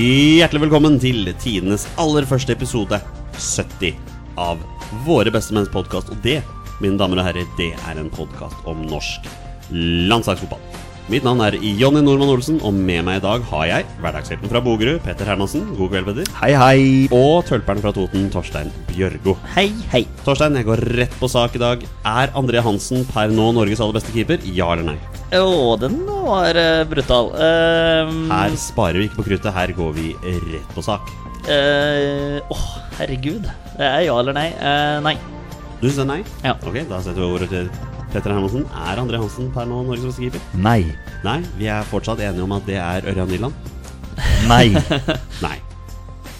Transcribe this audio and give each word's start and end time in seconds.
Hjertelig 0.00 0.62
velkommen 0.62 0.94
til 0.96 1.26
tidenes 1.42 1.82
aller 2.00 2.24
første 2.24 2.54
episode 2.54 2.96
70 3.36 3.98
av 4.40 4.62
Våre 5.04 5.28
bestemenns 5.34 5.68
podkast. 5.74 6.08
Og 6.14 6.22
det, 6.24 6.38
mine 6.80 6.96
damer 6.96 7.20
og 7.20 7.26
herrer, 7.26 7.50
det 7.58 7.74
er 7.74 8.00
en 8.00 8.08
podkast 8.14 8.70
om 8.70 8.80
norsk 8.88 9.28
landslagsfotball. 9.68 10.62
Mitt 11.10 11.24
navn 11.26 11.40
er 11.42 11.56
Jonny 11.58 11.98
Normann 12.06 12.30
Olsen, 12.30 12.60
og 12.62 12.70
med 12.70 13.00
meg 13.02 13.16
i 13.18 13.22
dag 13.24 13.42
har 13.48 13.64
jeg 13.66 13.86
hverdagshelten 13.98 14.50
fra 14.52 14.60
Bogerud, 14.62 15.00
Petter 15.02 15.26
Hermansen. 15.26 15.64
God 15.74 15.90
kveld, 15.90 16.06
Petter. 16.06 16.28
Hei, 16.38 16.50
hei. 16.54 16.84
Og 17.10 17.42
tølperen 17.48 17.82
fra 17.82 17.90
Toten, 17.96 18.28
Torstein 18.30 18.70
Bjørgo. 18.92 19.34
Hei, 19.56 19.72
hei. 19.90 20.04
Torstein, 20.22 20.54
jeg 20.60 20.68
går 20.68 20.84
rett 21.00 21.18
på 21.18 21.26
sak 21.32 21.58
i 21.58 21.62
dag. 21.64 21.82
Er 22.06 22.30
André 22.38 22.62
Hansen 22.62 23.02
per 23.10 23.34
nå 23.34 23.48
Norges 23.58 23.82
aller 23.82 23.98
beste 23.98 24.14
keeper? 24.14 24.38
Ja 24.54 24.70
eller 24.76 24.92
nei? 24.92 24.96
Å, 25.34 25.74
den 25.82 25.98
var 26.06 26.54
uh, 26.54 26.86
brutal. 26.94 27.34
Uh, 27.34 28.14
Her 28.30 28.54
sparer 28.70 29.02
vi 29.02 29.10
ikke 29.10 29.24
på 29.24 29.28
kruttet, 29.32 29.50
her 29.58 29.74
går 29.82 29.98
vi 29.98 30.14
rett 30.22 30.74
på 30.78 30.86
sak. 30.86 31.10
Uh, 31.50 32.38
oh, 32.54 32.66
herregud. 33.02 33.50
Det 33.74 33.94
er 33.96 34.06
ja 34.06 34.14
eller 34.22 34.38
nei? 34.38 34.50
Eh, 34.54 34.98
nei. 35.02 35.18
Du 35.80 35.88
syns 35.88 36.04
det 36.04 36.06
er 36.06 36.12
nei? 36.14 36.24
Ja. 36.46 36.54
Ok, 36.62 36.84
da 36.86 37.02
setter 37.02 37.24
vi 37.24 37.32
ordet 37.34 37.50
til 37.50 37.72
Petter 38.12 38.32
Hermansen. 38.34 38.64
Er 38.74 38.98
André 38.98 39.18
Hansen 39.22 39.50
per 39.54 39.66
nå 39.70 39.82
Norges 39.86 40.04
beste 40.08 40.24
keeper? 40.24 40.40
Nei. 40.58 40.80
Nei, 41.24 41.38
vi 41.58 41.68
er 41.70 41.84
fortsatt 41.90 42.18
enige 42.24 42.42
om 42.42 42.52
at 42.56 42.64
det 42.66 42.78
er 42.82 43.06
Ørjan 43.12 43.28
Nyland. 43.30 43.54
Nei. 44.50 44.64
Nei. 45.46 45.56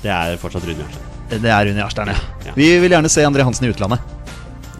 Det 0.03 0.11
er 0.11 0.37
fortsatt 0.41 0.65
Rune 0.67 0.83
Jarstein. 0.83 1.07
Det 1.31 1.51
er 1.55 1.69
Rune 1.69 1.79
Jarstein, 1.85 2.11
ja. 2.11 2.17
Ja. 2.49 2.55
Vi 2.57 2.67
vil 2.83 2.91
gjerne 2.97 3.11
se 3.13 3.23
André 3.29 3.45
Hansen 3.47 3.69
i 3.69 3.71
utlandet. 3.75 4.03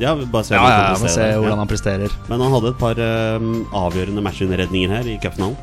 Ja, 0.01 0.15
bare 0.17 0.47
se 0.49 0.55
Ja, 0.57 0.65
ja, 0.65 0.95
Må 0.97 1.09
se 1.13 1.21
hvordan 1.37 1.53
Ja. 1.53 1.57
han 1.61 1.69
presterer. 1.69 2.13
Men 2.31 2.41
han 2.41 2.55
hadde 2.57 2.71
et 2.73 2.79
par 2.81 3.01
um, 3.05 3.51
avgjørende 3.77 4.23
matchunderredninger 4.25 4.95
her 4.97 5.11
i 5.13 5.19
cupfinalen. 5.21 5.59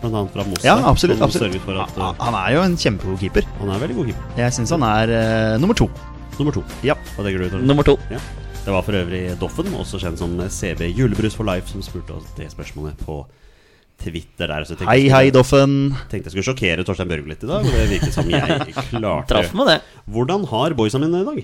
Blant 0.00 0.14
annet 0.16 0.32
fra 0.32 0.44
Mossa. 0.48 0.64
Ja, 0.64 0.76
absolutt. 0.88 1.20
absolutt. 1.20 1.58
for 1.66 1.76
at 1.82 1.90
Han- 1.98 2.14
øh, 2.14 2.22
Han 2.24 2.34
er 2.38 2.54
jo 2.54 2.62
en 2.62 2.76
kjempegod 2.78 3.18
keeper. 3.20 3.42
han 3.58 3.68
er 3.74 3.78
veldig 3.82 3.96
god 3.98 4.06
keeper. 4.06 4.22
Jeg 4.38 4.52
syns 4.56 4.70
han 4.70 4.82
er 4.86 5.12
uh, 5.12 5.60
nummer 5.60 5.74
to. 5.74 5.90
Nummer 6.38 6.52
to. 6.54 6.62
Ja. 6.86 6.94
Hva 7.16 7.26
tenker 7.26 7.50
du? 7.50 7.58
Nummer 7.66 7.82
to. 7.84 7.98
Ja. 8.10 8.22
Det 8.64 8.72
var 8.74 8.84
for 8.84 8.96
øvrig 8.98 9.22
Doffen, 9.40 9.70
også 9.80 9.98
kjent 10.02 10.20
som 10.20 10.34
CB 10.52 10.90
Julebrus 10.94 11.36
for 11.36 11.48
life, 11.48 11.68
som 11.70 11.82
spurte 11.84 12.12
oss 12.18 12.28
det 12.36 12.50
spørsmålet 12.52 12.98
på 13.06 13.22
Twitter 14.00 14.48
der. 14.52 14.66
Så 14.68 14.76
Hei, 14.88 15.08
hei, 15.12 15.30
Doffen. 15.34 15.94
tenkte 16.12 16.28
jeg 16.28 16.34
skulle 16.36 16.46
sjokkere 16.50 16.84
Torstein 16.86 17.08
Børge 17.10 17.28
litt 17.32 17.42
i 17.44 17.48
dag, 17.48 17.64
og 17.64 17.72
det 17.72 17.88
virket 17.90 18.14
som 18.16 18.28
jeg 18.30 18.60
klarte 18.92 19.32
Traff 19.32 19.54
med 19.56 19.72
det. 19.72 19.78
Hvordan 20.12 20.44
har 20.52 20.76
boysa 20.78 21.00
mine 21.02 21.22
i 21.24 21.28
dag? 21.30 21.42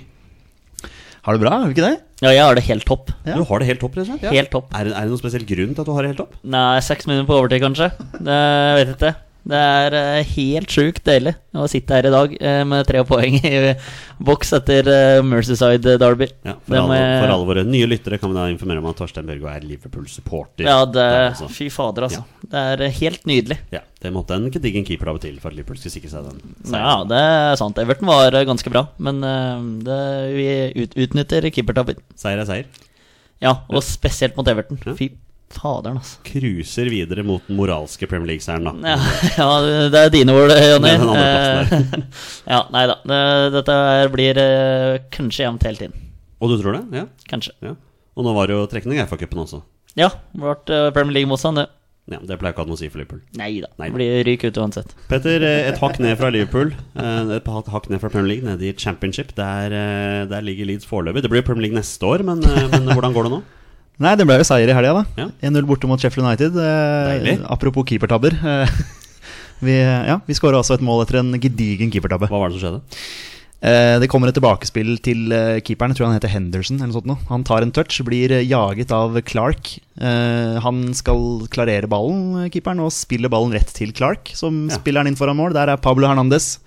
Har 1.27 1.34
du 1.34 1.41
det 1.41 1.47
bra? 1.48 1.56
Har 1.58 1.67
du 1.67 1.75
ikke 1.75 1.89
det? 1.89 1.97
Ja, 2.23 2.31
jeg 2.36 2.45
har 2.47 2.55
det 2.55 2.62
helt 2.69 2.84
topp. 2.86 3.08
Ja. 3.27 3.34
Du 3.41 3.42
har 3.48 3.58
det 3.61 3.67
helt 3.73 3.80
topp, 3.83 3.97
rett 3.98 4.06
og 4.06 4.12
slett? 4.20 4.28
Helt 4.36 4.53
topp. 4.53 4.69
Er, 4.77 4.86
det- 4.86 4.95
er 4.95 5.01
det 5.08 5.11
noen 5.11 5.20
spesiell 5.25 5.47
grunn 5.48 5.73
til 5.75 5.83
at 5.83 5.89
du 5.89 5.95
har 5.97 6.05
det 6.06 6.12
helt 6.12 6.20
topp? 6.23 6.36
Nei, 6.47 6.78
seks 6.86 7.08
minutter 7.11 7.27
på 7.33 7.39
overtid, 7.41 7.64
kanskje. 7.64 7.89
Det 8.20 8.36
jeg 8.36 8.77
vet 8.84 8.92
ikke. 8.95 9.14
Det 9.47 9.58
er 9.58 9.94
eh, 9.94 10.30
helt 10.34 10.72
sjukt 10.75 11.05
deilig 11.06 11.36
å 11.55 11.69
sitte 11.70 11.94
her 11.94 12.08
i 12.08 12.11
dag 12.11 12.33
eh, 12.34 12.62
med 12.66 12.86
tre 12.89 13.02
poeng 13.06 13.36
i 13.39 13.52
boks 14.27 14.50
etter 14.58 14.89
eh, 14.91 15.19
Mercyside 15.22 15.94
Derby. 16.02 16.27
Ja, 16.42 16.56
for, 16.66 16.78
alle, 16.80 16.97
for 17.20 17.34
alle 17.36 17.47
våre 17.52 17.62
nye 17.69 17.86
lyttere 17.86 18.19
kan 18.19 18.33
vi 18.33 18.39
da 18.41 18.48
informere 18.50 18.83
om 18.83 18.89
at 18.91 18.98
Torstein 18.98 19.28
Børgo 19.28 19.47
er 19.52 19.62
Liverpool-supporter. 19.69 20.67
Ja, 20.67 20.80
det 20.91 21.05
altså. 21.28 21.47
Fy 21.55 21.69
fader, 21.70 22.08
altså. 22.08 22.24
Det 22.42 22.64
er 22.72 22.83
helt 22.98 23.28
nydelig. 23.30 23.61
Ja, 23.74 23.84
det 24.02 24.12
måtte 24.14 24.34
en 24.34 24.48
gedigen 24.55 24.89
keeper 24.89 25.12
av 25.12 25.20
og 25.20 25.22
til 25.22 25.39
for 25.39 25.55
at 25.55 25.58
Liverpool 25.61 25.78
skulle 25.78 25.94
sikre 25.94 26.11
seg 26.11 26.27
den. 26.27 26.56
Ja, 26.74 26.97
det 27.06 27.20
er 27.22 27.61
sant. 27.61 27.78
Everton 27.83 28.11
var 28.11 28.34
ganske 28.50 28.72
bra, 28.72 28.89
men 28.98 29.22
det, 29.86 30.01
vi 30.35 30.48
ut, 30.83 30.98
utnytter 31.06 31.46
keepertabben. 31.55 32.02
Seier 32.18 32.42
er 32.42 32.51
seier. 32.51 32.83
Ja, 33.45 33.61
og 33.68 33.85
spesielt 33.85 34.35
mot 34.35 34.48
Everton. 34.48 34.80
Ja. 34.83 34.96
Fy 34.98 35.12
faderen, 35.52 35.98
altså. 36.01 36.18
Cruiser 36.27 36.90
videre 36.92 37.23
mot 37.27 37.45
den 37.46 37.57
moralske 37.58 38.08
Premier 38.11 38.33
League-seieren, 38.34 38.67
da. 38.67 38.96
Ja, 38.96 38.98
ja, 39.39 39.86
det 39.92 40.02
er 40.07 40.12
dine 40.14 40.34
ord, 40.36 40.52
Jonny. 40.52 40.90
Eh, 40.90 41.77
ja, 42.52 42.61
nei 42.74 42.84
da. 42.90 42.98
Dette 43.55 43.77
blir 44.14 44.40
eh, 44.42 44.98
kanskje 45.14 45.46
jevnt 45.46 45.64
hele 45.68 45.80
tiden. 45.85 45.96
Og 46.42 46.52
du 46.52 46.58
tror 46.61 46.77
det? 46.80 46.85
Ja. 47.02 47.06
Kanskje. 47.30 47.55
ja. 47.64 47.77
Og 48.17 48.24
nå 48.24 48.33
var 48.36 48.48
det 48.48 48.56
jo 48.56 48.67
trekning 48.73 48.98
i 48.98 49.05
FA-cupen 49.08 49.42
også. 49.45 49.62
Ja, 49.96 50.11
ble 50.36 50.52
uh, 50.73 50.90
Premier 50.92 51.18
League-motstand, 51.20 51.61
det. 51.62 51.67
Ja, 52.06 52.20
Det 52.23 52.36
pleier 52.39 52.52
ikke 52.55 52.62
å 52.62 52.67
ha 52.67 52.68
noe 52.70 52.77
å 52.77 52.79
si 52.79 52.86
for 52.92 53.01
Liverpool. 53.01 53.23
Nei 53.35 53.56
da. 53.64 53.68
Det 53.80 53.89
blir 53.96 54.20
ryk 54.29 54.45
ut 54.46 54.58
uansett. 54.62 54.92
Petter, 55.11 55.42
eh, 55.42 55.64
et 55.73 55.80
hakk 55.83 55.96
ned 55.98 56.14
fra 56.20 56.29
Liverpool. 56.30 56.70
eh, 56.95 57.33
Et 57.35 57.48
hakk 57.51 57.89
ned 57.90 57.98
fra 57.98 58.11
Premier 58.12 58.29
League, 58.30 58.46
nede 58.46 58.68
i 58.68 58.74
Championship. 58.79 59.33
Der, 59.35 59.74
eh, 59.74 60.20
der 60.30 60.45
ligger 60.46 60.68
Leeds 60.70 60.86
foreløpig. 60.86 61.24
Det 61.24 61.33
blir 61.33 61.42
Premier 61.42 61.67
League 61.67 61.77
neste 61.80 62.06
år, 62.06 62.23
men, 62.29 62.45
eh, 62.46 62.68
men 62.77 62.86
hvordan 62.95 63.17
går 63.17 63.27
det 63.27 63.33
nå? 63.35 63.40
Nei, 63.98 64.12
det 64.20 64.27
ble 64.29 64.36
jo 64.36 64.45
seier 64.45 64.68
i 64.68 64.74
helga, 64.77 64.92
da. 64.98 65.05
Ja. 65.23 65.29
1-0 65.48 65.64
borte 65.68 65.89
mot 65.89 66.01
Sheffield 66.02 66.27
United. 66.29 66.57
Eh, 66.61 67.39
apropos 67.48 67.86
keepertabber. 67.89 68.36
Eh, 69.57 69.64
vi 69.64 69.73
ja, 69.80 70.18
vi 70.27 70.34
skåra 70.36 70.58
altså 70.61 70.74
et 70.77 70.83
mål 70.84 71.07
etter 71.07 71.17
en 71.23 71.30
gedigen 71.40 71.89
keepertabbe. 71.89 72.27
Hva 72.29 72.42
var 72.42 72.51
det 72.52 72.58
som 72.58 72.67
skjedde? 72.67 72.98
Eh, 73.64 73.95
det 74.02 74.08
kommer 74.12 74.29
et 74.29 74.36
tilbakespill 74.36 74.98
til 75.01 75.33
eh, 75.33 75.62
keeperen. 75.64 75.95
Jeg 75.95 75.96
tror 76.02 76.11
han 76.11 76.18
heter 76.18 76.29
Henderson. 76.29 76.77
eller 76.77 76.90
noe 76.92 76.98
sånt 76.98 77.08
nå. 77.08 77.17
Han 77.30 77.46
tar 77.48 77.64
en 77.64 77.73
touch, 77.73 77.96
blir 78.05 78.35
jaget 78.45 78.92
av 78.92 79.17
Clark. 79.24 79.79
Han 79.96 80.83
skal 80.95 81.46
klarere 81.48 81.89
ballen, 81.89 82.51
keeperen, 82.52 82.85
og 82.85 82.92
spiller 82.92 83.33
ballen 83.33 83.56
rett 83.56 83.73
til 83.73 83.95
Clark, 83.96 84.29
som 84.36 84.67
Ja. 84.68 84.77
spiller 84.77 85.01
den 85.01 85.14
inn 85.14 85.17
foran 85.17 85.40
mål. 85.40 85.56
Der 85.56 85.73
er 85.73 85.80
Pablo 85.80 86.05
Hernandez. 86.06 86.58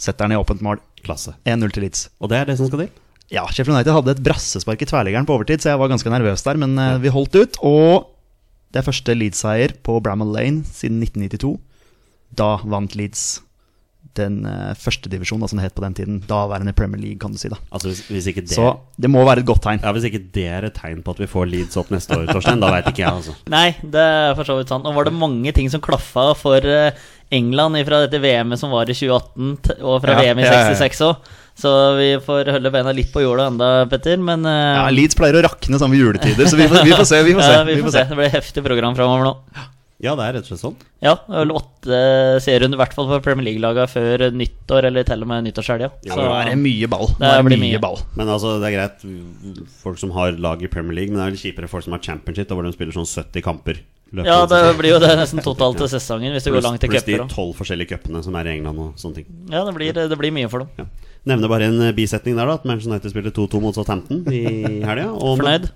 Setter 0.00 0.24
den 0.24 0.32
i 0.32 0.40
åpent 0.40 0.64
mål. 0.64 0.80
Klasse. 1.04 1.36
1-0 1.44 1.76
til 1.76 1.84
Leeds. 1.84 2.08
Og 2.24 2.30
det 2.32 2.38
er 2.40 2.48
det 2.48 2.56
som 2.56 2.72
skal 2.72 2.86
til? 2.86 2.90
Ja, 3.30 3.44
Sheffield 3.46 3.76
United 3.76 3.94
hadde 3.94 4.14
et 4.16 4.22
brassespark 4.26 4.80
i 4.82 4.88
tverliggeren 4.90 5.26
på 5.28 5.36
overtid, 5.36 5.62
så 5.62 5.72
jeg 5.72 5.80
var 5.80 5.90
ganske 5.92 6.10
nervøs 6.10 6.42
der, 6.46 6.58
men 6.58 6.74
eh, 6.82 6.96
vi 7.02 7.12
holdt 7.14 7.36
ut. 7.38 7.60
Og 7.62 8.08
det 8.74 8.80
er 8.80 8.86
første 8.86 9.14
Leeds-seier 9.14 9.76
på 9.86 10.00
Bramall 10.02 10.32
Lane 10.34 10.66
siden 10.66 10.98
1992. 11.06 11.54
Da 12.38 12.56
vant 12.66 12.96
Leeds 12.98 13.40
den 14.18 14.40
uh, 14.42 14.72
første 14.78 15.10
divisjonen, 15.12 15.46
som 15.48 15.60
det 15.60 15.68
het 15.68 15.76
på 15.76 15.84
den 15.84 15.94
tiden. 15.94 16.18
Daværende 16.26 16.74
Premier 16.76 16.98
League, 16.98 17.20
kan 17.22 17.30
du 17.34 17.38
si. 17.38 17.50
da 17.52 17.58
Altså 17.70 17.90
hvis, 17.90 18.00
hvis 18.10 18.26
ikke 18.32 18.42
det 18.42 18.56
Så 18.56 18.66
det 18.98 19.10
må 19.12 19.22
være 19.26 19.44
et 19.44 19.48
godt 19.48 19.62
tegn. 19.66 19.82
Ja, 19.84 19.92
Hvis 19.94 20.08
ikke 20.08 20.22
det 20.34 20.46
er 20.50 20.66
et 20.66 20.74
tegn 20.74 21.04
på 21.06 21.14
at 21.14 21.22
vi 21.22 21.28
får 21.30 21.46
Leeds 21.50 21.78
opp 21.80 21.92
neste 21.94 22.18
år, 22.18 22.26
Torstein, 22.30 22.62
da 22.62 22.72
veit 22.74 22.88
ikke 22.90 23.04
jeg, 23.04 23.12
altså. 23.20 23.36
Nei, 23.56 23.68
det 23.82 24.02
er 24.02 24.34
for 24.38 24.48
så 24.48 24.58
vidt 24.58 24.72
sant. 24.72 24.88
Og 24.88 24.96
var 24.98 25.06
det 25.06 25.14
mange 25.14 25.54
ting 25.56 25.70
som 25.70 25.82
klaffa 25.84 26.30
for 26.38 26.66
eh, 26.66 26.98
England 27.30 27.78
fra 27.86 28.02
dette 28.04 28.22
VM-et 28.22 28.60
som 28.60 28.74
var 28.74 28.90
i 28.90 28.96
2018, 28.96 29.78
og 29.86 30.00
fra 30.02 30.16
Ja, 30.18 30.24
VM 30.24 30.42
i 30.42 30.48
ja, 30.48 30.56
ja. 30.58 30.74
66 30.74 31.04
òg. 31.06 31.30
Så 31.60 31.70
vi 31.98 32.08
får 32.24 32.48
holde 32.54 32.70
beina 32.72 32.92
litt 32.96 33.10
på 33.12 33.20
jorda 33.24 33.50
enda, 33.50 33.70
Petter. 33.90 34.16
Men 34.24 34.46
eh, 34.48 34.76
Ja, 34.78 34.86
Leeds 34.94 35.18
pleier 35.18 35.36
å 35.40 35.44
rakne 35.44 35.80
sånn 35.80 35.92
ved 35.92 36.00
juletider, 36.00 36.48
så 36.48 36.56
vi 36.60 36.68
får, 36.70 36.86
vi 36.88 36.94
får 36.96 37.08
se. 37.10 37.20
Vi 37.26 37.34
får 37.36 37.44
se, 37.50 37.58
ja, 37.58 37.66
vi 37.68 37.82
får 37.84 37.92
se. 37.98 38.06
Det 38.08 38.16
blir 38.22 38.32
heftig 38.38 38.64
program 38.64 38.96
framover 38.96 39.28
nå. 39.28 39.34
Ja, 40.00 40.14
det 40.16 40.24
er 40.24 40.32
rett 40.38 40.46
og 40.46 40.48
slett 40.48 40.62
sånn. 40.62 40.76
Ja, 41.04 41.10
det 41.26 41.34
er 41.36 41.42
vel 41.42 41.50
åtte 41.58 41.96
serierunder, 42.40 42.78
i 42.78 42.80
hvert 42.80 42.94
fall 42.96 43.08
for 43.10 43.20
Premier 43.26 43.44
League-laga 43.50 43.84
før 43.92 44.22
nyttår, 44.32 44.86
eller 44.88 45.04
til 45.04 45.26
og 45.26 45.28
med 45.28 45.44
nyttårshelga. 45.44 45.90
Ja, 46.08 46.16
er 46.38 46.48
det 46.48 46.54
mye 46.56 46.88
ball. 46.88 47.10
Det 47.18 47.28
er 47.28 47.42
det 47.44 47.50
mye 47.52 47.60
mye. 47.66 47.80
ball. 47.84 48.00
Men 48.16 48.32
altså, 48.32 48.54
det 48.62 48.70
er 48.70 48.76
greit, 48.78 49.04
folk 49.82 50.00
som 50.00 50.14
har 50.16 50.40
lag 50.40 50.64
i 50.64 50.70
Premier 50.72 50.96
League, 51.02 51.12
men 51.12 51.20
det 51.20 51.26
er 51.26 51.36
litt 51.36 51.44
kjipere 51.44 51.68
folk 51.68 51.84
som 51.84 51.98
har 51.98 52.00
Championship, 52.08 52.48
da 52.48 52.56
hvor 52.56 52.64
de 52.64 52.72
spiller 52.72 52.96
sånn 52.96 53.10
70 53.10 53.44
kamper. 53.44 53.82
løpet 54.16 54.32
Ja, 54.32 54.40
det 54.48 54.62
blir 54.80 54.94
jo 54.94 55.02
det 55.04 55.12
nesten 55.20 55.44
totalt 55.50 55.76
til 55.84 55.92
sesongen, 55.92 56.32
hvis 56.32 56.48
du 56.48 56.54
går 56.54 56.64
langt 56.64 56.70
langt 56.70 56.86
til 56.86 56.94
Pluss 56.96 57.04
de 57.04 57.18
cuper. 57.20 57.28
tolv 57.36 57.52
forskjellige 57.60 57.92
cupene 57.92 58.24
som 58.24 58.40
er 58.40 58.48
i 58.48 58.56
England 58.56 58.80
og 58.86 58.96
sånne 59.04 59.20
ting. 59.20 59.28
Ja, 59.52 59.66
det 59.68 59.76
blir, 59.76 59.92
det 60.00 60.16
blir 60.24 60.32
mye 60.32 60.48
for 60.48 60.64
dem. 60.64 60.72
Ja. 60.80 61.09
Nevner 61.28 61.50
bare 61.52 61.66
en 61.68 61.80
eh, 61.84 61.94
bisetning 61.96 62.36
der, 62.38 62.48
da. 62.48 62.58
At 62.60 62.64
Manchester 62.68 62.92
United 62.94 63.12
spilte 63.12 63.32
2-2 63.36 63.60
mot 63.64 63.76
Southampton 63.76 64.22
i 64.32 64.44
helga. 64.88 65.10
Fornøyd? 65.20 65.68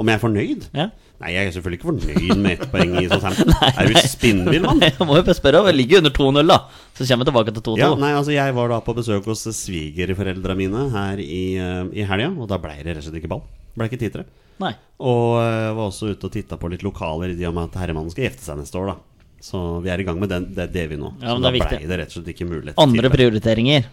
Om 0.00 0.08
jeg 0.08 0.16
er 0.16 0.20
fornøyd? 0.22 0.66
Ja. 0.76 0.88
Nei, 1.20 1.34
jeg 1.34 1.48
er 1.48 1.52
selvfølgelig 1.52 1.78
ikke 1.80 1.88
fornøyd 1.90 2.38
med 2.40 2.52
ett 2.54 2.70
poeng 2.72 2.94
i 2.96 3.06
Southampton. 3.10 3.50
Er 3.80 3.90
du 3.90 3.96
spinnvill, 4.08 4.62
mann? 4.64 4.78
Jeg 4.86 4.96
må 5.04 5.18
jo 5.18 5.24
bare 5.26 5.36
spørre, 5.36 5.60
vi 5.66 5.74
ligger 5.76 6.00
under 6.00 6.14
2-0, 6.16 6.46
da. 6.48 6.56
Så 6.96 7.04
kommer 7.04 7.26
vi 7.26 7.28
tilbake 7.28 7.54
til 7.56 7.64
2-2. 7.66 7.74
Ja, 7.82 7.90
nei, 8.00 8.12
altså 8.16 8.32
Jeg 8.32 8.54
var 8.56 8.72
da 8.72 8.78
på 8.86 8.94
besøk 8.96 9.28
hos 9.28 9.42
svigerforeldra 9.58 10.56
mine 10.56 10.86
her 10.94 11.20
i, 11.20 11.42
eh, 11.60 11.82
i 12.00 12.06
helga, 12.08 12.30
og 12.40 12.48
da 12.48 12.56
ble 12.62 12.78
det 12.78 12.94
rett 12.94 13.02
og 13.02 13.08
slett 13.10 13.20
ikke 13.20 13.32
ball. 13.34 13.44
Ble 13.76 13.90
ikke 13.90 14.00
tid 14.00 14.14
til 14.16 14.22
det. 14.24 14.30
Nei. 14.60 14.72
Og 15.00 15.36
uh, 15.40 15.70
var 15.76 15.86
også 15.86 16.10
ute 16.12 16.28
og 16.28 16.32
titta 16.34 16.56
på 16.60 16.68
litt 16.72 16.82
lokaler 16.84 17.32
i 17.32 17.36
de 17.38 17.48
med 17.48 17.70
at 17.70 17.78
herremannen 17.80 18.12
skal 18.12 18.26
gifte 18.26 18.44
seg 18.44 18.58
neste 18.60 18.76
år, 18.80 18.94
da. 18.94 18.96
Så 19.40 19.60
vi 19.84 19.88
er 19.92 20.00
i 20.02 20.04
gang 20.04 20.18
med 20.20 20.28
den, 20.32 20.50
det, 20.56 20.66
det 20.74 20.82
vi 20.90 20.98
nå. 21.00 21.14
Ja, 21.22 21.32
men 21.32 21.40
så 21.40 21.48
det 21.48 21.60
er 21.60 21.64
da 21.64 21.68
blei 21.76 21.88
det 21.88 21.96
rett 22.02 22.10
og 22.12 22.18
slett 22.18 22.32
ikke 22.34 22.48
mulighet 22.48 22.80
Andre 22.80 23.00
til 23.00 23.06
det. 23.08 23.12
prioriteringer. 23.16 23.86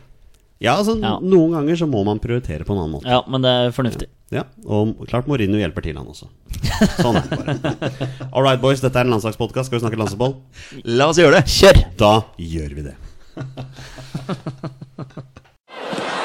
Ja, 0.59 0.74
altså 0.80 0.95
Ja. 1.00 1.19
noen 1.21 1.51
ganger 1.54 1.75
så 1.77 1.86
må 1.89 2.04
man 2.07 2.19
prioritere 2.19 2.65
på 2.65 2.74
en 2.74 2.80
annen 2.81 2.95
måte. 2.98 3.06
Ja, 3.12 3.21
men 3.30 3.42
det 3.45 3.50
er 3.51 3.71
fornuftig. 3.75 4.07
Ja, 4.33 4.44
Og 4.65 5.06
klart 5.07 5.27
Mourinho 5.30 5.56
hjelper 5.62 5.81
til, 5.86 5.95
han 5.95 6.07
også. 6.07 6.27
Sånn 7.00 7.15
er 7.15 7.24
det 7.30 7.38
bare. 7.38 7.54
All 8.33 8.44
right, 8.44 8.59
boys, 8.59 8.81
dette 8.83 8.98
er 9.00 9.06
en 9.07 9.13
landslagspodkast. 9.13 9.69
Skal 9.69 9.77
vi 9.80 9.83
snakke 9.86 10.00
landslagsball? 10.01 10.36
La 10.98 11.07
oss 11.13 11.18
gjøre 11.21 11.39
det. 11.39 11.45
Kjør! 11.48 11.77
Da 12.01 12.13
gjør 12.42 12.74
vi 12.75 12.81
det. 12.89 12.95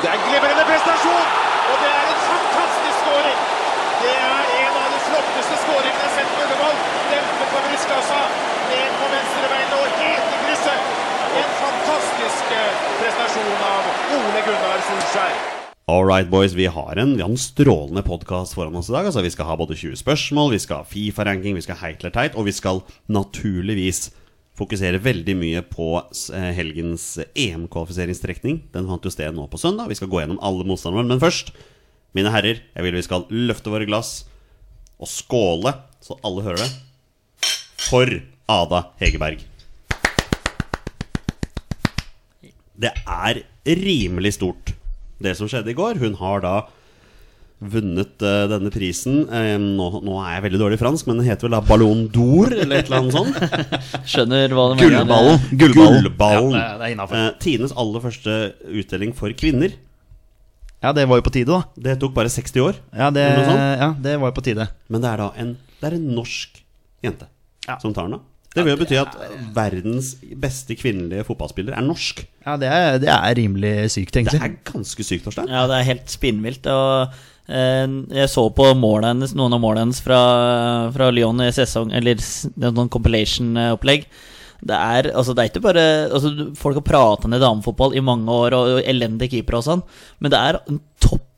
Det 0.02 0.08
er 0.11 0.14
en 0.17 0.25
glimrende 0.26 0.64
prestasjon, 0.67 1.26
og 1.70 1.76
det 1.84 1.90
er 1.93 2.06
en 2.11 2.23
fantastisk 2.32 2.96
skåring. 3.05 3.38
Det 4.02 4.12
er 4.17 4.43
en 4.64 4.75
av 4.81 4.88
de 4.96 5.00
flotteste 5.06 5.56
skåringene 5.62 6.00
jeg 6.00 6.08
har 6.08 6.14
sett 6.17 6.31
på 6.32 6.40
Ullevål. 6.46 6.76
Dempet 7.12 7.49
på 7.52 7.58
brystkassa, 7.69 8.20
ned 8.73 8.90
på 8.99 9.06
venstrebeinet 9.14 9.75
og 9.79 9.87
helt 10.00 10.26
i 10.26 10.38
krysset. 10.46 10.81
En 11.32 11.50
fantastisk 11.62 12.44
eh, 12.52 12.73
prestasjon 12.99 13.55
av 13.69 13.82
Ole 14.19 14.40
Gunnar 14.49 14.61
Solskjær. 14.61 14.70
All 15.90 16.05
right, 16.06 16.31
boys, 16.31 16.55
vi 16.55 16.67
har 16.67 16.96
en, 16.96 17.17
vi 17.17 17.23
har 17.23 17.29
en 17.29 17.38
strålende 17.38 18.02
podkast 18.06 18.55
foran 18.55 18.76
oss 18.79 18.88
i 18.88 18.94
dag. 18.94 19.06
Altså, 19.11 19.23
vi 19.25 19.32
skal 19.34 19.49
ha 19.49 19.56
både 19.58 19.75
20 19.76 19.99
spørsmål, 19.99 20.52
vi 20.55 20.61
skal 20.62 20.81
ha 20.81 20.88
Fifa-ranking, 20.88 21.56
vi 21.58 21.64
skal 21.64 21.76
ha 21.76 21.88
heit 21.88 22.05
eller 22.05 22.14
teit, 22.14 22.38
og 22.38 22.46
vi 22.46 22.55
skal 22.55 22.81
naturligvis 23.12 24.12
fokuserer 24.58 25.02
veldig 25.02 25.34
mye 25.37 25.62
på 25.67 25.88
eh, 25.99 26.50
helgens 26.56 27.06
EM-kvalifiseringstrekning. 27.34 28.62
Den 28.73 28.88
fant 28.88 29.05
jo 29.05 29.12
sted 29.12 29.34
nå 29.34 29.49
på 29.50 29.61
søndag. 29.61 29.90
Vi 29.90 29.99
skal 29.99 30.11
gå 30.12 30.23
gjennom 30.23 30.40
alle 30.44 30.67
motstanderne. 30.69 31.08
Men 31.11 31.23
først, 31.23 31.50
mine 32.17 32.32
herrer, 32.32 32.62
jeg 32.73 32.87
vil 32.87 32.99
vi 32.99 33.06
skal 33.06 33.26
løfte 33.32 33.73
våre 33.73 33.88
glass 33.88 34.23
og 35.02 35.11
skåle, 35.11 35.75
så 36.05 36.19
alle 36.23 36.44
hører 36.46 36.62
det, 36.62 36.70
for 37.82 38.20
Ada 38.52 38.84
Hegerberg. 39.02 39.43
Det 42.82 42.93
er 43.02 43.43
rimelig 43.67 44.35
stort, 44.38 44.73
det 45.23 45.37
som 45.38 45.49
skjedde 45.50 45.70
i 45.70 45.76
går. 45.79 46.00
Hun 46.03 46.14
har 46.19 46.41
da 46.43 46.55
vunnet 47.62 48.19
uh, 48.26 48.49
denne 48.50 48.73
prisen. 48.75 49.20
Uh, 49.31 49.55
nå, 49.62 49.87
nå 50.03 50.17
er 50.25 50.32
jeg 50.37 50.44
veldig 50.49 50.61
dårlig 50.64 50.79
i 50.81 50.82
fransk, 50.82 51.06
men 51.06 51.20
den 51.20 51.29
heter 51.29 51.47
vel 51.47 51.55
da 51.55 51.61
Ballon 51.62 52.00
d'Or, 52.11 52.50
eller 52.56 52.81
et 52.81 52.88
eller 52.91 53.05
annet 53.05 53.14
sånt. 53.14 53.38
Skjønner 54.11 54.50
hva 54.56 54.64
du 54.73 54.75
mener. 54.81 54.99
Gullballen. 54.99 55.47
Gullballen. 55.61 56.03
Gullballen. 56.09 56.56
Ja, 56.59 56.59
det 56.59 56.73
er- 56.73 56.81
det 56.82 56.88
er 56.88 56.94
innenfor. 56.97 57.20
Eh, 57.20 57.31
Tines 57.44 57.75
aller 57.79 58.03
første 58.09 58.37
utdeling 58.82 59.14
for 59.14 59.31
kvinner. 59.38 59.76
Ja, 60.82 60.91
det 60.97 61.05
var 61.06 61.20
jo 61.20 61.23
på 61.29 61.31
tide, 61.31 61.47
da. 61.55 61.62
Det 61.79 61.94
tok 62.03 62.17
bare 62.17 62.32
60 62.35 62.58
år. 62.65 62.81
Ja, 62.99 63.12
det, 63.15 63.23
ja, 63.23 63.93
det 64.03 64.17
var 64.19 64.32
jo 64.32 64.35
på 64.41 64.43
tide. 64.43 64.67
Men 64.91 65.05
det 65.05 65.12
er 65.12 65.20
da 65.23 65.29
en, 65.38 65.53
det 65.79 65.87
er 65.93 65.94
en 66.00 66.08
norsk 66.17 66.58
jente 67.06 67.29
Ja. 67.69 67.76
som 67.79 67.94
tar 67.94 68.08
den. 68.11 68.19
da 68.19 68.26
Det 68.53 68.65
vil 68.65 68.75
jo 68.75 68.81
bety 68.83 68.99
at 69.01 69.15
verdens 69.57 70.13
beste 70.41 70.77
kvinnelige 70.77 71.25
fotballspiller 71.25 71.77
er 71.77 71.85
norsk. 71.87 72.21
Ja, 72.45 72.57
det 72.61 72.69
er, 72.69 72.99
det 73.01 73.09
er 73.13 73.37
rimelig 73.39 73.75
sykt, 73.95 74.13
Det 74.19 74.35
er 74.37 74.59
ganske 74.69 75.07
sykt, 75.07 75.25
Torstein. 75.25 75.49
Ja, 75.49 75.65
det 75.71 75.79
er 75.79 75.89
helt 75.89 76.13
spinnvilt. 76.13 76.69
Og 76.69 77.15
eh, 77.49 77.87
jeg 78.19 78.33
så 78.33 78.45
på 78.53 78.69
hennes, 78.75 79.33
noen 79.39 79.57
av 79.57 79.63
målene 79.63 79.87
hennes 79.87 80.03
fra, 80.05 80.21
fra 80.93 81.09
Lyon 81.15 81.41
i 81.41 81.49
sesong 81.55 81.95
Eller 81.97 82.21
er 82.21 82.77
noen 82.77 82.93
compilation-opplegg. 82.93 84.05
Det 84.63 84.77
er, 84.79 85.09
altså, 85.17 85.35
det 85.35 85.43
er 85.43 85.51
ikke 85.51 85.65
bare 85.65 85.85
altså, 86.07 86.31
Folk 86.55 86.79
har 86.79 86.87
prata 86.87 87.31
ned 87.31 87.43
damefotball 87.43 87.97
i 87.99 88.05
mange 88.05 88.31
år, 88.31 88.55
og, 88.55 88.77
og 88.77 88.87
elendige 88.87 89.39
keepere 89.39 89.59
og 89.59 89.67
sånn, 89.67 89.83
men 90.23 90.31
det 90.31 90.39
er 90.39 90.61
en 90.61 90.79
toppspiss 91.03 91.31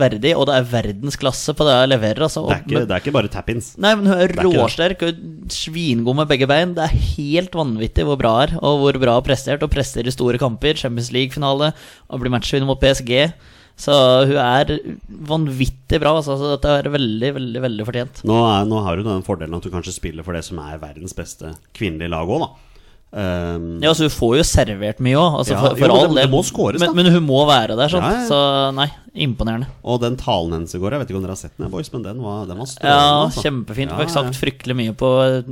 verdig, 0.00 0.32
og 0.36 0.46
det 0.48 0.56
er 0.58 0.68
verdensklasse 0.70 1.54
på 1.56 1.66
det 1.68 1.76
jeg 1.76 1.90
leverer. 1.92 2.24
Altså, 2.26 2.42
Det 2.48 2.56
er 2.56 2.62
ikke, 2.64 2.82
det 2.88 2.96
er 2.96 3.04
ikke 3.04 3.14
bare 3.16 3.32
tap-ins. 3.32 3.72
Nei, 3.78 3.94
men 3.98 4.10
hun 4.10 4.16
er 4.18 4.32
er 4.32 4.48
råsterk 4.48 5.02
og 5.06 5.22
svingod 5.52 6.16
med 6.16 6.28
begge 6.28 6.48
bein. 6.50 6.74
Det 6.74 6.84
er 6.84 7.00
helt 7.16 7.52
vanvittig 7.52 8.06
hvor 8.08 8.20
bra 8.20 8.34
er, 8.44 8.56
og 8.60 8.82
hvor 8.82 9.00
bra 9.02 9.16
hun 9.18 9.26
prestert. 9.26 9.62
Og 9.62 9.72
presterer 9.72 10.10
i 10.10 10.14
store 10.14 10.40
kamper, 10.42 10.74
Champions 10.74 11.12
League-finale, 11.14 11.72
og 12.08 12.22
blir 12.22 12.32
matchvinner 12.34 12.66
mot 12.68 12.80
PSG. 12.80 13.32
Så 13.82 13.94
hun 14.28 14.36
er 14.38 14.76
vanvittig 15.08 16.00
bra. 16.02 16.16
Altså, 16.18 16.36
så 16.38 16.52
dette 16.54 16.74
er 16.80 16.90
veldig, 16.92 17.32
veldig 17.38 17.62
veldig 17.64 17.86
fortjent. 17.88 18.20
Nå, 18.28 18.36
er, 18.46 18.68
nå 18.68 18.82
har 18.84 19.00
hun 19.00 19.08
den 19.08 19.24
fordelen 19.26 19.56
at 19.58 19.64
hun 19.66 19.74
kanskje 19.78 19.96
spiller 19.96 20.26
for 20.26 20.36
det 20.36 20.44
som 20.46 20.60
er 20.62 20.82
verdens 20.82 21.16
beste 21.16 21.54
kvinnelige 21.76 22.12
lag 22.12 22.28
òg, 22.28 22.44
da. 22.46 22.71
Um, 23.12 23.76
Ja, 23.84 23.90
altså 23.90 24.06
Hun 24.08 24.12
får 24.14 24.36
jo 24.38 24.44
servert 24.48 25.00
mye 25.04 25.18
òg, 25.20 25.34
altså, 25.42 25.52
Ja, 25.52 25.60
for, 25.60 25.76
for 25.76 25.84
jo, 25.90 25.96
all 26.00 26.14
det- 26.14 26.22
det 26.24 26.30
må 26.32 26.38
scores, 26.48 26.80
da. 26.80 26.86
men, 26.94 27.04
men 27.04 27.12
hun 27.12 27.26
må 27.26 27.42
være 27.44 27.76
der, 27.76 27.90
sånn. 27.92 28.00
Ja, 28.00 28.22
ja. 28.22 28.28
Så 28.30 28.38
nei, 28.74 28.86
imponerende. 29.26 29.66
og 29.84 30.00
den 30.00 30.16
talen 30.16 30.54
hennes 30.56 30.72
i 30.74 30.78
går, 30.80 30.92
jeg 30.96 31.00
vet 31.02 31.10
ikke 31.12 31.18
om 31.20 31.26
dere 31.26 31.34
har 31.36 31.40
sett 31.42 31.52
den, 31.60 31.68
boys, 31.68 31.90
men 31.92 32.02
den 32.06 32.22
var, 32.24 32.46
den 32.48 32.56
var 32.56 32.70
strålende. 32.70 32.88
Ja, 32.88 33.26
altså. 33.26 33.42
kjempefint. 33.44 33.92
Ja, 33.92 33.98
Fikk 34.00 34.14
sagt 34.14 34.38
fryktelig 34.40 34.76
mye 34.78 34.94
på 34.96 35.10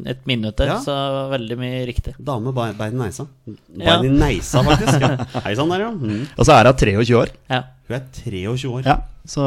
et 0.09 0.25
minutt 0.25 0.57
der, 0.57 0.73
Ja. 0.73 0.79
så 0.81 0.97
veldig 1.35 1.59
mye 1.61 1.83
riktig. 1.91 2.15
Dame 2.17 2.55
bein 2.57 2.81
i 2.81 2.97
neisa. 2.97 3.27
Bein 3.45 4.07
i 4.09 4.09
neisa, 4.09 4.63
faktisk. 4.65 5.05
Hei 5.45 5.53
sann 5.55 5.69
der, 5.69 5.85
ja. 5.85 5.91
Mm. 5.91 6.25
Og 6.39 6.47
så 6.49 6.57
er 6.57 6.65
hun 6.65 6.81
23 6.81 7.13
år. 7.21 7.29
Ja. 7.51 7.61
Hun 7.91 7.97
er 7.99 8.07
23 8.23 8.73
år. 8.73 8.87
Ja, 8.89 8.97
så, 9.27 9.45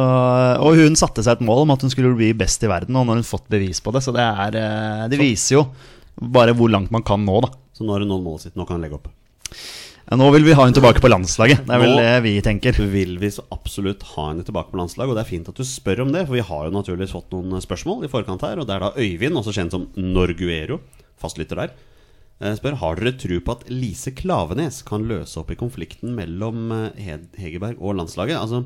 og 0.62 0.77
hun 0.77 0.94
satte 0.95 1.24
seg 1.25 1.39
et 1.42 1.45
mål 1.50 1.63
om 1.65 1.71
at 1.74 1.81
hun 1.81 1.89
skulle 1.89 2.13
bli 2.15 2.30
best 2.38 2.62
i 2.62 2.69
verden, 2.69 2.94
og 2.95 3.07
nå 3.07 3.15
har 3.15 3.24
hun 3.24 3.25
fått 3.25 3.50
bevis 3.50 3.81
på 3.81 3.92
det. 3.92 4.04
Så 4.06 4.13
det, 4.13 4.21
er, 4.21 4.54
eh, 4.62 5.07
det 5.10 5.18
viser 5.18 5.57
jo 5.57 5.65
bare 6.21 6.54
hvor 6.54 6.69
langt 6.69 6.92
man 6.94 7.01
kan 7.01 7.25
nå, 7.25 7.42
da. 7.42 7.50
Så 7.73 7.85
nå 7.85 7.93
har 7.95 8.03
hun 8.05 8.11
nådd 8.13 8.23
målet 8.25 8.45
sitt. 8.47 8.55
Nå 8.59 8.65
kan 8.69 8.77
hun 8.77 8.85
legge 8.85 8.99
opp. 8.99 9.09
Ja, 10.03 10.17
nå 10.19 10.27
vil 10.35 10.43
vi 10.43 10.53
ha 10.53 10.65
henne 10.65 10.75
tilbake 10.75 10.99
på 11.01 11.09
landslaget. 11.09 11.61
Det 11.65 11.73
er 11.73 11.79
vel 11.81 11.93
Nå- 11.93 12.01
det 12.03 12.15
vi 12.25 12.33
tenker. 12.43 12.75
Vil 12.91 13.15
vi 13.21 13.29
så 13.31 13.45
absolutt 13.55 14.03
ha 14.13 14.27
henne 14.31 14.43
tilbake 14.43 14.69
på 14.73 14.77
landslaget, 14.81 15.09
og 15.13 15.15
det 15.17 15.23
er 15.23 15.29
fint 15.31 15.47
at 15.49 15.55
du 15.55 15.63
spør 15.63 16.01
om 16.03 16.11
det, 16.11 16.25
for 16.27 16.35
vi 16.35 16.43
har 16.43 16.65
jo 16.67 16.75
naturligvis 16.75 17.13
fått 17.15 17.31
noen 17.31 17.63
spørsmål 17.63 18.03
i 18.03 18.11
forkant 18.11 18.43
her, 18.43 18.59
og 18.59 18.67
det 18.67 18.75
er 18.75 18.83
da 18.83 18.91
Øyvind, 18.99 19.39
også 19.39 19.55
kjent 19.55 19.71
som 19.71 19.87
Norguero, 19.95 20.81
fastlytter 21.23 21.55
der, 21.61 21.71
eh, 22.41 22.53
spør 22.59 22.75
har 22.81 22.95
dere 22.99 23.15
tro 23.17 23.39
på 23.39 23.55
at 23.55 23.69
Lise 23.71 24.11
Klavenes 24.11 24.81
kan 24.83 25.07
løse 25.07 25.37
opp 25.39 25.51
i 25.51 25.55
konflikten 25.55 26.13
mellom 26.17 26.71
eh, 26.75 27.17
Hegerberg 27.39 27.79
og 27.79 27.95
landslaget? 27.95 28.35
Altså, 28.37 28.65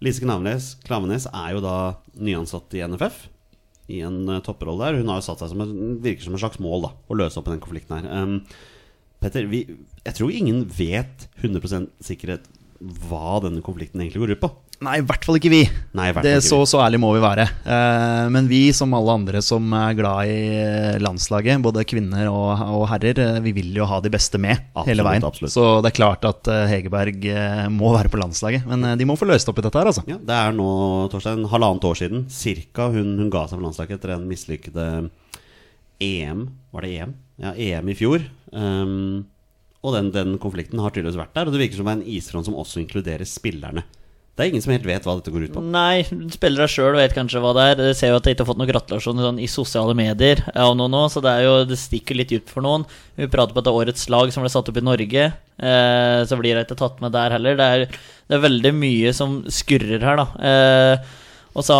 Lise 0.00 0.22
Klavenes, 0.22 0.76
Klavenes 0.86 1.26
er 1.34 1.56
jo 1.56 1.60
da 1.60 1.96
nyansatt 2.22 2.72
i 2.78 2.84
NFF 2.86 3.26
i 3.88 4.02
en 4.04 4.20
eh, 4.28 4.42
topprolle 4.44 4.84
der. 4.84 5.00
Hun 5.00 5.12
har 5.12 5.20
jo 5.20 5.26
satt 5.28 5.42
seg 5.42 5.52
som 5.52 5.64
et, 5.64 5.74
virker 6.04 6.26
som 6.26 6.36
et 6.36 6.44
slags 6.44 6.60
mål 6.62 6.86
da 6.86 6.92
å 7.08 7.18
løse 7.18 7.40
opp 7.40 7.48
i 7.48 7.54
den 7.54 7.64
konflikten 7.64 7.98
her. 7.98 8.08
Um, 8.12 8.40
Petter, 9.18 9.48
vi, 9.50 9.64
jeg 10.04 10.14
tror 10.14 10.30
ingen 10.30 10.62
vet 10.70 11.26
100% 11.40 11.90
sikkerhet 12.06 12.46
hva 12.78 13.40
denne 13.42 13.64
konflikten 13.66 14.02
egentlig 14.02 14.22
går 14.22 14.36
ut 14.36 14.44
på. 14.44 14.50
Nei, 14.78 15.00
i 15.00 15.02
hvert 15.02 15.24
fall 15.26 15.34
ikke 15.40 15.50
vi. 15.50 15.60
Nei, 15.98 16.04
hvert 16.12 16.20
fall 16.20 16.26
det 16.28 16.32
ikke 16.38 16.44
Så 16.46 16.58
vi. 16.60 16.66
så 16.70 16.80
ærlig 16.84 17.00
må 17.02 17.08
vi 17.16 17.22
være. 17.24 17.48
Eh, 17.66 18.26
men 18.30 18.46
vi, 18.46 18.60
som 18.76 18.92
alle 18.94 19.16
andre 19.18 19.40
som 19.42 19.64
er 19.74 19.96
glad 19.98 20.30
i 20.30 20.36
eh, 20.54 20.98
landslaget, 21.02 21.58
både 21.64 21.82
kvinner 21.90 22.28
og, 22.30 22.62
og 22.76 22.84
herrer, 22.92 23.18
eh, 23.24 23.40
vi 23.42 23.52
vil 23.56 23.72
jo 23.74 23.88
ha 23.90 23.98
de 24.04 24.12
beste 24.14 24.38
med 24.38 24.54
Absolutt, 24.60 24.90
hele 24.92 25.06
veien. 25.08 25.26
absolutt. 25.26 25.50
Så 25.56 25.64
det 25.82 25.90
er 25.90 25.96
klart 25.98 26.28
at 26.30 26.50
Hegerberg 26.70 27.26
må 27.74 27.90
være 27.96 28.12
på 28.12 28.20
landslaget. 28.22 28.68
Men 28.70 28.92
de 29.00 29.08
må 29.10 29.16
få 29.18 29.26
løst 29.26 29.50
opp 29.50 29.58
i 29.58 29.66
dette 29.66 29.82
her, 29.82 29.90
altså. 29.90 30.06
Ja, 30.06 30.20
det 30.30 30.38
er 30.44 30.54
nå 30.54 30.68
Torstein, 31.10 31.42
halvannet 31.50 31.88
år 31.90 31.98
siden 31.98 32.28
cirka 32.30 32.86
hun, 32.94 33.16
hun 33.18 33.32
ga 33.34 33.48
seg 33.48 33.58
for 33.58 33.66
landslaget 33.66 33.98
etter 33.98 34.14
en 34.14 34.28
mislykkede 34.30 34.86
EM. 36.06 36.46
Var 36.70 36.86
det 36.86 36.94
EM? 37.00 37.16
Ja, 37.42 37.50
EM 37.54 37.90
i 37.90 37.98
fjor. 37.98 38.22
Um, 38.54 39.26
og 39.82 39.94
den, 39.94 40.08
den 40.14 40.38
konflikten 40.42 40.80
har 40.82 40.90
tydeligvis 40.94 41.18
vært 41.18 41.34
der, 41.36 41.46
og 41.50 41.54
det 41.54 41.60
virker 41.66 41.78
som 41.78 41.86
det 41.90 41.92
er 41.94 42.00
en 42.00 42.10
isfront 42.18 42.46
som 42.48 42.56
også 42.58 42.80
inkluderer 42.82 43.26
spillerne. 43.28 43.84
Det 44.38 44.44
er 44.44 44.52
ingen 44.52 44.62
som 44.62 44.70
helt 44.70 44.84
vet 44.86 45.02
hva 45.02 45.16
dette 45.18 45.32
går 45.34 45.48
ut 45.48 45.54
på. 45.56 45.62
Nei, 45.74 46.04
spillere 46.30 46.70
sjøl 46.70 46.94
vet 46.94 47.16
kanskje 47.16 47.40
hva 47.42 47.50
det 47.56 47.64
er. 47.72 47.80
Jeg 47.90 47.96
ser 47.98 48.12
jo 48.12 48.20
at 48.20 48.28
jeg 48.28 48.36
ikke 48.36 48.44
har 48.44 48.48
fått 48.52 48.60
noen 48.60 48.70
gratulasjoner 48.70 49.26
sånn, 49.26 49.40
i 49.42 49.48
sosiale 49.50 49.96
medier 49.98 50.44
av 50.54 50.76
noen 50.78 50.94
nå, 50.94 51.00
så 51.10 51.18
det, 51.24 51.32
jo, 51.42 51.56
det 51.66 51.78
stikker 51.80 52.20
litt 52.20 52.30
dypt 52.30 52.52
for 52.54 52.62
noen. 52.62 52.84
Vi 53.18 53.26
prater 53.26 53.56
på 53.56 53.58
at 53.58 53.66
det 53.66 53.72
er 53.72 53.80
årets 53.82 54.06
lag 54.14 54.30
som 54.30 54.46
ble 54.46 54.52
satt 54.54 54.70
opp 54.70 54.78
i 54.78 54.84
Norge, 54.86 55.24
eh, 55.34 56.20
så 56.22 56.38
blir 56.38 56.54
det 56.54 56.68
ikke 56.68 56.78
tatt 56.78 57.02
med 57.02 57.16
der 57.18 57.34
heller. 57.34 57.58
Det 57.58 57.66
er, 57.66 57.98
det 58.30 58.38
er 58.38 58.44
veldig 58.46 58.72
mye 58.78 59.14
som 59.18 59.40
skurrer 59.50 60.06
her, 60.06 60.22
da. 60.22 60.28
Eh, 60.52 61.18
og 61.58 61.64
så 61.66 61.76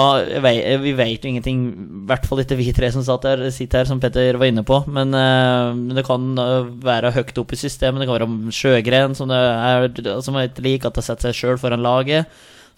Vi 0.83 0.93
vet 0.99 1.23
jo 1.23 1.31
ingenting, 1.31 1.63
i 1.71 2.05
hvert 2.11 2.27
fall 2.27 2.43
ikke 2.43 2.59
vi 2.59 2.73
tre 2.75 2.91
som 2.91 3.05
her, 3.07 3.45
sitter 3.55 3.83
her, 3.83 3.89
som 3.89 4.01
Petter 4.03 4.39
var 4.41 4.51
inne 4.51 4.65
på. 4.67 4.81
Men 4.91 5.15
uh, 5.15 5.71
det 5.95 6.05
kan 6.09 6.29
eh, 6.43 6.71
være 6.83 7.15
høyt 7.15 7.39
opp 7.39 7.55
i 7.55 7.61
systemet. 7.61 8.03
Det 8.03 8.09
kan 8.11 8.19
være 8.19 8.55
Sjøgren, 8.59 9.15
som, 9.15 9.31
er, 9.31 9.89
som 10.25 10.37
er 10.37 10.51
ikke 10.51 10.67
lik 10.67 10.89
at 10.89 10.99
det 10.99 11.07
setter 11.07 11.31
seg 11.31 11.39
sjøl 11.39 11.61
foran 11.63 11.85
laget. 11.85 12.27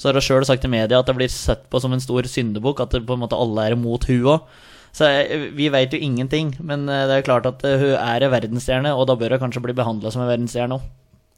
Så 0.00 0.09
har 0.09 0.16
hun 0.16 0.25
sjøl 0.25 0.47
sagt 0.49 0.64
i 0.64 0.73
media 0.73 1.00
at 1.00 1.09
det 1.09 1.16
blir 1.16 1.33
sett 1.33 1.66
på 1.73 1.80
som 1.80 1.92
en 1.92 2.00
stor 2.00 2.28
syndebukk, 2.28 2.85
at 2.85 2.95
det 2.97 3.07
på 3.09 3.16
en 3.16 3.25
måte 3.25 3.38
alle 3.38 3.66
er 3.69 3.76
imot 3.76 4.07
hun 4.09 4.28
òg. 4.37 4.61
Så 4.97 5.07
eh, 5.07 5.50
vi 5.54 5.69
vet 5.71 5.92
jo 5.95 6.00
ingenting, 6.02 6.54
men 6.66 6.88
eh, 6.88 7.07
det 7.09 7.19
er 7.19 7.26
klart 7.26 7.47
at 7.49 7.62
eh, 7.66 7.78
hun 7.78 7.95
er 7.95 8.26
en 8.26 8.33
verdensstjerne, 8.33 8.95
og 8.97 9.07
da 9.11 9.16
bør 9.19 9.37
hun 9.37 9.45
kanskje 9.47 9.62
bli 9.69 9.76
behandla 9.76 10.12
som 10.12 10.25
en 10.25 10.30
verdensstjerne 10.30 10.78
òg. 10.78 10.88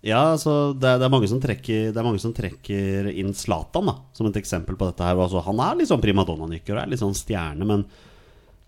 Ja, 0.03 0.33
altså 0.33 0.73
det, 0.75 0.97
det, 0.99 1.07
er 1.07 1.43
trekker, 1.45 1.93
det 1.95 2.01
er 2.01 2.07
mange 2.07 2.19
som 2.19 2.33
trekker 2.35 3.07
inn 3.13 3.31
Zlatan 3.39 3.87
da, 3.87 3.95
som 4.17 4.27
et 4.27 4.39
eksempel 4.41 4.75
på 4.79 4.89
dette. 4.89 5.07
her 5.07 5.15
altså, 5.15 5.45
Han 5.47 5.63
er 5.63 5.79
litt 5.79 5.93
sånn 5.93 6.03
primadonna-nykker 6.03 6.75
og 6.75 6.83
er 6.83 6.91
litt 6.91 7.03
sånn 7.03 7.15
stjerne, 7.15 7.69
men 7.69 7.85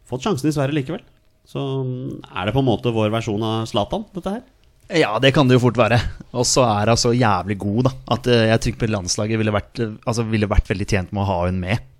fått 0.06 0.22
sjansen 0.28 0.52
i 0.52 0.54
Sverige 0.54 0.78
likevel. 0.78 1.02
Så 1.48 1.58
mm, 1.58 2.22
er 2.30 2.46
det 2.46 2.54
på 2.54 2.62
en 2.62 2.68
måte 2.68 2.92
vår 2.94 3.10
versjon 3.12 3.42
av 3.42 3.66
Zlatan, 3.68 4.06
dette 4.14 4.36
her? 4.36 4.44
Ja, 4.92 5.16
det 5.18 5.32
kan 5.34 5.48
det 5.48 5.56
jo 5.56 5.64
fort 5.64 5.78
være. 5.80 5.98
Og 6.36 6.46
så 6.46 6.62
er 6.68 6.92
hun 6.92 7.00
så 7.00 7.10
jævlig 7.16 7.56
god, 7.60 7.88
da. 7.88 7.92
At 8.14 8.28
eh, 8.30 8.46
jeg 8.50 8.62
tror 8.62 8.78
på 8.80 8.90
landslaget 8.92 9.40
ville 9.40 9.54
vært, 9.54 9.80
eh, 9.80 9.98
altså, 10.04 10.26
ville 10.28 10.50
vært 10.50 10.70
veldig 10.70 10.86
tjent 10.86 11.12
med 11.14 11.24
å 11.24 11.28
ha 11.32 11.38
hun 11.48 11.60
med. 11.62 11.90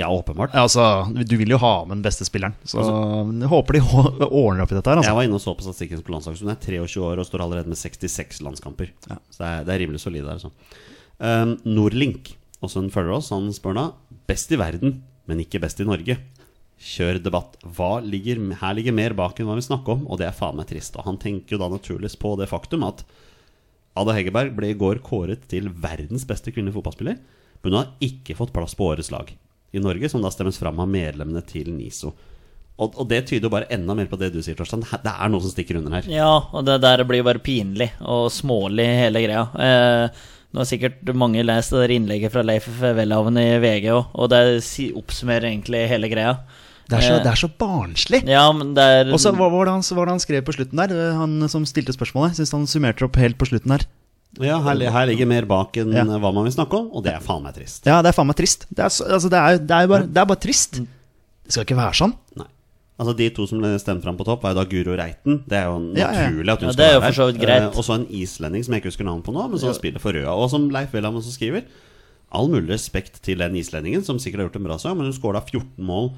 Ja, 0.00 0.08
åpenbart. 0.08 0.54
Altså, 0.56 1.04
Du 1.28 1.34
vil 1.36 1.50
jo 1.52 1.58
ha 1.60 1.84
med 1.84 1.98
den 1.98 2.04
beste 2.06 2.24
spilleren. 2.24 2.54
Så 2.64 2.80
jeg 2.80 3.48
håper 3.50 3.76
de 3.76 3.82
ordner 4.42 4.62
opp 4.64 4.72
i 4.72 4.78
dette 4.78 4.88
her. 4.88 4.96
Jeg 5.02 5.04
Altså. 5.04 5.16
var 5.18 5.26
inne 5.28 5.36
og 5.36 5.44
så 5.44 5.52
på 5.58 5.66
statistikken 5.66 6.02
på 6.06 6.14
landslaget. 6.14 6.40
Hun 6.40 6.52
er 6.54 6.60
23 6.64 7.02
år 7.10 7.20
og 7.20 7.26
står 7.28 7.44
allerede 7.44 7.68
med 7.68 7.76
66 7.80 8.40
landskamper. 8.46 8.92
Så 9.04 9.36
det 9.42 9.48
er, 9.50 9.64
det 9.68 9.74
er 9.74 9.82
rimelig 9.84 10.00
solid 10.00 10.24
der. 10.24 10.38
Altså. 10.38 10.52
Um, 11.20 11.58
Norlink, 11.68 12.32
også 12.64 12.80
en 12.82 12.90
følger 12.94 13.18
oss, 13.18 13.28
han 13.34 13.50
spør 13.54 13.76
da 13.78 13.84
Best 14.30 14.52
i 14.54 14.56
verden, 14.56 15.02
men 15.28 15.40
ikke 15.44 15.60
best 15.60 15.80
i 15.82 15.84
Norge. 15.84 16.16
Kjør 16.82 17.20
debatt. 17.22 17.58
Ligger, 18.06 18.40
her 18.62 18.74
ligger 18.78 18.94
mer 18.96 19.12
bak 19.18 19.38
enn 19.38 19.46
hva 19.50 19.58
vi 19.58 19.66
snakker 19.66 19.98
om, 19.98 20.06
og 20.08 20.18
det 20.18 20.26
er 20.30 20.34
faen 20.34 20.56
meg 20.56 20.66
trist. 20.70 20.96
Og 20.96 21.04
han 21.06 21.18
tenker 21.20 21.56
jo 21.56 21.60
da 21.60 21.68
naturligvis 21.70 22.16
på 22.22 22.32
det 22.40 22.48
faktum 22.50 22.86
at 22.88 23.04
Ada 23.98 24.14
Hegerberg 24.16 24.54
ble 24.56 24.70
i 24.72 24.78
går 24.78 25.02
kåret 25.04 25.44
til 25.52 25.68
verdens 25.68 26.24
beste 26.26 26.48
kvinnelige 26.54 26.78
fotballspiller, 26.78 27.18
men 27.62 27.74
hun 27.74 27.80
har 27.82 27.92
ikke 28.02 28.38
fått 28.38 28.54
plass 28.56 28.72
på 28.78 28.88
årets 28.88 29.12
lag 29.12 29.34
i 29.72 29.80
Norge, 29.80 30.08
som 30.12 30.22
da 30.22 30.30
stemmes 30.32 30.58
fram 30.60 30.80
av 30.82 30.88
medlemmene 30.90 31.42
til 31.48 31.70
NISO. 31.72 32.12
Og, 32.82 32.96
og 32.98 33.08
det 33.08 33.22
tyder 33.28 33.46
jo 33.46 33.52
bare 33.52 33.68
enda 33.72 33.94
mer 33.94 34.08
på 34.10 34.18
det 34.20 34.32
du 34.34 34.40
sier, 34.42 34.56
Torstein. 34.58 34.82
Det 34.82 35.12
er 35.12 35.30
noe 35.32 35.44
som 35.44 35.52
stikker 35.52 35.78
under 35.78 35.98
her. 35.98 36.08
Ja, 36.10 36.30
og 36.52 36.64
det 36.66 36.78
der 36.82 37.04
blir 37.08 37.20
jo 37.20 37.28
bare 37.28 37.42
pinlig 37.44 37.90
og 38.00 38.30
smålig, 38.32 38.86
hele 39.04 39.22
greia. 39.24 39.44
Eh, 39.54 40.24
nå 40.52 40.60
har 40.60 40.68
sikkert 40.68 41.12
mange 41.16 41.44
lest 41.46 41.72
det 41.72 41.84
der 41.84 41.94
innlegget 41.96 42.34
fra 42.34 42.42
Leif 42.44 42.66
Welhaven 42.82 43.38
i 43.40 43.46
VG 43.62 43.86
òg, 43.92 44.10
og 44.12 44.32
det 44.32 44.42
oppsummerer 44.98 45.48
egentlig 45.52 45.86
hele 45.92 46.10
greia. 46.12 46.34
Det 46.90 46.98
er 46.98 47.06
så, 47.06 47.14
Eh, 47.16 47.22
det 47.24 47.30
er 47.30 47.40
så 47.40 47.48
barnslig. 47.48 48.22
Ja, 48.28 48.44
men 48.52 48.74
det 48.76 48.82
er 48.84 49.12
Og 49.14 49.20
så 49.22 49.30
hva 49.32 49.48
var 49.48 49.64
det 49.68 49.72
han, 49.78 49.84
hva 49.86 49.96
var 50.02 50.10
det 50.10 50.16
han 50.18 50.24
skrev 50.24 50.44
på 50.44 50.52
slutten 50.56 50.76
der? 50.82 50.92
Eh, 50.92 51.16
Han 51.16 51.48
som 51.48 51.64
stilte 51.64 51.94
spørsmålet. 51.94 52.36
Syns 52.36 52.52
han 52.52 52.66
summerte 52.66 53.06
opp 53.06 53.16
helt 53.16 53.38
på 53.38 53.48
slutten 53.48 53.72
der. 53.76 53.86
Ja, 54.40 54.56
her, 54.64 54.80
her 54.94 55.06
ligger 55.10 55.28
mer 55.28 55.44
bak 55.44 55.76
enn 55.76 55.92
Ja. 55.92 56.04
hva 56.06 56.30
man 56.32 56.46
vil 56.46 56.54
snakke 56.54 56.78
om, 56.78 56.86
og 56.96 57.04
det 57.04 57.12
er 57.12 57.20
faen 57.20 57.42
meg 57.44 57.52
trist. 57.58 57.84
Ja, 57.84 57.98
det 58.00 58.08
er 58.12 58.16
faen 58.16 58.30
meg 58.30 58.38
trist. 58.38 58.64
Det 58.70 58.80
er, 58.86 58.88
så, 58.88 59.04
altså, 59.04 59.28
det 59.28 59.38
er, 59.38 59.58
det 59.60 59.76
er, 59.76 59.90
bare, 59.90 60.06
det 60.08 60.22
er 60.22 60.28
bare 60.30 60.40
trist. 60.40 60.78
Det 60.80 61.52
skal 61.52 61.66
ikke 61.66 61.76
være 61.76 61.98
sånn. 62.00 62.14
Nei. 62.40 62.48
Altså 63.02 63.12
De 63.18 63.26
to 63.34 63.46
som 63.50 63.58
ble 63.60 63.72
stemt 63.82 64.02
fram 64.04 64.16
på 64.16 64.24
topp, 64.24 64.42
var 64.44 64.54
jo 64.54 64.60
da 64.60 64.64
Guro 64.70 64.96
Reiten. 64.96 65.42
Det 65.48 65.58
er 65.58 65.66
jo 65.68 65.78
naturlig 65.82 66.52
at 66.54 66.60
hun 66.62 66.68
Ja, 66.70 66.72
skal 66.72 66.80
det 66.80 66.88
er 66.88 66.94
jo 66.94 67.00
være 67.02 67.38
greit. 67.42 67.62
Eh, 67.66 67.76
og 67.76 67.84
så 67.84 67.96
en 67.98 68.06
islending 68.08 68.64
som 68.64 68.72
jeg 68.76 68.82
ikke 68.82 68.92
husker 68.92 69.08
navnet 69.08 69.26
på 69.26 69.34
nå, 69.34 69.46
men 69.50 69.58
som 69.60 69.74
spiller 69.76 70.00
for 70.00 70.16
Røa. 70.16 70.32
Og 70.32 70.48
som 70.52 70.68
Leif 70.72 70.94
Welhaven 70.94 71.18
også 71.20 71.34
skriver. 71.34 71.64
All 72.32 72.48
mulig 72.48 72.70
respekt 72.70 73.20
til 73.26 73.42
den 73.42 73.56
islendingen, 73.60 74.04
som 74.06 74.20
sikkert 74.22 74.40
har 74.40 74.48
gjort 74.48 74.60
en 74.62 74.68
bra 74.70 74.78
sak, 74.80 74.96
men 74.96 75.10
hun 75.10 75.16
skåra 75.16 75.42
14 75.44 75.82
mål 75.84 76.12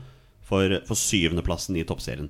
for, 0.45 0.77
for 0.87 0.95
syvendeplassen 0.95 1.79
i 1.81 1.87
toppserien. 1.89 2.29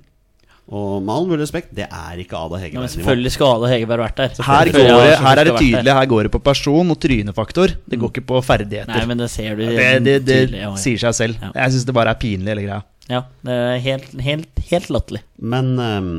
Og 0.65 0.97
med 0.97 1.11
all 1.13 1.27
mulig 1.29 1.43
respekt, 1.43 1.67
det 1.77 1.85
er 1.85 2.21
ikke 2.23 2.39
Ada 2.39 2.55
men 2.55 2.63
Hegerberg-nivå. 2.63 2.93
Selvfølgelig 2.95 3.31
skal 3.35 3.51
Ada 3.59 3.67
Hegerberg 3.69 4.01
vært 4.01 4.21
der. 4.21 4.31
Her, 4.47 4.69
går 4.73 4.79
det, 4.79 4.85
Ja, 4.87 5.19
her 5.21 5.41
er 5.41 5.45
det 5.45 5.53
tydelig. 5.59 5.93
Her 5.99 6.07
går 6.09 6.25
det 6.25 6.31
på 6.33 6.41
person 6.47 6.93
og 6.95 6.97
trynefaktor. 7.03 7.75
Det 7.85 7.99
går 8.01 8.13
ikke 8.15 8.23
på 8.31 8.41
ferdigheter. 8.47 8.89
Nei, 8.89 9.03
men 9.11 9.21
det 9.21 9.27
ser 9.29 9.59
du 9.59 9.61
det, 9.61 9.75
det, 9.77 10.15
det 10.25 10.39
tydelig. 10.47 10.63
Ja, 10.63 10.71
ja. 10.71 10.79
sier 10.81 11.03
seg 11.03 11.13
selv. 11.19 11.45
Ja. 11.45 11.51
Jeg 11.61 11.75
syns 11.75 11.85
det 11.85 11.95
bare 11.99 12.15
er 12.15 12.21
pinlig, 12.23 12.49
hele 12.49 12.65
greia. 12.65 12.79
Ja, 13.11 13.21
det 13.45 13.59
er 13.67 13.77
helt, 13.85 14.09
helt, 14.25 14.63
helt 14.71 14.89
latterlig. 14.97 15.21
Men 15.37 15.71
um, 15.77 16.09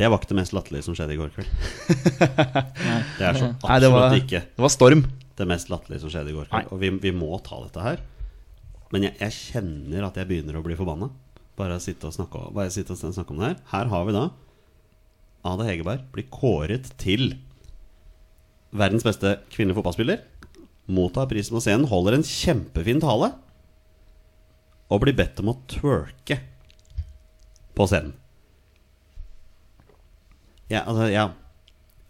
det 0.00 0.10
var 0.10 0.18
ikke 0.18 0.32
det 0.32 0.40
mest 0.40 0.56
latterlige 0.56 0.88
som 0.88 0.98
skjedde 0.98 1.14
i 1.14 1.20
går 1.22 1.30
kveld. 1.36 1.54
Det 3.20 3.26
er 3.30 3.38
så 3.38 3.46
absolutt 3.52 3.70
Nei, 3.70 3.80
det 3.84 3.94
var, 3.94 4.18
ikke 4.18 4.42
det 4.42 4.66
var 4.66 4.74
storm. 4.74 5.06
det 5.38 5.46
mest 5.54 5.70
latterlige 5.70 6.02
som 6.02 6.10
skjedde 6.10 6.32
i 6.32 6.38
går 6.40 6.46
Nei. 6.48 6.64
kveld. 6.64 6.74
Og 6.74 6.82
vi, 6.82 6.90
vi 7.06 7.14
må 7.14 7.38
ta 7.46 7.62
dette 7.62 7.86
her. 7.86 8.02
Men 8.90 9.06
jeg, 9.06 9.14
jeg 9.22 9.36
kjenner 9.38 10.10
at 10.10 10.18
jeg 10.18 10.26
begynner 10.26 10.58
å 10.58 10.66
bli 10.66 10.74
forbanna. 10.74 11.12
Bare 11.58 11.80
sitte 11.82 12.08
og 12.08 12.14
snakke, 12.14 12.46
bare 12.54 12.72
sitte 12.72 12.94
og 12.94 13.00
snakke 13.00 13.34
om 13.34 13.40
det 13.40 13.50
her. 13.50 13.58
Her 13.72 13.90
har 13.92 14.06
vi 14.06 14.16
da 14.16 14.28
Ada 15.50 15.64
Hegerberg 15.64 16.04
blir 16.12 16.28
kåret 16.32 16.90
til 17.00 17.32
verdens 18.76 19.06
beste 19.06 19.38
kvinnelige 19.52 19.78
fotballspiller. 19.78 20.20
Mottar 20.90 21.28
prisen 21.30 21.56
på 21.56 21.62
scenen, 21.64 21.88
holder 21.88 22.18
en 22.18 22.26
kjempefin 22.26 23.00
tale. 23.02 23.32
Og 24.90 25.02
blir 25.04 25.16
bedt 25.16 25.40
om 25.40 25.52
å 25.52 25.58
twerke 25.70 26.40
på 27.78 27.86
scenen. 27.88 28.16
Ja, 30.70 30.84
altså, 30.84 31.08
ja 31.10 31.24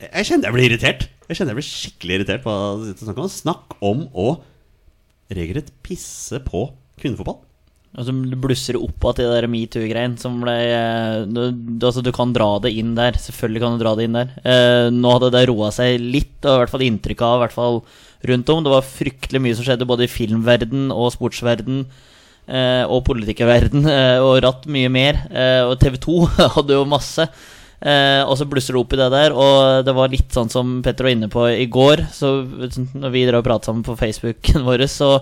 Jeg 0.00 0.26
kjenner 0.28 0.50
jeg 0.50 0.56
blir 0.56 0.66
irritert. 0.68 1.06
Jeg 1.28 1.38
kjenner 1.38 1.54
jeg 1.54 1.60
blir 1.60 1.70
skikkelig 1.70 2.16
irritert 2.18 2.42
på 2.44 2.52
å 2.52 2.94
snakke 2.98 3.22
om 3.22 3.30
Snakk 3.32 3.76
om 3.84 4.02
å 4.12 4.28
regelrett 5.30 5.70
pisse 5.86 6.40
på 6.42 6.66
kvinnefotball. 7.00 7.38
Og 7.98 8.06
du 8.06 8.36
blusser 8.38 8.76
opp 8.78 9.02
til 9.16 9.26
det 9.26 9.32
der 9.34 9.48
metoo-greien 9.50 10.12
som 10.20 10.36
ble 10.44 10.52
eh, 10.54 11.24
du, 11.26 11.40
Altså, 11.82 12.04
du 12.06 12.12
kan 12.14 12.30
dra 12.34 12.52
det 12.62 12.70
inn 12.78 12.92
der. 12.94 13.18
Selvfølgelig 13.18 13.62
kan 13.64 13.74
du 13.74 13.82
dra 13.82 13.96
det 13.98 14.06
inn 14.06 14.18
der. 14.18 14.30
Eh, 14.44 14.90
nå 14.94 15.16
hadde 15.16 15.32
det 15.34 15.48
roa 15.50 15.72
seg 15.74 15.98
litt, 15.98 16.38
og 16.44 16.52
i 16.52 16.60
hvert 16.62 16.74
fall 16.74 16.86
inntrykk 16.86 17.24
av, 17.26 17.40
hvert 17.42 17.56
fall 17.56 17.80
rundt 18.30 18.52
om. 18.54 18.62
Det 18.62 18.74
var 18.76 18.86
fryktelig 18.86 19.42
mye 19.42 19.58
som 19.58 19.66
skjedde, 19.66 19.88
både 19.90 20.06
i 20.06 20.12
filmverden 20.12 20.92
og 20.94 21.10
sportsverden. 21.16 21.82
Eh, 22.50 22.84
og 22.86 23.02
politikerverden, 23.06 23.86
eh, 23.96 24.18
og 24.22 24.38
ratt 24.46 24.70
mye 24.70 24.92
mer. 24.92 25.24
Eh, 25.30 25.62
og 25.66 25.74
TV 25.82 25.98
2 26.06 26.20
hadde 26.56 26.78
jo 26.78 26.86
masse. 26.88 27.26
Eh, 27.80 28.20
og 28.28 28.34
så 28.36 28.44
blusser 28.44 28.76
det 28.76 28.80
opp 28.82 28.92
i 28.92 28.98
det 29.00 29.06
der, 29.14 29.32
og 29.32 29.86
det 29.86 29.94
var 29.96 30.12
litt 30.12 30.34
sånn 30.36 30.50
som 30.52 30.82
Petter 30.84 31.06
var 31.06 31.14
inne 31.16 31.30
på 31.32 31.46
i 31.48 31.64
går. 31.72 32.02
Så 32.12 32.34
Når 32.44 33.14
vi 33.14 33.24
drev 33.24 33.40
og 33.40 33.46
pratet 33.48 33.70
sammen 33.70 33.86
på 33.86 33.96
Facebooken 33.96 34.64
vår, 34.68 34.84
så 34.90 35.14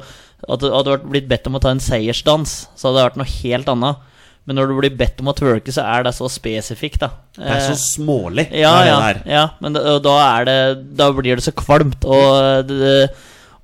du 0.43 0.69
hadde 0.71 0.93
vært 0.95 1.07
blitt 1.11 1.31
bedt 1.31 1.47
om 1.50 1.59
å 1.59 1.62
ta 1.62 1.71
en 1.75 1.83
seiersdans, 1.83 2.69
så 2.79 2.88
hadde 2.88 2.99
det 3.00 3.07
vært 3.09 3.21
noe 3.23 3.33
helt 3.43 3.71
annet. 3.75 4.05
Men 4.49 4.57
når 4.57 4.71
du 4.71 4.77
blir 4.79 4.95
bedt 4.97 5.19
om 5.21 5.29
å 5.29 5.35
twerke, 5.37 5.73
så 5.75 5.83
er 5.85 6.07
det 6.07 6.15
så 6.17 6.29
spesifikt, 6.33 7.03
da. 7.03 7.09
Det 7.37 7.45
er 7.53 7.65
så 7.67 7.75
Eh, 7.75 7.81
smålig. 7.83 8.47
ja, 8.57 8.71
ja, 8.87 8.99
ja, 9.29 9.43
men 9.61 9.75
da, 9.77 9.99
da 10.00 10.15
det 10.49 10.55
Da 10.97 11.11
blir 11.12 11.37
det 11.37 11.45
så 11.45 11.53
kvalmt, 11.53 12.07
og 12.09 12.65
det, 12.71 12.79
det, 12.81 13.11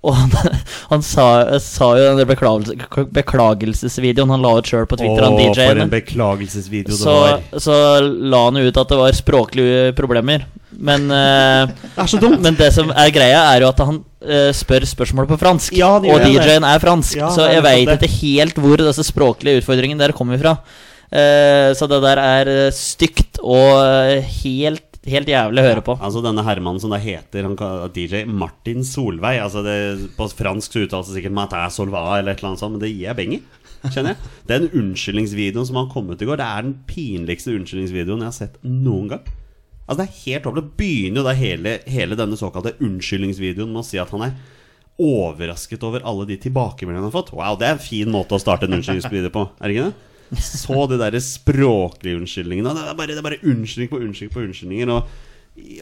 og 0.04 0.16
han, 0.18 0.34
han 0.92 1.04
sa, 1.06 1.26
sa 1.64 1.90
jo 1.98 2.10
den 2.18 2.28
beklagelse, 2.28 3.06
beklagelsesvideoen 3.16 4.34
han 4.34 4.44
la 4.44 4.52
ut 4.58 4.68
sjøl 4.68 4.86
på 4.90 4.98
Twitter, 5.00 5.24
han 5.24 5.36
Å, 5.36 5.40
for 5.40 5.60
DJ-en. 5.62 5.80
en 5.86 5.92
beklagelsesvideo 5.92 6.92
det 6.92 7.00
Så, 7.00 7.14
var. 7.22 7.40
så 7.64 7.78
la 8.04 8.42
han 8.48 8.60
ut 8.60 8.80
at 8.82 8.92
det 8.92 9.00
var 9.00 9.16
språklige 9.16 9.94
problemer. 9.98 10.46
Men, 10.74 11.06
eh, 11.14 11.74
Det 11.94 12.02
er 12.04 12.10
så 12.10 12.20
dumt! 12.22 12.40
men 12.44 12.56
det 12.58 12.70
som 12.74 12.90
er 12.90 13.12
greia, 13.14 13.44
er 13.54 13.64
jo 13.64 13.70
at 13.70 13.82
han 13.86 14.00
eh, 14.26 14.50
spør 14.56 14.86
spørsmål 14.90 15.28
på 15.30 15.38
fransk. 15.40 15.76
Ja, 15.78 15.94
og 16.00 16.02
det. 16.08 16.32
DJ-en 16.34 16.66
er 16.66 16.82
fransk, 16.82 17.16
Ja, 17.20 17.30
så 17.34 17.46
jeg 17.52 17.62
veit 17.64 17.94
ikke 17.94 18.10
helt 18.20 18.58
hvor 18.64 18.82
disse 18.82 19.06
språklige 19.06 19.62
utfordringene 19.62 20.02
der 20.02 20.16
kommer 20.16 20.40
fra. 20.42 20.58
Uh, 21.14 21.70
så 21.78 21.86
det 21.86 22.00
der 22.02 22.18
er 22.18 22.48
stygt 22.74 23.36
og 23.38 23.76
helt, 24.42 24.83
helt 25.10 25.28
jævlig 25.28 25.60
å 25.60 25.66
høre 25.68 25.82
på. 25.84 25.94
Altså 26.00 26.22
Denne 26.24 26.44
herremannen 26.46 26.80
som 26.80 26.90
da 26.94 26.98
heter 27.02 27.46
kan- 27.56 27.90
DJ 27.92 28.24
Martin 28.26 28.82
Solveig 28.84 29.40
Altså 29.42 29.62
det, 29.64 30.16
På 30.16 30.28
fransk 30.32 30.72
så 30.72 30.86
uttales 30.86 31.10
det 31.12 31.18
sikkert 31.22 31.36
Matin 31.36 31.70
Solva 31.70 32.18
eller 32.18 32.32
et 32.32 32.38
eller 32.38 32.50
annet 32.54 32.62
sånt, 32.62 32.72
men 32.72 32.80
det 32.80 32.92
gir 32.94 33.08
jeg 33.08 33.16
beng 33.16 33.34
i. 33.36 33.42
Kjenner 33.84 34.14
jeg. 34.14 34.16
Den 34.48 34.68
unnskyldningsvideoen 34.70 35.66
som 35.68 35.76
har 35.76 35.90
kommet 35.92 36.22
i 36.22 36.24
går, 36.24 36.38
det 36.40 36.46
er 36.48 36.62
den 36.62 36.76
pinligste 36.88 37.52
unnskyldningsvideoen 37.52 38.24
jeg 38.24 38.30
har 38.30 38.38
sett 38.38 38.56
noen 38.64 39.08
gang. 39.12 39.20
Altså 39.84 39.98
Det 40.00 40.06
er 40.08 40.20
helt 40.24 40.44
håpløst. 40.48 40.70
Begynner 40.80 41.20
jo 41.20 41.26
da 41.28 41.34
hele, 41.36 41.78
hele 41.86 42.16
denne 42.16 42.38
såkalte 42.40 42.72
unnskyldningsvideoen 42.80 43.68
med 43.74 43.82
å 43.82 43.84
si 43.84 43.98
at 44.00 44.08
han 44.14 44.22
er 44.30 44.32
overrasket 44.98 45.82
over 45.84 46.04
alle 46.06 46.24
de 46.28 46.36
tilbakemeldingene 46.38 47.02
han 47.02 47.10
har 47.10 47.16
fått. 47.18 47.32
Wow, 47.36 47.56
det 47.58 47.66
er 47.68 47.76
en 47.76 47.82
fin 47.82 48.10
måte 48.14 48.36
å 48.36 48.40
starte 48.40 48.68
en 48.68 48.76
unnskyldningsvideo 48.78 49.32
på, 49.34 49.42
er 49.60 49.68
det 49.68 49.76
ikke 49.76 49.88
det? 49.90 50.10
Så 50.40 50.88
de 50.90 50.98
der 51.00 51.18
språklige 51.22 52.18
unnskyldningene. 52.20 52.74
Det 52.74 52.82
er 52.90 52.98
bare, 52.98 53.12
det 53.14 53.20
er 53.22 53.26
bare 53.28 53.40
unnskyldning 53.44 53.90
på 53.92 54.00
unnskyldning 54.02 54.34
på 54.34 54.42
unnskyldninger. 54.46 54.92
Og, 54.94 55.08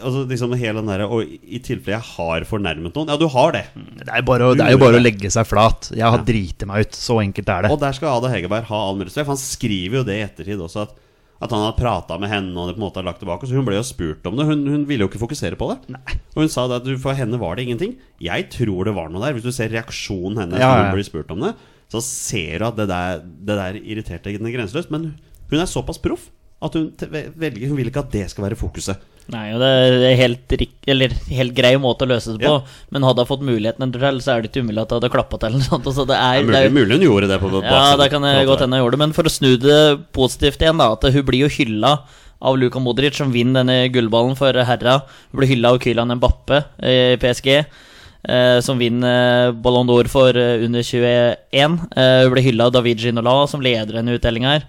altså 0.05 0.23
liksom 0.29 0.53
hele 0.61 0.83
den 0.83 0.91
der, 0.93 1.05
og 1.09 1.23
i 1.25 1.59
tilfelle 1.65 1.97
jeg 1.97 2.05
har 2.19 2.45
fornærmet 2.49 2.93
noen 2.99 3.09
Ja, 3.09 3.17
du 3.17 3.25
har 3.33 3.55
det. 3.57 3.63
Det 4.03 4.09
er, 4.11 4.25
bare, 4.29 4.51
å- 4.51 4.57
det 4.59 4.67
er 4.67 4.75
jo 4.75 4.83
bare 4.83 4.99
å 5.01 5.05
legge 5.05 5.31
seg 5.33 5.47
flat. 5.49 5.89
Jeg 5.97 6.05
har 6.05 6.25
driti 6.29 6.69
meg 6.69 6.85
ut. 6.89 6.99
Så 6.99 7.17
enkelt 7.23 7.49
er 7.49 7.63
det. 7.67 7.71
Og 7.73 7.81
der 7.81 7.97
skal 7.97 8.19
Ada 8.19 8.29
Hegerberg 8.35 8.69
ha 8.69 8.83
all 8.91 8.99
mulig 9.01 9.15
Han 9.17 9.41
skriver 9.41 10.03
jo 10.03 10.05
det 10.05 10.19
i 10.19 10.27
ettertid 10.27 10.61
også, 10.61 10.85
at, 10.89 10.93
at 11.43 11.51
han 11.57 11.65
har 11.65 11.73
prata 11.79 12.19
med 12.21 12.31
henne 12.31 12.53
og 12.55 12.69
det 12.69 12.77
på 12.77 12.83
en 12.83 12.85
måte 12.85 13.01
har 13.01 13.09
lagt 13.09 13.19
tilbake. 13.25 13.49
Så 13.49 13.57
hun 13.57 13.65
ble 13.67 13.79
jo 13.81 13.83
spurt 13.87 14.29
om 14.29 14.37
det. 14.37 14.45
Hun, 14.47 14.67
hun 14.69 14.85
ville 14.87 15.07
jo 15.07 15.09
ikke 15.11 15.23
fokusere 15.25 15.57
på 15.59 15.73
det. 15.73 15.97
Og 16.37 16.45
hun 16.45 16.53
sa 16.53 16.69
at 16.77 16.87
for 17.03 17.17
henne 17.19 17.41
var 17.41 17.57
det 17.57 17.65
ingenting. 17.65 17.97
Jeg 18.23 18.51
tror 18.53 18.85
det 18.87 18.95
var 18.95 19.09
noe 19.09 19.25
der. 19.25 19.35
Hvis 19.39 19.49
du 19.49 19.51
ser 19.57 19.73
reaksjonen 19.73 20.37
hennes 20.45 20.61
Ja, 20.61 20.69
når 20.77 20.85
hun 20.91 20.99
blir 21.01 21.09
spurt 21.09 21.33
om 21.35 21.41
det, 21.49 21.55
så 21.93 22.01
ser 22.05 22.63
du 22.63 22.69
at 22.71 22.79
det 22.79 22.89
der, 22.91 23.23
det 23.23 23.59
der 23.59 23.81
irriterte 23.83 24.33
henne 24.33 24.53
grenseløst. 24.55 24.93
Men 24.93 25.13
hun 25.53 25.61
er 25.61 25.69
såpass 25.69 26.01
proff 26.01 26.31
at 26.63 26.77
hun 26.79 26.93
velger 27.03 27.67
Hun 27.69 27.79
vil 27.79 27.91
ikke 27.91 28.05
at 28.05 28.13
det 28.15 28.29
skal 28.31 28.47
være 28.47 28.59
fokuset. 28.59 29.01
Nei, 29.31 29.53
og 29.55 29.61
det 29.63 29.69
er 30.09 30.17
helt, 30.19 30.53
eller, 30.91 31.13
helt 31.31 31.55
grei 31.55 31.71
måte 31.81 32.07
å 32.07 32.11
løse 32.11 32.35
det 32.35 32.43
på. 32.43 32.57
Ja. 32.59 32.87
Men 32.95 33.07
hadde 33.07 33.23
hun 33.23 33.29
fått 33.29 33.45
muligheten 33.47 33.93
til, 33.95 34.19
så 34.23 34.35
er 34.35 34.43
det 34.43 34.51
ikke 34.51 34.65
umulig 34.65 34.83
at 34.83 34.91
hun 34.91 34.99
hadde 34.99 35.13
klappa 35.15 35.39
til. 35.43 35.53
Eller 35.53 35.69
sånt, 35.69 35.87
så 35.95 36.07
det 36.09 36.19
er, 36.19 36.49
Det 36.49 36.59
er 36.59 36.75
mulig, 36.75 36.99
hun 36.99 37.07
gjorde 37.07 37.31
det 37.31 37.39
på 37.43 37.53
Ja, 37.63 37.85
det 37.99 38.09
kan 38.15 38.27
jeg 38.27 38.49
godt 38.51 38.65
hende 38.65 38.81
hun 38.81 38.85
gjorde 38.85 38.99
det. 38.99 39.03
Men 39.05 39.15
for 39.17 39.31
å 39.31 39.33
snu 39.33 39.53
det 39.63 39.79
positivt 40.17 40.65
igjen, 40.65 40.83
da. 40.83 40.91
At 40.97 41.07
hun 41.15 41.27
blir 41.29 41.45
jo 41.45 41.53
hylla 41.55 41.95
av 42.43 42.59
Luka 42.59 42.83
Modric, 42.83 43.15
som 43.19 43.31
vinner 43.35 43.63
denne 43.63 43.87
gullballen 43.95 44.35
for 44.39 44.59
herra. 44.67 44.99
Hun 45.31 45.43
blir 45.43 45.53
hylla 45.55 45.75
av 45.75 45.81
Kylian 45.83 46.17
Mbappe 46.19 46.63
i 46.83 46.99
PSG. 47.23 47.55
Eh, 48.29 48.61
som 48.65 48.79
vinner 48.81 49.53
Ballon 49.65 49.87
d'Or 49.89 50.09
for 50.13 50.37
eh, 50.39 50.65
under 50.67 50.83
21. 50.83 51.45
Eh, 51.97 52.23
hun 52.25 52.33
blir 52.35 52.47
hylla 52.49 52.67
av 52.69 52.73
David 52.79 52.99
Ginola, 53.03 53.47
som 53.51 53.63
leder 53.65 53.99
denne 54.01 54.17
utdelinga 54.19 54.57
her. 54.57 54.67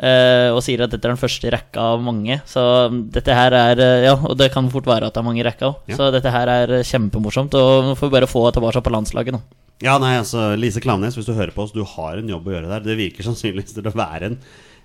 eh, 0.00 0.48
og 0.54 0.62
sier 0.64 0.80
at 0.84 0.90
dette 0.94 1.04
er 1.08 1.12
den 1.14 1.20
første 1.20 1.48
i 1.48 1.52
rekka 1.52 1.86
av 1.94 2.02
mange. 2.04 2.40
Så 2.48 2.62
mm, 2.92 3.00
dette 3.12 3.34
her 3.36 3.52
er 3.52 3.82
eh, 3.84 4.04
Ja, 4.08 4.14
og 4.16 4.36
det 4.40 4.50
kan 4.54 4.70
fort 4.72 4.86
være 4.88 5.08
at 5.10 5.14
det 5.16 5.20
er 5.20 5.26
mange 5.26 5.42
i 5.42 5.46
rekka 5.46 5.68
òg. 5.72 5.82
Ja. 5.92 5.98
Så 6.00 6.10
dette 6.14 6.32
her 6.32 6.48
er 6.48 6.76
eh, 6.78 6.86
kjempemorsomt. 6.88 7.56
Og 7.58 7.90
nå 7.90 7.96
får 7.98 8.08
vi 8.08 8.16
bare 8.18 8.30
få 8.30 8.46
tilbake 8.56 8.80
på 8.86 8.94
landslaget 8.96 9.36
nå. 9.36 9.42
Ja, 9.80 9.94
nei, 10.00 10.14
altså 10.20 10.50
Lise 10.60 10.80
Klamnes, 10.84 11.14
hvis 11.16 11.24
du 11.28 11.32
hører 11.32 11.54
på 11.56 11.62
oss, 11.64 11.70
du 11.72 11.80
har 11.96 12.18
en 12.20 12.28
jobb 12.28 12.48
å 12.50 12.52
gjøre 12.52 12.68
der. 12.68 12.82
Det 12.84 12.98
virker 12.98 13.24
sannsynligvis 13.24 13.72
til 13.78 13.86
å 13.88 13.94
være 13.96 14.28
en 14.34 14.40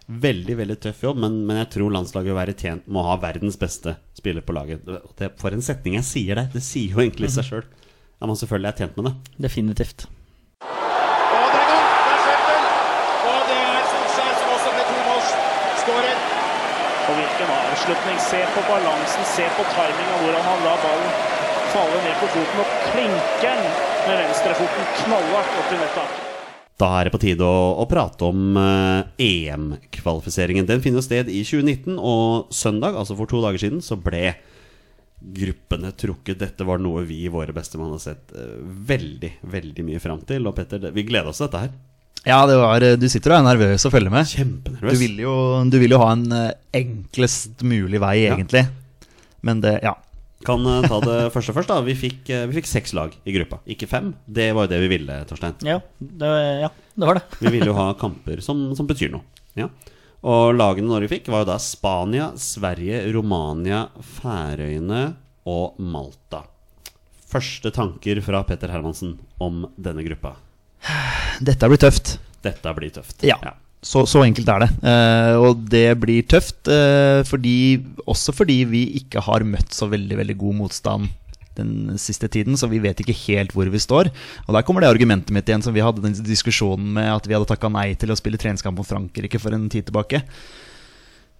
veldig 0.05 0.55
veldig 0.59 0.75
tøff 0.83 0.99
jobb, 1.03 1.17
men, 1.23 1.39
men 1.47 1.57
jeg 1.63 1.67
tror 1.73 1.91
landslaget 1.95 2.29
vil 2.29 2.37
være 2.37 2.53
tjent 2.55 2.85
med 2.87 3.01
å 3.01 3.05
ha 3.07 3.15
verdens 3.19 3.57
beste 3.59 3.95
spiller 4.15 4.43
på 4.45 4.53
laget. 4.55 4.85
Det, 5.17 5.31
for 5.41 5.55
en 5.55 5.63
setning 5.65 5.97
jeg 5.97 6.05
sier 6.07 6.37
der! 6.39 6.47
Det 6.53 6.61
sier 6.63 6.93
jo 6.93 7.01
egentlig 7.01 7.31
seg 7.33 7.47
sjøl. 7.47 7.65
Ja, 8.19 8.27
man 8.29 8.39
selvfølgelig 8.39 8.69
er 8.71 8.77
tjent 8.79 8.97
med 8.97 9.09
det. 9.09 9.13
Definitivt. 9.47 10.07
Og 10.65 11.47
det 11.53 11.61
er 11.61 11.67
gang! 11.71 11.87
Det 12.05 12.13
er 12.15 12.21
Schäffel! 12.25 12.65
Og 13.31 13.39
det 13.49 13.61
er 13.61 13.87
Solskjær 13.91 14.33
som 14.41 14.53
også 14.55 14.75
ble 14.75 14.85
tomålsskårer. 14.91 16.19
Og 17.05 17.13
hvilken 17.19 17.55
avslutning. 17.61 18.19
Se 18.31 18.43
på 18.55 18.67
balansen, 18.71 19.31
se 19.35 19.49
på 19.57 19.71
timingen, 19.75 20.21
hvordan 20.23 20.47
han 20.49 20.67
lar 20.67 20.79
ballen 20.85 21.33
falle 21.75 21.97
ned 22.05 22.15
på 22.21 22.27
foten 22.31 22.61
og 22.63 22.75
klinke 22.91 23.41
den 23.43 23.63
med 24.05 24.21
venstrefoten 24.21 24.87
knallhardt 25.01 25.57
opp 25.59 25.73
i 25.73 25.79
netta. 25.81 26.05
Da 26.79 26.89
er 26.97 27.07
det 27.07 27.13
på 27.13 27.21
tide 27.23 27.47
å, 27.47 27.59
å 27.79 27.85
prate 27.87 28.27
om 28.27 28.57
eh, 28.59 29.25
EM-kvalifiseringen. 29.25 30.67
Den 30.67 30.83
finner 30.83 31.03
sted 31.03 31.31
i 31.31 31.41
2019, 31.47 31.95
og 31.99 32.51
søndag, 32.55 32.97
altså 32.99 33.15
for 33.19 33.31
to 33.31 33.41
dager 33.43 33.59
siden, 33.59 33.83
så 33.83 33.97
ble 33.99 34.33
gruppene 35.33 35.91
trukket. 35.97 36.37
Dette 36.39 36.65
var 36.67 36.77
noe 36.83 37.03
vi 37.07 37.23
i 37.25 37.31
våre 37.33 37.53
bestemann 37.55 37.91
har 37.95 38.01
sett 38.03 38.31
eh, 38.37 38.55
veldig, 38.61 39.31
veldig 39.51 39.85
mye 39.87 39.99
fram 40.03 40.21
til. 40.27 40.45
Og 40.49 40.55
Petter, 40.57 40.89
vi 40.95 41.03
gleder 41.07 41.31
oss 41.31 41.41
til 41.41 41.47
dette 41.49 41.63
her. 41.65 41.75
Ja, 42.25 42.39
det 42.49 42.55
var, 42.57 42.81
du 42.97 43.05
sitter 43.09 43.35
og 43.35 43.37
er 43.43 43.45
nervøs 43.51 43.83
og 43.85 43.91
følger 43.93 44.09
med. 44.13 44.25
Du 44.25 44.31
Kjempenervøs. 44.39 44.97
vil 45.01 45.19
jo, 45.21 45.33
du 45.69 45.77
vil 45.81 45.93
jo 45.93 45.99
ha 46.01 46.11
en 46.15 46.25
eh, 46.33 46.51
enklest 46.81 47.61
mulig 47.65 48.01
vei, 48.01 48.15
Ja. 48.25 48.33
egentlig. 48.37 48.65
Men 49.45 49.61
det, 49.61 49.75
ja. 49.85 49.93
Kan 50.45 50.65
eh, 50.65 50.87
ta 50.89 50.97
det 51.05 51.19
første 51.35 51.53
først. 51.53 51.69
da 51.69 51.81
Vi 51.85 51.93
fikk, 51.97 52.29
eh, 52.33 52.47
vi 52.49 52.57
fikk 52.59 52.69
seks 52.71 52.93
lag 52.97 53.13
i 53.25 53.33
gruppa, 53.35 53.59
ikke 53.69 53.89
fem. 53.89 54.13
Det 54.25 54.51
var 54.57 54.65
jo 54.65 54.73
det 54.73 54.81
vi 54.85 54.89
ville, 54.97 55.19
Torstein. 55.29 55.53
Ja, 55.65 55.77
det, 56.01 56.31
ja, 56.65 56.71
det 56.97 57.09
var 57.11 57.19
det. 57.21 57.25
Vi 57.45 57.53
ville 57.53 57.69
jo 57.69 57.77
ha 57.77 57.91
kamper 58.01 58.41
som, 58.45 58.71
som 58.77 58.89
betyr 58.89 59.13
noe. 59.13 59.21
Ja. 59.57 59.69
Og 60.25 60.55
lagene 60.57 60.89
Norge 60.89 61.09
fikk, 61.11 61.29
var 61.29 61.43
jo 61.43 61.51
da 61.51 61.59
Spania, 61.61 62.31
Sverige, 62.39 63.03
Romania, 63.13 63.85
Færøyene 64.17 65.03
og 65.45 65.77
Malta. 65.77 66.41
Første 67.29 67.69
tanker 67.73 68.21
fra 68.25 68.41
Petter 68.47 68.71
Hermansen 68.73 69.19
om 69.43 69.67
denne 69.77 70.05
gruppa. 70.05 70.33
Dette 71.45 71.69
blir 71.69 71.81
tøft. 71.81 72.15
Dette 72.45 72.73
blir 72.77 72.93
tøft. 72.95 73.21
Ja. 73.27 73.37
Så, 73.85 74.07
så 74.09 74.23
enkelt 74.25 74.49
er 74.49 74.63
det. 74.63 74.69
Eh, 74.89 75.35
og 75.37 75.61
det 75.69 75.87
blir 76.01 76.25
tøft, 76.25 76.63
eh, 76.73 77.21
fordi, 77.27 77.83
også 78.09 78.33
fordi 78.33 78.63
vi 78.71 78.81
ikke 79.01 79.21
har 79.27 79.45
møtt 79.45 79.77
så 79.77 79.85
veldig, 79.91 80.17
veldig 80.23 80.37
god 80.41 80.57
motstand 80.63 81.11
den 81.59 81.95
siste 82.01 82.29
tiden, 82.31 82.57
så 82.59 82.69
vi 82.71 82.81
vet 82.83 83.01
ikke 83.01 83.15
helt 83.25 83.55
hvor 83.55 83.69
vi 83.71 83.81
står. 83.81 84.11
Og 84.45 84.57
der 84.57 84.65
kommer 84.67 84.83
det 84.83 84.91
argumentet 84.91 85.33
mitt 85.35 85.49
igjen 85.49 85.65
som 85.65 85.75
vi 85.75 85.83
hadde 85.85 86.03
den 86.03 86.17
diskusjonen 86.25 86.93
med 86.97 87.09
at 87.13 87.27
vi 87.27 87.35
hadde 87.37 87.49
takka 87.49 87.71
nei 87.71 87.91
til 87.99 88.13
å 88.13 88.19
spille 88.19 88.39
treningskamp 88.41 88.77
mot 88.79 88.87
Frankrike 88.87 89.41
for 89.41 89.55
en 89.55 89.69
tid 89.71 89.89
tilbake. 89.89 90.23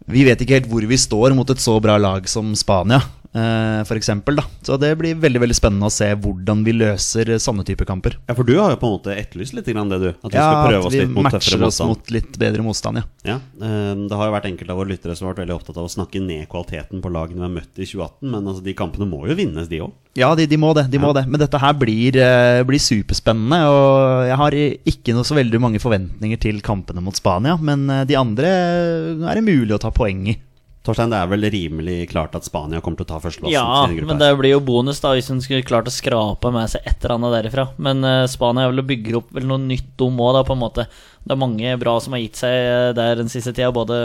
Vi 0.08 0.24
vet 0.28 0.42
ikke 0.44 0.60
helt 0.60 0.70
hvor 0.70 0.86
vi 0.86 0.98
står 1.02 1.34
mot 1.36 1.50
et 1.50 1.62
så 1.64 1.80
bra 1.82 1.98
lag 1.98 2.28
som 2.30 2.52
Spania, 2.56 3.00
eh, 3.34 3.82
for 3.90 3.98
eksempel, 3.98 4.36
da. 4.38 4.44
Så 4.62 4.78
det 4.80 4.92
blir 5.00 5.16
veldig 5.18 5.42
veldig 5.42 5.56
spennende 5.58 5.90
å 5.90 5.94
se 5.94 6.12
hvordan 6.14 6.62
vi 6.66 6.76
løser 6.78 7.34
sånne 7.42 7.66
typer 7.66 7.86
kamper. 7.90 8.16
Ja, 8.30 8.36
For 8.38 8.44
du 8.46 8.54
har 8.60 8.70
jo 8.76 8.78
på 8.82 8.86
en 8.90 8.96
måte 9.00 9.16
etterlyst 9.18 9.54
litt 9.58 9.66
grann 9.74 9.90
det, 9.90 10.00
du. 10.04 10.10
At 10.14 10.30
vi 10.32 10.38
Ja, 10.38 10.46
skal 10.52 10.70
prøve 10.70 10.80
at 10.80 10.86
oss 10.92 10.94
litt 11.00 11.10
mot 11.10 11.26
tøffere 11.26 11.60
matcher 11.60 11.66
oss 11.68 11.80
mot 11.82 12.12
litt 12.14 12.38
bedre 12.38 12.62
motstand, 12.66 13.02
ja. 13.02 13.04
Ja, 13.26 13.36
eh, 13.66 13.96
Det 14.06 14.14
har 14.22 14.30
jo 14.30 14.36
vært 14.38 14.50
enkelte 14.52 14.70
av 14.72 14.78
våre 14.84 14.94
lyttere 14.94 15.16
som 15.18 15.26
har 15.28 15.34
vært 15.34 15.48
veldig 15.48 15.58
opptatt 15.58 15.78
av 15.82 15.90
å 15.90 15.94
snakke 15.98 16.22
ned 16.22 16.48
kvaliteten 16.50 17.02
på 17.02 17.10
lagene 17.12 17.42
vi 17.42 17.48
har 17.50 17.56
møtt 17.58 17.82
i 17.82 17.86
2018, 17.90 18.30
men 18.30 18.46
altså, 18.46 18.64
de 18.64 18.74
kampene 18.78 19.10
må 19.10 19.26
jo 19.28 19.36
vinnes, 19.36 19.68
de 19.68 19.82
òg. 19.82 19.92
Ja, 20.16 20.30
de, 20.34 20.46
de 20.48 20.56
må 20.56 20.70
det. 20.74 20.86
de 20.90 20.98
må 20.98 21.10
det 21.14 21.26
Men 21.28 21.42
dette 21.42 21.60
her 21.60 21.74
blir, 21.76 22.16
eh, 22.16 22.64
blir 22.64 22.80
superspennende. 22.80 23.58
Og 23.68 24.30
jeg 24.30 24.38
har 24.40 24.52
ikke 24.88 25.12
noe 25.14 25.28
så 25.28 25.36
veldig 25.36 25.60
mange 25.60 25.82
forventninger 25.84 26.40
til 26.40 26.62
kampene 26.64 27.04
mot 27.04 27.14
Spania. 27.14 27.58
Men 27.60 27.84
de 28.08 28.16
andre 28.16 28.48
er 28.48 29.36
det 29.36 29.44
mulig 29.44 29.76
å 29.76 29.80
ta 29.84 29.85
poeng 29.94 30.26
i. 30.32 30.38
Torstein, 30.86 31.10
det 31.10 31.18
er 31.18 31.30
vel 31.32 31.48
rimelig 31.50 31.96
klart 32.12 32.36
at 32.38 32.46
Spania 32.46 32.78
kommer 32.84 33.00
til 33.00 33.08
å 33.08 33.10
ta 33.10 33.18
førsteplassen? 33.24 33.56
Ja, 33.56 34.06
men 34.06 34.20
det 34.22 34.28
blir 34.38 34.54
jo 34.54 34.62
bonus 34.62 35.02
da 35.02 35.16
hvis 35.16 35.32
hun 35.34 35.42
skulle 35.42 35.66
klart 35.66 35.90
å 35.90 35.94
skrape 35.94 36.52
med 36.54 36.70
seg 36.70 36.86
et 36.86 37.00
eller 37.00 37.16
annet 37.16 37.34
derifra. 37.40 37.66
Men 37.82 38.06
uh, 38.06 38.28
Spania 38.30 38.68
er 38.68 38.74
vel 38.74 38.84
å 38.84 38.90
bygge 38.92 39.16
opp 39.18 39.34
vel 39.34 39.48
noe 39.50 39.64
nytt 39.64 40.06
om 40.06 40.22
òg, 40.22 40.44
på 40.46 40.54
en 40.54 40.62
måte. 40.62 40.86
Det 41.26 41.34
er 41.34 41.42
mange 41.42 41.74
bra 41.82 41.96
som 42.04 42.14
har 42.14 42.22
gitt 42.22 42.38
seg 42.38 42.54
eh, 42.54 42.92
der 42.94 43.18
den 43.18 43.32
siste 43.34 43.50
tida. 43.50 43.72
Både 43.74 43.98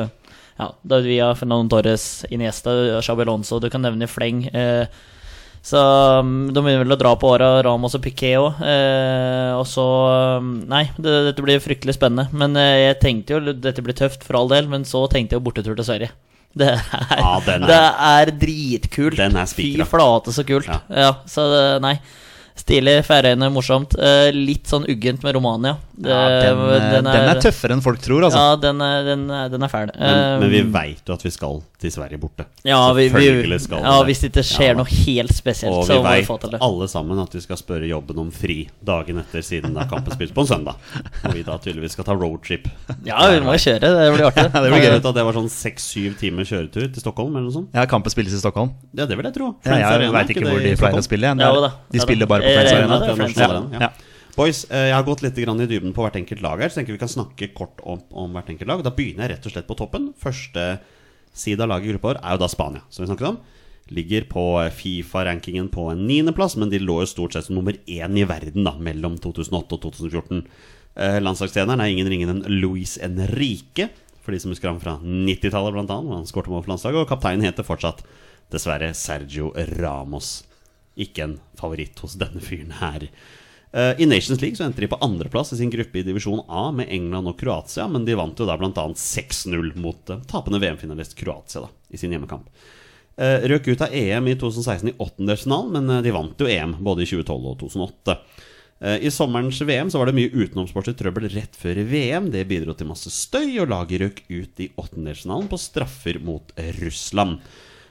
ja, 0.57 0.71
David 0.81 1.11
Villa, 1.11 1.35
Fernando 1.37 1.77
Torres, 1.77 2.25
Iniesta, 2.33 2.73
Xabi 3.05 3.27
Alonso. 3.27 3.61
Du 3.61 3.69
kan 3.69 3.85
nevne 3.85 4.09
i 4.09 4.11
fleng. 4.11 4.47
Eh, 4.49 4.89
så 5.63 5.81
um, 6.25 6.49
de 6.49 6.57
begynner 6.63 6.85
vel 6.87 6.95
å 6.97 6.99
dra 7.01 7.11
på 7.21 7.29
åra, 7.35 7.51
Ramos 7.67 7.95
og 7.99 8.03
Piquet 8.05 8.39
òg. 8.41 8.63
Eh, 8.65 9.51
og 9.59 9.67
så 9.69 9.85
um, 10.41 10.55
Nei, 10.71 10.87
det, 10.97 11.13
dette 11.29 11.45
blir 11.45 11.61
fryktelig 11.61 11.99
spennende. 11.99 12.31
Men 12.33 12.57
eh, 12.57 12.87
jeg 12.89 13.01
tenkte 13.03 13.37
jo 13.37 13.53
dette 13.53 13.85
blir 13.85 13.97
tøft 13.99 14.25
for 14.25 14.39
all 14.41 14.49
del, 14.53 14.71
men 14.73 14.87
så 14.89 15.05
tenkte 15.13 15.37
jeg 15.37 15.45
bortetur 15.45 15.77
til 15.77 15.87
Sverige. 15.91 16.11
Det 16.61 16.67
er, 16.67 16.81
Ja, 17.21 17.35
den 17.47 17.63
er- 17.63 17.69
det 17.71 17.83
er 18.09 18.31
dritkult. 18.41 19.21
Den 19.21 19.37
er 19.39 19.47
Fy 19.47 19.69
flate, 19.87 20.33
så 20.35 20.43
kult. 20.49 20.67
Ja. 20.67 20.81
Ja. 20.91 21.13
så 21.31 21.45
nei. 21.85 21.93
Stilig, 22.59 22.97
Færøyene, 23.07 23.47
morsomt. 23.55 23.95
Eh, 23.97 24.33
litt 24.35 24.67
sånn 24.69 24.83
uggent 24.91 25.23
med 25.25 25.37
Romania. 25.39 25.77
Det- 25.95 26.11
Ja, 26.11 26.25
den, 26.43 26.65
eh, 26.75 26.89
den, 26.97 27.07
er, 27.07 27.39
tøffere 27.41 27.77
enn 27.77 27.85
folk 27.85 28.01
tror, 28.03 28.27
altså. 28.27 28.41
Ja, 28.43 28.57
den 28.65 28.83
er, 28.83 29.05
den 29.07 29.23
er, 29.31 29.49
den 29.53 29.63
er 29.63 29.71
fæl. 29.71 29.93
Men, 29.95 30.41
men 30.43 30.51
vi 30.57 30.65
Eh, 30.65 30.73
veit 30.75 31.07
jo 31.07 31.15
at 31.15 31.23
vi 31.25 31.31
skal 31.37 31.63
til 31.81 31.93
Sverige 31.95 32.19
borte. 32.21 32.45
ja, 32.67 32.79
vi, 32.93 33.07
vi, 33.09 33.59
skal 33.59 33.81
ja, 33.81 33.93
det. 33.99 34.07
hvis 34.11 34.21
det 34.21 34.31
ikke 34.31 34.45
skjer 34.45 34.71
Ja. 34.71 34.77
noe 34.79 34.91
helt 34.91 35.33
spesielt, 35.35 35.73
Og 35.75 35.87
så 35.89 35.97
vi 35.97 36.25
veit 36.27 36.57
alle 36.61 36.89
sammen 36.93 37.19
at 37.23 37.33
vi 37.35 37.41
skal 37.41 37.57
spørre 37.57 37.89
jobben 37.89 38.19
om 38.21 38.31
fri 38.31 38.69
dagen 38.85 39.19
etter, 39.23 39.41
siden 39.43 39.75
da 39.75 39.87
kampen 39.89 40.13
spilles 40.13 40.35
på 40.37 40.45
en 40.45 40.51
søndag. 40.51 40.77
Og 41.25 41.35
vi 41.35 41.43
da 41.47 41.57
tydeligvis 41.59 41.97
skal 41.97 42.05
ta 42.05 42.13
roadtrip. 42.15 42.69
Ja, 43.07 43.17
vi 43.33 43.41
må 43.45 43.57
kjøre. 43.57 43.81
Det 43.81 44.11
blir 44.15 44.29
artig. 44.29 44.45
Ja, 44.45 44.61
det 44.65 44.73
blir 44.75 44.85
gøy. 44.85 44.99
at 45.01 45.09
det 45.17 45.25
var 45.31 45.39
sånn 45.41 45.51
seks-syv 45.51 46.19
timer 46.21 46.45
kjøretur 46.45 46.87
til 46.93 47.01
Stockholm, 47.01 47.35
eller 47.37 47.49
noe 47.49 47.57
sånt. 47.57 47.73
Ja, 47.75 47.87
kampen 47.91 48.13
spilles 48.13 48.37
i 48.37 48.43
Stockholm. 48.43 48.75
Ja, 48.93 49.07
det 49.07 49.17
vil 49.17 49.25
jeg 49.31 49.35
tro. 49.41 49.55
Ja, 49.65 49.81
jeg 49.97 50.13
veit 50.13 50.31
ikke 50.37 50.47
hvor 50.47 50.61
de 50.61 50.77
pleier 50.77 51.01
å 51.01 51.09
spille. 51.09 51.35
Ja, 51.41 51.51
da. 51.67 51.73
De 51.91 52.05
spiller 52.05 52.31
bare 52.31 52.45
på 52.45 52.55
Friends 52.55 52.73
Arena. 52.77 53.01
det 53.01 53.11
er 53.11 53.21
Friends 53.25 53.39
Arena. 53.41 53.59
Arena, 53.65 53.81
Ja. 53.81 53.89
ja. 53.89 54.09
Boys, 54.37 54.63
eh, 54.71 54.87
jeg 54.89 54.95
har 54.95 55.03
gått 55.05 55.23
litt 55.25 55.37
i 55.39 55.45
dybden 55.45 55.93
på 55.93 56.05
hvert 56.05 56.17
enkelt 56.17 56.41
lag 56.41 56.61
her, 56.63 56.71
så 56.71 56.79
tenker 56.81 56.95
vi 56.95 57.01
kan 57.03 57.11
snakke 57.11 57.51
kort 57.53 57.81
om, 57.83 58.01
om 58.13 58.33
hvert 58.33 58.49
enkelt 58.49 58.69
lag. 58.71 58.83
Da 58.87 58.93
begynner 58.95 59.27
jeg 59.27 59.37
rett 59.37 59.47
og 59.47 59.53
slett 59.53 59.67
på 59.69 59.77
toppen. 59.77 60.13
Første 60.17 60.79
side 61.37 61.63
av 61.63 61.71
laget 61.71 61.89
i 61.89 61.95
gruppa 61.95 62.11
vår 62.11 62.21
er 62.21 62.37
jo 62.37 62.43
da 62.43 62.49
Spania, 62.51 62.83
som 62.91 63.05
vi 63.05 63.11
snakket 63.11 63.31
om. 63.31 63.41
Ligger 63.91 64.27
på 64.31 64.45
Fifa-rankingen 64.75 65.71
på 65.73 65.89
en 65.91 66.05
niendeplass, 66.07 66.57
men 66.57 66.71
de 66.71 66.79
lå 66.83 67.01
jo 67.03 67.09
stort 67.11 67.35
sett 67.35 67.49
som 67.49 67.57
nummer 67.59 67.79
én 67.91 68.19
i 68.19 68.27
verden 68.29 68.67
da, 68.67 68.77
mellom 68.79 69.17
2008 69.19 69.79
og 69.79 69.83
2014. 69.89 70.45
Eh, 70.95 71.19
landslagstreneren 71.23 71.83
er 71.83 71.91
ingen 71.91 72.11
ringende 72.11 72.37
enn 72.39 72.61
Luis 72.63 72.97
Enrique, 73.03 73.89
for 74.21 74.35
de 74.35 74.41
som 74.43 74.53
husker 74.53 74.71
ham 74.71 74.81
fra 74.83 74.99
90-tallet 75.03 75.75
blant 75.75 75.91
annet, 75.91 76.11
hvor 76.11 76.21
han 76.21 76.29
skårte 76.29 76.53
mål 76.53 76.65
for 76.65 76.75
landslaget, 76.75 77.03
og 77.03 77.11
kapteinen 77.11 77.47
heter 77.47 77.67
fortsatt 77.67 78.05
dessverre 78.53 78.93
Sergio 78.95 79.51
Ramos. 79.79 80.45
Ikke 81.01 81.25
en 81.27 81.37
favoritt 81.59 81.99
hos 82.05 82.19
denne 82.21 82.43
fyren 82.45 82.77
her. 82.79 83.09
Eh, 83.73 84.03
I 84.03 84.07
Nations 84.07 84.41
League 84.43 84.59
så 84.59 84.67
endte 84.67 84.83
de 84.83 84.89
på 84.91 84.99
andreplass 85.05 85.53
i 85.55 85.61
sin 85.61 85.71
gruppe 85.71 86.01
i 86.01 86.05
divisjon 86.07 86.43
A 86.49 86.69
med 86.75 86.91
England 86.91 87.31
og 87.31 87.39
Kroatia, 87.39 87.87
men 87.89 88.05
de 88.09 88.19
vant 88.19 88.39
jo 88.39 88.49
da 88.49 88.59
bl.a. 88.59 88.87
6-0 88.97 89.73
mot 89.79 90.11
uh, 90.11 90.23
tapende 90.31 90.59
VM-finalist 90.63 91.15
Kroatia 91.19 91.65
da, 91.67 91.73
i 91.91 92.01
sin 92.01 92.15
hjemmekamp. 92.15 92.51
Uh, 93.21 93.47
røk 93.53 93.69
ut 93.71 93.85
av 93.85 93.95
EM 93.95 94.31
i 94.33 94.37
2016 94.41 94.91
i 94.91 94.97
åttendelsfinalen, 94.99 95.75
men 95.77 95.97
eh, 95.97 96.05
de 96.07 96.15
vant 96.15 96.41
jo 96.41 96.51
EM 96.51 96.79
både 96.83 97.05
i 97.05 97.11
2012 97.11 97.51
og 97.53 97.61
2008. 97.63 98.19
Eh, 98.81 99.07
I 99.07 99.13
sommerens 99.13 99.61
VM 99.61 99.91
så 99.93 100.01
var 100.01 100.09
det 100.09 100.17
mye 100.17 100.33
utenomsportslig 100.33 100.97
trøbbel 100.99 101.29
rett 101.35 101.59
før 101.59 101.83
VM. 101.85 102.31
Det 102.33 102.47
bidro 102.49 102.75
til 102.75 102.89
masse 102.89 103.13
støy, 103.13 103.59
og 103.61 103.69
laget 103.71 104.01
røk 104.03 104.23
ut 104.31 104.63
i 104.65 104.71
åttendelsfinalen 104.81 105.51
på 105.51 105.61
straffer 105.61 106.21
mot 106.25 106.55
Russland. 106.81 107.39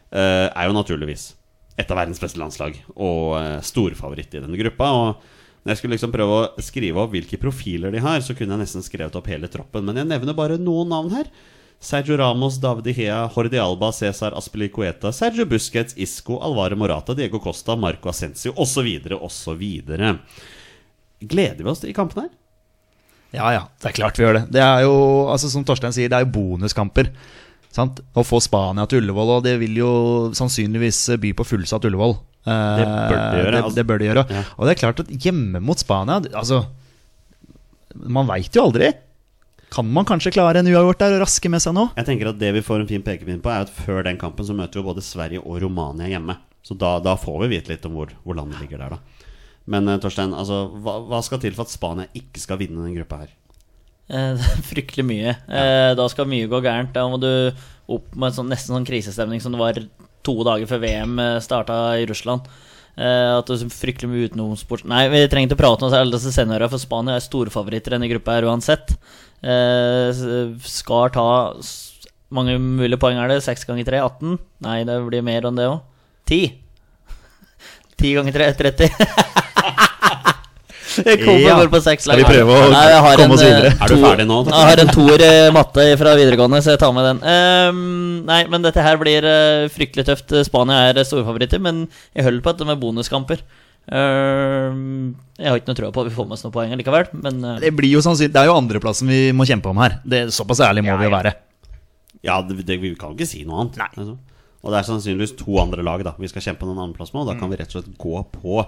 Eh, 0.09 0.47
er 0.49 0.67
jo 0.67 0.75
naturligvis 0.75 1.33
et 1.79 1.91
av 1.93 2.01
verdens 2.01 2.19
beste 2.19 2.39
landslag 2.41 2.75
og 2.97 3.37
eh, 3.39 3.59
storfavoritt 3.63 4.33
i 4.33 4.41
denne 4.41 4.57
gruppa. 4.59 4.89
Og 4.97 5.37
når 5.63 5.73
jeg 5.73 5.81
skulle 5.81 5.95
liksom 5.97 6.13
prøve 6.13 6.35
å 6.35 6.63
skrive 6.63 7.01
opp 7.03 7.13
hvilke 7.13 7.39
profiler 7.41 7.91
de 7.93 8.01
har, 8.03 8.21
så 8.23 8.35
kunne 8.37 8.55
jeg 8.55 8.63
nesten 8.63 8.85
skrevet 8.85 9.15
opp 9.19 9.27
hele 9.31 9.49
troppen. 9.51 9.83
Men 9.87 9.99
jeg 9.99 10.09
nevner 10.09 10.37
bare 10.37 10.59
noen 10.61 10.91
navn 10.93 11.15
her. 11.17 11.27
Sergio 11.79 12.17
Ramos, 12.19 12.57
David 12.59 12.87
Ihea, 12.91 13.21
Jordi 13.31 13.59
Alba, 13.59 13.91
Cæsar 13.95 14.35
Aspilicueta, 14.35 15.13
Sergio 15.15 15.45
Busquets, 15.47 15.95
Isco, 15.95 16.39
Alvare 16.43 16.75
Morata, 16.75 17.15
Diego 17.15 17.39
Costa, 17.39 17.75
Marco 17.79 18.11
Ascencio 18.11 18.51
osv. 18.59 18.87
osv. 19.15 19.63
Gleder 21.19 21.63
vi 21.63 21.69
oss 21.71 21.83
i 21.87 21.95
kampen 21.95 22.25
her? 22.25 22.33
Ja, 23.35 23.51
ja, 23.53 23.63
det 23.79 23.91
er 23.91 23.95
klart 23.99 24.19
vi 24.19 24.25
gjør 24.25 24.39
det. 24.39 24.45
Det 24.57 24.61
er 24.63 24.83
jo, 24.87 24.95
altså 25.29 25.51
Som 25.51 25.63
Torstein 25.67 25.93
sier, 25.95 26.09
det 26.09 26.17
er 26.17 26.25
jo 26.25 26.33
bonuskamper. 26.33 27.11
Sant? 27.75 27.99
Å 28.17 28.23
få 28.25 28.39
Spania 28.41 28.87
til 28.89 29.03
Ullevål, 29.03 29.35
og 29.37 29.43
det 29.45 29.55
vil 29.61 29.75
jo 29.77 29.89
sannsynligvis 30.37 31.03
by 31.21 31.33
på 31.37 31.45
fullsatt 31.45 31.85
Ullevål. 31.85 32.15
Eh, 32.49 32.79
Det 32.79 32.87
bør 32.87 33.11
det 33.13 33.43
gjøre, 33.43 33.51
Det, 33.51 33.63
altså. 33.63 33.75
det 33.77 33.85
bør 33.91 33.99
de 34.01 34.07
gjøre. 34.09 34.23
Ja. 34.33 34.43
Og 34.57 34.65
det 34.65 34.71
er 34.73 34.79
klart 34.81 35.03
at 35.03 35.11
hjemme 35.25 35.61
mot 35.61 35.77
Spania 35.81 36.17
Altså, 36.33 36.63
man 38.09 38.27
veit 38.29 38.55
jo 38.55 38.63
aldri. 38.65 38.89
Kan 39.69 39.85
man 39.93 40.05
kanskje 40.09 40.31
klare 40.33 40.63
en 40.63 40.69
uavgjort 40.71 40.97
der 41.03 41.15
og 41.19 41.23
raske 41.27 41.49
med 41.53 41.61
seg 41.61 41.75
nå? 41.77 41.83
Jeg 41.99 42.07
tenker 42.07 42.31
at 42.31 42.39
Det 42.41 42.49
vi 42.55 42.63
får 42.65 42.81
en 42.81 42.89
fin 42.89 43.03
pekepinn 43.05 43.41
på, 43.43 43.51
er 43.53 43.67
at 43.67 43.73
før 43.73 44.01
den 44.07 44.17
kampen 44.17 44.47
så 44.47 44.55
møter 44.57 44.81
vi 44.81 44.87
både 44.89 45.03
Sverige 45.05 45.43
og 45.45 45.59
Romania 45.61 46.09
hjemme. 46.09 46.39
Så 46.65 46.73
da, 46.77 46.95
da 46.99 47.13
får 47.17 47.43
vi 47.45 47.51
vite 47.53 47.69
litt 47.75 47.85
om 47.85 47.93
hvor, 47.97 48.09
hvor 48.25 48.37
landet 48.37 48.59
ligger 48.63 48.81
der, 48.81 48.97
da. 48.97 49.27
Men 49.69 49.85
eh, 49.87 49.99
Torstein, 50.01 50.33
altså, 50.33 50.63
hva, 50.81 50.97
hva 51.05 51.21
skal 51.21 51.41
til 51.43 51.53
for 51.53 51.69
at 51.69 51.73
Spania 51.75 52.09
ikke 52.17 52.41
skal 52.41 52.57
vinne 52.61 52.81
den 52.87 52.97
gruppa 52.97 53.21
her? 53.21 53.35
Eh, 54.09 54.49
fryktelig 54.71 55.05
mye. 55.05 55.35
Eh, 55.47 55.91
da 55.97 56.07
skal 56.11 56.29
mye 56.29 56.49
gå 56.49 56.61
gærent. 56.65 56.93
Da 56.95 57.05
må 57.09 57.19
du 57.21 57.29
opp 57.89 58.15
med 58.17 58.35
sånn, 58.35 58.49
nesten 58.51 58.75
sånn 58.75 58.87
krisestemning 58.87 59.41
som 59.41 59.53
det 59.55 59.61
var 59.61 59.79
to 60.25 60.35
dager 60.45 60.69
før 60.69 60.83
VM 60.83 61.21
starta 61.41 61.79
i 61.97 62.07
Russland. 62.09 62.49
Eh, 62.99 63.31
at 63.37 63.47
det 63.47 63.55
er 63.55 63.61
så 63.61 63.69
fryktelig 63.71 64.09
mye 64.11 64.27
utenomsport 64.27 64.81
Nei, 64.89 65.05
vi 65.07 65.21
trenger 65.31 65.53
ikke 65.53 65.61
prate 65.61 65.85
om 65.87 65.93
alle 65.95 66.17
disse 66.17 66.33
seniorene, 66.35 66.67
for 66.67 66.81
Spania 66.81 67.15
er 67.15 67.23
storfavoritter 67.23 67.93
i 67.93 67.95
denne 67.95 68.09
gruppa 68.11 68.35
her 68.35 68.49
uansett. 68.49 68.91
Eh, 69.39 70.09
skal 70.67 71.13
ta 71.15 71.27
mange 72.35 72.57
mulige 72.59 72.99
poeng 73.01 73.21
er 73.21 73.31
det? 73.31 73.39
Seks 73.45 73.63
ganger 73.69 73.87
tre? 73.87 74.01
18? 74.03 74.35
Nei, 74.65 74.81
det 74.89 74.99
blir 75.07 75.23
mer 75.25 75.47
enn 75.47 75.59
det 75.59 75.69
òg. 75.69 75.79
Ti! 76.29 76.41
Ti 77.99 78.17
ganger 78.19 78.35
tre? 78.35 78.51
30? 78.65 79.87
Jeg 81.05 81.21
kommer 81.23 81.45
Ja. 81.45 81.55
bare 81.59 81.71
på 81.71 81.81
seks 81.83 82.03
Skal 82.07 82.19
vi 82.19 82.23
lag. 82.25 82.31
prøve 82.31 82.57
å 82.57 82.71
Nei, 82.73 82.83
komme 83.15 83.23
en, 83.23 83.31
oss 83.35 83.43
videre? 83.45 83.71
Er 83.75 83.87
du 83.87 83.95
ferdig 84.03 84.25
nå? 84.29 84.37
Jeg 84.49 84.67
har 84.69 84.81
en 84.83 84.91
toer 84.93 85.23
matte 85.55 85.85
fra 86.01 86.15
videregående, 86.19 86.61
så 86.65 86.73
jeg 86.75 86.81
tar 86.81 86.93
med 86.95 87.07
den. 87.09 87.21
Um, 87.23 88.25
nei, 88.27 88.41
men 88.51 88.65
dette 88.65 88.83
her 88.83 88.99
blir 89.01 89.25
eh, 89.25 89.67
fryktelig 89.73 90.05
tøft. 90.09 90.35
Spania 90.47 90.89
er 90.91 91.01
storfavoritter, 91.07 91.61
men 91.63 91.87
jeg 92.15 92.27
holder 92.27 92.45
på 92.45 92.53
at 92.53 92.61
det 92.61 92.69
er 92.69 92.79
bonuskamper. 92.83 93.43
Uh, 93.89 95.13
jeg 95.39 95.49
har 95.49 95.57
ikke 95.57 95.71
noe 95.71 95.79
trua 95.79 95.91
på 95.95 96.03
at 96.03 96.09
vi 96.11 96.15
får 96.15 96.27
med 96.29 96.35
oss 96.37 96.43
noen 96.45 96.53
poeng 96.53 96.73
likevel, 96.77 97.07
men 97.25 97.39
uh. 97.41 97.55
Det 97.63 97.71
blir 97.73 97.95
jo 97.95 98.03
sannsynlig 98.05 98.35
Det 98.35 98.41
er 98.43 98.49
jo 98.51 98.57
andreplassen 98.59 99.09
vi 99.09 99.21
må 99.33 99.47
kjempe 99.49 99.71
om 99.71 99.79
her. 99.81 99.97
Det, 100.05 100.27
såpass 100.35 100.61
ærlig 100.65 100.83
må 100.85 100.93
Ja, 100.93 100.97
vi 100.99 101.07
jo 101.09 101.13
være. 101.15 101.33
Ja, 102.25 102.41
det, 102.43 102.59
det, 102.67 102.77
vi 102.81 102.93
kan 102.99 103.15
ikke 103.15 103.27
si 103.29 103.45
noe 103.47 103.63
annet. 103.63 103.79
Altså. 103.95 104.17
Og 104.59 104.73
det 104.73 104.81
er 104.81 104.87
sannsynligvis 104.89 105.37
to 105.39 105.55
andre 105.61 105.85
lag 105.87 106.03
da 106.03 106.13
vi 106.19 106.27
skal 106.27 106.43
kjempe 106.49 106.67
om 106.67 106.73
den 106.73 106.83
andreplassen 106.83 107.15
med. 107.15 107.23
Og 107.23 107.31
da 107.31 107.37
kan 107.39 107.51
vi 107.51 107.59
rett 107.61 107.71
og 107.71 107.79
slett 107.79 107.93
gå 108.01 108.23
på 108.35 108.65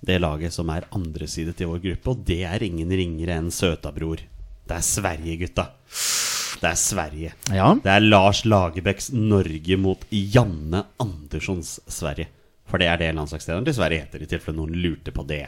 det 0.00 0.18
laget 0.20 0.54
som 0.54 0.70
er 0.74 0.86
andresidet 0.94 1.56
til 1.58 1.70
vår 1.70 1.82
gruppe. 1.84 2.12
Og 2.12 2.24
det 2.28 2.42
er 2.48 2.64
ingen 2.66 2.90
ringere 2.90 3.38
enn 3.40 3.52
Søtabror. 3.54 4.22
Det 4.66 4.76
er 4.76 4.84
Sverige, 4.84 5.36
gutta. 5.44 5.68
Det 6.56 6.70
er 6.70 6.78
Sverige. 6.80 7.32
Ja. 7.54 7.72
Det 7.82 7.92
er 7.92 8.04
Lars 8.04 8.44
Lagerbäcks 8.48 9.12
Norge 9.14 9.76
mot 9.78 10.06
Janne 10.10 10.84
Anderssons 11.02 11.78
Sverige. 11.86 12.30
For 12.66 12.82
det 12.82 12.88
er 12.90 12.98
det 12.98 13.12
landslagstreneren 13.14 13.66
til 13.68 13.76
Sverige 13.76 14.06
heter, 14.06 14.24
i 14.24 14.30
tilfelle 14.30 14.58
noen 14.58 14.74
lurte 14.82 15.12
på 15.14 15.22
det. 15.28 15.44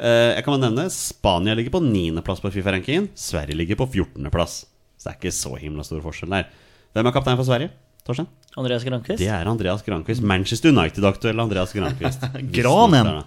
Eh, 0.00 0.32
jeg 0.34 0.42
kan 0.42 0.56
bare 0.56 0.64
nevne 0.64 0.88
Spania 0.90 1.54
ligger 1.54 1.76
på 1.76 1.82
9.-plass 1.84 2.42
på 2.42 2.50
Fifa-rankingen. 2.56 3.10
Sverige 3.14 3.58
ligger 3.58 3.78
på 3.78 3.86
14.-plass. 3.92 4.64
Så 4.98 5.06
det 5.06 5.12
er 5.12 5.20
ikke 5.20 5.36
så 5.36 5.54
himla 5.60 5.84
stor 5.86 6.02
forskjell 6.04 6.34
der. 6.34 6.50
Hvem 6.96 7.06
er 7.06 7.14
kaptein 7.14 7.38
for 7.38 7.46
Sverige? 7.46 7.70
Torstein? 8.06 8.26
Andreas 8.58 8.84
Grankvist? 8.84 9.20
Det 9.20 9.28
er 9.30 9.46
Andreas 9.46 9.84
Granquist. 9.86 10.24
Manchester 10.26 10.72
United-aktuelle 10.72 11.44
Andreas 11.44 11.72
Granquist. 11.76 12.24
Granen. 12.56 13.22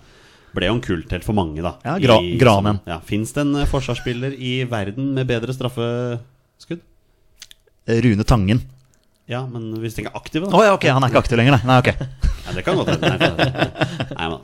Ble 0.54 0.68
jo 0.70 0.76
en 0.78 0.84
kulthelt 0.86 1.26
for 1.26 1.34
mange, 1.38 1.62
da. 1.66 1.76
Ja, 1.86 1.96
Gra- 2.02 2.20
I- 2.22 2.38
Granen. 2.42 2.80
Ja, 2.90 3.00
Fins 3.06 3.34
det 3.34 3.42
en 3.46 3.56
eh, 3.62 3.70
forsvarsspiller 3.70 4.36
i 4.38 4.64
verden 4.70 5.14
med 5.18 5.28
bedre 5.30 5.54
straffeskudd? 5.56 6.84
Rune 7.88 8.24
Tangen. 8.24 8.62
Ja, 9.28 9.46
men 9.48 9.70
hvis 9.80 9.96
du 9.96 10.02
tenker 10.02 10.16
aktiv, 10.20 10.44
da. 10.44 10.52
da. 10.52 10.64
ja, 10.68 10.74
ok, 10.76 10.86
han 10.92 11.04
er 11.06 11.12
ikke 11.14 11.22
aktiv 11.24 11.40
lenger, 11.40 11.56
nei. 11.56 11.64
nei 11.70 11.78
ok. 11.80 11.94
Nei, 12.44 12.54
det 12.58 12.64
kan 12.68 12.76
godt 12.76 12.90
hende. 12.92 14.40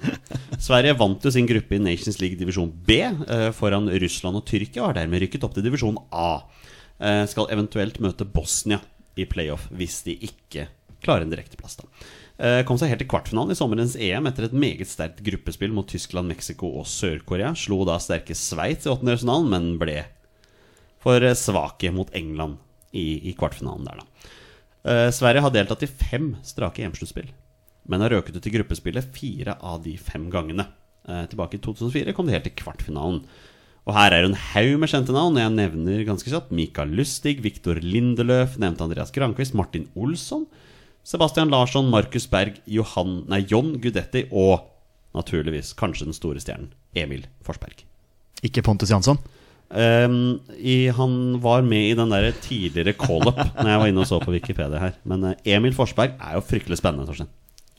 Sverige 0.64 0.94
vant 0.96 1.26
jo 1.28 1.32
sin 1.36 1.48
gruppe 1.50 1.76
i 1.76 1.82
Nations 1.84 2.16
League 2.22 2.40
divisjon 2.40 2.70
B 2.88 2.96
eh, 3.04 3.50
foran 3.56 3.90
Russland 3.92 4.40
og 4.40 4.46
Tyrkia 4.48 4.86
og 4.86 4.88
har 4.94 5.02
dermed 5.02 5.20
rykket 5.26 5.44
opp 5.44 5.52
til 5.58 5.66
divisjon 5.66 6.00
A. 6.16 6.30
Eh, 7.00 7.26
skal 7.28 7.52
eventuelt 7.52 8.00
møte 8.04 8.24
Bosnia 8.28 8.80
i 9.20 9.28
playoff 9.28 9.68
hvis 9.76 10.00
de 10.08 10.16
ikke 10.30 10.70
klarer 11.04 11.28
en 11.28 11.34
direkteplass. 11.36 11.76
da. 11.82 11.88
Eh, 12.40 12.62
kom 12.64 12.78
seg 12.80 12.94
helt 12.94 13.02
til 13.04 13.10
kvartfinalen 13.12 13.52
i 13.52 13.58
sommerens 13.60 13.98
EM 14.00 14.30
etter 14.30 14.46
et 14.48 14.56
meget 14.56 14.88
sterkt 14.88 15.20
gruppespill 15.26 15.74
mot 15.76 15.88
Tyskland, 15.92 16.32
Mexico 16.32 16.70
og 16.80 16.88
Sør-Korea. 16.88 17.52
Slo 17.52 17.82
da 17.88 17.98
sterke 18.00 18.38
Sveits 18.38 18.88
i 18.88 18.92
åttendedelsfinalen, 18.94 19.50
men 19.52 19.74
ble 19.82 20.06
for 21.04 21.20
eh, 21.20 21.36
svake 21.36 21.92
mot 21.92 22.14
England 22.16 22.56
i, 22.96 23.28
i 23.28 23.36
kvartfinalen 23.36 23.90
der, 23.90 24.00
da. 24.00 24.32
Eh, 24.88 25.10
Sverige 25.12 25.44
har 25.44 25.52
deltatt 25.52 25.84
i 25.84 25.92
fem 25.92 26.32
strake 26.48 26.86
EM-sluttspill, 26.86 27.28
men 27.92 28.06
har 28.06 28.16
røket 28.16 28.40
ut 28.40 28.48
i 28.48 28.56
gruppespillet 28.56 29.12
fire 29.16 29.58
av 29.60 29.84
de 29.84 29.98
fem 30.00 30.32
gangene. 30.32 30.70
Tilbake 31.10 31.58
i 31.58 31.62
2004 31.64 32.14
kom 32.14 32.28
de 32.28 32.36
helt 32.36 32.44
til 32.46 32.54
kvartfinalen. 32.60 33.24
Og 33.88 33.96
her 33.96 34.14
er 34.14 34.28
en 34.28 34.36
haug 34.52 34.76
med 34.78 34.92
kjente 34.92 35.16
navn. 35.16 35.40
Jeg 35.42 35.56
nevner 35.56 36.04
ganske 36.06 36.30
kjapt 36.30 36.52
Mikael 36.54 36.92
Lustig, 36.94 37.40
Viktor 37.42 37.80
Lindeløf, 37.82 38.60
nevnte 38.62 38.86
Andreas 38.86 39.10
Grankvist, 39.16 39.56
Martin 39.58 39.88
Olsson, 39.98 40.46
Sebastian 41.08 41.50
Larsson, 41.50 41.90
Markus 41.90 42.28
Berg, 42.30 42.60
Johan, 42.70 43.24
nei, 43.32 43.44
John 43.50 43.76
Gudetti 43.82 44.28
og 44.30 44.68
naturligvis 45.18 45.74
kanskje 45.80 46.10
den 46.10 46.18
store 46.18 46.42
stjernen 46.44 46.74
Emil 46.98 47.26
Forsberg. 47.46 47.84
Ikke 48.46 48.64
Pontus 48.66 48.92
Jansson. 48.92 49.20
Um, 49.70 50.40
i, 50.58 50.90
han 50.90 51.38
var 51.44 51.62
med 51.62 51.92
i 51.92 51.98
den 51.98 52.10
der 52.10 52.32
tidligere 52.42 52.96
call-up 52.98 53.38
Når 53.60 53.70
jeg 53.70 53.82
var 53.84 53.92
inne 53.92 54.02
og 54.02 54.08
så 54.10 54.18
på 54.24 54.34
Wikipedia 54.34 54.82
her. 54.82 54.96
Men 55.06 55.28
eh, 55.30 55.44
Emil 55.54 55.76
Forsberg 55.78 56.16
er 56.18 56.38
jo 56.38 56.46
fryktelig 56.46 56.80
spennende. 56.80 57.06
Torstein 57.06 57.30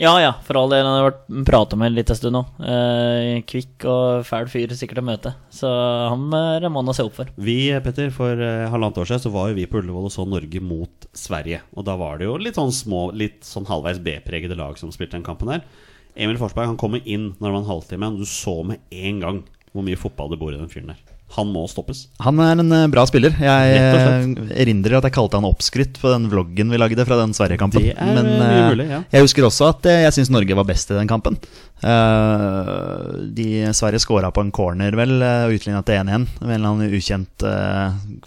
Ja 0.01 0.15
ja, 0.17 0.31
for 0.47 0.57
all 0.57 0.71
del. 0.73 0.87
Han 0.87 0.97
har 0.97 1.11
vært 1.11 1.27
prata 1.45 1.77
med 1.77 1.91
en 1.91 1.97
liten 1.99 2.17
stund 2.17 2.33
nå. 2.33 2.41
Eh, 2.65 3.43
kvikk 3.45 3.85
og 3.91 4.23
fæl 4.25 4.49
fyr 4.49 4.73
sikkert 4.73 5.03
å 5.03 5.05
møte. 5.05 5.35
Så 5.53 5.69
han 5.69 6.25
er 6.39 6.65
en 6.65 6.73
mann 6.73 6.89
å 6.89 6.95
se 6.97 7.05
opp 7.05 7.19
for. 7.19 7.29
Vi 7.37 7.59
Petter, 7.85 8.09
for 8.15 8.41
eh, 8.41 8.65
halvannet 8.73 9.03
år 9.03 9.11
siden 9.11 9.27
så 9.27 9.35
var 9.35 9.51
jo 9.51 9.59
vi 9.59 9.69
på 9.69 9.83
Ullevål 9.83 10.09
og 10.09 10.15
så 10.15 10.25
Norge 10.25 10.65
mot 10.65 11.07
Sverige. 11.13 11.61
Og 11.77 11.85
da 11.85 11.99
var 12.01 12.17
det 12.17 12.31
jo 12.31 12.39
litt 12.41 12.57
sånn 12.57 12.73
små, 12.73 13.11
litt 13.13 13.45
sånn 13.45 13.69
halvveis 13.69 14.01
B-pregede 14.01 14.57
lag 14.57 14.81
som 14.81 14.95
spilte 14.95 15.19
den 15.19 15.27
kampen 15.27 15.53
der. 15.53 15.69
Emil 16.17 16.41
Forsberg 16.41 16.73
han 16.73 16.81
kommer 16.81 17.05
inn 17.05 17.35
når 17.37 17.45
det 17.45 17.53
var 17.53 17.61
en 17.61 17.73
halvtime, 17.75 18.09
og 18.15 18.25
du 18.25 18.29
så 18.29 18.57
med 18.73 18.81
en 18.89 19.21
gang 19.21 19.45
hvor 19.75 19.85
mye 19.85 20.01
fotball 20.01 20.33
det 20.33 20.41
bor 20.41 20.57
i 20.57 20.59
den 20.59 20.73
fyren 20.73 20.95
der. 20.95 21.10
Han 21.37 21.51
må 21.55 21.62
stoppes. 21.71 22.05
Han 22.25 22.40
er 22.43 22.59
en 22.59 22.75
eh, 22.75 22.88
bra 22.90 23.05
spiller. 23.07 23.37
Jeg 23.38 23.75
eh, 23.79 24.31
erindrer 24.64 24.97
at 24.99 25.07
jeg 25.07 25.14
kalte 25.14 25.38
han 25.38 25.47
oppskrytt 25.47 26.01
på 26.03 26.11
den 26.11 26.27
vloggen 26.33 26.73
vi 26.75 26.81
lagde 26.81 27.07
fra 27.07 27.21
den 27.21 27.35
Sverige-kampen. 27.37 27.87
Er 27.93 28.14
Men 28.16 28.31
eh, 28.35 28.57
mulig, 28.73 28.88
ja. 28.90 29.01
jeg 29.14 29.27
husker 29.29 29.47
også 29.47 29.69
at 29.71 29.87
jeg 29.93 30.16
syns 30.16 30.33
Norge 30.35 30.59
var 30.59 30.66
best 30.66 30.90
i 30.90 30.99
den 30.99 31.11
kampen. 31.11 31.38
De 31.81 33.49
Sverige 33.77 34.03
scora 34.03 34.33
på 34.35 34.43
en 34.45 34.51
corner, 34.53 34.93
vel, 34.99 35.14
og 35.23 35.55
utligna 35.55 35.85
til 35.87 36.03
1-1. 36.03 36.27
Med 36.43 36.51
en 36.51 36.57
eller 36.59 36.75
annen 36.75 36.99
ukjent 36.99 37.47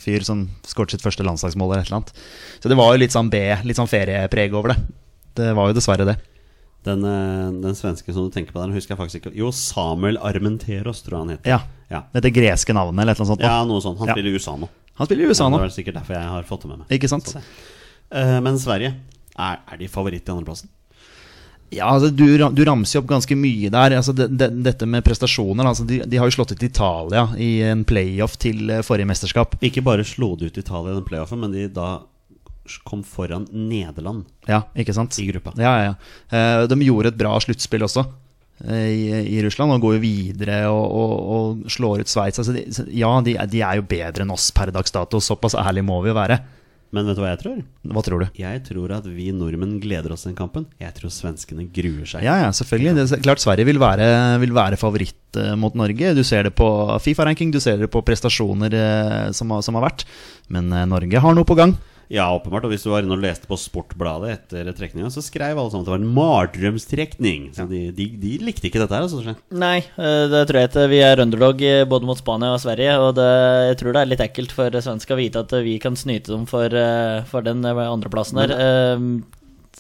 fyr 0.02 0.26
som 0.26 0.48
skåret 0.66 0.96
sitt 0.96 1.04
første 1.06 1.28
landslagsmål 1.28 1.74
eller 1.74 1.84
et 1.84 1.92
eller 1.92 2.02
annet. 2.02 2.28
Så 2.64 2.72
det 2.72 2.80
var 2.80 2.96
jo 2.96 3.04
litt 3.04 3.16
sånn 3.16 3.30
B, 3.34 3.44
litt 3.68 3.80
sånn 3.80 3.92
feriepreg 3.92 4.56
over 4.56 4.74
det. 4.74 4.80
Det 5.44 5.52
var 5.58 5.70
jo 5.70 5.76
dessverre 5.78 6.08
det. 6.08 6.18
Den, 6.84 7.04
eh, 7.08 7.52
den 7.64 7.76
svenske 7.80 8.12
som 8.14 8.26
du 8.28 8.34
tenker 8.36 8.52
på 8.52 8.60
der, 8.60 8.74
husker 8.76 8.94
jeg 8.96 9.00
faktisk 9.00 9.22
ikke. 9.24 9.36
Jo, 9.40 9.52
Samuel 9.56 10.18
Armenteros, 10.20 11.02
tror 11.06 11.18
jeg 11.18 11.24
han 11.24 11.34
heter. 11.38 11.50
Ja. 11.54 11.60
ja. 11.90 12.02
Med 12.14 12.24
det 12.28 12.34
greske 12.36 12.76
navnet 12.76 13.02
eller 13.06 13.14
et 13.16 13.20
eller 13.22 13.30
annet 13.30 13.38
sånt. 13.38 13.46
Ja, 13.48 13.64
noe 13.70 13.82
sånt. 13.86 14.00
Han 14.04 14.08
Ja. 14.12 14.18
spiller 14.18 14.32
i 14.32 14.36
USA 14.36 14.56
nå. 14.60 14.70
Han 15.00 15.08
spiller 15.08 15.24
i 15.24 15.28
USA 15.32 15.44
Ja, 15.46 15.50
nå, 15.50 15.58
det 15.58 15.64
er 15.64 15.70
vel 15.70 15.78
sikkert 15.78 15.96
derfor 16.02 16.14
jeg 16.20 16.30
har 16.36 16.44
fått 16.44 16.62
det 16.62 16.70
med 16.74 16.78
meg. 16.84 16.88
ikke 17.00 17.10
sant? 17.10 17.36
Eh, 18.14 18.40
men 18.46 18.60
Sverige, 18.60 18.94
er, 19.40 19.60
er 19.72 19.78
de 19.80 19.88
favoritt 19.88 20.28
i 20.28 20.32
andreplassen? 20.36 20.70
Ja, 21.74 21.88
altså 21.90 22.12
du, 22.14 22.28
du 22.54 22.62
ramser 22.68 23.00
jo 23.00 23.02
opp 23.02 23.08
ganske 23.10 23.34
mye 23.40 23.72
der. 23.74 23.96
Altså 23.98 24.14
de, 24.14 24.28
de, 24.30 24.48
dette 24.62 24.86
med 24.86 25.02
prestasjoner 25.08 25.66
altså 25.66 25.88
de, 25.90 26.04
de 26.06 26.18
har 26.22 26.30
jo 26.30 26.36
slått 26.36 26.52
ut 26.54 26.62
Italia 26.68 27.24
i 27.42 27.64
en 27.66 27.82
playoff 27.90 28.36
til 28.38 28.70
eh, 28.70 28.84
forrige 28.86 29.10
mesterskap. 29.10 29.56
Ikke 29.66 29.82
bare 29.82 30.06
slo 30.06 30.36
de 30.38 30.52
ut 30.52 30.58
Italia 30.62 30.92
i 30.94 31.00
den 31.00 31.08
playoffen, 31.08 31.40
men 31.42 31.52
de 31.56 31.66
da 31.74 32.02
kom 32.88 33.02
foran 33.04 33.44
Nederland 33.52 34.24
Ja, 34.48 34.62
ikke 34.76 34.94
sant? 34.96 35.18
i 35.20 35.26
gruppa. 35.32 35.52
Ja, 35.60 35.74
ja, 35.82 35.92
ja. 35.92 35.96
Eh, 36.32 36.68
De 36.72 36.78
gjorde 36.88 37.12
et 37.12 37.18
bra 37.20 37.34
sluttspill 37.44 37.84
også 37.84 38.06
eh, 38.64 38.88
i, 38.88 39.04
i 39.36 39.44
Russland, 39.44 39.76
og 39.76 39.84
går 39.84 39.98
jo 39.98 40.04
videre 40.06 40.62
og, 40.72 40.84
og, 40.88 41.14
og 41.36 41.70
slår 41.72 42.06
ut 42.06 42.12
Sveits. 42.12 42.40
Altså 42.40 42.56
de, 42.56 42.64
ja, 42.96 43.12
de, 43.26 43.36
de 43.52 43.62
er 43.68 43.80
jo 43.82 43.88
bedre 43.88 44.24
enn 44.24 44.32
oss 44.32 44.50
per 44.56 44.72
dags 44.72 44.96
dato. 44.96 45.20
Såpass 45.20 45.58
ærlig 45.60 45.84
må 45.88 46.00
vi 46.06 46.14
jo 46.14 46.18
være. 46.22 46.40
Men 46.94 47.08
vet 47.10 47.18
du 47.18 47.24
hva 47.24 47.32
jeg 47.32 47.40
tror? 47.42 47.62
Hva 47.90 48.02
tror 48.06 48.22
du? 48.22 48.26
Jeg 48.38 48.60
tror 48.68 48.92
at 48.94 49.06
vi 49.10 49.32
nordmenn 49.34 49.80
gleder 49.82 50.12
oss 50.14 50.24
til 50.24 50.30
den 50.30 50.36
kampen. 50.38 50.68
Jeg 50.78 50.94
tror 50.94 51.10
svenskene 51.10 51.66
gruer 51.74 52.06
seg. 52.06 52.22
Ja, 52.22 52.36
ja, 52.44 52.52
selvfølgelig. 52.54 52.94
Det 53.10 53.18
klart 53.26 53.42
Sverige 53.42 53.66
vil 53.66 53.80
være, 53.82 54.06
vil 54.44 54.54
være 54.54 54.78
favoritt 54.78 55.40
eh, 55.42 55.56
mot 55.58 55.74
Norge. 55.74 56.12
Du 56.14 56.22
ser 56.24 56.46
det 56.46 56.54
på 56.54 56.68
Fifa-ranking, 57.02 57.50
du 57.52 57.58
ser 57.60 57.82
det 57.82 57.90
på 57.90 58.04
prestasjoner 58.06 58.78
som, 59.34 59.50
har, 59.58 59.66
som 59.66 59.80
har 59.82 59.88
vært. 59.90 60.06
Men 60.54 60.70
Norge 60.94 61.18
har 61.26 61.34
noe 61.34 61.50
på 61.50 61.58
gang. 61.58 61.74
Ja, 62.14 62.28
åpenbart. 62.36 62.68
Og 62.68 62.74
hvis 62.74 62.84
du 62.86 62.92
var 62.92 63.02
inne 63.02 63.16
og 63.16 63.24
leste 63.24 63.48
på 63.50 63.58
Sportbladet 63.58 64.30
etter 64.36 64.68
trekninga, 64.78 65.10
så 65.10 65.24
skrev 65.26 65.58
alle 65.58 65.72
sammen 65.74 65.82
at 65.82 65.90
det 65.90 65.94
var 65.96 66.04
en 66.04 66.14
mardrømstrekning. 66.14 67.48
Så 67.58 67.66
de, 67.70 67.80
de, 67.96 68.06
de 68.22 68.34
likte 68.46 68.70
ikke 68.70 68.82
dette 68.84 68.94
her. 68.94 69.08
Altså. 69.08 69.36
Nei, 69.58 69.80
eh, 69.82 70.26
det 70.30 70.44
tror 70.50 70.60
jeg 70.62 70.70
ikke. 70.70 70.86
Vi 70.94 71.00
er 71.06 71.22
underdog 71.24 71.64
eh, 71.66 71.82
både 71.90 72.06
mot 72.10 72.20
Spania 72.20 72.52
og 72.54 72.62
Sverige. 72.62 72.96
Og 73.02 73.16
det, 73.18 73.28
jeg 73.72 73.80
tror 73.82 73.96
det 73.98 74.04
er 74.04 74.12
litt 74.12 74.26
ekkelt 74.28 74.54
for 74.54 74.78
svensker 74.86 75.16
å 75.16 75.20
vite 75.24 75.42
at 75.42 75.56
vi 75.66 75.78
kan 75.82 75.98
snyte 76.00 76.34
dem 76.36 76.46
for, 76.50 76.70
eh, 76.70 77.24
for 77.30 77.46
den 77.46 77.66
andreplassen 77.66 78.44
der. 78.44 78.54
Eh, 78.54 79.08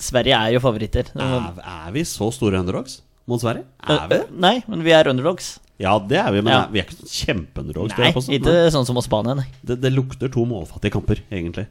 Sverige 0.04 0.40
er 0.40 0.56
jo 0.56 0.64
favoritter. 0.64 1.12
er, 1.14 1.52
er 1.62 1.92
vi 1.94 2.02
så 2.10 2.32
store 2.34 2.64
underdogs 2.64 3.02
mot 3.30 3.42
Sverige? 3.44 3.68
Er 3.86 4.10
vi. 4.10 4.20
Nei, 4.42 4.56
men 4.68 4.82
vi 4.82 4.96
er 4.98 5.12
underdogs. 5.12 5.60
Ja, 5.82 6.00
det 6.00 6.18
er 6.18 6.32
vi, 6.34 6.42
men 6.42 6.54
Ja. 6.54 6.66
vi 6.72 6.82
er 6.82 6.86
ikke 6.88 6.98
sånn 6.98 7.14
kjempeunderdogs. 7.14 7.94
Nei, 7.98 8.10
ikke 8.40 8.58
sånn 8.74 8.86
som 8.90 8.98
mot 8.98 9.06
Spania, 9.06 9.34
nei. 9.38 9.46
Det, 9.66 9.78
det 9.82 9.94
lukter 9.94 10.30
to 10.34 10.46
målfattige 10.50 10.94
kamper, 10.98 11.22
egentlig. 11.30 11.68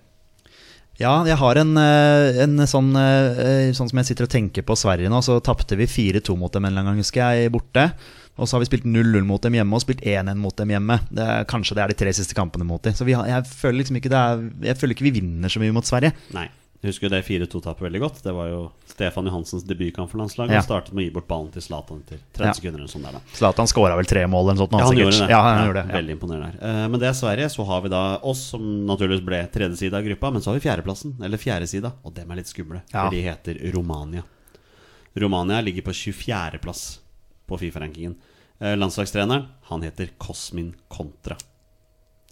Ja, 1.03 1.17
jeg 1.27 1.35
har 1.41 1.59
en, 1.59 1.75
eh, 1.81 2.41
en 2.45 2.63
sånn 2.71 2.93
eh, 2.95 3.73
Sånn 3.75 3.91
som 3.91 3.99
jeg 3.99 4.13
sitter 4.13 4.29
og 4.29 4.33
tenker 4.33 4.65
på 4.67 4.77
Sverige 4.79 5.11
nå, 5.11 5.19
så 5.25 5.41
tapte 5.43 5.79
vi 5.79 5.89
4-2 5.91 6.37
mot 6.39 6.53
dem 6.53 6.65
en 6.65 6.71
eller 6.71 6.85
annen 6.85 6.95
gang, 6.95 7.03
husker 7.03 7.23
jeg, 7.35 7.51
borte. 7.55 7.89
Og 8.39 8.49
så 8.49 8.57
har 8.57 8.63
vi 8.63 8.71
spilt 8.71 8.87
0-0 8.89 9.27
mot 9.29 9.43
dem 9.45 9.59
hjemme 9.59 9.77
og 9.77 9.83
spilt 9.85 10.05
1-1 10.09 10.39
mot 10.41 10.57
dem 10.57 10.73
hjemme. 10.73 10.97
Det 11.13 11.27
er, 11.27 11.45
kanskje 11.51 11.77
det 11.77 11.83
er 11.85 11.93
de 11.93 11.99
tre 12.01 12.15
siste 12.17 12.37
kampene 12.39 12.65
mot 12.69 12.81
dem. 12.85 12.95
Så 12.97 13.05
har, 13.11 13.27
jeg 13.29 13.49
føler 13.51 13.81
liksom 13.83 13.99
ikke 14.01 14.13
er, 14.17 14.47
Jeg 14.71 14.79
føler 14.81 14.97
ikke 14.97 15.09
vi 15.11 15.17
vinner 15.19 15.53
så 15.53 15.61
mye 15.61 15.75
mot 15.75 15.89
Sverige. 15.89 16.15
Nei. 16.37 16.47
Husker 16.83 17.09
det 17.13 17.21
4-2-tapet 17.25 17.79
veldig 17.87 18.01
godt. 18.03 18.17
Det 18.25 18.33
var 18.35 18.49
jo 18.51 18.61
Stefan 18.91 19.29
Johansens 19.31 19.63
debutkamp 19.63 20.11
for 20.11 20.19
landslaget. 20.19 20.51
Ja. 20.51 20.59
Han 20.59 20.67
startet 20.67 20.93
med 20.93 21.05
å 21.05 21.07
gi 21.07 21.13
bort 21.15 21.29
ballen 21.29 21.53
til 21.55 21.63
Zlatan 21.63 22.01
etter 22.03 22.19
30 22.35 22.47
Ja. 22.49 22.53
sekunder. 22.59 22.89
sånn 22.91 23.03
der 23.07 23.13
da 23.13 23.21
Zlatan 23.39 23.67
skåra 23.71 23.95
vel 23.97 24.05
tre 24.05 24.27
mål 24.27 24.51
eller 24.51 24.55
noe 24.59 24.67
sånt. 24.67 24.73
Ja, 24.73 24.79
han 24.79 24.89
sikkert. 24.91 25.05
gjorde 25.07 25.21
det. 25.23 25.31
Ja, 25.31 25.43
han 25.43 25.59
Ja, 25.59 25.67
gjorde 25.69 25.83
det. 25.87 25.95
Veldig 25.95 26.17
imponerende 26.19 26.47
her. 26.51 26.57
Eh, 26.85 26.89
Men 26.89 26.99
det 27.01 27.09
er 27.09 27.13
Sverige. 27.13 27.47
Så 27.55 27.65
har 27.67 27.81
vi 27.83 27.89
da 27.89 28.19
oss, 28.19 28.41
som 28.51 28.61
naturligvis 28.87 29.25
ble 29.25 29.47
tredje 29.53 29.77
side 29.79 29.95
av 29.95 30.03
gruppa. 30.03 30.33
Men 30.33 30.43
så 30.43 30.47
har 30.51 30.59
vi 30.59 30.67
fjerdeplassen, 30.69 31.23
eller 31.23 31.39
fjerde 31.39 31.69
side, 31.69 31.93
og 32.05 32.15
dem 32.15 32.31
er 32.31 32.35
litt 32.37 32.47
skumle. 32.51 32.83
For 32.91 33.11
de 33.11 33.23
heter 33.23 33.73
Romania. 33.73 34.25
Romania 35.17 35.61
ligger 35.61 35.83
på 35.83 35.93
24.-plass 35.93 36.99
på 37.47 37.59
Fifa-rankingen. 37.59 38.17
Eh, 38.61 38.75
Landslagstreneren, 38.77 39.47
han 39.71 39.83
heter 39.83 40.09
Cosmin 40.19 40.75
Contra. 40.89 41.37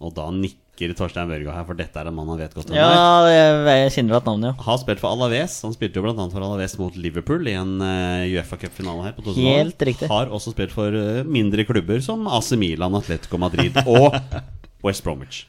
Og 0.01 0.15
da 0.15 0.31
nikker 0.31 0.70
nikker 0.81 0.97
Torstein 0.97 1.29
Børgo 1.29 1.53
her, 1.53 1.65
for 1.69 1.77
dette 1.79 2.01
er 2.01 2.09
en 2.09 2.15
mann 2.17 2.29
han 2.33 2.39
vet 2.41 2.55
godt 2.57 2.71
er. 2.73 2.79
Ja, 2.79 3.27
jeg, 3.29 3.93
kjenner 3.95 4.17
at 4.19 4.29
navnet, 4.29 4.51
ja. 4.51 4.65
Har 4.65 4.79
spilt 4.81 5.03
for 5.03 5.13
Alaves. 5.13 5.59
Han 5.67 5.75
spilte 5.77 6.01
jo 6.01 6.07
annet 6.09 6.33
for 6.35 6.45
Alaves 6.47 6.77
mot 6.81 6.97
Liverpool 6.97 7.49
i 7.51 7.57
en 7.59 7.77
uh, 7.83 8.25
Uefa 8.31 8.59
Cup-finale 8.61 9.09
her. 9.09 9.17
på 9.17 9.25
2000-tallet. 9.27 9.59
Helt 9.61 9.85
riktig. 9.91 10.09
Har 10.13 10.33
også 10.33 10.55
spilt 10.55 10.73
for 10.75 10.95
eh, 10.97 11.21
mindre 11.29 11.67
klubber 11.69 12.01
som 12.05 12.25
AC 12.31 12.53
Milan, 12.61 12.97
Atletico 12.97 13.41
Madrid 13.41 13.77
og 13.85 14.17
West 14.87 15.05
Bromwich. 15.05 15.45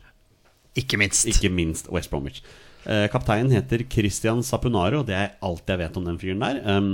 Ikke 0.77 0.99
minst. 0.99 1.27
Ikke 1.27 1.51
minst 1.51 1.89
West 1.91 2.11
Bromwich. 2.11 2.43
Eh, 2.81 3.05
kapteinen 3.13 3.51
heter 3.53 3.83
Christian 3.91 4.41
Sapunaro, 4.43 5.01
og 5.03 5.09
det 5.09 5.15
er 5.17 5.33
alt 5.45 5.67
jeg 5.69 5.79
vet 5.83 5.97
om 5.99 6.07
den 6.07 6.19
fyren 6.21 6.41
der. 6.43 6.61
Um, 6.65 6.93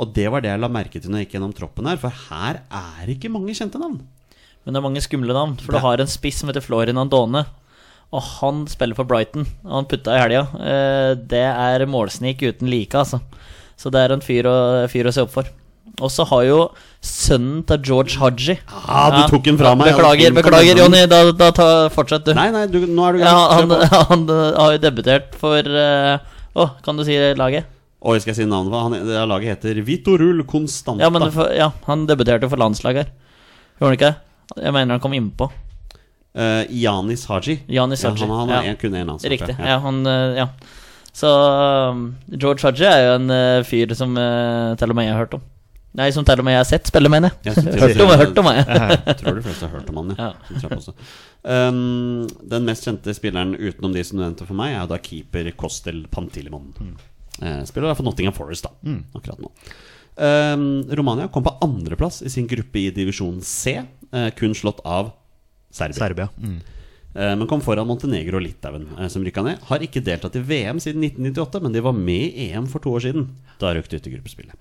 og 0.00 0.14
det 0.16 0.28
var 0.32 0.42
det 0.44 0.50
jeg 0.54 0.62
la 0.62 0.70
merke 0.72 1.02
til 1.02 1.12
når 1.12 1.22
jeg 1.22 1.28
gikk 1.28 1.38
gjennom 1.38 1.56
troppen 1.56 1.90
her, 1.90 2.00
for 2.00 2.14
her 2.30 2.62
er 2.64 3.12
ikke 3.12 3.30
mange 3.32 3.54
kjente 3.58 3.80
navn. 3.82 4.00
Men 4.64 4.74
det 4.76 4.80
er 4.80 4.84
mange 4.84 5.00
skumle 5.04 5.32
navn. 5.36 5.56
For 5.60 5.72
Det- 5.72 5.80
du 5.80 5.86
har 5.86 6.00
en 6.00 6.10
spiss 6.10 6.40
som 6.42 6.48
heter 6.50 6.60
Florin 6.64 6.98
Andone. 7.00 7.44
Og 8.16 8.22
han 8.38 8.62
spiller 8.70 8.96
for 8.96 9.04
Brighton. 9.08 9.44
Og 9.66 9.72
han 9.82 9.88
putta 9.90 10.14
i 10.16 10.20
helga. 10.22 10.46
Eh, 10.58 11.14
Det 11.28 11.44
er 11.44 11.84
målsnik 11.86 12.40
uten 12.42 12.70
like, 12.72 12.96
altså. 12.96 13.20
Så 13.78 13.92
det 13.94 14.00
er 14.00 14.14
en 14.16 14.24
fyr 14.24 14.48
å, 14.48 14.54
fyr 14.90 15.06
å 15.06 15.12
se 15.14 15.22
opp 15.26 15.34
for. 15.34 15.50
Og 15.98 16.10
så 16.14 16.24
har 16.30 16.42
jo 16.46 16.58
sønnen 17.02 17.64
til 17.66 17.80
George 17.82 18.18
Haji 18.20 18.54
Ah, 18.68 19.10
du 19.10 19.32
tok 19.32 19.44
den 19.48 19.58
fra 19.58 19.72
meg. 19.74 19.90
Beklager, 19.92 20.32
beklager, 20.36 20.78
Jonny. 20.78 21.04
Da, 21.10 21.32
da 21.32 21.48
ta, 21.54 21.66
fortsett, 21.90 22.24
du. 22.28 22.34
Nei, 22.38 22.48
nei, 22.54 22.66
du, 22.70 22.80
nå 22.86 23.06
er 23.08 23.16
du 23.18 23.24
Ja, 23.24 23.34
han, 23.58 23.72
han 24.12 24.24
har 24.30 24.76
jo 24.76 24.82
debutert 24.84 25.34
for 25.40 25.66
Å, 25.68 26.68
kan 26.84 26.96
du 26.98 27.04
si 27.06 27.16
laget? 27.38 27.66
Oi, 27.98 28.14
skal 28.22 28.30
jeg 28.30 28.44
si 28.44 28.46
navnet? 28.46 28.78
han? 28.78 28.94
Det 29.08 29.24
laget 29.26 29.56
heter 29.56 29.80
Vitorul 29.82 30.44
Constanta. 30.46 31.02
Ja, 31.02 31.10
men 31.10 31.26
ja, 31.56 31.72
han 31.88 32.06
debuterte 32.06 32.48
for 32.50 32.60
landslaget 32.62 33.08
her. 33.08 33.10
Gjorde 33.80 33.88
han 33.90 33.98
ikke 33.98 34.10
det? 34.12 34.62
Jeg 34.68 34.74
mener 34.76 34.94
han 34.96 35.02
kom 35.02 35.16
innpå. 35.18 35.50
Eh, 36.38 36.64
Janis 36.70 37.26
Haji. 37.26 37.58
Janis 37.66 38.04
Haji, 38.06 38.20
Ja, 38.22 38.26
han, 38.26 38.48
han 38.48 38.54
ja. 38.54 38.72
er 38.72 38.78
kun 38.78 38.94
én 38.94 39.08
landskap. 39.10 39.32
Riktig. 39.32 39.56
Ja, 39.58 39.78
han 39.82 40.06
eh, 40.06 40.42
Ja. 40.44 40.48
Så 41.18 41.26
um, 41.90 42.02
George 42.30 42.62
Haji 42.62 42.84
er 42.86 43.00
jo 43.02 43.14
en 43.16 43.30
uh, 43.32 43.64
fyr 43.66 43.90
som 43.98 44.12
uh, 44.14 44.76
til 44.78 44.92
og 44.92 44.94
med 44.94 45.08
jeg 45.08 45.16
har 45.16 45.24
hørt 45.24 45.34
om. 45.34 45.42
Nei, 45.98 46.12
som 46.14 46.22
til 46.22 46.38
og 46.38 46.46
med 46.46 46.54
jeg 46.54 46.60
har 46.60 46.68
sett 46.68 46.86
spille, 46.86 47.10
mener 47.10 47.32
jeg. 47.42 47.56
Hørt 47.80 47.98
om, 48.04 48.12
hørt 48.20 48.38
om. 48.38 48.50
Jeg 48.52 49.16
tror 49.18 49.34
de 49.34 49.42
fleste 49.42 49.66
har 49.66 49.72
hørt 49.72 49.88
om 49.90 49.98
han, 49.98 50.12
ja. 50.14 50.28
Ja. 50.62 50.78
Um, 51.42 52.28
den 52.52 52.68
mest 52.68 52.86
kjente 52.86 53.14
spilleren 53.16 53.56
utenom 53.56 53.96
de 53.96 54.04
som 54.06 54.20
du 54.20 54.22
nevnte 54.22 54.46
for 54.46 54.54
meg, 54.60 54.76
er 54.78 54.86
da 54.92 55.00
keeper 55.02 55.48
Kostel 55.58 56.04
Pantilimon. 56.12 56.68
Eh, 57.40 57.64
spiller 57.66 57.88
da 57.88 57.96
for 57.98 58.06
Nottingham 58.06 58.36
Forest, 58.36 58.68
da, 58.68 58.94
akkurat 59.16 59.42
nå. 59.42 59.50
Um, 60.18 60.68
Romania 60.92 61.26
kom 61.32 61.42
på 61.46 61.56
andreplass 61.64 62.20
i 62.22 62.30
sin 62.30 62.46
gruppe 62.50 62.84
i 62.84 62.92
divisjon 62.94 63.40
C, 63.42 63.80
eh, 64.12 64.30
kun 64.38 64.54
slått 64.54 64.84
av 64.86 65.16
Serbia. 65.70 65.98
Serbia. 65.98 66.28
Mm. 66.40 66.58
Eh, 67.14 67.34
men 67.36 67.46
kom 67.50 67.62
foran 67.64 67.86
Montenegro 67.88 68.38
og 68.38 68.44
Litauen, 68.44 68.86
eh, 68.98 69.08
som 69.08 69.24
rykka 69.24 69.42
ned. 69.44 69.62
Har 69.70 69.84
ikke 69.84 70.02
deltatt 70.04 70.36
i 70.36 70.44
VM 70.44 70.78
siden 70.82 71.02
1998, 71.02 71.62
men 71.64 71.72
de 71.72 71.80
var 71.84 71.96
med 71.96 72.28
i 72.34 72.50
EM 72.52 72.66
for 72.70 72.84
to 72.84 72.92
år 72.94 73.06
siden. 73.08 73.28
Da 73.58 73.72
røk 73.74 73.88
de 73.88 73.96
ut 73.96 74.06
i 74.06 74.14
gruppespillet. 74.16 74.54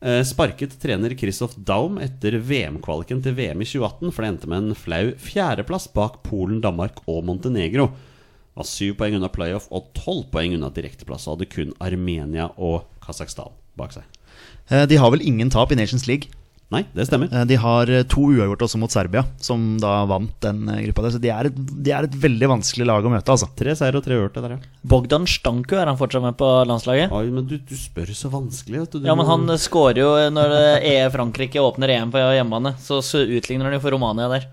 Eh, 0.00 0.22
Sparket 0.22 0.76
trener 0.78 1.16
Christoph 1.18 1.56
Daum 1.58 1.98
etter 1.98 2.36
VM-kvaliken 2.38 3.22
til 3.22 3.34
VM 3.34 3.62
i 3.62 3.66
2018, 3.66 4.12
for 4.12 4.22
det 4.22 4.28
endte 4.30 4.50
med 4.50 4.62
en 4.62 4.74
flau 4.78 5.10
fjerdeplass 5.18 5.88
bak 5.94 6.20
Polen, 6.22 6.60
Danmark 6.62 7.00
og 7.08 7.24
Montenegro. 7.26 7.90
Var 8.58 8.66
syv 8.66 8.96
poeng 8.98 9.16
unna 9.18 9.30
playoff 9.30 9.66
og 9.74 9.90
tolv 9.94 10.28
poeng 10.30 10.54
unna 10.54 10.70
direkteplass, 10.70 11.26
og 11.26 11.38
hadde 11.38 11.50
kun 11.50 11.74
Armenia 11.80 12.50
og 12.58 12.84
Kasakhstan 13.02 13.54
bak 13.78 13.94
seg. 13.94 14.04
Eh, 14.70 14.86
De 14.86 14.96
har 14.96 15.10
vel 15.10 15.22
ingen 15.26 15.50
tap 15.50 15.72
i 15.72 15.78
Nations 15.78 16.06
League. 16.06 16.30
Nei, 16.68 16.82
det 16.92 17.06
stemmer. 17.08 17.30
Eh, 17.32 17.44
De 17.48 17.56
har 17.56 17.88
eh, 17.88 18.02
to 18.04 18.26
uavgjort 18.28 18.60
også 18.66 18.76
mot 18.82 18.92
Serbia, 18.92 19.22
som 19.40 19.62
da 19.80 20.02
vant 20.10 20.34
den 20.44 20.66
eh, 20.68 20.82
gruppa. 20.84 21.06
der 21.06 21.14
Så 21.14 21.20
de 21.22 21.30
er, 21.32 21.48
et, 21.48 21.56
de 21.56 21.94
er 21.96 22.04
et 22.04 22.16
veldig 22.20 22.50
vanskelig 22.52 22.84
lag 22.90 23.06
å 23.08 23.12
møte, 23.14 23.32
altså. 23.32 23.48
Tre 23.56 23.72
seier 23.78 23.96
og 23.96 24.04
tre 24.04 24.18
uavgjorte 24.18 24.42
der, 24.44 24.56
ja. 24.58 24.74
Bogdan 24.92 25.24
Stanku, 25.24 25.78
er 25.80 25.88
han 25.88 25.96
fortsatt 25.96 26.26
med 26.26 26.36
på 26.36 26.50
landslaget? 26.68 27.08
Oi, 27.16 27.24
men 27.32 27.46
du, 27.48 27.56
du 27.56 27.72
spør 27.78 28.12
så 28.12 28.28
vanskelig, 28.34 28.82
vet 28.84 28.92
du. 28.92 28.98
du 29.00 29.08
Ja, 29.08 29.14
men 29.16 29.24
må- 29.24 29.30
han 29.32 29.56
skårer 29.56 30.02
jo 30.04 30.10
når 30.36 30.54
eh, 30.58 30.90
E 30.92 31.08
Frankrike 31.16 31.64
åpner 31.64 31.94
EM 31.96 32.12
på 32.12 32.20
hjemmebane. 32.36 32.74
Så, 32.84 33.00
så 33.00 33.24
utligner 33.24 33.70
han 33.70 33.78
jo 33.78 33.84
for 33.86 33.96
Romania 33.96 34.28
der. 34.36 34.44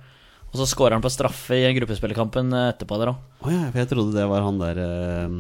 Og 0.54 0.62
så 0.62 0.70
skårer 0.72 0.96
han 0.96 1.04
på 1.04 1.12
straffe 1.12 1.58
i 1.60 1.68
gruppespillerkampen 1.76 2.48
etterpå 2.72 2.96
der 3.02 3.12
òg. 3.12 3.20
Oh, 3.44 3.52
ja, 3.52 3.66
for 3.74 3.82
jeg 3.84 3.92
trodde 3.92 4.16
det 4.16 4.24
var 4.32 4.46
han 4.48 4.64
der 4.64 4.80
eh, 4.88 5.40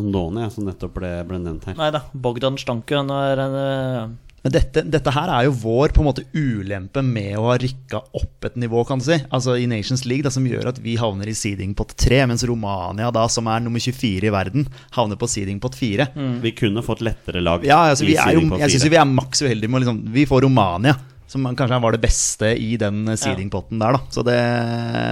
Andone 0.00 0.48
som 0.50 0.64
nettopp 0.64 0.96
ble, 0.96 1.10
ble 1.28 1.38
nevnt 1.44 1.68
her. 1.68 1.76
Nei 1.78 1.92
da, 1.94 2.00
Bogdan 2.16 2.56
Stanku 2.58 2.96
han 2.96 3.12
er 3.14 3.42
en 3.44 3.56
eh, 3.60 4.14
Men 4.44 4.52
dette, 4.52 4.82
dette 4.92 5.12
her 5.14 5.30
er 5.32 5.46
jo 5.46 5.54
vår 5.56 5.94
på 5.96 6.02
en 6.02 6.08
måte 6.10 6.22
ulempe 6.36 7.00
med 7.00 7.32
å 7.40 7.46
ha 7.46 7.54
rykka 7.56 8.02
opp 8.18 8.44
et 8.44 8.58
nivå, 8.60 8.82
kan 8.84 9.00
du 9.00 9.06
si. 9.06 9.16
Altså 9.32 9.54
i 9.56 9.64
Nations 9.70 10.02
League, 10.04 10.26
det 10.26 10.34
som 10.34 10.44
gjør 10.44 10.68
at 10.68 10.80
vi 10.84 10.98
havner 11.00 11.30
i 11.32 11.36
seeding 11.38 11.72
pot 11.78 11.94
3, 11.96 12.18
mens 12.28 12.44
Romania, 12.44 13.08
da, 13.14 13.22
som 13.32 13.48
er 13.48 13.62
nummer 13.64 13.80
24 13.80 14.28
i 14.28 14.32
verden, 14.34 14.66
havner 14.98 15.16
på 15.16 15.30
seeding 15.32 15.62
pot 15.64 15.78
4. 15.80 16.10
Vi 16.44 16.52
kunne 16.58 16.84
fått 16.84 17.00
lettere 17.06 17.40
lag. 17.40 17.64
Ja, 17.64 17.86
altså, 17.94 18.04
i 18.04 18.18
er 18.18 18.36
jo, 18.36 18.42
seeding 18.42 18.52
på 18.52 18.60
jeg 18.60 18.74
syns 18.74 18.84
vi 18.92 19.00
er 19.00 19.08
maks 19.08 19.40
uheldige 19.46 19.72
med 19.72 19.80
å 19.80 19.82
liksom 19.86 20.02
Vi 20.12 20.26
får 20.28 20.44
Romania, 20.44 20.98
som 21.32 21.48
kanskje 21.56 21.80
var 21.80 21.96
det 21.96 22.02
beste 22.04 22.50
i 22.60 22.74
den 22.80 23.00
eh, 23.08 23.16
seeding-potten 23.16 23.80
der, 23.80 23.96
da. 23.96 24.02
Så 24.12 24.26
det, 24.28 24.36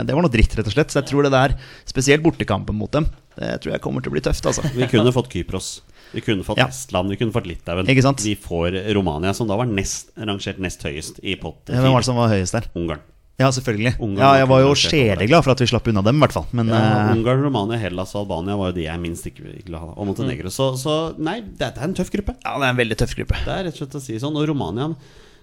det 0.05 0.13
var 0.13 0.27
noe 0.27 0.35
dritt, 0.35 0.59
rett 0.61 0.69
og 0.69 0.77
slett. 0.77 0.93
Så 0.93 1.01
jeg 1.01 1.09
tror 1.09 1.25
det 1.25 1.33
der, 1.33 1.57
spesielt 1.89 2.21
bortekampen 2.29 2.77
mot 2.77 2.93
dem, 2.93 3.09
det 3.41 3.55
tror 3.65 3.79
jeg 3.79 3.83
kommer 3.89 4.05
til 4.05 4.13
å 4.13 4.19
bli 4.19 4.27
tøft, 4.29 4.45
altså. 4.45 4.69
Vi 4.77 4.93
kunne 4.93 5.17
fått 5.17 5.33
Kypros. 5.33 5.79
Vi 6.13 6.21
kunne 6.21 6.45
fått 6.45 6.59
Ja. 6.61 6.67
Estland, 6.69 7.09
vi 7.11 7.17
kunne 7.17 7.33
fått 7.33 7.47
Litauen. 7.49 7.87
Vi 7.87 8.35
får 8.37 8.77
Romania, 8.95 9.33
som 9.35 9.49
da 9.49 9.57
var 9.57 9.67
nest, 9.67 10.11
rangert 10.17 10.59
nest 10.59 10.83
høyest 10.83 11.21
i 11.25 11.37
pott 11.41 11.67
Hvem 11.67 11.93
var 11.93 12.01
det 12.01 12.09
som 12.09 12.17
var 12.21 12.29
høyest 12.29 12.53
der? 12.53 12.69
Ungarn. 12.77 13.01
Ja, 13.41 13.49
selvfølgelig. 13.51 13.95
Ungarn 13.99 14.21
Ja, 14.23 14.35
jeg 14.43 14.49
var 14.51 14.61
jo 14.61 14.75
sjeleglad 14.77 15.43
for 15.43 15.53
at 15.55 15.63
vi 15.65 15.67
slapp 15.67 15.89
unna 15.89 16.03
dem, 16.05 16.21
i 16.21 16.21
hvert 16.27 16.35
fall. 16.37 16.47
Men 16.53 16.69
Ja, 16.69 17.09
eh, 17.09 17.15
Ungarn, 17.17 17.43
Romania, 17.43 17.79
Hellas 17.81 18.15
og 18.15 18.27
Albania 18.27 18.57
var 18.61 18.71
jo 18.71 18.77
de 18.77 18.85
jeg 18.85 19.01
minst 19.01 19.27
ikke 19.27 19.43
ville 19.49 19.79
ha. 19.81 19.95
Og 19.97 20.07
Montenegro. 20.07 20.53
Så, 20.53 20.77
så 20.79 21.19
nei, 21.19 21.41
det 21.41 21.73
er 21.73 21.83
en 21.83 21.95
tøff 21.97 22.13
gruppe. 22.13 22.37
ja, 22.45 22.59
det 22.61 22.69
er 22.69 22.71
en 22.71 22.77
veldig 22.77 22.99
tøff 23.01 23.17
gruppe. 23.17 23.41
Det 23.43 23.57
er 23.57 23.65
rett 23.65 23.75
og 23.75 23.81
slett 23.83 23.97
å 23.99 24.05
si 24.05 24.19
sånn. 24.21 24.37
Og 24.37 24.47
Romania 24.53 24.93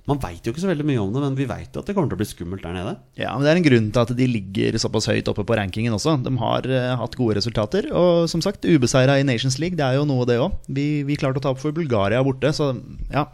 Man 0.09 0.19
veit 0.23 0.45
jo 0.47 0.53
ikke 0.53 0.63
så 0.63 0.69
veldig 0.71 0.85
mye 0.89 1.01
om 1.03 1.11
det, 1.13 1.21
men 1.21 1.37
vi 1.37 1.45
veit 1.49 1.75
jo 1.75 1.83
at 1.83 1.89
det 1.89 1.93
kommer 1.97 2.09
til 2.09 2.17
å 2.17 2.21
bli 2.21 2.29
skummelt 2.29 2.63
der 2.65 2.75
nede. 2.75 2.95
Ja, 3.19 3.35
men 3.35 3.45
Det 3.45 3.51
er 3.51 3.59
en 3.59 3.67
grunn 3.67 3.89
til 3.93 4.01
at 4.01 4.13
de 4.17 4.29
ligger 4.29 4.77
såpass 4.81 5.09
høyt 5.11 5.29
oppe 5.29 5.45
på 5.45 5.57
rankingen 5.59 5.93
også. 5.95 6.15
De 6.25 6.33
har 6.41 6.69
uh, 6.69 6.93
hatt 7.03 7.17
gode 7.19 7.37
resultater. 7.37 7.91
Og 7.93 8.25
som 8.31 8.41
sagt, 8.41 8.65
ubeseira 8.65 9.19
i 9.19 9.27
Nations 9.27 9.59
League, 9.61 9.77
det 9.77 9.85
er 9.85 9.99
jo 9.99 10.07
noe, 10.09 10.25
det 10.29 10.39
òg. 10.41 10.55
Vi, 10.65 11.03
vi 11.05 11.19
klarte 11.19 11.41
å 11.41 11.45
ta 11.45 11.53
opp 11.53 11.61
for 11.61 11.75
Bulgaria 11.75 12.23
borte, 12.25 12.53
så 12.55 12.73
ja. 13.13 13.27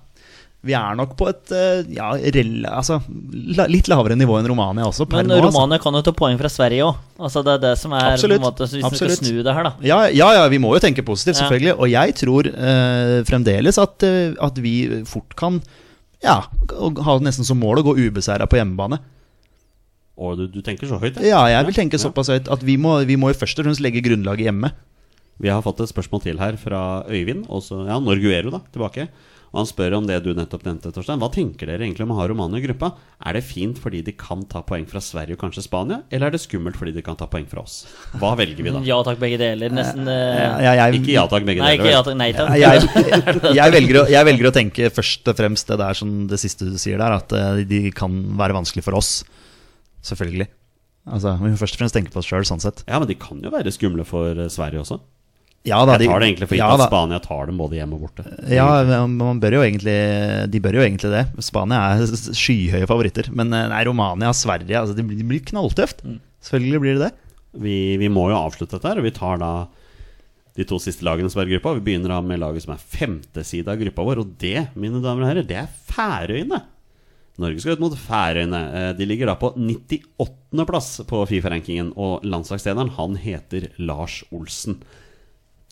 Vi 0.65 0.73
er 0.73 0.95
nok 0.97 1.11
på 1.19 1.27
et 1.29 1.51
uh, 1.53 1.85
ja, 1.93 2.07
rel 2.33 2.65
altså, 2.65 2.97
la, 3.53 3.67
litt 3.69 3.85
lavere 3.91 4.17
nivå 4.17 4.39
enn 4.39 4.47
Romania 4.49 4.87
også. 4.89 5.05
Per 5.05 5.21
Men 5.21 5.29
nå, 5.29 5.37
altså. 5.37 5.51
Romania 5.51 5.79
kan 5.83 5.95
jo 5.99 6.01
ta 6.07 6.13
poeng 6.17 6.39
fra 6.41 6.49
Sverige 6.49 6.87
òg. 6.87 7.03
Altså, 7.21 7.45
det 7.45 7.53
er 7.53 7.63
det 7.67 7.73
som 7.77 7.93
er 7.93 8.15
Absolutt. 8.15 8.41
på 8.41 8.41
en 8.41 8.47
måte, 8.49 8.65
Hvis 8.65 8.79
vi 8.79 8.85
Absolutt. 8.89 9.19
skal 9.19 9.29
snu 9.29 9.45
det 9.45 9.55
her, 9.55 9.69
da. 9.69 9.73
Ja, 9.85 9.99
ja, 10.09 10.31
ja, 10.39 10.47
vi 10.49 10.59
må 10.63 10.73
jo 10.73 10.81
tenke 10.81 11.05
positivt, 11.05 11.37
Ja. 11.37 11.45
selvfølgelig. 11.45 11.75
Og 11.77 11.93
jeg 11.93 12.17
tror 12.23 12.49
uh, 12.49 13.17
fremdeles 13.29 13.79
at, 13.85 14.09
at 14.49 14.63
vi 14.65 14.75
fort 15.05 15.37
kan 15.37 15.61
ja, 16.25 16.39
og 16.75 17.01
ha 17.05 17.17
nesten 17.23 17.47
som 17.47 17.59
mål 17.61 17.81
å 17.81 17.85
gå 17.89 17.95
ubeseira 18.07 18.47
på 18.49 18.57
hjemmebane. 18.59 18.99
Og 20.15 20.39
du, 20.39 20.45
du 20.47 20.61
tenker 20.63 20.87
så 20.87 20.97
høyt, 21.01 21.19
Ja, 21.23 21.43
jeg 21.51 21.67
vil 21.67 21.75
tenke 21.75 21.99
såpass 21.99 22.31
høyt 22.31 22.49
at 22.51 22.61
vi 22.63 22.77
må, 22.79 22.97
vi 23.07 23.17
må 23.19 23.31
jo 23.31 23.39
først 23.39 23.59
og 23.59 23.67
fremst 23.67 23.83
legge 23.83 24.03
grunnlaget 24.05 24.47
hjemme. 24.47 24.71
Vi 25.43 25.51
har 25.51 25.63
fått 25.63 25.81
et 25.83 25.91
spørsmål 25.91 26.23
til 26.23 26.39
her 26.39 26.55
fra 26.59 26.81
Øyvind, 27.11 27.43
også, 27.51 27.81
ja, 27.89 27.97
Norguero, 27.99 28.53
da, 28.53 28.61
tilbake. 28.71 29.09
Og 29.55 29.61
han 29.61 29.67
spør 29.69 29.93
om 30.01 30.07
det 30.07 30.17
du 30.19 30.33
nettopp 30.35 30.65
nevnte, 30.67 30.89
Torstein. 30.91 31.21
Hva 31.21 31.29
tenker 31.31 31.69
dere 31.69 31.85
egentlig 31.85 32.03
om 32.03 32.09
å 32.11 32.17
ha 32.17 32.25
Romania 32.27 32.59
i 32.59 32.63
gruppa? 32.65 32.89
Er 33.23 33.37
det 33.37 33.41
fint 33.47 33.77
fordi 33.79 34.01
de 34.03 34.11
kan 34.19 34.41
ta 34.51 34.59
poeng 34.67 34.83
fra 34.89 34.99
Sverige 34.99 35.37
og 35.37 35.39
kanskje 35.45 35.63
Spania, 35.63 36.01
eller 36.11 36.27
er 36.27 36.35
det 36.35 36.41
skummelt 36.43 36.75
fordi 36.75 36.91
de 36.97 37.03
kan 37.05 37.15
ta 37.15 37.29
poeng 37.31 37.45
fra 37.47 37.63
oss? 37.63 37.77
Hva 38.19 38.33
velger 38.35 38.59
vi 38.67 38.73
da? 38.75 38.81
Ja 38.83 38.97
takk, 39.07 39.21
begge 39.21 39.39
deler. 39.39 39.71
Nesten 39.71 40.11
eh, 40.11 40.41
ja, 40.67 40.75
jeg, 40.81 40.99
Ikke 40.99 41.15
ja 41.15 41.23
takk, 41.31 41.47
begge 41.47 41.63
Nei, 41.63 41.71
ikke 41.79 41.93
ja 41.93 42.03
takk, 42.03 42.19
nei 42.19 42.29
takk. 42.35 42.51
jeg, 42.65 43.55
jeg, 43.55 43.75
velger 43.77 44.01
å, 44.01 44.05
jeg 44.11 44.29
velger 44.33 44.51
å 44.51 44.53
tenke 44.59 44.91
først 44.91 45.31
og 45.31 45.39
fremst 45.39 45.71
det 45.71 45.79
der 45.85 46.01
som 46.03 46.13
det 46.27 46.43
siste 46.43 46.67
du 46.67 46.75
sier 46.81 46.99
der, 46.99 47.15
at 47.21 47.39
eh, 47.39 47.63
de 47.71 47.81
kan 47.95 48.19
være 48.35 48.59
vanskelig 48.59 48.83
for 48.83 48.99
oss. 48.99 49.21
Selvfølgelig. 50.03 50.51
Altså, 51.15 51.37
Vi 51.39 51.47
må 51.53 51.57
først 51.63 51.79
og 51.79 51.85
fremst 51.85 51.95
tenke 51.95 52.11
på 52.11 52.19
oss 52.19 52.27
sjøl, 52.27 52.43
sånn 52.43 52.59
sett. 52.59 52.83
Ja, 52.89 52.99
men 52.99 53.07
de 53.07 53.15
kan 53.15 53.39
jo 53.39 53.55
være 53.55 53.71
skumle 53.71 54.03
for 54.03 54.49
Sverige 54.51 54.83
også. 54.83 54.99
Ja, 55.65 55.79
da, 55.87 55.95
Jeg 55.97 56.11
tar 56.11 56.21
det 56.21 56.27
egentlig 56.29 56.47
for 56.49 56.57
gitt 56.57 56.61
ja, 56.61 56.73
at. 56.77 56.89
Spania 56.91 57.19
tar 57.23 57.47
dem 57.49 57.57
både 57.57 57.79
hjemme 57.79 57.97
og 57.97 58.03
borte. 58.05 58.25
Ja, 58.53 58.67
man 59.09 59.39
bør 59.41 59.57
jo 59.57 59.63
egentlig 59.65 59.95
De 60.53 60.61
bør 60.61 60.77
jo 60.77 60.83
egentlig 60.85 61.09
det. 61.13 61.23
Spania 61.45 61.79
er 61.95 62.19
skyhøye 62.37 62.89
favoritter. 62.89 63.31
Men 63.33 63.49
eh, 63.49 63.65
nei, 63.71 63.79
Romania, 63.87 64.29
Sverige 64.37 64.77
altså, 64.83 64.93
Det 64.97 65.05
blir, 65.09 65.41
knalltøft. 65.49 66.03
Selvfølgelig 66.45 66.83
blir 66.83 66.99
det 66.99 67.07
det. 67.07 67.13
Vi, 67.65 67.77
vi 67.97 68.11
må 68.11 68.27
jo 68.29 68.37
avslutte 68.37 68.75
dette 68.77 68.91
her, 68.91 68.99
og 69.01 69.07
vi 69.07 69.13
tar 69.15 69.41
da 69.41 69.51
de 70.55 70.63
to 70.67 70.77
siste 70.79 71.03
lagene 71.07 71.31
som 71.31 71.41
er 71.41 71.49
i 71.49 71.55
gruppa. 71.55 71.73
Vi 71.79 71.83
begynner 71.87 72.13
da 72.13 72.21
med 72.23 72.39
laget 72.43 72.63
som 72.65 72.75
er 72.75 72.83
femte 72.83 73.43
side 73.47 73.71
av 73.71 73.79
gruppa 73.81 74.05
vår, 74.07 74.21
og 74.21 74.35
det, 74.39 74.67
mine 74.79 75.01
damer 75.03 75.25
og 75.25 75.31
herrer, 75.31 75.47
det 75.47 75.57
er 75.63 75.71
Færøyene. 75.89 76.61
Norge 77.41 77.59
skal 77.59 77.75
ut 77.75 77.83
mot 77.83 77.95
Færøyene. 77.99 78.61
Eh, 78.79 78.91
De 78.99 79.07
ligger 79.09 79.31
da 79.31 79.35
på 79.39 79.49
98. 79.57 80.67
plass 80.69 80.91
på 81.09 81.23
Fifa-rankingen, 81.31 81.89
og 81.99 82.23
landslagstreneren 82.27 82.93
han 82.99 83.17
heter 83.19 83.71
Lars 83.81 84.21
Olsen. 84.35 84.77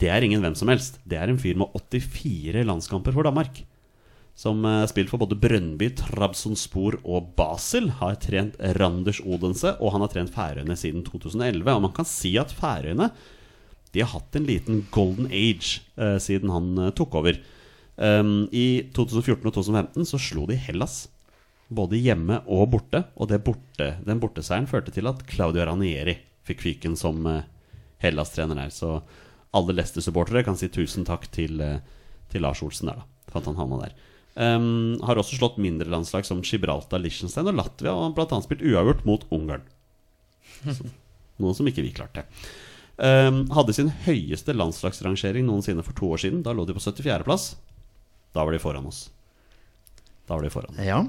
Det 0.02 0.10
er 0.10 0.26
ingen 0.26 0.42
hvem 0.42 0.56
som 0.58 0.72
helst. 0.72 1.00
Det 1.06 1.20
er 1.20 1.30
en 1.30 1.40
fyr 1.40 1.60
med 1.60 1.74
84 1.78 2.66
landskamper 2.66 3.16
for 3.16 3.30
Danmark. 3.30 3.66
som 4.36 4.64
har 4.66 4.88
spilt 4.90 5.12
for 5.12 5.22
både 5.22 5.38
Brønnby, 5.38 5.92
Trabzonspor 5.94 6.96
og 7.06 7.36
Basel. 7.38 7.92
Har 8.00 8.16
trent 8.18 8.56
Randers 8.80 9.20
Odense, 9.22 9.76
og 9.78 9.94
han 9.94 10.02
har 10.02 10.10
trent 10.10 10.34
Færøyene 10.34 10.74
siden 10.74 11.04
2011. 11.06 11.70
Og 11.70 11.84
man 11.86 11.94
kan 11.94 12.08
si 12.10 12.34
at 12.42 12.50
Færøyene 12.50 13.12
de 13.94 14.02
har 14.02 14.10
hatt 14.16 14.36
en 14.36 14.48
liten 14.48 14.86
golden 14.94 15.30
age 15.30 15.84
eh, 16.02 16.18
siden 16.22 16.50
han 16.50 16.72
eh, 16.82 16.94
tok 16.98 17.20
over. 17.22 17.38
Um, 17.94 18.48
I 18.50 18.90
2014 18.96 19.46
og 19.46 19.54
2015 19.54 20.08
så 20.10 20.18
slo 20.18 20.48
de 20.50 20.58
Hellas, 20.58 21.04
både 21.70 22.00
hjemme 22.02 22.40
og 22.50 22.72
borte. 22.74 23.04
Og 23.14 23.30
borte, 23.46 23.92
den 24.02 24.22
borteseieren 24.22 24.70
førte 24.70 24.94
til 24.94 25.10
at 25.12 25.22
Claudio 25.30 25.68
Ranieri 25.70 26.18
fikk 26.48 26.66
fyken 26.66 26.98
som 27.00 27.22
eh, 27.30 27.46
Hellas-trener 28.02 28.64
der. 28.64 28.74
Så 28.74 28.98
alle 29.58 29.76
Leicester-supportere 29.78 30.44
kan 30.46 30.58
si 30.58 30.70
tusen 30.74 31.06
takk 31.08 31.28
til, 31.34 31.62
eh, 31.62 31.80
til 32.34 32.44
Lars 32.46 32.64
Olsen 32.66 32.90
der, 32.90 33.04
da, 33.04 33.32
for 33.32 33.42
at 33.42 33.50
han 33.52 33.60
havna 33.60 33.82
der. 33.86 33.96
Um, 34.34 34.98
har 35.06 35.20
også 35.22 35.38
slått 35.38 35.60
mindre 35.62 35.92
landslag 35.94 36.26
som 36.26 36.42
Gibraltar, 36.42 37.02
Liechtenstein 37.04 37.52
og 37.52 37.60
Latvia, 37.60 37.94
og 37.94 38.16
bl.a. 38.18 38.40
spilt 38.42 38.66
uavgjort 38.66 39.04
mot 39.06 39.26
Ungarn. 39.30 39.66
Så, 40.66 40.88
noe 41.42 41.54
som 41.58 41.70
ikke 41.70 41.86
vi 41.86 41.94
klarte. 41.94 42.26
Um, 42.98 43.44
hadde 43.54 43.76
sin 43.78 43.92
høyeste 44.06 44.56
landslagsrangering 44.58 45.46
noensinne 45.46 45.86
for 45.86 45.98
to 45.98 46.10
år 46.14 46.24
siden. 46.26 46.42
Da 46.46 46.54
lå 46.54 46.66
de 46.66 46.74
på 46.74 46.82
74.-plass. 46.82 47.54
Da 48.34 48.46
var 48.46 48.54
de 48.54 48.62
foran 48.62 48.90
oss. 48.90 49.06
Da 50.26 50.34
var 50.34 50.46
de 50.46 50.54
foran. 50.54 50.82
Ja. 50.82 51.04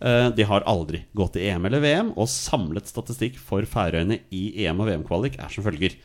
Uh, 0.00 0.28
de 0.36 0.44
har 0.48 0.64
aldri 0.68 1.02
gått 1.16 1.36
i 1.40 1.46
EM 1.48 1.68
eller 1.68 1.80
VM, 1.84 2.12
og 2.16 2.28
samlet 2.28 2.88
statistikk 2.88 3.40
for 3.40 3.64
Færøyene 3.68 4.20
i 4.32 4.66
EM- 4.66 4.80
og 4.80 4.88
VM-kvalik 4.88 5.40
er 5.40 5.52
som 5.52 5.64
følger. 5.64 5.96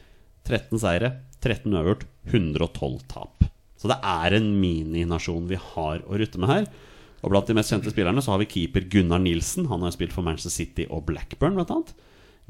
13 0.46 0.78
seire, 0.78 1.16
13 1.46 1.70
uavgjort, 1.72 2.08
112 2.34 3.06
tap. 3.12 3.46
Så 3.78 3.92
det 3.92 4.00
er 4.02 4.34
en 4.34 4.50
mininasjon 4.58 5.46
vi 5.50 5.60
har 5.62 6.02
å 6.02 6.18
rutte 6.18 6.42
med 6.42 6.52
her. 6.52 6.68
Og 7.22 7.32
blant 7.34 7.48
de 7.50 7.56
mest 7.58 7.74
kjente 7.74 7.94
spillerne 7.94 8.22
så 8.22 8.34
har 8.34 8.42
vi 8.42 8.50
keeper 8.50 8.86
Gunnar 8.90 9.22
Nilsen. 9.22 9.68
Han 9.70 9.84
har 9.84 9.94
jo 9.94 9.98
spilt 10.00 10.14
for 10.16 10.26
Manchester 10.26 10.54
City 10.54 10.88
og 10.90 11.06
Blackburn, 11.10 11.58
blant 11.58 11.74
annet. 11.74 11.94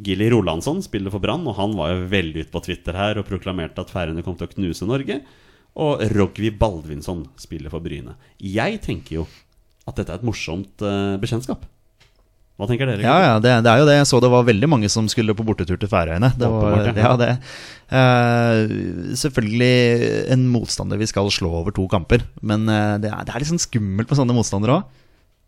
Gilly 0.03 0.27
Rolandsson 0.31 0.81
spiller 0.84 1.13
for 1.13 1.23
Brann, 1.23 1.45
og 1.47 1.55
han 1.55 1.75
var 1.77 1.93
jo 1.93 2.08
veldig 2.12 2.43
ute 2.43 2.51
på 2.51 2.63
Twitter 2.65 2.97
her 2.99 3.19
og 3.19 3.27
proklamerte 3.29 3.84
at 3.84 3.93
Færøyene 3.93 4.23
kom 4.25 4.36
til 4.39 4.49
å 4.49 4.53
knuse 4.55 4.88
Norge. 4.88 5.21
Og 5.79 6.03
Rogvi 6.15 6.51
Baldvinsson 6.55 7.25
spiller 7.39 7.71
for 7.71 7.84
Bryne. 7.84 8.17
Jeg 8.39 8.81
tenker 8.84 9.21
jo 9.21 9.25
at 9.86 9.99
dette 9.99 10.12
er 10.12 10.19
et 10.19 10.27
morsomt 10.27 10.84
uh, 10.84 11.15
bekjentskap. 11.21 11.63
Hva 12.56 12.68
tenker 12.70 12.88
dere? 12.88 13.04
Ja, 13.04 13.15
ja, 13.20 13.32
det, 13.44 13.52
det 13.65 13.72
er 13.72 13.82
jo 13.82 13.88
det. 13.89 13.98
Jeg 13.98 14.08
så 14.08 14.20
det 14.24 14.30
var 14.32 14.46
veldig 14.48 14.68
mange 14.72 14.88
som 14.91 15.10
skulle 15.12 15.36
på 15.36 15.44
bortetur 15.44 15.76
til 15.80 15.89
Færøyene. 15.91 16.30
Det 16.39 16.48
var, 16.48 16.86
ja. 16.96 17.15
det. 17.20 17.32
Uh, 17.91 19.15
selvfølgelig 19.20 19.74
en 20.32 20.46
motstander 20.54 21.02
vi 21.02 21.10
skal 21.12 21.28
slå 21.36 21.52
over 21.60 21.76
to 21.76 21.84
kamper, 21.91 22.24
men 22.39 22.63
uh, 22.72 22.96
det, 23.04 23.12
er, 23.12 23.28
det 23.28 23.34
er 23.36 23.44
litt 23.44 23.52
sånn 23.52 23.62
skummelt 23.62 24.08
med 24.08 24.22
sånne 24.22 24.38
motstandere 24.38 24.80
òg. 24.80 25.02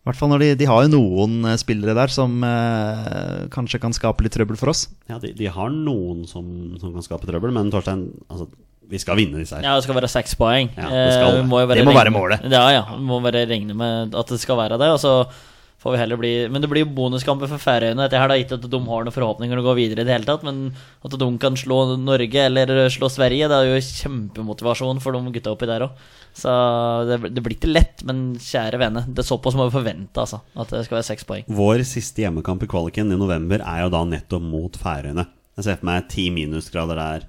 I 0.08 0.10
hvert 0.10 0.20
fall 0.20 0.32
når 0.32 0.43
de, 0.43 0.52
de 0.62 0.67
har 0.70 0.86
jo 0.86 0.91
noen 0.93 1.34
eh, 1.50 1.58
spillere 1.60 1.91
der 1.98 2.12
som 2.13 2.38
uh, 2.39 3.48
kanskje 3.52 3.82
kan 3.84 3.91
skape 3.91 4.24
litt 4.24 4.32
trøbbel 4.38 4.56
for 4.56 4.72
oss. 4.72 4.86
Ja, 5.12 5.17
de, 5.20 5.34
de 5.36 5.50
har 5.52 5.74
noen 5.74 6.22
som, 6.30 6.46
som 6.80 6.93
kan 6.96 7.04
skape 7.04 7.28
trøbbel, 7.28 7.52
men 7.52 7.67
Torstein, 7.74 8.06
altså, 8.32 8.48
vi 8.88 9.02
skal 9.04 9.20
vinne 9.20 9.41
disse 9.41 9.58
her. 9.58 9.65
Ja, 9.67 9.74
det 9.76 9.84
skal 9.84 9.98
være 9.98 10.08
seks 10.12 10.38
poeng. 10.39 10.72
Ja, 10.78 10.88
det 10.88 11.17
skal 11.17 11.41
Eh, 11.41 11.43
må 11.43 11.60
Det 11.60 11.84
må 11.84 11.91
regne- 11.91 11.98
være 12.00 12.15
målet. 12.15 12.48
Ja, 12.48 12.63
ja. 12.72 12.86
Vi 12.93 13.04
må 13.04 13.20
bare 13.24 13.43
regne 13.50 13.76
med 13.76 14.15
at 14.15 14.32
det 14.32 14.39
skal 14.39 14.60
være 14.62 14.80
det. 14.80 14.88
Og 14.96 15.00
så 15.04 15.13
får 15.88 15.95
vi 15.95 16.02
heller 16.02 16.19
bli 16.19 16.34
Men 16.52 16.63
det 16.63 16.67
blir 16.71 16.84
jo 16.84 16.91
bonuskamper 16.97 17.47
for 17.47 17.63
Færøyene. 17.63 18.04
Dette 18.04 18.19
her 18.19 18.28
da 18.28 18.36
gitt 18.39 18.52
at 18.58 18.65
de 18.67 18.80
har 18.89 19.08
noen 19.08 19.15
forhåpninger 19.15 19.62
å 19.62 19.65
gå 19.69 19.76
videre 19.80 20.04
i 20.04 20.08
det 20.08 20.15
hele 20.17 20.28
tatt. 20.28 20.43
Men 20.43 20.73
at 21.08 21.15
de 21.15 21.30
kan 21.39 21.56
slå 21.60 21.80
Norge 22.02 22.43
eller 22.50 22.73
slå 22.91 23.10
Sverige, 23.12 23.47
det 23.47 23.60
er 23.62 23.71
jo 23.71 23.86
kjempemotivasjon 23.88 25.00
for 25.04 25.15
de 25.15 25.36
gutta 25.38 25.54
oppi 25.56 25.69
der 25.69 25.88
òg. 25.88 26.04
Så 26.38 26.52
det, 27.08 27.32
det 27.34 27.41
blir 27.41 27.56
ikke 27.56 27.71
lett, 27.71 28.04
men 28.06 28.36
kjære 28.41 28.82
vene, 28.82 29.06
det 29.08 29.23
er 29.23 29.26
såpass 29.26 29.56
må 29.58 29.65
vi 29.69 29.73
forvente, 29.73 30.21
altså. 30.21 30.43
At 30.54 30.69
det 30.69 30.84
skal 30.86 31.00
være 31.00 31.08
seks 31.08 31.26
poeng. 31.26 31.47
Vår 31.50 31.82
siste 31.88 32.21
hjemmekamp 32.21 32.62
i 32.62 32.69
kvaliken 32.69 33.15
i 33.15 33.17
november 33.17 33.63
er 33.63 33.86
jo 33.86 33.93
da 33.95 34.04
nettopp 34.06 34.45
mot 34.45 34.78
Færøyene. 34.78 35.26
Jeg 35.58 35.65
ser 35.65 35.80
for 35.80 35.89
meg 35.89 36.12
ti 36.13 36.28
minusgrader 36.36 37.00
der. 37.00 37.26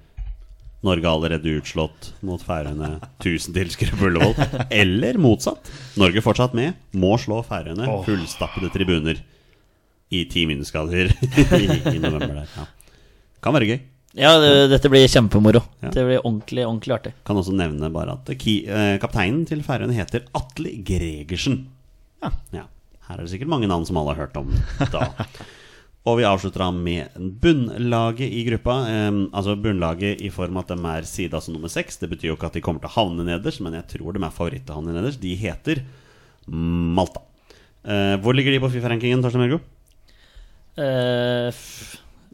Norge 0.87 1.11
allerede 1.11 1.57
utslått 1.59 2.13
mot 2.23 2.43
Færøyene. 2.45 3.01
1000 3.19 3.57
tilskuere 3.57 3.99
på 3.99 4.07
Ullevål. 4.11 4.35
Eller 4.71 5.19
motsatt. 5.19 5.71
Norge 5.99 6.23
fortsatt 6.23 6.55
med. 6.55 6.77
Må 6.95 7.17
slå 7.19 7.41
Færøyene. 7.47 7.89
Fullstappede 8.07 8.71
tribuner 8.75 9.19
i 10.15 10.23
ti 10.31 10.47
minusgrader 10.49 11.11
i, 11.59 11.65
i 11.97 11.99
november 11.99 12.45
der. 12.45 12.53
Ja. 12.55 12.69
Kan 13.45 13.57
være 13.59 13.69
gøy. 13.73 13.79
Ja, 14.19 14.33
det, 14.41 14.53
dette 14.73 14.89
blir 14.91 15.05
kjempemoro. 15.11 15.61
Ja. 15.83 15.91
Det 15.95 16.07
blir 16.07 16.23
ordentlig, 16.23 16.65
ordentlig 16.65 16.95
artig. 16.97 17.13
Kan 17.29 17.39
også 17.39 17.53
nevne 17.59 17.91
bare 17.95 18.15
at 18.17 18.31
ki, 18.41 18.55
eh, 18.71 18.95
kapteinen 19.03 19.45
til 19.51 19.61
Færøyene 19.67 19.99
heter 19.99 20.25
Atle 20.39 20.73
Gregersen. 20.87 21.61
Ja. 22.25 22.33
Ja. 22.55 22.65
Her 23.09 23.19
er 23.19 23.25
det 23.27 23.33
sikkert 23.35 23.51
mange 23.51 23.69
navn 23.71 23.87
som 23.89 23.99
alle 24.01 24.15
har 24.15 24.27
hørt 24.27 24.39
om 24.41 24.51
da. 24.93 25.11
Og 26.07 26.17
vi 26.21 26.25
avslutter 26.25 26.63
da 26.63 26.71
med 26.73 27.17
bunnlaget 27.43 28.31
i 28.33 28.45
gruppa. 28.47 28.77
Eh, 28.89 29.09
altså 29.35 29.57
bunnlaget 29.61 30.23
i 30.25 30.31
form 30.33 30.57
av 30.57 30.65
at 30.65 30.71
de 30.77 30.93
er 30.95 31.09
side 31.09 31.35
altså 31.37 31.53
nummer 31.53 31.69
seks. 31.73 31.99
Det 32.01 32.09
betyr 32.09 32.31
jo 32.31 32.37
ikke 32.39 32.49
at 32.49 32.57
de 32.57 32.63
kommer 32.65 32.81
til 32.81 32.89
å 32.89 32.97
havne 33.01 33.27
nederst, 33.27 33.61
men 33.61 33.75
jeg 33.77 33.89
tror 33.97 34.15
de 34.17 34.23
er 34.25 34.33
favoritt 34.37 34.65
til 34.65 34.73
å 34.77 34.79
havne 34.81 34.95
nederst. 34.97 35.21
De 35.21 35.35
heter 35.37 35.83
Malta. 36.49 37.21
Eh, 37.85 38.15
hvor 38.23 38.33
ligger 38.37 38.55
de 38.55 38.61
på 38.63 38.71
Fifa-rankingen, 38.73 39.21
Torstein 39.25 39.45
Mørgo? 39.45 39.61
Uh, 40.79 41.51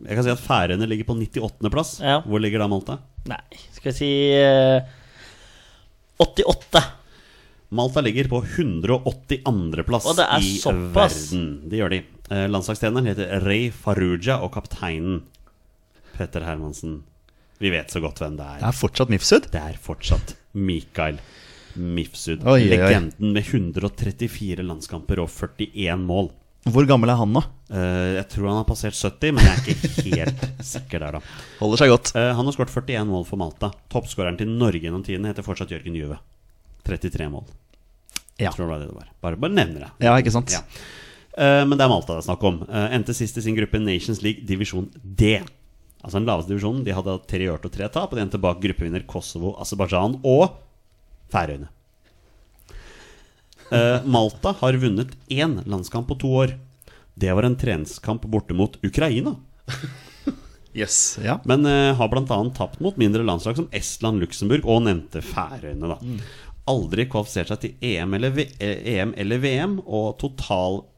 Jeg 0.04 0.18
kan 0.18 0.26
si 0.26 0.32
at 0.34 0.42
Færøyene 0.44 0.84
ligger 0.90 1.06
på 1.08 1.14
98.-plass. 1.16 1.94
Ja. 2.04 2.18
Hvor 2.28 2.42
ligger 2.44 2.60
da 2.60 2.68
Malta? 2.68 2.98
nei, 3.24 3.40
skal 3.72 3.88
vi 3.88 3.96
si 3.96 4.08
uh, 4.36 4.84
88. 6.20 6.82
Malta 7.74 8.02
ligger 8.04 8.28
på 8.28 8.42
182.-plass 8.44 10.04
Og 10.10 10.18
det 10.20 10.26
er 10.28 10.44
i 10.44 10.50
såpass. 10.60 11.16
verden. 11.32 11.46
Det 11.72 11.80
gjør 11.80 11.94
de. 11.96 12.02
Eh, 12.30 12.46
Landslagstreneren 12.48 13.06
heter 13.10 13.40
Rey 13.44 13.70
Faruja, 13.74 14.38
og 14.40 14.52
kapteinen 14.54 15.22
Petter 16.14 16.44
Hermansen 16.46 17.02
Vi 17.60 17.70
vet 17.74 17.90
så 17.92 18.00
godt 18.02 18.22
hvem 18.22 18.36
det 18.38 18.46
er. 18.46 18.60
Det 18.62 18.68
er. 18.70 18.78
fortsatt 18.78 19.10
Mifsud. 19.12 19.50
Det 19.52 19.60
er 19.60 19.76
fortsatt 19.80 20.34
Mikael 20.54 21.18
Mifsud. 21.74 22.44
Oi. 22.46 22.62
Legenden 22.70 23.32
med 23.34 23.42
134 23.44 24.62
landskamper 24.62 25.20
og 25.24 25.30
41 25.32 25.98
mål. 26.06 26.30
Hvor 26.64 26.86
gammel 26.88 27.10
er 27.12 27.18
han 27.20 27.32
nå? 27.34 27.42
Eh, 27.68 28.14
jeg 28.16 28.26
tror 28.32 28.48
han 28.48 28.60
har 28.62 28.68
passert 28.68 28.96
70, 28.96 29.34
men 29.36 29.44
jeg 29.44 29.54
er 29.54 29.66
ikke 29.74 30.04
helt 30.22 30.44
sikker 30.74 31.02
der, 31.02 31.18
da. 31.18 31.34
Holder 31.58 31.82
seg 31.82 31.92
godt. 31.92 32.12
Eh, 32.16 32.30
han 32.38 32.48
har 32.48 32.56
skåret 32.56 32.72
41 32.72 33.10
mål 33.10 33.26
for 33.28 33.40
Malta. 33.42 33.68
Toppskåreren 33.92 34.38
til 34.40 34.48
Norge 34.54 34.80
gjennom 34.86 35.04
tiden 35.04 35.26
heter 35.28 35.44
fortsatt 35.44 35.74
Jørgen 35.74 35.98
Juve. 35.98 36.16
33 36.88 37.28
mål. 37.32 37.44
Ja. 38.38 38.48
Jeg 38.48 38.54
tror 38.56 38.64
det 38.64 38.70
var 38.72 38.80
det 38.84 38.88
det 38.92 38.96
var. 38.96 39.10
Bare, 39.26 39.40
bare 39.44 39.56
nevner 39.58 39.84
det. 39.86 39.90
Ja, 40.06 40.14
ikke 40.20 40.32
sant? 40.34 40.54
Ja. 40.54 40.62
Eh, 41.34 41.62
men 41.66 41.74
det 41.78 41.84
er 41.84 41.90
Malta 41.90 42.14
det 42.14 42.22
er 42.22 42.28
snakk 42.28 42.44
om. 42.46 42.60
Eh, 42.68 42.88
endte 42.96 43.14
sist 43.16 43.38
i 43.38 43.44
sin 43.44 43.56
gruppe 43.58 43.80
Nations 43.82 44.22
League 44.22 44.46
divisjon 44.46 44.90
D. 45.02 45.38
Altså 46.04 46.18
den 46.18 46.28
laveste 46.28 46.52
divisjonen. 46.52 46.84
De 46.86 46.94
hadde 46.94 47.16
tre 47.30 47.48
ørt 47.50 47.66
og 47.66 47.74
tre 47.74 47.88
tap, 47.88 48.12
og 48.12 48.18
de 48.18 48.24
endte 48.26 48.40
bak 48.42 48.60
gruppevinner 48.62 49.06
Kosovo, 49.08 49.54
Aserbajdsjan 49.62 50.20
og 50.20 50.60
Færøyene. 51.32 51.70
Eh, 53.72 54.04
Malta 54.04 54.54
har 54.60 54.78
vunnet 54.78 55.14
én 55.32 55.58
landskamp 55.64 56.10
på 56.10 56.18
to 56.20 56.30
år. 56.44 56.54
Det 57.14 57.32
var 57.34 57.46
en 57.46 57.56
treningskamp 57.58 58.26
borte 58.30 58.54
mot 58.54 58.76
Ukraina. 58.84 59.36
Yes, 60.74 61.20
ja. 61.22 61.36
Men 61.46 61.62
uh, 61.66 61.94
har 61.94 62.08
bl.a. 62.10 62.38
tapt 62.50 62.80
mot 62.82 62.96
mindre 62.98 63.22
landslag 63.22 63.54
som 63.54 63.68
Estland, 63.70 64.18
Luxembourg 64.18 64.66
og 64.66 64.80
nevnte 64.88 65.22
Færøyene. 65.22 65.86
da 65.86 66.00
Aldri 66.66 67.04
kvalifisert 67.06 67.52
seg 67.52 67.60
til 67.62 67.92
EM 67.92 68.16
eller, 68.18 68.32
v 68.34 68.48
EM 68.58 69.12
eller 69.20 69.38
VM. 69.38 69.76
Og 69.86 70.16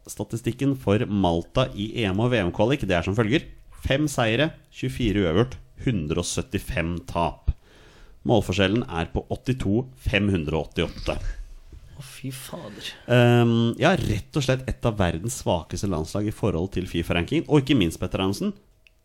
totalstatistikken 0.07 0.77
for 0.79 0.99
Malta 1.07 1.69
i 1.75 2.03
EM- 2.05 2.21
og 2.21 2.31
VM-kvalik 2.33 2.81
Det 2.87 2.95
er 2.97 3.03
som 3.03 3.15
følger. 3.17 3.43
Fem 3.87 4.07
seire, 4.09 4.53
24 4.73 5.23
uavgjort, 5.25 5.57
175 5.85 7.01
tap. 7.07 7.51
Målforskjellen 8.27 8.85
er 8.91 9.07
på 9.13 9.23
82-588. 9.31 11.17
Å, 11.97 12.03
fy 12.05 12.31
fader. 12.35 12.89
Um, 13.09 13.75
ja, 13.81 13.95
rett 13.97 14.35
og 14.37 14.43
slett 14.45 14.67
et 14.69 14.85
av 14.85 14.97
verdens 14.99 15.39
svakeste 15.43 15.87
landslag 15.89 16.27
i 16.29 16.35
forhold 16.35 16.73
til 16.75 16.87
Fifa-rankingen. 16.91 17.47
Og 17.49 17.63
ikke 17.63 17.77
minst, 17.79 18.01
Petter 18.03 18.21
Arnesen, 18.25 18.53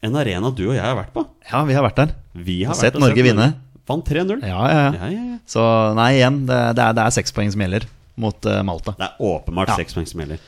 en 0.01 0.17
arena 0.17 0.49
du 0.51 0.65
og 0.71 0.75
jeg 0.75 0.83
har 0.83 0.97
vært 0.97 1.13
på. 1.15 1.23
Ja, 1.51 1.61
vi 1.67 1.77
har 1.77 1.85
vært 1.85 2.01
der. 2.01 2.15
Vi 2.33 2.63
har 2.65 2.75
Sett 2.75 2.95
vært 2.97 3.05
Norge 3.05 3.25
vinne. 3.27 3.51
Vant 3.87 4.07
3-0. 4.07 4.41
Ja, 4.45 4.63
ja, 4.71 4.81
ja. 4.81 4.89
Ja, 4.97 5.11
ja, 5.13 5.23
ja. 5.35 5.37
Så 5.49 5.61
nei, 5.97 6.09
igjen, 6.17 6.41
det, 6.49 6.57
det, 6.77 6.83
er, 6.87 6.97
det 6.97 7.05
er 7.05 7.15
seks 7.15 7.33
poeng 7.35 7.51
som 7.53 7.61
gjelder 7.63 7.85
mot 8.21 8.49
uh, 8.49 8.59
Malta. 8.65 8.95
Det 8.97 9.07
er 9.07 9.23
åpenbart 9.29 9.71
Ja. 9.73 9.77
seks 9.83 9.95
poeng 9.97 10.07
som 10.09 10.21
gjelder. 10.23 10.41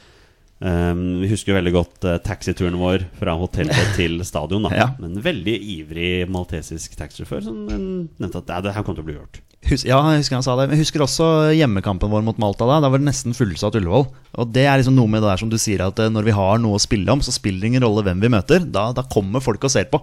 Um, 0.64 1.22
vi 1.24 1.32
husker 1.32 1.52
jo 1.52 1.58
veldig 1.58 1.74
godt 1.76 2.06
uh, 2.08 2.20
taxituren 2.24 2.78
vår 2.80 3.08
fra 3.20 3.34
hotellet 3.40 3.96
til 4.00 4.22
stadion. 4.28 4.68
Da. 4.70 4.76
Ja. 4.78 4.92
Men 5.02 5.18
veldig 5.24 5.56
ivrig 5.78 6.12
maltesisk 6.32 6.96
taxisjåfør 7.00 7.44
som 7.50 7.66
um, 7.68 7.90
nevnte 8.22 8.44
at 8.44 8.68
det 8.68 8.76
her 8.76 8.86
kommer 8.86 9.02
til 9.02 9.06
å 9.06 9.10
bli 9.10 9.18
gjort. 9.18 9.42
Hus, 9.64 9.86
ja, 9.88 9.96
jeg 10.12 10.20
husker 10.24 10.36
han 10.36 10.44
sa 10.44 10.58
det. 10.60 10.68
Men 10.68 10.76
jeg 10.76 10.84
husker 10.84 11.04
også 11.06 11.28
hjemmekampen 11.56 12.12
vår 12.12 12.24
mot 12.28 12.40
Malta. 12.42 12.68
Da 12.68 12.82
Da 12.84 12.92
var 12.92 13.00
det 13.00 13.08
nesten 13.08 13.36
fullsatt 13.36 13.78
Ullevål. 13.80 14.10
Og 14.44 14.54
det 14.56 14.66
er 14.68 14.80
liksom 14.80 14.98
noe 14.98 15.12
med 15.12 15.24
det 15.24 15.32
der 15.32 15.40
som 15.40 15.52
du 15.52 15.58
sier, 15.62 15.86
at 15.86 16.00
eh, 16.04 16.12
når 16.12 16.28
vi 16.28 16.36
har 16.36 16.60
noe 16.60 16.76
å 16.76 16.84
spille 16.84 17.12
om, 17.14 17.24
så 17.24 17.32
spiller 17.32 17.64
det 17.64 17.72
ingen 17.72 17.86
rolle 17.86 18.04
hvem 18.04 18.24
vi 18.24 18.32
møter. 18.34 18.66
Da, 18.68 18.90
da 18.96 19.06
kommer 19.08 19.44
folk 19.44 19.64
og 19.64 19.72
ser 19.72 19.88
på. 19.92 20.02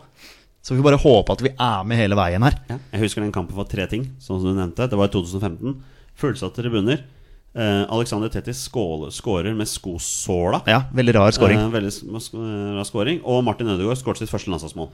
Så 0.65 0.75
vi 0.75 0.81
får 0.81 0.89
bare 0.91 1.01
håpe 1.01 1.37
at 1.37 1.45
vi 1.45 1.53
er 1.53 1.87
med 1.89 2.01
hele 2.01 2.17
veien 2.17 2.45
her. 2.45 2.57
Ja. 2.73 2.79
Jeg 2.95 3.05
husker 3.05 3.25
den 3.25 3.33
kampen 3.37 3.57
for 3.57 3.69
tre 3.69 3.87
ting, 3.89 4.09
sånn 4.21 4.41
som 4.41 4.53
du 4.53 4.57
nevnte. 4.57 4.89
Det 4.89 4.99
var 5.01 5.09
i 5.09 5.15
2015. 5.15 5.77
Fullsatte 6.21 6.65
tribuner. 6.65 7.05
Eh, 7.51 7.93
Alexander 7.93 8.29
Tetti 8.31 8.53
skårer 8.55 9.55
med 9.55 9.69
skosåla. 9.69 10.61
Ja, 10.71 10.85
veldig 10.95 11.15
rar 11.17 11.33
scoring. 11.35 11.59
Eh, 11.59 11.69
veldig 11.73 11.91
eh, 11.91 12.77
rar 12.77 12.87
scoring. 12.87 13.21
Og 13.27 13.43
Martin 13.45 13.73
Ødegaard 13.73 13.99
skåret 13.99 14.23
sitt 14.23 14.31
første 14.31 14.53
landslagsmål. 14.53 14.93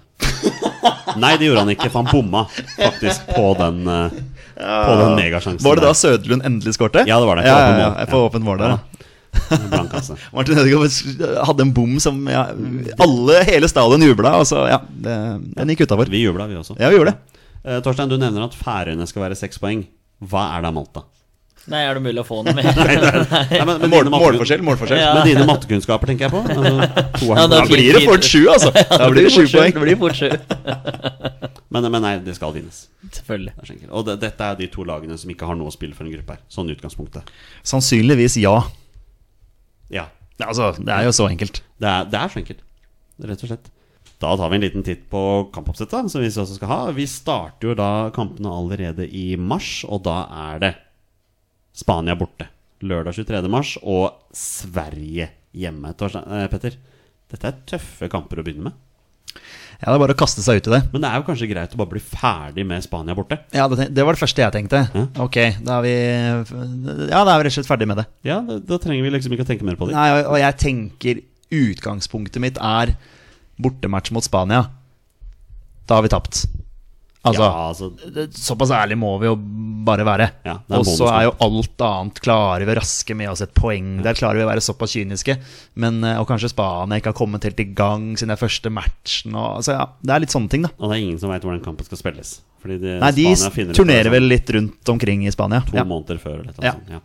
Nei, 1.21 1.35
det 1.37 1.51
gjorde 1.51 1.67
han 1.67 1.73
ikke, 1.75 1.91
for 1.91 2.03
han 2.03 2.09
bomma 2.09 2.47
faktisk 2.49 3.29
på 3.29 3.53
den, 3.61 3.83
på 3.87 4.97
den 5.01 5.15
megasjansen. 5.17 5.65
Var 5.65 5.79
det 5.79 5.85
da 5.85 5.93
der. 5.93 5.99
Søderlund 6.01 6.45
endelig 6.49 6.77
skårte? 6.77 7.05
Ja, 7.09 7.21
det 7.21 7.29
var 7.29 7.41
det. 7.41 7.47
Ja, 7.49 7.57
På 7.57 7.65
åpen 7.67 7.81
ja, 7.81 7.89
ja, 7.89 8.07
på 8.11 8.21
åpent 8.25 8.45
mål 8.45 8.61
der, 8.61 8.75
ja. 8.75 9.07
Blank. 9.71 9.95
Martin 10.37 10.61
Ødegaard 10.61 11.47
hadde 11.49 11.65
en 11.67 11.73
bom 11.77 11.99
som 12.01 12.23
ja, 12.31 12.47
alle, 13.05 13.41
hele 13.49 13.69
stadion 13.69 14.05
jubla, 14.05 14.39
så 14.49 14.65
ja, 14.71 14.81
det, 14.89 15.17
den 15.57 15.73
gikk 15.75 15.85
utafor. 15.85 16.09
Vi 16.13 16.25
jubla, 16.25 16.49
vi 16.49 16.57
også. 16.61 16.77
Ja, 16.81 16.89
vi 16.93 17.01
gjorde 17.01 17.13
det. 17.13 17.43
Eh, 17.67 17.83
Torstein, 17.85 18.09
du 18.13 18.17
nevner 18.21 18.49
at 18.49 18.57
Færøyene 18.57 19.09
skal 19.09 19.27
være 19.27 19.39
seks 19.39 19.61
poeng. 19.61 19.85
Hva 20.25 20.49
er 20.57 20.65
da 20.65 20.73
Malta? 20.73 21.05
Nei, 21.67 21.81
er 21.83 21.99
det 21.99 22.03
mulig 22.05 22.21
å 22.23 22.27
få 22.27 22.41
noe 22.47 22.55
mer? 22.59 22.69
Nei, 22.79 23.59
men, 23.67 23.81
men 23.83 23.91
Mål, 23.91 24.11
målforskjell, 24.15 24.63
målforskjell. 24.67 25.01
Ja. 25.03 25.15
Med 25.19 25.27
dine 25.33 25.47
mattekunnskaper, 25.49 26.13
tenker 26.13 26.29
jeg 26.29 26.35
på. 26.35 26.43
Altså, 26.47 27.33
Ja, 27.41 27.47
Da 27.51 27.63
blir 27.67 27.99
det 27.99 28.05
fort 28.07 28.27
sju, 28.27 28.45
altså. 28.53 28.71
Da 29.03 29.09
blir 29.11 29.27
det 29.27 29.33
sju 29.35 29.45
poeng. 29.51 29.75
Det 29.75 29.83
blir 29.83 29.99
fort 29.99 30.19
sju. 30.19 30.29
men, 31.75 31.89
men 31.91 32.03
nei, 32.07 32.15
det 32.23 32.37
skal 32.39 32.55
vinnes. 32.55 32.85
Selvfølgelig. 33.11 33.55
Det 33.57 33.65
er 33.65 33.71
så 33.71 33.77
enkelt. 33.79 33.93
Og 33.99 34.07
det, 34.07 34.19
dette 34.23 34.51
er 34.53 34.61
de 34.63 34.71
to 34.77 34.87
lagene 34.87 35.19
som 35.19 35.33
ikke 35.35 35.49
har 35.51 35.59
noe 35.59 35.73
å 35.73 35.75
spille 35.75 35.99
for 35.99 36.07
en 36.07 36.15
gruppe 36.15 36.37
her. 36.39 36.45
Sånn 36.53 36.71
utgangspunktet. 36.71 37.35
Sannsynligvis 37.67 38.39
ja. 38.43 38.55
Ja. 39.93 40.07
Altså, 40.43 40.71
det 40.79 40.93
er 40.93 41.09
jo 41.09 41.17
så 41.17 41.27
enkelt. 41.33 41.63
Det 41.83 41.91
er, 41.91 42.07
det 42.13 42.21
er 42.21 42.31
så 42.31 42.43
enkelt, 42.45 42.63
rett 43.27 43.43
og 43.43 43.51
slett. 43.51 43.73
Da 44.23 44.33
tar 44.39 44.49
vi 44.49 44.57
en 44.57 44.65
liten 44.65 44.85
titt 44.87 45.03
på 45.13 45.21
kampoppsettet, 45.53 46.09
som 46.13 46.23
vi 46.23 46.31
også 46.31 46.57
skal 46.57 46.71
ha. 46.71 46.81
Vi 46.97 47.05
starter 47.11 47.73
jo 47.73 47.75
da 47.77 47.91
kampene 48.17 48.49
allerede 48.49 49.05
i 49.11 49.35
mars, 49.37 49.83
og 49.85 50.07
da 50.07 50.23
er 50.53 50.63
det 50.63 50.73
Spania 51.77 52.17
borte. 52.19 52.49
Lørdag 52.87 53.17
23. 53.17 53.49
mars, 53.53 53.75
og 53.83 54.19
Sverige 54.37 55.31
hjemme. 55.57 55.93
Torstein, 55.97 56.27
eh, 56.33 56.49
Petter, 56.53 56.77
dette 57.33 57.49
er 57.51 57.63
tøffe 57.69 58.09
kamper 58.13 58.41
å 58.41 58.45
begynne 58.47 58.69
med. 58.69 58.73
Ja, 59.77 59.91
det 59.93 59.97
er 59.97 60.01
bare 60.01 60.15
å 60.15 60.19
kaste 60.19 60.41
seg 60.41 60.61
ut 60.63 60.69
i 60.71 60.73
det. 60.73 60.79
Men 60.93 61.03
det 61.05 61.09
er 61.11 61.19
jo 61.21 61.27
kanskje 61.27 61.49
greit 61.51 61.75
å 61.75 61.81
bare 61.81 61.91
bli 61.93 62.01
ferdig 62.01 62.65
med 62.65 62.85
Spania 62.85 63.15
borte. 63.17 63.37
Ja, 63.53 63.67
det, 63.69 63.91
det 63.93 64.05
var 64.07 64.17
det 64.17 64.23
første 64.23 64.41
jeg 64.41 64.55
tenkte. 64.55 64.81
Ja. 64.95 65.03
Ok, 65.25 65.37
da 65.67 65.77
er 65.79 65.85
vi 65.85 65.93
Ja, 67.11 67.25
da 67.27 67.35
er 67.35 67.43
vi 67.43 67.45
rett 67.45 67.53
og 67.53 67.57
slett 67.59 67.69
ferdig 67.69 67.89
med 67.91 67.99
det. 68.01 68.07
Ja, 68.25 68.39
da, 68.41 68.57
da 68.59 68.79
trenger 68.81 69.05
vi 69.05 69.11
liksom 69.13 69.35
ikke 69.37 69.45
å 69.45 69.51
tenke 69.51 69.67
mer 69.69 69.77
på 69.77 69.89
det. 69.91 69.97
Nei, 69.99 70.07
og- 70.21 70.31
og 70.33 70.39
jeg 70.41 70.57
tenker 70.63 71.21
utgangspunktet 71.53 72.41
mitt 72.41 72.57
er 72.59 72.95
bortematch 73.61 74.11
mot 74.17 74.25
Spania. 74.25 74.71
Da 75.87 75.97
har 75.97 76.03
vi 76.03 76.09
tapt. 76.09 76.47
Altså, 77.27 77.43
ja, 77.43 77.69
altså 77.69 78.15
det- 78.15 78.33
såpass 78.39 78.71
ærlig 78.71 78.97
må 78.99 79.19
vi 79.21 79.27
jo 79.27 79.35
bare 79.87 80.05
være. 80.07 80.31
Ja, 80.47 80.55
og 80.71 80.85
så 80.87 81.07
er 81.11 81.25
jo 81.27 81.35
alt 81.47 81.83
annet 81.87 82.21
Klarer 82.23 82.65
vi 82.67 82.73
å 82.73 82.77
raske 82.79 83.15
med 83.17 83.29
oss 83.31 83.41
et 83.45 83.53
poeng 83.55 84.03
der? 84.03 84.15
Klarer 84.19 84.41
vi 84.41 84.45
å 84.47 84.49
være 84.51 84.63
såpass 84.65 84.95
kyniske? 84.97 85.37
Men, 85.77 86.03
eh, 86.05 86.19
og 86.21 86.27
kanskje 86.29 86.51
Spania 86.51 86.99
ikke 87.01 87.13
har 87.13 87.19
kommet 87.21 87.43
helt 87.45 87.61
i 87.61 87.69
gang 87.75 88.17
siden 88.17 88.31
er 88.35 88.37
første 88.41 88.71
matchen. 88.73 89.35
Og, 89.35 89.59
altså, 89.61 89.73
ja, 89.79 89.87
det 90.03 90.11
er 90.17 90.21
litt 90.21 90.31
sånne 90.35 90.51
ting, 90.51 90.63
da. 90.63 90.71
Og 90.79 90.91
det 90.91 90.97
er 90.99 91.03
ingen 91.05 91.19
som 91.19 91.31
veit 91.31 91.43
hvordan 91.43 91.63
kampen 91.65 91.85
skal 91.85 91.99
spilles. 91.99 92.41
Fordi 92.63 92.81
det, 92.81 93.01
Nei, 93.01 93.11
de 93.13 93.73
turnerer 93.77 94.11
vel 94.11 94.23
litt 94.27 94.49
rundt 94.51 94.89
omkring 94.89 95.27
i 95.27 95.31
Spania. 95.31 95.61
To 95.67 95.77
Ja. 95.77 95.85
måneder 95.85 96.19
før. 96.19 96.41
Eller 96.41 96.53
noe 96.57 96.65
Ja. 96.65 96.73
sånt, 96.73 96.89
ja. 96.91 97.01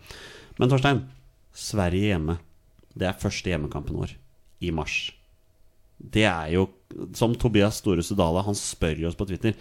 Men 0.57 0.69
Torstein, 0.69 1.03
Sverige 1.53 2.15
hjemme. 2.17 2.37
Det 2.97 3.07
er 3.07 3.13
første 3.19 3.45
hjemmekampen 3.51 3.95
vår 3.95 4.09
i 4.61 4.71
mars. 4.71 5.11
Det 6.01 6.23
er 6.25 6.51
jo 6.53 6.69
Som 7.13 7.35
Tobias 7.35 7.75
Store 7.77 8.01
Sudala, 8.03 8.43
han 8.43 8.53
spør 8.53 8.99
jo 8.99 9.07
oss 9.07 9.15
på 9.15 9.25
Twitter 9.25 9.53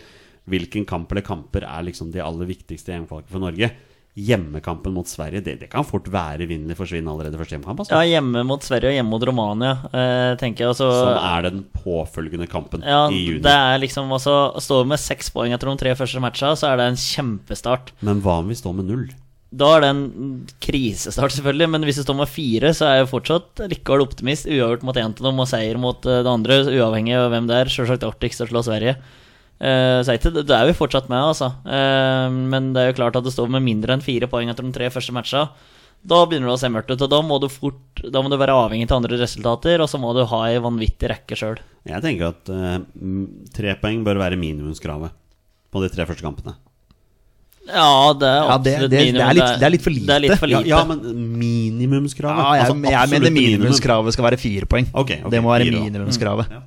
hvilken 0.51 0.89
kamp 0.89 1.13
eller 1.13 1.25
kamper 1.27 1.65
er 1.69 1.87
liksom 1.87 2.11
de 2.15 2.23
aller 2.25 2.51
viktigste 2.51 2.93
hjemmekvalkene 2.95 3.33
for 3.33 3.43
Norge. 3.43 3.71
Hjemmekampen 4.19 4.91
mot 4.93 5.07
Sverige, 5.07 5.39
det, 5.47 5.53
det 5.61 5.69
kan 5.71 5.87
fort 5.87 6.09
være 6.11 6.49
vinner 6.51 6.75
forsvinn 6.75 7.07
allerede 7.09 7.39
første 7.39 7.55
hjemmekamp. 7.55 7.85
Altså. 7.85 7.95
Ja, 7.95 8.19
hjemme 8.19 8.43
mot 8.45 8.67
Sverige 8.67 8.91
og 8.91 8.97
hjemme 8.97 9.15
mot 9.15 9.27
Romania, 9.29 9.71
eh, 9.95 10.33
tenker 10.41 10.67
jeg. 10.67 10.73
Altså, 10.75 10.91
Som 10.99 11.15
er 11.31 11.47
den 11.47 11.63
påfølgende 11.79 12.51
kampen 12.51 12.83
ja, 12.83 13.05
i 13.07 13.23
juni. 13.23 13.45
det 13.47 13.55
er 13.55 13.79
liksom 13.81 14.11
altså, 14.13 14.35
Står 14.61 14.83
vi 14.83 14.93
med 14.97 15.03
seks 15.03 15.31
poeng 15.33 15.55
etter 15.55 15.71
de 15.71 15.77
tre 15.85 15.95
første 15.97 16.23
matchene, 16.23 16.59
så 16.59 16.73
er 16.73 16.83
det 16.83 16.91
en 16.91 17.01
kjempestart. 17.01 17.95
Men 18.03 18.23
hva 18.25 18.41
om 18.43 18.51
vi 18.51 18.59
står 18.59 18.77
med 18.81 18.91
null? 18.91 19.07
Da 19.51 19.71
er 19.77 19.83
det 19.83 19.89
en 19.95 20.03
krisestart, 20.63 21.33
selvfølgelig, 21.35 21.71
men 21.73 21.87
hvis 21.87 21.99
du 21.99 22.05
står 22.05 22.19
med 22.21 22.31
fire, 22.31 22.71
så 22.77 22.87
er 22.87 23.01
jeg 23.01 23.11
fortsatt 23.11 23.63
likevel 23.73 24.05
optimist. 24.05 24.47
Uavgjort 24.47 24.85
mot 24.87 24.99
én 25.01 25.11
av 25.11 25.25
dem 25.27 25.43
og 25.43 25.49
seier 25.51 25.79
mot 25.81 26.07
eh, 26.07 26.21
det 26.27 26.35
andre, 26.35 26.61
uavhengig 26.71 27.17
av 27.19 27.31
hvem 27.33 27.49
det 27.51 27.63
er. 27.63 27.73
Selvsagt 27.79 28.07
artigst 28.07 28.43
å 28.43 28.51
slå 28.51 28.63
Sverige. 28.67 28.99
Uh, 29.61 30.01
så 30.01 30.09
er 30.15 30.19
ikke- 30.19 30.47
da 30.47 30.63
er 30.63 30.67
vi 30.71 30.73
fortsatt 30.79 31.09
med, 31.11 31.21
altså. 31.21 31.51
Uh, 31.67 32.31
men 32.33 32.73
det 32.73 32.81
er 32.81 32.93
jo 32.93 32.97
klart 33.03 33.17
at 33.17 33.25
det 33.25 33.33
står 33.35 33.51
med 33.51 33.63
mindre 33.63 33.93
enn 33.93 34.01
fire 34.01 34.27
poeng 34.27 34.49
etter 34.49 34.65
de 34.65 34.73
tre 34.73 34.89
første 34.89 35.13
matcha. 35.13 35.51
Da 36.03 36.25
begynner 36.25 36.49
det 36.49 36.57
å 36.57 36.59
se 36.63 36.69
mørkt 36.73 36.91
ut, 36.95 37.03
og 37.03 37.11
da 37.13 37.21
må 37.21 37.39
du 37.39 37.47
fort 37.53 37.77
Da 38.11 38.23
må 38.23 38.31
du 38.31 38.39
være 38.41 38.57
avhengig 38.57 38.91
av 38.91 39.03
andre 39.03 39.19
resultater, 39.21 39.79
og 39.85 39.89
så 39.93 40.01
må 40.01 40.15
du 40.17 40.25
ha 40.25 40.39
ei 40.49 40.57
vanvittig 40.59 41.11
rekke 41.13 41.37
sjøl. 41.37 41.59
Jeg 41.85 42.01
tenker 42.01 42.29
at 42.33 42.49
uh, 42.49 42.79
tre 43.53 43.75
poeng 43.77 44.03
bør 44.03 44.17
være 44.17 44.39
minimumskravet 44.41 45.11
på 45.71 45.83
de 45.85 45.89
tre 45.93 46.07
første 46.09 46.25
kampene. 46.25 46.55
Ja, 47.69 48.13
det 48.17 48.25
er 48.27 48.41
Ja, 48.49 48.57
det- 48.57 48.73
absolutt 48.73 48.91
det- 48.91 48.91
det 48.91 48.99
er 48.99 49.13
minimum. 49.13 49.37
litt- 49.37 49.59
det 49.61 49.67
er 49.67 49.71
litt 49.71 49.83
for 49.83 49.91
Det 49.91 50.09
er 50.17 50.21
litt 50.21 50.39
for 50.41 50.47
lite. 50.49 50.67
ja, 50.67 50.85
men 50.85 50.99
minimumskravet? 51.39 52.39
Ja, 52.41 52.53
jeg, 52.55 52.65
Altså, 52.65 52.91
jeg 52.91 53.09
mener 53.11 53.31
minimumskravet 53.31 54.13
skal 54.17 54.25
være 54.25 54.39
fire 54.41 54.65
poeng. 54.67 54.87
Okay, 54.95 55.21
okay, 55.21 55.31
det 55.31 55.43
må 55.45 55.53
være 55.53 55.69
minimumskravet. 55.71 56.49
Ja. 56.51 56.61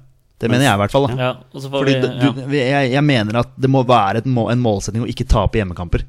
Det 0.43 0.51
mener 0.51 0.67
jeg 0.67 0.75
i 0.75 0.81
hvert 0.83 0.93
fall. 0.93 1.07
Da. 1.09 1.15
Ja, 1.19 1.31
og 1.49 1.63
så 1.63 1.71
får 1.71 1.85
Fordi 1.85 1.93
vi 1.95 2.09
ja. 2.09 2.31
du, 2.33 2.57
jeg, 2.57 2.91
jeg 2.93 3.05
mener 3.07 3.39
at 3.43 3.55
det 3.63 3.71
må 3.71 3.83
være 3.87 4.21
et 4.23 4.27
må, 4.29 4.49
en 4.51 4.61
målsetning 4.63 5.05
å 5.05 5.09
ikke 5.09 5.27
tape 5.31 5.61
hjemmekamper. 5.61 6.03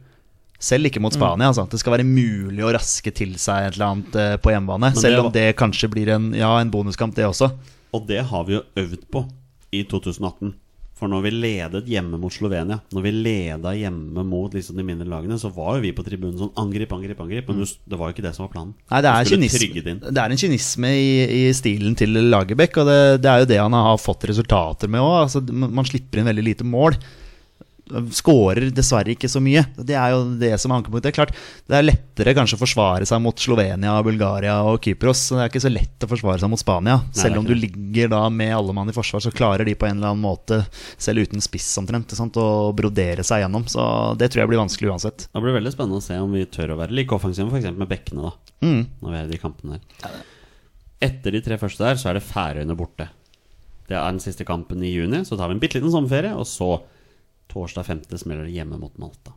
Selv 0.65 0.89
ikke 0.89 1.03
mot 1.03 1.13
Mm. 1.13 1.19
Spania. 1.21 1.49
Altså. 1.53 1.67
Det 1.71 1.81
skal 1.83 1.97
være 1.99 2.07
mulig 2.09 2.65
å 2.65 2.73
raske 2.75 3.13
til 3.15 3.35
seg 3.41 3.69
et 3.69 3.77
eller 3.77 3.87
annet 3.91 4.19
eh, 4.21 4.35
på 4.41 4.53
hjemmebane. 4.55 4.93
det 4.95 5.03
Selv 5.03 5.27
om 5.27 5.33
det 5.35 5.49
kanskje 5.61 5.91
blir 5.93 6.09
en, 6.15 6.31
ja, 6.37 6.51
en 6.61 6.71
bonuskamp, 6.73 7.15
det 7.17 7.27
også. 7.29 7.51
Og 7.95 8.07
det 8.09 8.23
har 8.31 8.45
vi 8.49 8.57
jo 8.57 8.63
øvd 8.81 9.03
på 9.13 9.25
i 9.75 9.83
2018. 9.91 10.55
For 11.05 11.13
når 11.13 11.25
vi 11.27 11.31
ledet 11.37 11.89
hjemme 11.93 12.17
mot 12.17 12.33
Slovenia, 12.33 12.79
når 12.97 13.03
vi 13.05 13.11
leda 13.13 13.75
hjemme 13.77 14.23
mot 14.25 14.55
liksom 14.57 14.79
de 14.81 14.85
mindre 14.89 15.05
lagene, 15.05 15.37
så 15.37 15.51
var 15.53 15.77
jo 15.77 15.83
vi 15.85 15.91
på 15.93 16.05
tribunen 16.07 16.39
sånn 16.41 16.55
angrip, 16.63 16.95
angrip, 16.97 17.19
angrip. 17.21 17.51
Men 17.51 17.61
det 17.61 17.99
var 18.01 18.09
jo 18.09 18.15
ikke 18.17 18.25
det 18.25 18.33
som 18.33 18.47
var 18.47 18.55
planen. 18.55 18.71
Nei, 18.89 19.03
det 19.05 19.11
er, 19.11 19.29
kynisme, 19.29 19.99
det 20.01 20.23
er 20.23 20.33
en 20.33 20.41
kynisme 20.41 20.93
i, 20.97 21.11
i 21.29 21.43
stilen 21.53 21.93
til 22.01 22.17
Lagerbäck, 22.33 22.81
og 22.81 22.89
det, 22.89 22.97
det 23.21 23.29
er 23.29 23.45
jo 23.45 23.51
det 23.53 23.61
han 23.61 23.77
har 23.77 24.01
fått 24.01 24.25
resultater 24.33 24.89
med 24.89 25.05
òg. 25.05 25.19
Altså, 25.27 25.45
man 25.53 25.91
slipper 25.91 26.23
inn 26.23 26.31
veldig 26.33 26.47
lite 26.49 26.69
mål. 26.73 26.97
Skårer 27.85 28.71
dessverre 28.73 29.13
ikke 29.13 29.29
så 29.29 29.43
mye. 29.45 29.61
Det 29.77 29.97
er 29.99 30.15
jo 30.15 30.23
det 30.41 30.55
som 30.61 30.73
er 30.73 30.81
ankepunktet. 30.81 31.11
Det 31.11 31.17
klart, 31.19 31.35
det 31.69 31.77
er 31.77 31.85
lettere 31.85 32.33
kanskje 32.37 32.57
å 32.57 32.63
forsvare 32.63 33.09
seg 33.09 33.21
mot 33.21 33.41
Slovenia, 33.41 33.99
Bulgaria 34.07 34.55
og 34.65 34.79
Kypros. 34.85 35.27
Så 35.29 35.37
det 35.37 35.43
er 35.45 35.53
ikke 35.53 35.63
så 35.67 35.73
lett 35.73 36.07
å 36.07 36.09
forsvare 36.09 36.41
seg 36.41 36.53
mot 36.53 36.61
Spania. 36.61 36.97
Selv 37.13 37.43
om 37.43 37.49
du 37.49 37.53
ligger 37.53 38.09
da 38.15 38.23
med 38.33 38.55
alle 38.57 38.77
mann 38.77 38.89
i 38.89 38.97
forsvar, 38.97 39.21
så 39.21 39.33
klarer 39.35 39.69
de 39.69 39.77
på 39.77 39.89
en 39.89 39.99
eller 39.99 40.15
annen 40.15 40.25
måte, 40.25 40.63
selv 40.97 41.27
uten 41.27 41.45
spiss 41.45 41.69
omtrent, 41.81 42.15
å 42.41 42.73
brodere 42.77 43.27
seg 43.27 43.45
gjennom. 43.45 43.67
Så 43.69 43.85
det 44.21 44.31
tror 44.33 44.45
jeg 44.45 44.53
blir 44.55 44.63
vanskelig 44.63 44.95
uansett. 44.95 45.27
Det 45.29 45.45
blir 45.45 45.59
veldig 45.59 45.75
spennende 45.75 46.01
å 46.01 46.07
se 46.07 46.17
om 46.23 46.33
vi 46.33 46.47
tør 46.49 46.73
å 46.73 46.79
være 46.81 46.97
like 46.97 47.15
offensive, 47.17 47.51
f.eks. 47.53 47.69
med 47.77 47.91
bekkene, 47.91 48.31
da. 48.31 48.57
Mm. 48.65 48.81
Når 49.03 49.13
vi 49.13 49.21
er 49.21 49.29
i 49.29 49.35
de 49.35 49.43
kampene 49.43 49.77
der. 49.83 50.17
Etter 51.05 51.37
de 51.37 51.45
tre 51.45 51.61
første 51.61 51.85
der, 51.85 52.01
så 52.01 52.11
er 52.11 52.17
det 52.17 52.25
Færøyene 52.25 52.77
borte. 52.79 53.11
Det 53.85 53.97
er 53.99 54.09
den 54.09 54.23
siste 54.25 54.47
kampen 54.49 54.81
i 54.81 54.95
juni. 54.95 55.21
Så 55.29 55.37
tar 55.37 55.51
vi 55.51 55.59
en 55.59 55.61
bitte 55.61 55.77
liten 55.77 55.93
sommerferie, 55.93 56.33
og 56.33 56.49
så 56.49 56.79
torsdag 57.55 57.87
5. 57.87 58.01
smeller 58.19 58.49
det 58.49 58.55
hjemme 58.57 58.79
mot 58.81 58.97
Malta. 58.99 59.33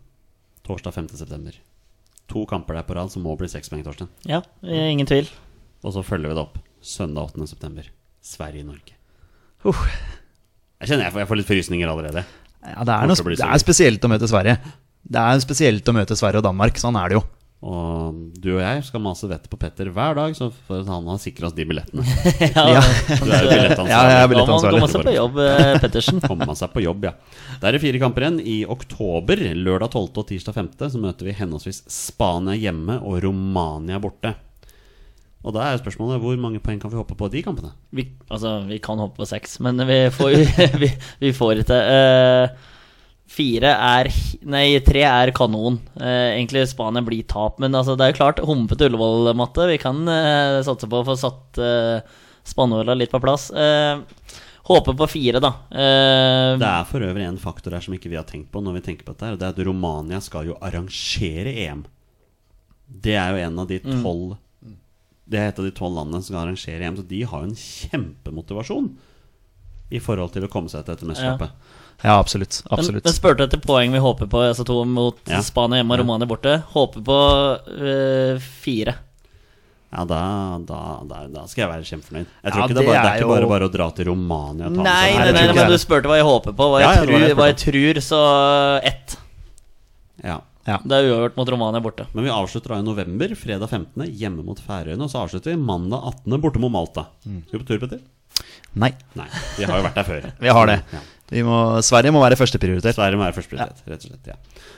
Torsdag 0.65 0.95
5. 0.95 1.09
september. 1.19 1.57
To 2.27 2.45
kamper 2.49 2.79
der 2.79 2.87
på 2.87 2.95
rad 2.97 3.11
som 3.13 3.23
må 3.23 3.35
bli 3.37 3.47
seks 3.51 3.69
poeng, 3.69 3.83
Torstein. 3.85 4.09
ja, 4.27 4.41
ingen 4.63 5.07
tvil. 5.07 5.29
Og 5.85 5.93
så 5.93 6.01
følger 6.03 6.31
vi 6.31 6.35
det 6.35 6.41
opp 6.41 6.57
søndag 6.81 7.29
8. 7.37 7.47
september. 7.53 7.85
Sverige-Norge. 8.25 8.97
Uh. 9.63 9.85
Jeg 10.81 10.89
kjenner 10.91 11.07
jeg 11.07 11.13
får, 11.13 11.21
jeg 11.21 11.29
får 11.29 11.39
litt 11.39 11.49
frysninger 11.51 11.89
allerede. 11.89 12.25
Ja, 12.67 12.83
det 12.83 12.95
er, 12.95 13.07
noe, 13.07 13.37
det 13.37 13.45
er 13.45 13.61
spesielt 13.61 14.03
å 14.03 14.11
møte 14.11 14.29
Sverige. 14.29 14.57
Det 15.07 15.21
er 15.21 15.39
spesielt 15.45 15.87
å 15.87 15.95
møte 15.95 16.17
Sverige 16.19 16.41
og 16.41 16.49
Danmark. 16.49 16.81
Sånn 16.81 16.97
er 16.99 17.13
det 17.13 17.19
jo. 17.19 17.23
Og 17.57 18.17
du 18.37 18.51
og 18.53 18.59
jeg 18.61 18.83
skal 18.85 19.01
mase 19.01 19.25
vettet 19.25 19.49
på 19.49 19.57
Petter 19.57 19.89
hver 19.89 20.13
dag, 20.13 20.35
så 20.37 20.51
for 20.53 20.83
at 20.83 20.89
han 20.91 21.07
har 21.09 21.17
sikra 21.17 21.47
oss 21.49 21.55
de 21.57 21.65
billettene. 21.65 22.03
Ja, 22.53 22.65
Ja. 22.75 22.83
Du 23.09 23.31
er 23.33 23.47
jo 23.47 23.49
billettansvarlig. 23.49 23.89
Ja, 23.89 24.01
jeg 24.05 24.13
er 24.13 24.21
han 24.21 24.31
billettansvarlig. 24.33 24.89
seg 24.93 25.05
på 25.07 25.15
jobb, 25.15 25.39
eh, 25.41 25.77
Pettersen. 25.83 26.21
Kommer 26.21 26.51
man 26.51 26.59
seg 26.59 26.69
på 26.75 26.83
jobb, 26.85 27.07
ja. 27.09 27.15
Da 27.57 27.71
er 27.71 27.77
det 27.77 27.81
fire 27.81 28.01
kamper 28.03 28.27
igjen. 28.27 28.37
I 28.45 28.57
oktober, 28.69 29.41
lørdag 29.57 29.89
12. 29.89 30.03
og 30.21 30.27
tirsdag 30.29 30.59
5., 30.59 30.69
så 30.93 31.01
møter 31.01 31.31
vi 31.31 31.37
henholdsvis 31.39 31.81
Spania 31.89 32.53
hjemme 32.61 32.99
og 33.01 33.23
Romania 33.25 33.97
borte. 34.05 34.35
Og 35.47 35.53
da 35.55 35.65
er 35.71 35.81
spørsmålet 35.81 36.21
hvor 36.21 36.37
mange 36.41 36.61
poeng 36.61 36.79
kan 36.81 36.91
vi 36.93 36.99
hoppe 36.99 37.17
på 37.17 37.29
de 37.33 37.41
kampene? 37.45 37.73
Vi, 37.95 38.05
altså, 38.29 38.59
vi 38.69 38.77
kan 38.83 39.01
hoppe 39.01 39.21
på 39.21 39.27
seks, 39.29 39.57
men 39.65 39.81
vi 39.89 40.01
får, 40.13 40.33
vi, 40.81 40.93
vi 41.25 41.33
får 41.33 41.63
ikke 41.65 41.83
Eh, 41.87 42.73
Fire 43.37 43.69
er 43.69 44.09
Nei, 44.49 44.79
tre 44.81 45.03
er 45.05 45.31
kanon. 45.35 45.77
Eh, 45.99 46.37
egentlig 46.39 46.63
Spania 46.71 47.03
blir 47.05 47.23
tap, 47.29 47.59
men 47.61 47.75
altså, 47.77 47.93
det 47.97 48.05
er 48.07 48.13
jo 48.13 48.17
klart, 48.21 48.39
humpete 48.47 48.87
Ullevål-matte. 48.89 49.67
Vi 49.69 49.77
kan 49.81 49.99
eh, 50.09 50.57
satse 50.65 50.89
på 50.89 51.01
å 51.03 51.05
få 51.05 51.15
satt 51.21 51.59
eh, 51.61 51.99
spannola 52.47 52.95
litt 52.97 53.11
på 53.13 53.19
plass. 53.21 53.49
Eh, 53.51 53.99
håper 54.67 54.97
på 54.99 55.07
fire, 55.11 55.39
da. 55.43 55.51
Eh, 55.71 56.55
Det 56.59 56.67
er 56.71 56.87
for 56.89 57.05
øvrig 57.05 57.27
en 57.27 57.37
faktor 57.39 57.75
her 57.77 57.83
som 57.85 57.93
ikke 57.95 58.09
vi 58.11 58.17
har 58.19 58.25
tenkt 58.27 58.49
på 58.51 58.59
når 58.63 58.79
vi 58.79 58.85
tenker 58.89 59.05
på 59.07 59.13
dette, 59.15 59.29
og 59.35 59.39
det 59.39 59.47
er 59.47 59.53
at 59.55 59.61
Romania 59.67 60.19
skal 60.23 60.49
jo 60.49 60.57
arrangere 60.59 61.53
EM. 61.67 61.85
det 62.87 63.15
er 63.19 63.33
jo 63.35 63.43
en 63.45 63.59
av 63.59 63.67
de 63.67 63.79
Mm. 63.83 64.01
tolv 64.03 64.37
Det 65.29 65.39
er 65.39 65.49
et 65.51 65.59
av 65.59 65.65
de 65.65 65.71
tolv 65.75 65.95
landene 65.97 66.23
som 66.23 66.31
skal 66.33 66.45
arrangere 66.47 66.83
EM, 66.87 66.95
så 66.95 67.03
de 67.07 67.21
har 67.27 67.41
jo 67.43 67.49
en 67.49 67.55
kjempemotivasjon 67.59 68.85
i 69.91 69.99
forhold 69.99 70.31
til 70.33 70.43
å 70.47 70.49
komme 70.51 70.69
seg 70.71 70.85
til 70.85 70.95
dette 70.95 71.07
mesterskapet. 71.09 71.51
Ja, 71.51 71.86
absolutt. 72.03 72.61
Men, 72.69 72.79
absolutt. 72.79 73.03
men 73.05 73.13
spurte 73.13 73.43
etter 73.47 73.57
poeng 73.63 73.91
vi 73.91 73.99
håper 73.99 74.27
på, 74.29 74.41
altså 74.51 74.65
to 74.65 74.83
mot 74.85 75.17
Ja. 75.27 75.39
Spania 75.41 75.79
hjemme 75.81 75.91
og 75.95 75.97
Ja. 75.97 76.03
Romania 76.03 76.27
borte. 76.29 76.63
Håper 76.73 77.01
på 77.01 77.17
øh, 77.73 78.39
fire. 78.39 78.95
Ja, 79.87 80.03
da, 80.05 80.19
da, 80.67 80.79
da, 81.07 81.21
da 81.31 81.45
skal 81.47 81.63
jeg 81.63 81.69
være 81.71 81.85
kjempefornøyd. 81.87 82.25
Jeg 82.43 82.51
tror 82.53 82.59
Ja, 82.59 82.65
ikke 82.67 82.75
det 82.75 82.77
er, 82.77 82.83
det 82.83 82.87
bare, 82.91 83.03
det 83.03 83.09
er 83.09 83.15
ikke 83.15 83.23
jo- 83.27 83.35
bare 83.35 83.47
bare 83.47 83.69
å 83.69 83.71
dra 83.71 83.87
til 83.95 84.05
Romania 84.11 84.65
og 84.67 84.75
ta 84.75 84.83
med 84.83 84.83
Nei, 84.83 85.07
seg 85.07 85.15
nei, 85.17 85.31
nei, 85.31 85.45
nei, 85.47 85.53
men 85.55 85.71
du 85.71 85.77
spurte 85.79 86.11
hva 86.11 86.17
jeg 86.19 86.27
håper 86.27 86.53
på. 86.59 86.67
Hva 86.73 86.81
Ja, 86.81 86.89
jeg, 86.91 86.97
ja, 86.97 87.05
tror, 87.07 87.23
jeg 87.27 87.37
hva 87.39 87.47
jeg 87.47 87.57
tror, 87.63 88.01
så 88.03 88.19
ett. 88.83 89.17
Ja. 90.23 90.37
Ja. 90.67 90.77
Det 90.83 90.91
er 90.91 91.07
uavgjort 91.07 91.37
mot 91.39 91.47
Romania 91.49 91.79
borte. 91.79 92.05
Men 92.13 92.25
vi 92.27 92.29
avslutter 92.35 92.73
da 92.75 92.79
i 92.81 92.83
november, 92.83 93.31
fredag 93.39 93.69
15., 93.71 94.03
hjemme 94.19 94.43
mot 94.43 94.59
Færøyene. 94.59 94.99
Og 95.01 95.09
så 95.09 95.21
avslutter 95.23 95.55
vi 95.55 95.61
mandag 95.63 96.03
18. 96.03 96.41
borte 96.43 96.59
mot 96.59 96.69
Malta. 96.73 97.05
Skal 97.23 97.55
du 97.55 97.63
på 97.63 97.67
tur, 97.71 97.79
Petter? 97.79 98.01
Nei, 98.75 98.91
Nei, 99.15 99.29
vi 99.57 99.63
har 99.63 99.79
jo 99.79 99.85
vært 99.87 99.95
der 99.95 100.03
før. 100.03 100.27
vi 100.43 100.51
har 100.51 100.67
det. 100.67 100.81
Ja. 100.91 100.99
Vi 101.31 101.43
må, 101.43 101.57
Sverige 101.83 102.13
må 102.15 102.21
være 102.23 102.37
førsteprioritet. 102.39 102.95
Sverige 102.95 103.19
må 103.19 103.25
være 103.25 103.35
førsteprioritet, 103.35 103.83
rett 103.89 104.05
og 104.05 104.11
slett. 104.13 104.29
Ja. 104.31 104.37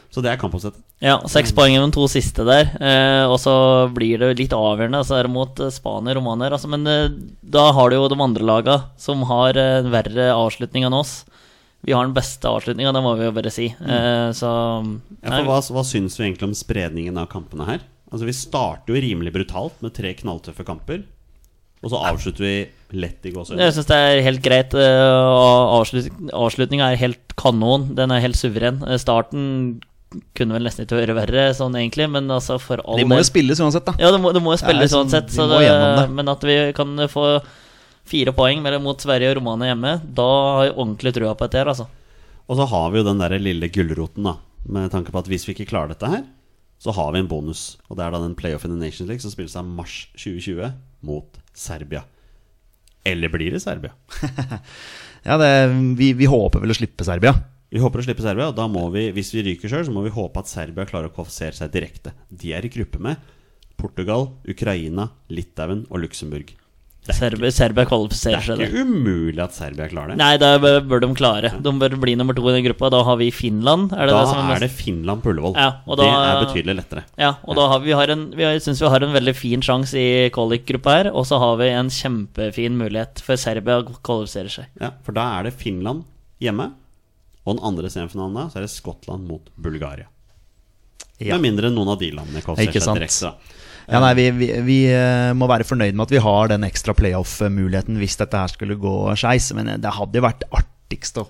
Så 0.10 0.24
det 0.26 0.32
er 0.32 0.39
kampoppsettet. 0.41 0.82
Ja, 1.06 1.20
seks 1.30 1.52
poeng 1.54 1.76
med 1.78 1.93
to 1.93 2.08
siste 2.10 2.41
der. 2.47 2.72
Eh, 2.82 3.26
og 3.30 3.38
så 3.41 3.54
blir 3.93 4.18
det 4.24 4.32
litt 4.39 4.56
avgjørende. 4.58 5.04
Så 5.06 5.20
det 5.22 5.30
mot 5.30 5.62
eh, 5.62 5.70
Spania 5.74 6.16
og 6.16 6.18
Romania. 6.18 6.50
Altså, 6.50 6.72
men 6.72 6.88
eh, 6.89 7.12
da 7.45 7.68
har 7.78 7.91
du 7.91 8.00
jo 8.00 8.08
de 8.10 8.18
andre 8.26 8.47
laga 8.50 8.80
som 8.97 9.22
har 9.30 9.60
eh, 9.60 9.84
en 9.84 9.91
verre 9.93 10.32
avslutning 10.34 10.88
enn 10.89 10.97
oss. 10.97 11.20
Vi 11.86 11.93
har 11.95 12.04
den 12.04 12.18
beste 12.18 12.50
avslutninga, 12.50 12.91
det 12.91 13.04
må 13.06 13.14
vi 13.16 13.30
jo 13.30 13.36
bare 13.38 13.54
si. 13.54 13.70
Eh, 13.70 14.32
så 14.36 14.50
Ja, 15.22 15.30
for 15.30 15.47
hva, 15.47 15.62
hva 15.78 15.86
syns 15.88 16.18
vi 16.18 16.26
egentlig 16.26 16.50
om 16.50 16.58
spredningen 16.58 17.22
av 17.22 17.30
kampene 17.32 17.70
her? 17.70 17.86
Altså 18.10 18.26
Vi 18.26 18.36
starter 18.36 18.95
jo 18.95 19.06
rimelig 19.06 19.36
brutalt 19.38 19.78
med 19.86 19.93
tre 19.95 20.16
knalltøffe 20.18 20.66
kamper. 20.68 21.06
Og 21.80 21.92
så 21.94 22.00
avslutter 22.10 22.44
vi 22.44 22.54
lett 23.00 23.24
i 23.30 23.32
gåsehudet. 23.32 23.62
Jeg 23.64 23.76
syns 23.78 23.88
det 23.88 24.00
er 24.04 24.24
helt 24.26 24.42
greit. 24.44 24.74
eh, 24.76 26.34
Avslutninga 26.36 26.90
er 26.92 27.00
helt 27.00 27.36
kanon. 27.40 27.94
Den 27.96 28.12
er 28.12 28.24
helt 28.24 28.36
suveren. 28.40 28.82
Starten 29.00 29.46
kunne 30.36 30.56
vel 30.58 30.66
nesten 30.66 30.86
ikke 30.88 30.98
høre 30.98 31.14
verre, 31.14 31.44
sånn 31.54 31.76
egentlig, 31.78 32.08
men 32.10 32.30
altså 32.34 32.58
for 32.62 32.82
all 32.82 32.98
De 32.98 33.06
må 33.06 33.20
jo 33.20 33.28
spilles 33.28 33.60
uansett, 33.62 33.86
da. 33.86 33.94
Ja, 34.02 34.10
det 34.12 34.20
må, 34.24 34.32
det 34.34 34.42
må 34.42 34.56
jo 34.56 34.62
spilles 34.62 34.90
sånn 34.92 35.06
uansett. 35.06 35.30
Så 35.34 35.46
det, 35.52 35.62
det. 35.70 36.08
Men 36.18 36.32
at 36.34 36.44
vi 36.50 36.58
kan 36.78 36.96
få 37.12 37.28
fire 38.10 38.34
poeng 38.34 38.64
mot 38.82 39.00
Sverige 39.00 39.30
og 39.36 39.38
Romania 39.38 39.70
hjemme, 39.76 39.94
da 40.18 40.28
har 40.58 40.64
jeg 40.66 40.76
ordentlig 40.76 41.14
trua 41.14 41.36
på 41.38 41.46
dette 41.46 41.62
her, 41.62 41.70
altså. 41.76 41.86
Og 42.50 42.58
så 42.58 42.66
har 42.72 42.90
vi 42.90 42.98
jo 43.04 43.06
den 43.06 43.22
der 43.22 43.38
lille 43.38 43.70
gulroten, 43.70 44.26
da. 44.26 44.40
Med 44.66 44.90
tanke 44.92 45.14
på 45.14 45.22
at 45.22 45.30
hvis 45.30 45.46
vi 45.48 45.54
ikke 45.54 45.70
klarer 45.70 45.94
dette 45.94 46.10
her, 46.10 46.26
så 46.82 46.94
har 46.96 47.14
vi 47.14 47.22
en 47.22 47.30
bonus. 47.30 47.78
Og 47.92 48.00
det 48.00 48.08
er 48.08 48.16
da 48.16 48.24
den 48.24 48.36
playoff 48.40 48.66
in 48.66 48.74
the 48.74 48.80
Nations 48.82 49.08
League 49.08 49.22
som 49.22 49.32
spilles 49.32 49.56
av 49.60 49.68
mars 49.68 50.08
2020 50.18 50.74
mot 51.06 51.38
Serbia. 51.60 52.05
Eller 53.07 53.32
blir 53.34 53.55
det 53.55 53.64
Serbia? 53.64 53.95
Ja, 55.20 55.36
det, 55.36 55.47
vi, 55.99 56.14
vi 56.16 56.30
håper 56.32 56.62
vel 56.64 56.72
å 56.72 56.76
slippe 56.78 57.03
Serbia. 57.03 57.34
Vi 57.70 57.82
håper 57.84 57.99
å 57.99 58.05
slippe 58.05 58.24
Serbia, 58.24 58.45
og 58.49 58.55
da 58.55 58.70
må 58.72 58.86
vi, 58.93 59.10
hvis 59.12 59.34
vi 59.36 59.43
ryker 59.45 59.68
sjøl, 59.68 59.84
så 59.86 59.91
må 59.91 60.05
vi 60.05 60.14
håpe 60.16 60.39
at 60.39 60.47
Serbia 60.47 60.88
klarer 60.88 61.12
å 61.12 61.14
kvalifisere 61.14 61.57
seg 61.57 61.74
direkte. 61.74 62.14
De 62.32 62.53
er 62.55 62.64
i 62.64 62.72
gruppe 62.72 63.01
med 63.03 63.20
Portugal, 63.76 64.30
Ukraina, 64.47 65.10
Litauen 65.28 65.84
og 65.89 66.05
Luxembourg. 66.05 66.55
Er, 67.10 67.18
Serbia, 67.18 67.51
Serbia 67.51 67.86
det 67.86 68.34
er 68.34 68.39
ikke 68.39 68.57
det. 68.60 68.70
umulig 68.86 69.41
at 69.43 69.53
Serbia 69.55 69.88
klarer 69.89 70.14
det. 70.14 70.18
Nei, 70.22 70.38
da 70.41 70.51
bør 70.60 71.01
de 71.03 71.10
klare. 71.18 71.51
De 71.62 71.72
bør 71.82 71.95
bli 72.01 72.16
nummer 72.20 72.34
to 72.38 72.43
i 72.49 72.53
den 72.55 72.66
gruppa. 72.68 72.89
Da 72.93 73.01
har 73.03 73.18
vi 73.18 73.30
Finland. 73.32 73.91
Er 73.93 74.05
det 74.10 74.14
Da 74.16 74.20
det 74.22 74.30
som 74.32 74.39
er 74.43 74.49
mest 74.53 74.62
det 74.66 74.72
Finland 74.78 75.24
på 75.24 75.32
Ullevål. 75.34 75.55
Ja, 75.57 75.70
det 75.99 76.07
er 76.10 76.41
betydelig 76.45 76.76
lettere. 76.80 77.03
Ja, 77.18 77.32
og 77.43 77.55
da 77.60 77.68
har 77.74 77.80
vi, 77.86 77.91
har 77.97 78.07
en, 78.14 78.28
vi 78.36 78.43
har- 78.43 78.60
syns 78.60 78.82
vi 78.82 78.88
har 78.93 79.01
en 79.03 79.14
veldig 79.14 79.36
fin 79.36 79.62
sjanse 79.62 79.95
i 79.99 80.30
kvalik-gruppa 80.30 80.89
her, 80.99 81.12
og 81.14 81.26
så 81.26 81.39
har 81.39 81.57
vi 81.57 81.70
en 81.70 81.89
kjempefin 81.89 82.78
mulighet 82.78 83.20
for 83.26 83.36
Serbia 83.36 83.82
å 83.82 83.97
kvalifisere 84.01 84.49
seg. 84.49 84.66
Ja, 84.80 84.91
For 85.03 85.12
da 85.14 85.39
er 85.39 85.43
det 85.49 85.53
Finland 85.53 86.05
hjemme, 86.39 86.72
og 87.45 87.55
den 87.57 87.64
andre 87.66 87.89
semifinalen 87.89 88.36
da, 88.36 88.47
så 88.49 88.57
er 88.57 88.68
det 88.68 88.70
Skottland 88.74 89.26
mot 89.28 89.49
Bulgaria. 89.57 90.05
Ja. 91.20 91.36
Med 91.36 91.49
mindre 91.51 91.70
noen 91.74 91.89
av 91.91 91.99
de 91.99 92.12
landene 92.16 92.39
kvalifiserer 92.45 92.80
seg 92.80 92.95
direkte. 92.95 93.34
Ja, 93.90 93.98
nei, 94.04 94.14
vi, 94.14 94.30
vi, 94.38 94.48
vi 94.62 94.80
eh, 94.94 95.32
må 95.34 95.48
være 95.50 95.66
fornøyd 95.66 95.96
med 95.98 96.06
at 96.06 96.12
vi 96.14 96.22
har 96.22 96.50
den 96.52 96.66
ekstra 96.68 96.94
playoff-muligheten 96.94 97.98
hvis 97.98 98.20
dette 98.20 98.38
her 98.38 98.52
skulle 98.52 98.78
gå 98.78 98.96
skeis. 99.18 99.50
Men 99.58 99.72
eh, 99.72 99.80
det 99.82 99.96
hadde 99.96 100.20
jo 100.20 100.26
vært 100.28 100.46
artigst 100.54 101.18
å 101.18 101.26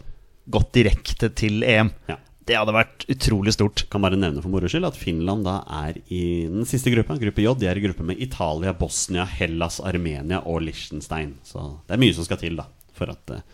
gått 0.50 0.74
direkte 0.76 1.30
til 1.40 1.64
EM. 1.64 1.94
Ja. 2.10 2.18
Det 2.50 2.58
hadde 2.58 2.74
vært 2.74 3.06
utrolig 3.14 3.54
stort. 3.54 3.86
Kan 3.94 4.04
bare 4.04 4.18
nevne 4.20 4.42
for 4.44 4.52
moro 4.52 4.68
skyld 4.68 4.88
at 4.90 4.98
Finland 4.98 5.46
da 5.48 5.60
er 5.86 6.02
i 6.12 6.50
den 6.50 6.66
siste 6.68 6.92
gruppa, 6.92 7.16
gruppe 7.22 7.46
J. 7.46 7.54
De 7.62 7.70
er 7.70 7.80
i 7.80 7.84
gruppe 7.86 8.04
med 8.04 8.20
Italia, 8.20 8.74
Bosnia, 8.76 9.24
Hellas, 9.30 9.78
Armenia 9.80 10.42
og 10.44 10.66
Liechtenstein. 10.66 11.38
Så 11.48 11.64
det 11.86 11.96
er 11.96 12.02
mye 12.02 12.18
som 12.18 12.28
skal 12.28 12.42
til 12.42 12.60
da 12.60 12.66
for 12.98 13.14
at, 13.14 13.36
eh, 13.38 13.46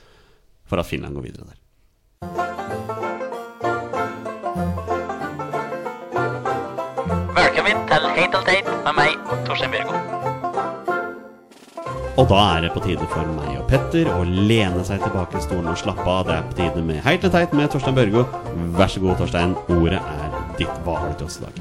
for 0.66 0.82
at 0.82 0.90
Finland 0.90 1.20
går 1.20 1.28
videre 1.28 1.52
der. 1.52 1.60
Velkommen 7.36 7.86
til 7.92 8.42
teit 8.50 8.75
med 8.86 8.98
meg, 9.00 9.16
Torstein 9.48 9.72
Bjørgo. 9.74 9.98
Og 12.16 12.28
da 12.32 12.38
er 12.56 12.62
det 12.64 12.70
på 12.72 12.80
tide 12.86 13.06
for 13.12 13.28
meg 13.36 13.58
og 13.60 13.66
Petter 13.68 14.08
å 14.14 14.22
lene 14.24 14.86
seg 14.88 15.02
tilbake 15.04 15.36
i 15.40 15.44
stolen 15.44 15.68
og 15.74 15.80
slappe 15.82 16.06
av. 16.08 16.22
Det 16.30 16.36
er 16.38 16.46
på 16.48 16.56
tide 16.62 16.84
med 16.86 17.02
Heit 17.04 17.26
eller 17.26 17.34
teit 17.34 17.56
med 17.58 17.72
Torstein 17.74 17.98
Børgo. 17.98 18.24
Vær 18.78 18.92
så 18.94 19.02
god, 19.04 19.18
Torstein. 19.20 19.56
Ordet 19.74 20.00
er 20.00 20.38
ditt. 20.62 20.78
Hva 20.86 20.96
har 21.02 21.12
du 21.12 21.18
til 21.20 21.28
oss 21.28 21.42
i 21.42 21.44
dag? 21.48 21.60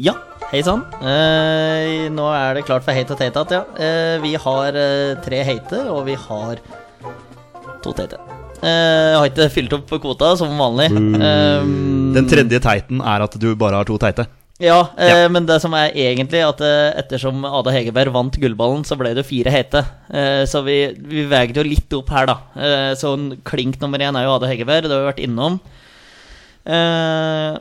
Ja, 0.00 0.14
hei 0.54 0.62
sann. 0.64 0.86
Eh, 1.04 2.06
nå 2.16 2.30
er 2.32 2.56
det 2.56 2.64
klart 2.70 2.86
for 2.86 2.96
heit 2.96 3.12
og 3.12 3.20
teit 3.20 3.36
igjen. 3.36 3.52
Ja. 3.76 3.90
Eh, 3.90 4.16
vi 4.24 4.32
har 4.46 4.80
eh, 4.86 5.18
tre 5.26 5.42
heite, 5.50 5.82
og 5.92 6.06
vi 6.08 6.16
har 6.16 6.62
to 7.84 7.92
teite. 7.98 8.22
Eh, 8.62 8.70
jeg 8.70 9.18
har 9.20 9.28
ikke 9.28 9.50
fylt 9.52 9.76
opp 9.76 9.92
kvota 10.00 10.32
som 10.40 10.56
vanlig. 10.56 10.88
Eh, 10.96 11.70
Den 12.16 12.30
tredje 12.30 12.62
teiten 12.64 13.04
er 13.04 13.26
at 13.28 13.36
du 13.36 13.50
bare 13.58 13.82
har 13.82 13.88
to 13.90 14.00
teite. 14.00 14.30
Ja, 14.60 14.80
eh, 15.00 15.24
men 15.32 15.46
det 15.48 15.56
som 15.62 15.72
er 15.76 15.94
egentlig 15.96 16.42
at 16.44 16.60
eh, 16.64 16.90
ettersom 17.00 17.46
Ada 17.48 17.72
Hegerberg 17.72 18.12
vant 18.12 18.36
gullballen, 18.42 18.84
så 18.84 18.98
ble 19.00 19.14
det 19.16 19.24
fire 19.24 19.52
hete. 19.54 19.80
Eh, 20.12 20.42
så 20.50 20.60
vi, 20.66 20.82
vi 21.00 21.24
veget 21.30 21.56
jo 21.56 21.64
litt 21.64 21.96
opp 21.96 22.12
her, 22.12 22.28
da. 22.28 22.36
Eh, 22.60 22.90
så 23.00 23.14
klink 23.48 23.80
nummer 23.80 24.02
én 24.04 24.18
er 24.20 24.28
jo 24.28 24.36
Ada 24.36 24.50
Hegerberg, 24.50 24.88
det 24.88 24.96
har 24.96 25.06
vi 25.06 25.10
vært 25.14 25.24
innom. 25.24 25.56
Eh, 26.68 27.56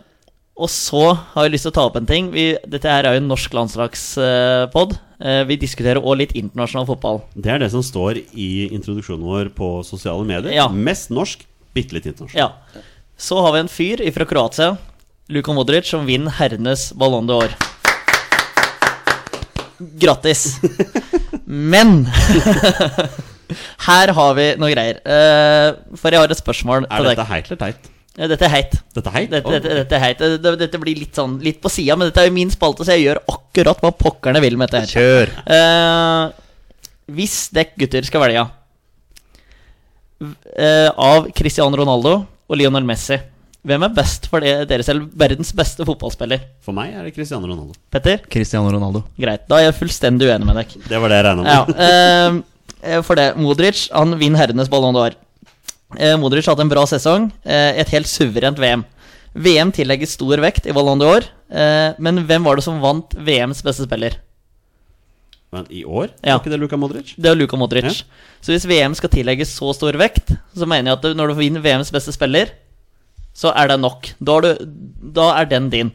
og 0.59 0.67
så 0.67 1.05
har 1.15 1.47
jeg 1.47 1.53
lyst 1.55 1.69
til 1.69 1.71
å 1.71 1.77
ta 1.77 1.85
opp 1.87 1.95
en 1.95 2.09
ting. 2.09 2.33
Vi, 2.33 2.49
dette 2.67 2.91
her 2.91 3.07
er 3.07 3.15
jo 3.15 3.23
en 3.23 3.31
norsk 3.31 3.53
landslagspod. 3.55 4.97
Eh, 5.23 5.41
vi 5.47 5.59
diskuterer 5.61 6.03
òg 6.03 6.19
litt 6.19 6.35
internasjonal 6.35 6.87
fotball. 6.89 7.21
Det 7.31 7.53
er 7.53 7.63
det 7.63 7.71
som 7.71 7.83
står 7.85 8.19
i 8.35 8.67
introduksjonen 8.75 9.23
vår 9.23 9.53
på 9.55 9.77
sosiale 9.87 10.27
medier. 10.27 10.51
Ja. 10.57 10.67
Mest 10.67 11.13
norsk, 11.15 11.47
bitte 11.75 11.95
litt 11.95 12.11
internasjonal. 12.11 12.51
Ja. 12.51 12.83
Så 13.19 13.39
har 13.43 13.55
vi 13.55 13.63
en 13.63 13.71
fyr 13.71 14.03
fra 14.15 14.27
Kroatia, 14.27 14.73
Luka 15.29 15.53
Modric, 15.53 15.85
som 15.89 16.07
vinner 16.09 16.33
herrenes 16.39 16.89
Ballon 16.97 17.27
d'Or. 17.29 17.51
Grattis. 20.01 20.57
Men 21.45 22.03
her 23.87 24.11
har 24.17 24.33
vi 24.37 24.47
noe 24.59 24.71
greier. 24.73 24.99
Eh, 25.05 25.69
for 25.99 26.11
jeg 26.13 26.21
har 26.23 26.33
et 26.33 26.41
spørsmål 26.41 26.87
Er 26.89 27.07
dette 27.11 27.25
heit 27.29 27.47
eller 27.51 27.61
teit? 27.61 27.89
Eh, 28.19 28.27
Dette 28.27 28.45
er 28.49 28.51
heit. 28.51 28.73
Dette 28.97 29.07
er 29.07 29.15
heit? 29.15 29.29
Dette, 29.31 29.53
dette, 29.53 29.75
dette 29.79 29.95
er 29.95 30.03
heit. 30.03 30.19
Dette, 30.19 30.55
dette 30.59 30.81
blir 30.81 30.97
litt 30.99 31.15
sånn 31.15 31.37
litt 31.45 31.61
på 31.63 31.69
sida, 31.71 31.95
men 31.95 32.09
dette 32.09 32.19
er 32.25 32.27
jo 32.27 32.35
min 32.35 32.51
spalte, 32.51 32.83
så 32.83 32.97
jeg 32.97 33.05
gjør 33.05 33.21
akkurat 33.31 33.79
hva 33.85 33.93
pokkerne 33.95 34.41
vil 34.43 34.57
med 34.59 34.73
dette. 34.73 34.81
her 34.83 34.91
Kjør! 34.91 35.27
uh, 35.47 36.25
hvis 37.15 37.37
dekk 37.55 37.71
gutter 37.79 38.03
skal 38.05 38.21
velge 38.25 38.43
uh, 40.25 40.89
av 40.99 41.29
Cristiano 41.37 41.79
Ronaldo 41.79 42.13
og 42.49 42.59
Lionel 42.59 42.85
Messi, 42.89 43.17
hvem 43.67 43.83
er 43.83 43.91
best 43.91 44.29
for 44.31 44.39
dere 44.39 44.83
selv? 44.87 45.09
Verdens 45.19 45.51
beste 45.55 45.83
fotballspiller? 45.87 46.45
For 46.63 46.75
meg 46.75 46.93
er 46.95 47.03
det 47.07 47.11
Cristiano 47.15 47.49
Ronaldo. 47.49 47.75
Petter? 47.91 48.21
Cristiano 48.31 48.71
Ronaldo. 48.71 49.03
Greit. 49.19 49.43
Da 49.51 49.59
er 49.59 49.67
jeg 49.67 49.79
fullstendig 49.81 50.29
uenig 50.29 50.47
med 50.47 50.61
deg. 50.61 50.77
Det 50.87 51.01
var 51.01 51.11
det 51.11 51.17
jeg 51.19 51.25
regna 51.27 51.43
med. 51.43 51.73
Ja, 51.83 52.93
eh, 52.93 53.01
for 53.03 53.19
det. 53.19 53.33
Modric 53.35 53.89
han 53.91 54.15
vinner 54.21 54.39
herrenes 54.45 54.71
Ballon 54.71 54.95
d'Or. 54.95 55.17
Eh, 55.97 56.15
Modric 56.21 56.47
har 56.47 56.55
hatt 56.55 56.63
en 56.63 56.71
bra 56.71 56.85
sesong. 56.87 57.27
Eh, 57.43 57.81
et 57.83 57.91
helt 57.91 58.07
suverent 58.07 58.61
VM. 58.61 58.85
VM 59.35 59.73
tillegges 59.75 60.15
stor 60.15 60.39
vekt 60.41 60.69
i 60.69 60.75
Ballon 60.75 61.01
d'Or. 61.01 61.27
Eh, 61.51 61.99
men 61.99 62.23
hvem 62.29 62.47
var 62.47 62.55
det 62.55 62.65
som 62.65 62.79
vant 62.79 63.11
VMs 63.17 63.63
beste 63.65 63.83
spiller? 63.89 64.15
Men 65.51 65.65
i 65.73 65.81
år? 65.83 66.11
Ja. 66.21 66.37
Var 66.37 66.43
ikke 66.43 66.53
det 66.53 66.61
Luka 66.61 66.77
Modric? 66.77 67.13
Det 67.17 67.31
er 67.31 67.35
Luka 67.35 67.57
Modric. 67.57 68.03
Ja. 68.05 68.25
Så 68.39 68.53
hvis 68.53 68.67
VM 68.69 68.95
skal 68.95 69.11
tillegges 69.11 69.51
så 69.57 69.73
stor 69.73 69.97
vekt, 69.99 70.35
så 70.55 70.67
mener 70.69 70.93
jeg 70.93 70.99
at 70.99 71.17
når 71.17 71.33
du 71.33 71.39
vinner 71.41 71.63
VMs 71.63 71.89
beste 71.91 72.13
spiller, 72.13 72.53
så 73.39 73.53
er 73.55 73.71
det 73.71 73.79
nok. 73.81 74.13
Da 74.19 74.39
er, 74.39 74.47
du, 74.47 74.71
da 75.15 75.33
er 75.39 75.47
den 75.51 75.69
din. 75.73 75.93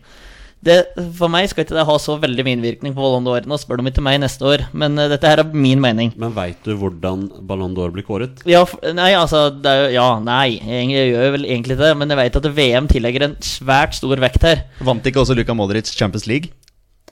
Det, 0.65 0.79
for 1.19 1.29
meg 1.29 1.51
skal 1.51 1.67
ikke 1.67 1.77
det 1.77 1.85
ha 1.85 1.95
så 2.01 2.15
veldig 2.17 2.45
mye 2.47 2.57
innvirkning 2.57 2.95
på 2.97 3.03
Ballon 3.05 3.27
d'Or. 3.27 3.45
Nå 3.49 3.59
spør 3.61 3.83
de 3.83 3.91
ikke 3.91 4.05
meg 4.05 4.17
neste 4.23 4.47
år, 4.49 4.65
men 4.73 4.97
eh, 4.97 5.11
dette 5.13 5.29
her 5.29 5.43
er 5.43 5.51
min 5.53 5.83
mening. 5.83 6.15
Men 6.17 6.33
veit 6.33 6.65
du 6.65 6.73
hvordan 6.81 7.27
Ballon 7.45 7.75
d'Or 7.77 7.93
blir 7.93 8.07
kåret? 8.07 8.41
Ja, 8.49 8.63
nei, 8.97 9.11
altså 9.19 9.51
det 9.53 9.69
er 9.75 9.83
jo, 9.83 9.91
Ja, 9.99 10.07
nei, 10.25 10.57
jeg, 10.57 10.89
jeg 10.95 11.13
gjør 11.13 11.35
vel 11.37 11.45
egentlig 11.51 11.77
det, 11.83 11.93
men 12.01 12.15
jeg 12.15 12.23
vet 12.23 12.41
at 12.41 12.49
VM 12.57 12.89
tillegger 12.89 13.29
en 13.29 13.37
svært 13.45 13.99
stor 14.01 14.25
vekt 14.25 14.49
her. 14.49 14.65
Vant 14.89 15.05
ikke 15.05 15.21
også 15.21 15.37
Luka 15.37 15.57
Modric 15.59 15.93
Champions 15.93 16.25
League? 16.31 16.55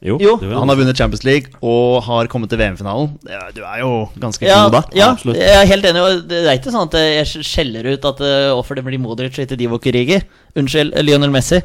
Jo, 0.03 0.17
Jo. 0.21 0.33
Han 0.41 0.69
har 0.69 0.79
vunnet 0.79 0.99
Champions 0.99 1.23
League 1.23 1.53
og 1.63 2.03
har 2.03 2.27
kommet 2.31 2.51
til 2.51 2.59
VM-finalen. 2.59 3.13
Du 3.55 3.61
er 3.63 3.79
jo 3.81 3.91
ganske 4.19 4.43
Ja, 4.47 4.65
god 4.65 4.73
da. 4.75 4.81
ja 4.99 5.11
absolutt. 5.13 5.39
jeg 5.39 5.55
er 5.61 5.69
helt 5.71 5.87
enig. 5.87 6.03
Det 6.29 6.41
er 6.43 6.59
ikke 6.59 6.73
sånn 6.75 6.89
at 6.91 6.97
jeg 6.99 7.45
skjeller 7.47 7.87
ut 7.93 8.09
at 8.11 8.23
eh, 8.27 8.49
hvorfor 8.51 8.75
det 8.79 8.85
blir 8.87 8.99
Modric 8.99 9.39
og 9.39 9.45
ikke 9.47 9.59
Divock 9.61 9.87
Origi. 9.87 10.19
Unnskyld, 10.59 10.97
Lionel 11.07 11.31
Messi. 11.33 11.61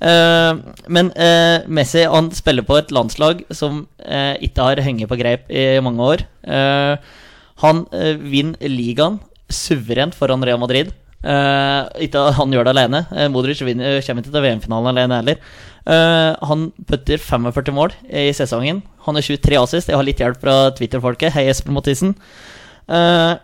Eh, 0.00 0.52
men 0.88 1.12
eh, 1.14 1.66
Messi 1.68 2.06
han 2.08 2.32
spiller 2.34 2.64
på 2.66 2.80
et 2.80 2.90
landslag 2.96 3.44
som 3.52 3.84
eh, 4.00 4.34
ikke 4.48 4.70
har 4.70 4.80
hengt 4.82 5.04
på 5.12 5.20
greip 5.20 5.52
i 5.52 5.66
mange 5.84 6.00
år. 6.14 6.24
Eh, 6.48 6.96
han 7.62 7.84
uh, 7.94 8.14
vinner 8.18 8.58
ligaen 8.66 9.20
suverent 9.52 10.16
foran 10.18 10.42
Real 10.42 10.58
Madrid. 10.58 10.88
Eh, 11.22 11.82
ikke 12.08 12.24
han 12.34 12.50
gjør 12.54 12.66
det 12.66 12.72
alene. 12.74 13.04
Eh, 13.14 13.28
Modric 13.30 13.60
vinner, 13.62 14.00
kommer 14.02 14.24
ikke 14.24 14.32
til 14.34 14.42
VM-finalen 14.42 14.90
alene 14.90 15.20
heller. 15.20 15.36
Eh, 15.82 16.32
han 16.46 16.68
putter 16.86 17.18
45 17.18 17.74
mål 17.74 17.94
i 18.06 18.28
sesongen. 18.36 18.82
Han 19.06 19.18
er 19.18 19.26
23 19.26 19.58
assist. 19.58 19.90
Jeg 19.90 19.98
har 19.98 20.06
litt 20.06 20.22
hjelp 20.22 20.38
fra 20.42 20.70
Twitter-folket. 20.76 21.34
Hei, 21.34 21.48
Espen 21.50 21.74
Mathisen. 21.74 22.14
Uh, 22.90 23.38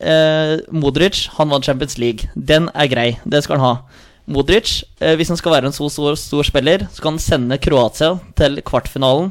uh, 0.00 0.54
Modric 0.74 1.26
han 1.36 1.50
vant 1.52 1.64
Champions 1.64 1.96
League. 2.00 2.28
Den 2.34 2.68
er 2.74 2.90
grei. 2.92 3.08
Det 3.24 3.42
skal 3.44 3.60
han 3.60 3.66
ha. 3.66 4.04
Modric, 4.28 4.82
hvis 5.16 5.30
han 5.32 5.38
skal 5.40 5.54
være 5.54 5.70
en 5.70 5.72
så 5.72 5.86
stor, 5.88 6.12
stor 6.20 6.44
spiller, 6.44 6.82
så 6.92 7.00
kan 7.00 7.14
han 7.14 7.22
sende 7.22 7.56
Kroatia 7.64 8.18
til 8.36 8.58
kvartfinalen 8.60 9.30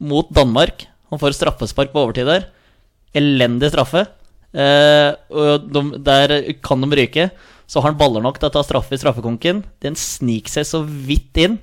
mot 0.00 0.30
Danmark. 0.32 0.86
Han 1.12 1.20
får 1.20 1.36
straffespark 1.36 1.92
på 1.92 2.06
overtid 2.06 2.24
der. 2.24 2.46
Elendig 3.12 3.68
straffe. 3.68 4.06
Og 4.56 5.66
de, 5.68 5.82
der 6.00 6.32
kan 6.64 6.80
de 6.80 7.02
ryke. 7.02 7.28
Så 7.68 7.82
har 7.82 7.90
han 7.90 8.00
baller 8.00 8.24
nok 8.24 8.40
til 8.40 8.48
å 8.48 8.54
ta 8.54 8.64
straffe 8.64 8.96
i 8.96 9.02
straffekonken. 9.02 9.60
Den 9.84 9.98
sniker 10.00 10.56
seg 10.56 10.70
så 10.70 10.80
vidt 10.88 11.36
inn. 11.44 11.60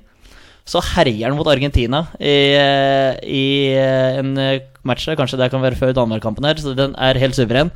Så 0.68 0.82
herjer 0.84 1.30
han 1.30 1.38
mot 1.38 1.48
Argentina 1.48 2.02
i, 2.20 2.34
eh, 2.58 3.14
i 3.24 3.44
eh, 3.72 4.18
en 4.20 4.34
eh, 4.36 4.66
match 4.84 5.06
der. 5.08 5.16
Kanskje 5.16 5.38
det 5.40 5.48
kan 5.52 5.64
være 5.64 5.78
før 5.80 5.94
Danmark-kampen 5.96 6.44
her, 6.44 6.60
så 6.60 6.74
den 6.76 6.96
er 7.00 7.20
helt 7.20 7.38
suveren. 7.38 7.72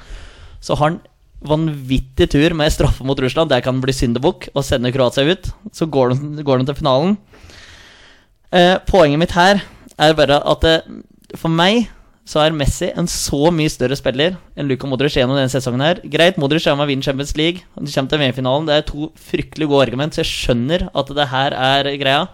Så 0.60 0.76
har 0.76 0.90
han 0.90 1.00
vanvittig 1.42 2.28
tur 2.30 2.54
med 2.54 2.72
straffe 2.72 3.04
mot 3.06 3.18
Russland. 3.18 3.50
Der 3.50 3.64
kan 3.64 3.78
han 3.78 3.84
bli 3.84 3.94
syndebukk 3.96 4.50
og 4.52 4.66
sende 4.66 4.92
Kroatia 4.92 5.24
ut. 5.32 5.48
Så 5.72 5.88
går 5.88 6.12
de, 6.12 6.44
går 6.44 6.60
de 6.60 6.68
til 6.68 6.78
finalen. 6.82 7.16
Eh, 8.52 8.76
poenget 8.86 9.22
mitt 9.22 9.32
her 9.32 9.64
er 9.96 10.14
bare 10.16 10.42
at 10.44 10.64
det, 10.66 10.76
for 11.40 11.48
meg 11.48 11.88
så 12.28 12.44
er 12.44 12.54
Messi 12.54 12.92
en 12.94 13.08
så 13.10 13.50
mye 13.50 13.70
større 13.72 13.96
spiller 13.98 14.36
enn 14.54 14.68
Luka 14.70 14.86
Modric 14.86 15.16
gjennom 15.16 15.34
denne 15.34 15.50
sesongen. 15.50 15.82
her 15.82 15.98
Greit, 16.06 16.38
Modric 16.38 16.68
er 16.68 16.76
med 16.76 16.86
å 16.86 16.90
vinne 16.92 17.02
Champions 17.02 17.34
League. 17.40 17.64
Han 17.74 17.88
kommer 17.88 18.12
til 18.12 18.20
VM-finalen. 18.20 18.68
Det 18.68 18.76
er 18.76 18.86
to 18.86 19.08
fryktelig 19.18 19.66
gode 19.72 19.88
argument, 19.88 20.14
så 20.14 20.22
jeg 20.22 20.30
skjønner 20.30 20.86
at 20.94 21.14
det 21.16 21.28
her 21.32 21.56
er 21.56 21.90
greia. 21.98 22.28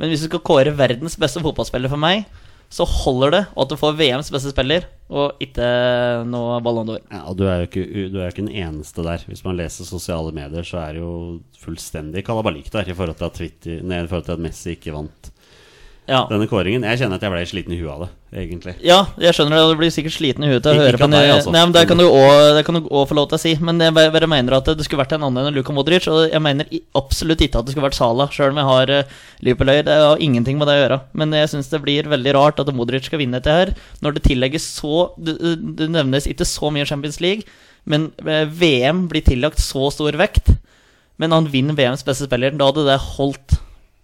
Men 0.00 0.08
hvis 0.10 0.22
du 0.24 0.30
skal 0.30 0.40
kåre 0.48 0.72
verdens 0.76 1.18
beste 1.20 1.42
fotballspiller 1.44 1.92
for 1.92 2.00
meg, 2.00 2.24
så 2.70 2.84
holder 2.86 3.32
det 3.34 3.40
at 3.58 3.70
du 3.72 3.74
får 3.76 3.96
VMs 3.98 4.28
beste 4.30 4.52
spiller, 4.52 4.84
og 5.10 5.40
ikke 5.42 5.66
noe 6.30 6.60
Ballon 6.62 6.86
d'Or. 6.86 7.00
Ja, 7.10 7.24
og 7.26 7.34
du 7.40 7.42
er, 7.50 7.64
jo 7.64 7.66
ikke, 7.66 7.86
du 8.14 8.20
er 8.22 8.30
ikke 8.30 8.44
den 8.46 8.54
eneste 8.62 9.02
der. 9.02 9.24
Hvis 9.26 9.42
man 9.42 9.58
leser 9.58 9.88
sosiale 9.88 10.30
medier, 10.36 10.62
så 10.66 10.78
er 10.84 10.94
det 10.94 11.02
jo 11.02 11.40
fullstendig 11.60 12.22
kalabalik 12.28 12.70
der 12.70 12.86
i 12.88 12.94
forhold 12.94 13.18
til 13.18 13.26
at, 13.26 13.34
Twitter, 13.40 13.82
nei, 13.82 13.98
i 14.04 14.06
forhold 14.10 14.28
til 14.30 14.36
at 14.38 14.44
Messi 14.46 14.76
ikke 14.76 14.94
vant 14.94 15.32
Ja. 16.08 16.24
denne 16.30 16.46
kåringen. 16.50 16.86
Jeg 16.86 17.02
kjenner 17.02 17.18
at 17.18 17.26
jeg 17.26 17.34
ble 17.34 17.42
sliten 17.50 17.74
i 17.74 17.80
huet 17.82 17.90
av 17.92 18.06
det, 18.06 18.10
egentlig. 18.30 18.76
Ja, 18.86 19.00
jeg 19.20 19.34
skjønner 19.34 19.58
det. 19.58 19.72
Du 19.72 19.80
blir 19.80 19.92
sikkert 19.92 20.14
sliten 20.14 20.44
i 20.46 20.50
huet 20.50 20.62
til 20.64 20.78
å 20.78 20.84
høre 20.84 21.00
på 21.00 21.06
av 21.08 21.14
altså. 21.18 21.52
Nei, 21.54 21.62
men 21.64 21.74
Det 21.74 21.84
kan 21.88 21.98
du 21.98 22.04
det 22.06 22.92
òg 22.92 23.06
få 23.10 23.16
lov 23.18 23.28
til 23.30 23.38
å 23.38 23.42
si. 23.42 23.54
Men 23.66 23.80
jeg 23.82 23.94
bare 23.96 24.30
mener 24.30 24.58
at 24.58 24.70
det 24.70 24.86
skulle 24.86 25.02
vært 25.02 25.16
en 25.16 25.26
annen 25.26 25.50
enn 25.50 25.56
Luka 25.56 25.74
Modric. 25.74 26.06
Og 26.12 26.30
jeg 26.30 26.42
mener 26.44 26.70
absolutt 26.98 27.42
ikke 27.46 27.60
at 27.62 27.66
det 27.66 27.74
skulle 27.74 27.88
vært 27.88 27.98
Sala, 27.98 28.28
sjøl 28.34 28.54
om 28.54 28.60
jeg 28.62 28.70
har 28.70 28.94
uh, 28.94 29.16
Liverpool-øyer. 29.46 29.86
Det 29.88 29.98
har 30.04 30.24
ingenting 30.26 30.60
med 30.60 30.70
det 30.70 30.76
å 30.78 30.82
gjøre. 30.84 31.00
Men 31.22 31.34
jeg 31.40 31.52
syns 31.54 31.72
det 31.72 31.82
blir 31.84 32.10
veldig 32.10 32.36
rart 32.38 32.62
at 32.62 32.72
Modric 32.76 33.08
skal 33.10 33.22
vinne 33.22 33.40
dette 33.40 33.56
her, 33.56 33.74
når 34.04 34.18
det 34.18 34.26
tillegges 34.28 34.68
så 34.78 35.10
Det, 35.18 35.36
det 35.78 35.90
nevnes 35.90 36.28
ikke 36.30 36.46
så 36.48 36.70
mye 36.72 36.86
Champions 36.88 37.20
League, 37.22 37.46
men 37.88 38.10
eh, 38.26 38.44
VM 38.44 39.06
blir 39.10 39.24
tillagt 39.24 39.62
så 39.62 39.88
stor 39.92 40.16
vekt. 40.20 40.52
Men 41.20 41.34
han 41.34 41.48
vinner 41.52 41.76
VMs 41.76 42.04
beste 42.06 42.28
spiller. 42.28 42.54
Da 42.56 42.70
hadde 42.70 42.86
det 42.86 43.00
holdt, 43.16 43.58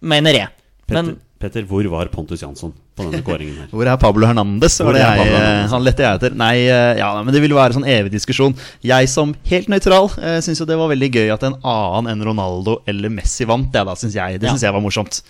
mener 0.05 0.37
jeg. 0.37 0.53
Men 0.91 1.13
Petter, 1.13 1.23
hvor 1.67 1.85
var 1.91 2.09
Pontus 2.09 2.41
Jansson 2.41 2.71
på 2.97 3.05
denne 3.05 3.21
kåringen 3.21 3.57
her? 3.61 3.67
Hvor 3.75 3.85
er 3.85 3.97
Pablo 4.01 4.25
Hernandez? 4.25 4.79
Hvor 4.81 4.95
det 4.95 5.01
er 5.03 5.17
jeg, 5.17 5.19
Pablo 5.21 5.35
eh, 5.35 5.43
Hernandez? 5.43 5.71
han 5.75 5.83
lette 5.85 6.03
jeg 6.05 6.17
etter. 6.19 6.37
Nei, 6.37 6.55
eh, 6.65 6.97
ja, 6.97 7.11
men 7.21 7.33
det 7.35 7.41
vil 7.43 7.53
være 7.53 7.77
sånn 7.77 7.85
evig 7.85 8.11
diskusjon. 8.15 8.55
Jeg 8.81 9.09
som 9.11 9.35
helt 9.51 9.69
nøytral 9.69 10.09
uh, 10.17 10.39
syns 10.41 10.63
jo 10.63 10.65
det 10.69 10.79
var 10.79 10.89
veldig 10.89 11.11
gøy 11.13 11.29
at 11.35 11.45
en 11.45 11.59
annen 11.61 12.09
enn 12.15 12.25
Ronaldo 12.25 12.79
eller 12.89 13.13
Messi 13.13 13.45
vant. 13.45 13.69
Det 13.73 13.85
da 13.85 13.93
synes 13.95 14.17
jeg, 14.17 14.41
det 14.41 14.49
Ja. 14.49 14.55
synes 14.55 14.65
jeg 14.65 14.73
var 14.73 14.81
morsomt. 14.81 15.21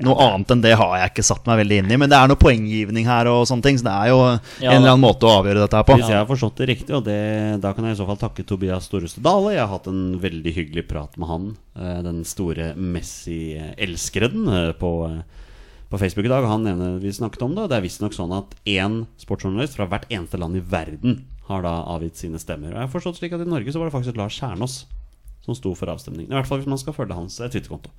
Noe 0.00 0.16
annet 0.24 0.48
enn 0.54 0.62
det 0.64 0.72
har 0.80 0.94
jeg 0.96 1.10
ikke 1.10 1.24
satt 1.26 1.48
meg 1.48 1.58
veldig 1.60 1.78
inn 1.82 1.90
i. 1.92 1.96
Men 2.00 2.08
det 2.08 2.16
er 2.16 2.30
noe 2.30 2.40
poenggivning 2.40 3.04
her, 3.04 3.28
og 3.28 3.44
sånne 3.48 3.66
ting 3.66 3.76
så 3.76 3.84
det 3.84 3.92
er 3.92 4.08
jo 4.08 4.20
en 4.24 4.38
eller 4.70 4.94
annen 4.94 5.04
måte 5.04 5.28
å 5.28 5.34
avgjøre 5.42 5.60
dette 5.60 5.76
her 5.76 5.84
på. 5.84 5.96
Hvis 6.00 6.12
jeg 6.14 6.16
har 6.16 6.30
forstått 6.30 6.62
det 6.62 6.68
riktig, 6.70 6.94
og 6.96 7.04
det, 7.04 7.18
da 7.60 7.74
kan 7.76 7.84
jeg 7.86 7.98
i 7.98 8.00
så 8.00 8.06
fall 8.08 8.20
takke 8.22 8.46
Tobias 8.48 8.88
Storestad 8.88 9.26
Dale. 9.26 9.52
Jeg 9.52 9.60
har 9.60 9.72
hatt 9.74 9.90
en 9.92 10.16
veldig 10.22 10.54
hyggelig 10.56 10.86
prat 10.88 11.18
med 11.20 11.28
han, 11.28 11.50
eh, 11.76 11.98
den 12.08 12.22
store 12.28 12.72
Messi-elskeren, 12.78 14.48
eh, 14.48 14.70
på, 14.80 14.92
eh, 15.10 15.50
på 15.92 16.00
Facebook 16.00 16.24
i 16.24 16.32
dag. 16.32 16.48
Han 16.48 16.64
nevner, 16.64 16.96
vi 17.02 17.12
snakket 17.12 17.44
om 17.44 17.52
det, 17.54 17.66
og 17.66 17.68
det 17.68 17.76
er 17.76 17.84
visstnok 17.84 18.16
sånn 18.16 18.32
at 18.38 18.56
én 18.64 19.02
sportsjournalist 19.20 19.76
fra 19.76 19.90
hvert 19.92 20.08
eneste 20.08 20.40
land 20.40 20.56
i 20.56 20.64
verden 20.64 21.26
har 21.50 21.66
da 21.66 21.82
avgitt 21.84 22.16
sine 22.16 22.40
stemmer. 22.40 22.72
Og 22.72 22.80
jeg 22.80 22.88
har 22.88 22.94
forstått 22.96 23.20
slik 23.20 23.36
at 23.36 23.44
i 23.44 23.50
Norge 23.50 23.68
så 23.68 23.82
var 23.82 23.90
det 23.90 23.96
faktisk 23.98 24.16
Lars 24.16 24.40
Kjernås 24.40 24.86
som 25.44 25.54
sto 25.58 25.74
for 25.76 25.90
avstemningen. 25.92 26.30
I 26.32 26.38
hvert 26.38 26.48
fall 26.48 26.62
hvis 26.62 26.70
man 26.70 26.80
skal 26.80 26.96
følge 26.96 27.18
hans 27.18 27.36
Twitter-konto. 27.36 27.90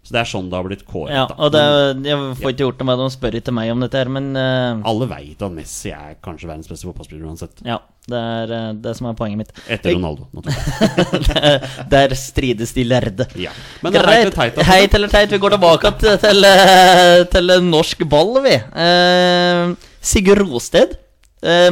Så 0.00 0.14
det 0.16 0.20
er 0.22 0.28
sånn 0.30 0.46
det 0.48 0.56
har 0.56 0.64
blitt 0.64 0.82
kåret. 0.88 1.12
ja, 1.12 1.26
og 1.36 1.52
det, 1.52 1.60
jeg 2.08 2.18
får 2.40 2.52
ikke 2.54 2.64
gjort 2.64 2.78
noe 2.80 2.88
med 2.88 2.96
det. 2.98 3.04
De 3.04 3.14
spør 3.14 3.34
ikke 3.36 3.52
meg 3.54 3.72
om 3.74 3.82
dette 3.84 4.00
her, 4.00 4.08
men 4.10 4.30
uh, 4.32 4.80
alle 4.88 5.08
veit 5.10 5.44
at 5.44 5.52
Messi 5.54 5.92
er 5.92 6.14
kanskje 6.24 6.48
verdens 6.48 6.70
beste 6.70 6.88
fotballspiller 6.88 7.28
uansett. 7.28 7.60
Ja, 7.66 7.76
det 8.10 8.22
er 8.30 8.54
eh, 8.56 8.70
det 8.80 8.94
som 8.96 9.10
er 9.10 9.18
poenget 9.18 9.42
mitt. 9.42 9.52
Etter 9.70 9.92
Ronaldo. 9.94 10.24
naturligvis. 10.38 11.76
Der 11.92 12.16
strides 12.16 12.72
de 12.74 12.86
lærde. 12.88 13.28
Ja. 13.38 13.52
Men 13.84 13.92
det 13.94 14.00
er 14.00 14.08
Greit. 14.08 14.32
teit 14.34 14.56
altså. 14.56 14.66
Heit 14.72 14.96
eller 14.98 15.12
teit, 15.12 15.36
vi 15.36 15.42
går 15.44 15.54
tilbake 15.58 15.92
til, 16.00 16.16
til, 16.24 16.48
eh, 16.48 17.20
til 17.36 17.54
norsk 17.68 18.02
ball, 18.10 18.40
vi. 18.48 18.56
Uh, 18.72 19.94
Sigurd 20.00 20.42
Rosted 20.48 20.96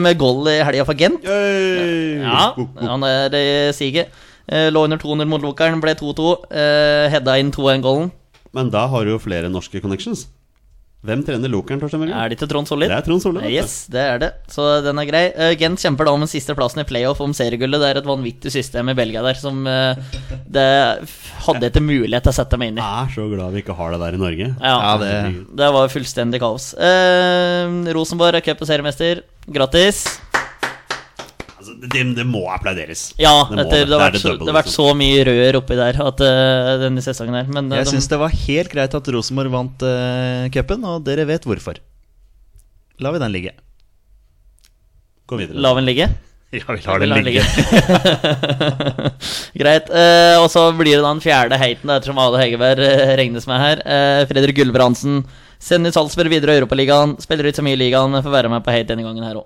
med 0.00 0.16
goal 0.16 0.46
i 0.48 0.62
helga 0.64 0.84
for 0.88 0.96
Gent. 0.96 1.26
Ja, 1.28 2.54
han 2.88 3.02
er 3.04 3.34
i 3.36 3.48
siget. 3.76 4.14
Eh, 4.48 4.70
lå 4.72 4.84
under 4.84 4.96
2-0 4.98 5.28
mot 5.28 5.42
Lokeren, 5.44 5.80
ble 5.84 5.94
2-2. 5.94 6.32
Eh, 6.50 7.08
Hedda 7.12 7.38
inn 7.38 7.52
2-1-gålen. 7.52 8.10
Men 8.56 8.70
da 8.72 8.86
har 8.88 9.04
du 9.04 9.10
jo 9.12 9.18
flere 9.20 9.50
norske 9.52 9.80
connections. 9.84 10.26
Hvem 11.06 11.20
trener 11.22 11.46
Lokeren, 11.52 11.78
Torstein 11.78 12.00
Børge? 12.02 12.14
Er 12.18 12.28
det 12.32 12.38
ikke 12.40 12.48
Trond 12.50 12.66
Solid? 12.66 12.88
Det 12.90 12.96
er 12.96 13.04
Trond 13.06 13.22
Sollid. 13.22 13.44
Yes, 13.54 13.74
det 13.92 14.00
er 14.02 14.18
det. 14.18 14.30
Så 14.50 14.64
den 14.82 14.98
er 14.98 15.06
grei. 15.06 15.20
Eh, 15.30 15.52
Gent 15.60 15.78
kjemper 15.78 16.08
da 16.08 16.14
om 16.16 16.24
den 16.24 16.30
siste 16.32 16.56
plassen 16.58 16.80
i 16.82 16.86
playoff 16.88 17.20
om 17.22 17.30
seriegullet. 17.36 17.78
Det 17.78 17.90
er 17.92 18.00
et 18.00 18.08
vanvittig 18.08 18.50
system 18.50 18.88
i 18.90 18.96
Belgia 18.98 19.22
der 19.22 19.38
som 19.38 19.60
eh, 19.70 19.94
det 20.50 20.64
hadde 21.46 21.70
ikke 21.70 21.84
mulighet 21.86 22.26
til 22.26 22.32
å 22.34 22.38
sette 22.40 22.58
meg 22.58 22.72
inn 22.72 22.80
i. 22.80 22.82
Jeg 22.82 23.06
er 23.06 23.14
så 23.14 23.28
glad 23.30 23.54
vi 23.54 23.62
ikke 23.62 23.76
har 23.78 23.94
det 23.94 24.00
der 24.02 24.18
i 24.18 24.22
Norge. 24.24 24.48
Ja, 24.58 24.74
Ja, 24.80 24.96
det- 24.98 25.56
det 25.62 25.70
var 25.78 25.88
fullstendig 25.94 26.40
kaos. 26.42 26.72
Eh, 26.74 27.92
Rosenborg 27.94 28.34
er 28.34 28.40
cup- 28.48 28.60
og 28.66 28.66
seriemester. 28.66 29.22
Grattis. 29.48 30.02
Det, 31.78 32.02
det 32.16 32.24
må 32.26 32.42
applauderes. 32.50 33.12
Ja, 33.20 33.32
Det 33.48 33.56
må 33.56 33.62
etter, 33.64 33.84
det, 33.86 33.94
har 33.94 34.02
vært 34.08 34.22
double, 34.22 34.38
det 34.42 34.50
har 34.50 34.56
vært 34.58 34.70
liksom. 34.70 34.88
så 34.88 34.96
mye 34.98 35.24
rør 35.28 35.58
oppi 35.60 35.78
der 35.78 35.98
at, 36.04 36.22
uh, 36.24 36.72
denne 36.82 37.04
sesongen 37.04 37.36
her. 37.38 37.50
Men 37.54 37.70
eh, 37.70 37.80
Jeg 37.82 37.88
de- 37.88 37.92
syns 37.96 38.10
det 38.10 38.18
var 38.20 38.34
helt 38.34 38.72
greit 38.72 38.96
at 38.98 39.10
Rosenborg 39.14 39.52
vant 39.54 39.84
uh, 39.86 40.48
cupen, 40.54 40.86
og 40.88 41.04
dere 41.06 41.26
vet 41.28 41.46
hvorfor. 41.48 41.78
La 42.98 43.12
vi 43.14 43.20
den 43.22 43.34
ligge. 43.36 43.52
Gå 45.28 45.38
videre. 45.38 45.60
La 45.62 45.74
den 45.78 45.86
ligge. 45.88 46.08
Ja, 46.48 46.64
vi 46.72 46.80
lar 46.80 47.02
den 47.02 47.26
ligge. 47.26 47.42
Greit. 49.60 49.90
Uh, 49.92 50.38
og 50.40 50.46
så 50.48 50.62
blir 50.72 50.94
det 50.96 51.02
da 51.02 51.10
den 51.10 51.20
fjerde 51.20 51.58
heiten, 51.60 51.90
ettersom 51.92 52.16
Ade 52.22 52.40
Hegerberg 52.40 52.80
uh, 52.80 53.10
regnes 53.20 53.44
med 53.50 53.60
her. 53.60 53.82
Uh, 53.84 54.22
Fredrik 54.30 54.56
Gulbrandsen. 54.56 55.18
Sender 55.60 55.92
Salzburg 55.92 56.32
videre 56.32 56.54
i 56.56 56.62
Europaligaen. 56.62 57.18
Spiller 57.20 57.50
ikke 57.50 57.60
så 57.60 57.66
mye 57.66 57.76
i 57.76 57.82
ligaen, 57.82 58.08
men 58.14 58.24
får 58.24 58.32
være 58.32 58.48
med 58.54 58.64
på 58.64 58.72
heit 58.72 58.88
denne 58.88 59.04
gangen 59.04 59.26
her 59.28 59.36
òg. 59.42 59.44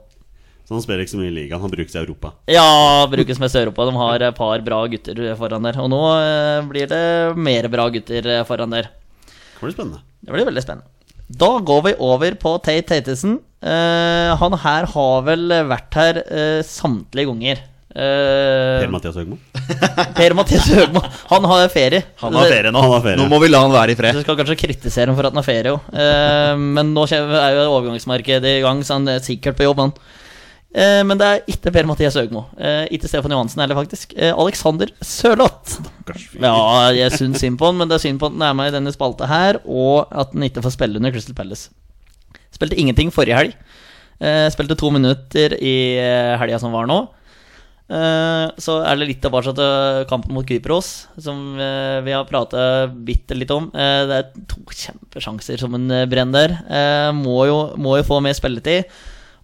Så 0.72 0.78
han 0.78 0.84
spiller 0.86 1.02
ikke 1.04 1.12
så 1.12 1.18
mye 1.20 1.28
i 1.28 1.34
ligaen. 1.36 1.60
Han 1.60 1.72
brukes 1.72 1.92
i 1.92 1.98
Europa. 2.00 2.30
Ja, 2.48 3.04
brukes 3.12 3.40
mest 3.42 3.58
i 3.58 3.60
Europa. 3.60 3.84
De 3.84 3.92
har 3.98 4.22
et 4.24 4.38
par 4.38 4.62
bra 4.64 4.78
gutter 4.88 5.18
foran 5.36 5.68
der. 5.68 5.76
Og 5.84 5.90
nå 5.92 5.98
eh, 6.16 6.64
blir 6.70 6.88
det 6.88 7.02
mer 7.36 7.68
bra 7.68 7.90
gutter 7.92 8.28
eh, 8.38 8.44
foran 8.48 8.72
der. 8.72 8.88
Det 9.28 9.60
blir 9.60 9.74
spennende. 9.76 10.00
Det 10.24 10.32
blir 10.32 10.48
veldig 10.48 10.62
spennende. 10.64 10.88
Da 11.28 11.50
går 11.60 11.82
vi 11.90 11.92
over 12.08 12.38
på 12.40 12.54
Tate 12.64 12.86
Tatesen. 12.88 13.36
Uh, 13.60 14.32
han 14.40 14.56
her 14.64 14.88
har 14.94 15.20
vel 15.28 15.52
vært 15.68 16.00
her 16.00 16.22
uh, 16.24 16.62
samtlige 16.64 17.28
ganger. 17.28 17.60
Uh, 17.92 18.80
Per-Mathias 18.80 19.20
Høgmo. 19.20 19.36
Per 20.16 20.36
Mathias 20.40 20.70
Høgmo. 20.72 21.04
Han 21.34 21.50
har 21.52 21.68
ferie. 21.74 22.00
Han 22.24 22.40
har 22.40 22.48
ferie 22.48 22.72
nå. 22.72 22.80
Han 22.80 22.96
har 22.96 23.04
ferie. 23.04 23.20
Nå 23.20 23.28
må 23.28 23.42
vi 23.44 23.52
la 23.52 23.60
han 23.66 23.76
være 23.76 23.92
i 23.92 24.00
fred. 24.00 24.16
Du 24.16 24.24
skal 24.24 24.40
kanskje 24.40 24.56
kritisere 24.64 25.12
ham 25.12 25.20
for 25.20 25.28
at 25.28 25.36
han 25.36 25.42
har 25.42 25.50
ferie 25.50 25.76
òg. 25.76 25.92
men 26.64 26.96
nå 26.96 27.04
er 27.12 27.60
jo 27.60 27.68
overgangsmarkedet 27.76 28.56
i 28.56 28.64
gang, 28.64 28.80
så 28.88 28.96
han 28.96 29.12
er 29.12 29.20
sikkert 29.28 29.60
på 29.60 29.68
jobb, 29.68 29.84
han. 29.84 29.94
Eh, 30.72 31.02
men 31.04 31.18
det 31.20 31.26
er 31.28 31.42
ikke 31.52 31.72
Per-Mathias 31.74 32.16
Høgmo. 32.16 32.46
Eh, 32.56 32.86
ikke 32.96 33.10
Stefan 33.10 33.34
Johansen 33.34 33.60
heller, 33.60 33.76
faktisk. 33.76 34.14
Eh, 34.16 34.32
Alexander 34.32 34.88
Sørloth. 35.04 35.82
Ja, 36.40 36.56
jeg 36.96 37.12
syns 37.12 37.42
synd 37.44 37.60
på 37.60 37.68
han, 37.68 37.76
men 37.80 37.90
det 37.90 37.98
er 37.98 38.06
synd 38.06 38.20
på 38.22 38.30
at 38.30 38.38
han 38.38 38.46
er 38.48 38.56
med 38.56 38.72
i 38.72 38.76
denne 38.78 38.94
spalta 38.94 39.28
her, 39.28 39.60
og 39.68 40.08
at 40.08 40.32
han 40.32 40.48
ikke 40.48 40.64
får 40.64 40.76
spille 40.78 41.00
under 41.00 41.12
Crystal 41.12 41.36
Palace. 41.36 41.68
Spilte 42.56 42.78
ingenting 42.80 43.12
forrige 43.12 43.36
helg. 43.36 43.56
Eh, 44.22 44.46
spilte 44.54 44.78
to 44.78 44.88
minutter 44.94 45.58
i 45.60 45.76
helga 46.40 46.62
som 46.62 46.72
var 46.72 46.88
nå. 46.88 47.02
Eh, 47.92 48.48
så 48.64 48.80
er 48.80 48.96
det 48.96 49.10
litt 49.10 49.20
tilbake 49.20 49.52
til 49.52 50.04
kampen 50.08 50.32
mot 50.32 50.48
Kypros, 50.48 50.92
som 51.20 51.58
vi 51.58 52.16
har 52.16 52.24
prata 52.24 52.86
bitte 52.88 53.36
litt 53.36 53.52
om. 53.52 53.68
Det 53.74 54.20
er 54.22 54.30
to 54.48 54.62
kjempesjanser 54.72 55.60
som 55.60 55.76
en 55.76 55.90
brenner 56.08 56.46
der. 56.48 56.60
Eh, 56.64 57.10
må, 57.12 57.42
jo, 57.50 57.58
må 57.76 57.98
jo 58.00 58.08
få 58.08 58.24
mer 58.24 58.38
spilletid. 58.38 58.88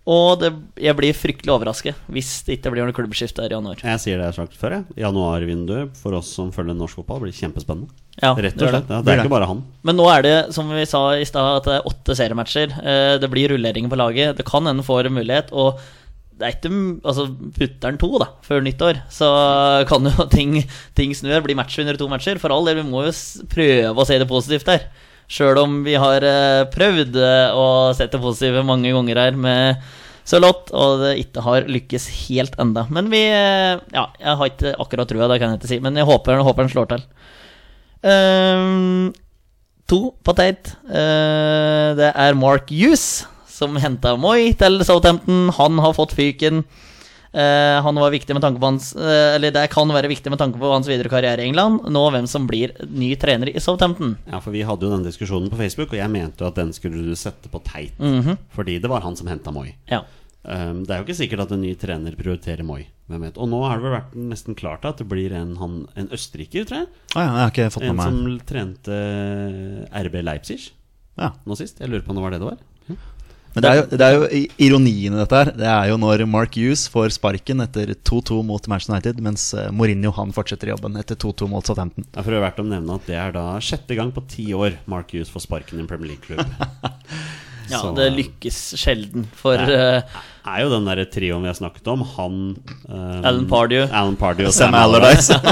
Og 0.08 0.38
det, 0.40 0.48
jeg 0.80 0.96
blir 0.96 1.12
fryktelig 1.12 1.52
overrasket 1.52 1.98
hvis 2.14 2.30
det 2.46 2.54
ikke 2.58 2.70
blir 2.72 2.86
noe 2.88 2.96
klubbskifte 2.96 3.42
her 3.44 3.52
i 3.52 3.56
januar. 3.58 3.82
Jeg 3.84 4.00
sier 4.00 4.16
det 4.16 4.24
jeg 4.24 4.32
har 4.32 4.38
sagt 4.38 4.56
før. 4.56 4.76
jeg. 4.78 4.84
Januarvinduet 5.04 5.98
for 6.00 6.16
oss 6.16 6.30
som 6.32 6.48
følger 6.54 6.76
norsk 6.78 7.02
fotball, 7.02 7.20
blir 7.26 7.34
kjempespennende. 7.36 7.90
Ja, 8.22 8.32
Rett 8.34 8.56
og 8.56 8.72
slett. 8.72 8.88
det. 8.88 8.94
Ja, 8.96 9.02
det 9.04 9.12
er 9.14 9.20
ikke 9.22 9.34
bare 9.36 9.46
han. 9.50 9.60
Men 9.86 9.98
nå 10.00 10.06
er 10.10 10.24
det, 10.24 10.36
som 10.56 10.70
vi 10.72 10.86
sa 10.88 11.02
i 11.20 11.26
stad, 11.28 11.60
at 11.60 11.68
det 11.68 11.76
er 11.76 11.86
åtte 11.92 12.16
seriematcher. 12.18 12.72
Eh, 12.80 13.18
Det 13.20 13.30
blir 13.30 13.52
rulleringer 13.52 13.92
på 13.92 13.98
laget. 14.00 14.36
Det 14.40 14.46
kan 14.48 14.66
hende 14.66 14.82
får 14.86 15.06
en 15.10 15.14
mulighet. 15.20 15.52
Og 15.52 15.78
det 16.38 16.46
er 16.48 16.56
ikke 16.56 16.72
Altså, 17.04 17.28
putter 17.58 17.90
han 17.90 17.98
to 17.98 18.10
da 18.22 18.30
før 18.46 18.62
nyttår, 18.64 19.02
så 19.10 19.28
kan 19.90 20.08
jo 20.08 20.26
ting, 20.36 20.62
ting 20.94 21.12
snu. 21.14 21.28
Det 21.28 21.42
blir 21.44 21.58
matchvinner 21.58 21.94
i 21.94 22.00
to 22.00 22.08
matcher. 22.08 22.38
For 22.40 22.50
all 22.54 22.64
del, 22.64 22.80
vi 22.80 22.88
må 22.90 23.04
jo 23.06 23.12
prøve 23.50 23.94
å 23.98 24.06
se 24.08 24.18
det 24.18 24.28
positivt 24.30 24.66
der. 24.72 24.88
Sjøl 25.28 25.60
om 25.60 25.80
vi 25.84 25.94
har 26.00 26.24
eh, 26.24 26.66
prøvd 26.72 27.18
eh, 27.20 27.52
å 27.52 27.92
sette 27.96 28.20
positive 28.20 28.64
mange 28.64 28.92
ganger 28.94 29.20
her 29.20 29.36
med 29.36 29.82
Sørloth, 30.28 30.72
og 30.76 31.02
det 31.02 31.14
ikke 31.22 31.44
har 31.44 31.68
lykkes 31.68 32.08
helt 32.28 32.56
enda. 32.60 32.86
Men 32.92 33.10
vi 33.12 33.22
eh, 33.28 33.76
Ja, 33.94 34.08
jeg 34.16 34.40
har 34.40 34.52
ikke 34.52 34.74
akkurat 34.80 35.12
trua, 35.12 35.28
det 35.28 35.40
kan 35.40 35.52
jeg 35.52 35.60
ikke 35.60 35.72
si, 35.72 35.80
men 35.84 36.00
jeg 36.00 36.08
håper, 36.08 36.40
håper 36.44 36.64
den 36.64 36.72
slår 36.72 36.92
til. 36.94 37.04
Um, 37.98 39.08
to 39.90 40.00
på 40.24 40.34
teit. 40.38 40.70
Uh, 40.86 41.96
det 41.98 42.12
er 42.14 42.38
Mark 42.38 42.70
Hughes 42.70 43.26
som 43.50 43.74
henta 43.80 44.14
Moi 44.20 44.52
til 44.58 44.80
Southampton. 44.86 45.48
Han 45.58 45.80
har 45.82 45.96
fått 45.96 46.14
fyken. 46.16 46.62
Eh, 47.32 47.78
han 47.84 48.00
var 48.00 48.12
viktig 48.14 48.32
med 48.32 48.40
tanke 48.40 48.56
på 48.56 48.64
hans 48.70 48.94
eh, 48.96 49.34
Eller 49.36 49.52
det 49.52 49.66
kan 49.68 49.90
være 49.92 50.08
viktig 50.08 50.30
med 50.32 50.40
tanke 50.40 50.56
på 50.56 50.70
hans 50.72 50.88
videre 50.88 51.10
karriere 51.12 51.44
i 51.44 51.48
England. 51.50 51.84
Nå 51.92 52.04
hvem 52.14 52.28
som 52.30 52.46
blir 52.48 52.72
ny 52.88 53.12
trener 53.20 53.52
i 53.52 53.60
Southampton. 53.60 54.16
Ja, 54.30 54.40
for 54.40 54.54
Vi 54.54 54.64
hadde 54.64 54.88
jo 54.88 54.94
den 54.94 55.04
diskusjonen 55.04 55.50
på 55.52 55.60
Facebook, 55.60 55.92
og 55.92 56.00
jeg 56.00 56.12
mente 56.12 56.44
jo 56.44 56.48
at 56.48 56.60
den 56.60 56.72
skulle 56.76 57.02
du 57.04 57.16
sette 57.18 57.52
på 57.52 57.60
teit. 57.66 57.98
Mhm. 58.00 58.38
Fordi 58.54 58.78
det 58.80 58.90
var 58.90 59.04
han 59.04 59.16
som 59.16 59.28
henta 59.28 59.52
Moi. 59.52 59.74
Ja. 59.90 60.04
Um, 60.48 60.84
det 60.86 60.94
er 60.94 61.02
jo 61.02 61.04
ikke 61.04 61.18
sikkert 61.18 61.42
at 61.44 61.52
en 61.52 61.60
ny 61.60 61.74
trener 61.76 62.14
prioriterer 62.16 62.64
Moi. 62.64 62.86
Hvem 63.08 63.24
vet. 63.26 63.38
Og 63.40 63.48
nå 63.50 63.60
har 63.64 63.76
det 63.76 63.84
vel 63.84 63.96
vært 63.98 64.16
nesten 64.16 64.56
klart 64.56 64.84
at 64.88 65.00
det 65.00 65.08
blir 65.08 65.32
en, 65.36 65.56
han, 65.60 65.78
en 65.96 66.08
østerriker, 66.14 66.64
tror 66.68 66.82
jeg. 66.82 66.88
Ah, 67.14 67.22
ja, 67.22 67.28
jeg 67.28 67.42
har 67.42 67.52
ikke 67.52 67.70
fått 67.76 67.86
En 67.88 67.96
med 67.96 68.00
meg 68.00 68.08
som 68.08 68.42
trente 68.48 68.98
RB 70.06 70.20
Leipzig 70.24 70.60
ja. 71.18 71.32
nå 71.44 71.56
sist. 71.58 71.80
Jeg 71.82 71.90
lurer 71.90 72.04
på 72.06 72.12
om 72.14 72.20
det 72.20 72.24
var 72.24 72.34
det 72.34 72.40
det 72.42 72.50
var. 72.50 72.60
Men 73.58 73.64
det 73.64 73.70
er, 73.70 73.78
jo, 73.80 73.86
det 73.98 74.06
er 74.06 74.14
jo 74.14 74.42
ironien 74.68 75.16
i 75.16 75.18
dette 75.18 75.38
her. 75.40 75.48
Det 75.58 75.66
er 75.66 75.88
jo 75.90 75.96
når 75.98 76.22
Mark 76.30 76.54
Hughes 76.54 76.84
får 76.92 77.10
sparken 77.16 77.64
etter 77.64 77.90
2-2 78.06 78.38
mot 78.46 78.70
Manchester 78.70 78.94
United, 78.94 79.18
mens 79.24 79.48
eh, 79.58 79.66
Mourinho 79.74 80.12
han 80.14 80.30
fortsetter 80.36 80.70
jobben 80.70 80.98
etter 81.00 81.18
2-2 81.18 81.50
mot 81.50 81.66
Southampton. 81.66 82.06
Det 82.06 82.22
er 82.22 82.28
for 82.28 82.36
å 82.36 82.38
være 82.38 82.46
verdt 82.46 82.62
å 82.62 82.68
nevne 82.70 83.00
at 83.00 83.10
det 83.10 83.18
er 83.18 83.34
da 83.34 83.44
sjette 83.64 83.98
gang 83.98 84.14
på 84.14 84.22
ti 84.30 84.46
år 84.54 84.78
Mark 84.90 85.10
Hughes 85.10 85.32
får 85.34 85.48
sparken 85.48 85.80
i 85.80 85.84
en 85.84 85.90
Premier 85.90 86.14
League-klubb. 86.14 86.46
ja 87.70 87.80
Så- 87.82 87.94
det 87.96 88.08
lykkes 88.16 88.58
sjelden 88.80 89.26
for 89.36 89.56
Det 89.58 89.76
er, 89.76 90.02
er 90.48 90.62
jo 90.64 90.70
den 90.72 90.88
der 90.88 91.04
trioen 91.12 91.44
vi 91.44 91.50
har 91.50 91.58
snakket 91.58 91.90
om. 91.92 92.04
Han 92.16 92.38
um, 92.88 93.24
Alan 93.24 93.46
Pardew. 93.50 93.84
Alan 93.90 94.16
Pardew 94.16 94.48
og 94.48 94.54
Sam 94.58 94.72
Sam 94.72 94.78
Allardyce. 94.80 95.36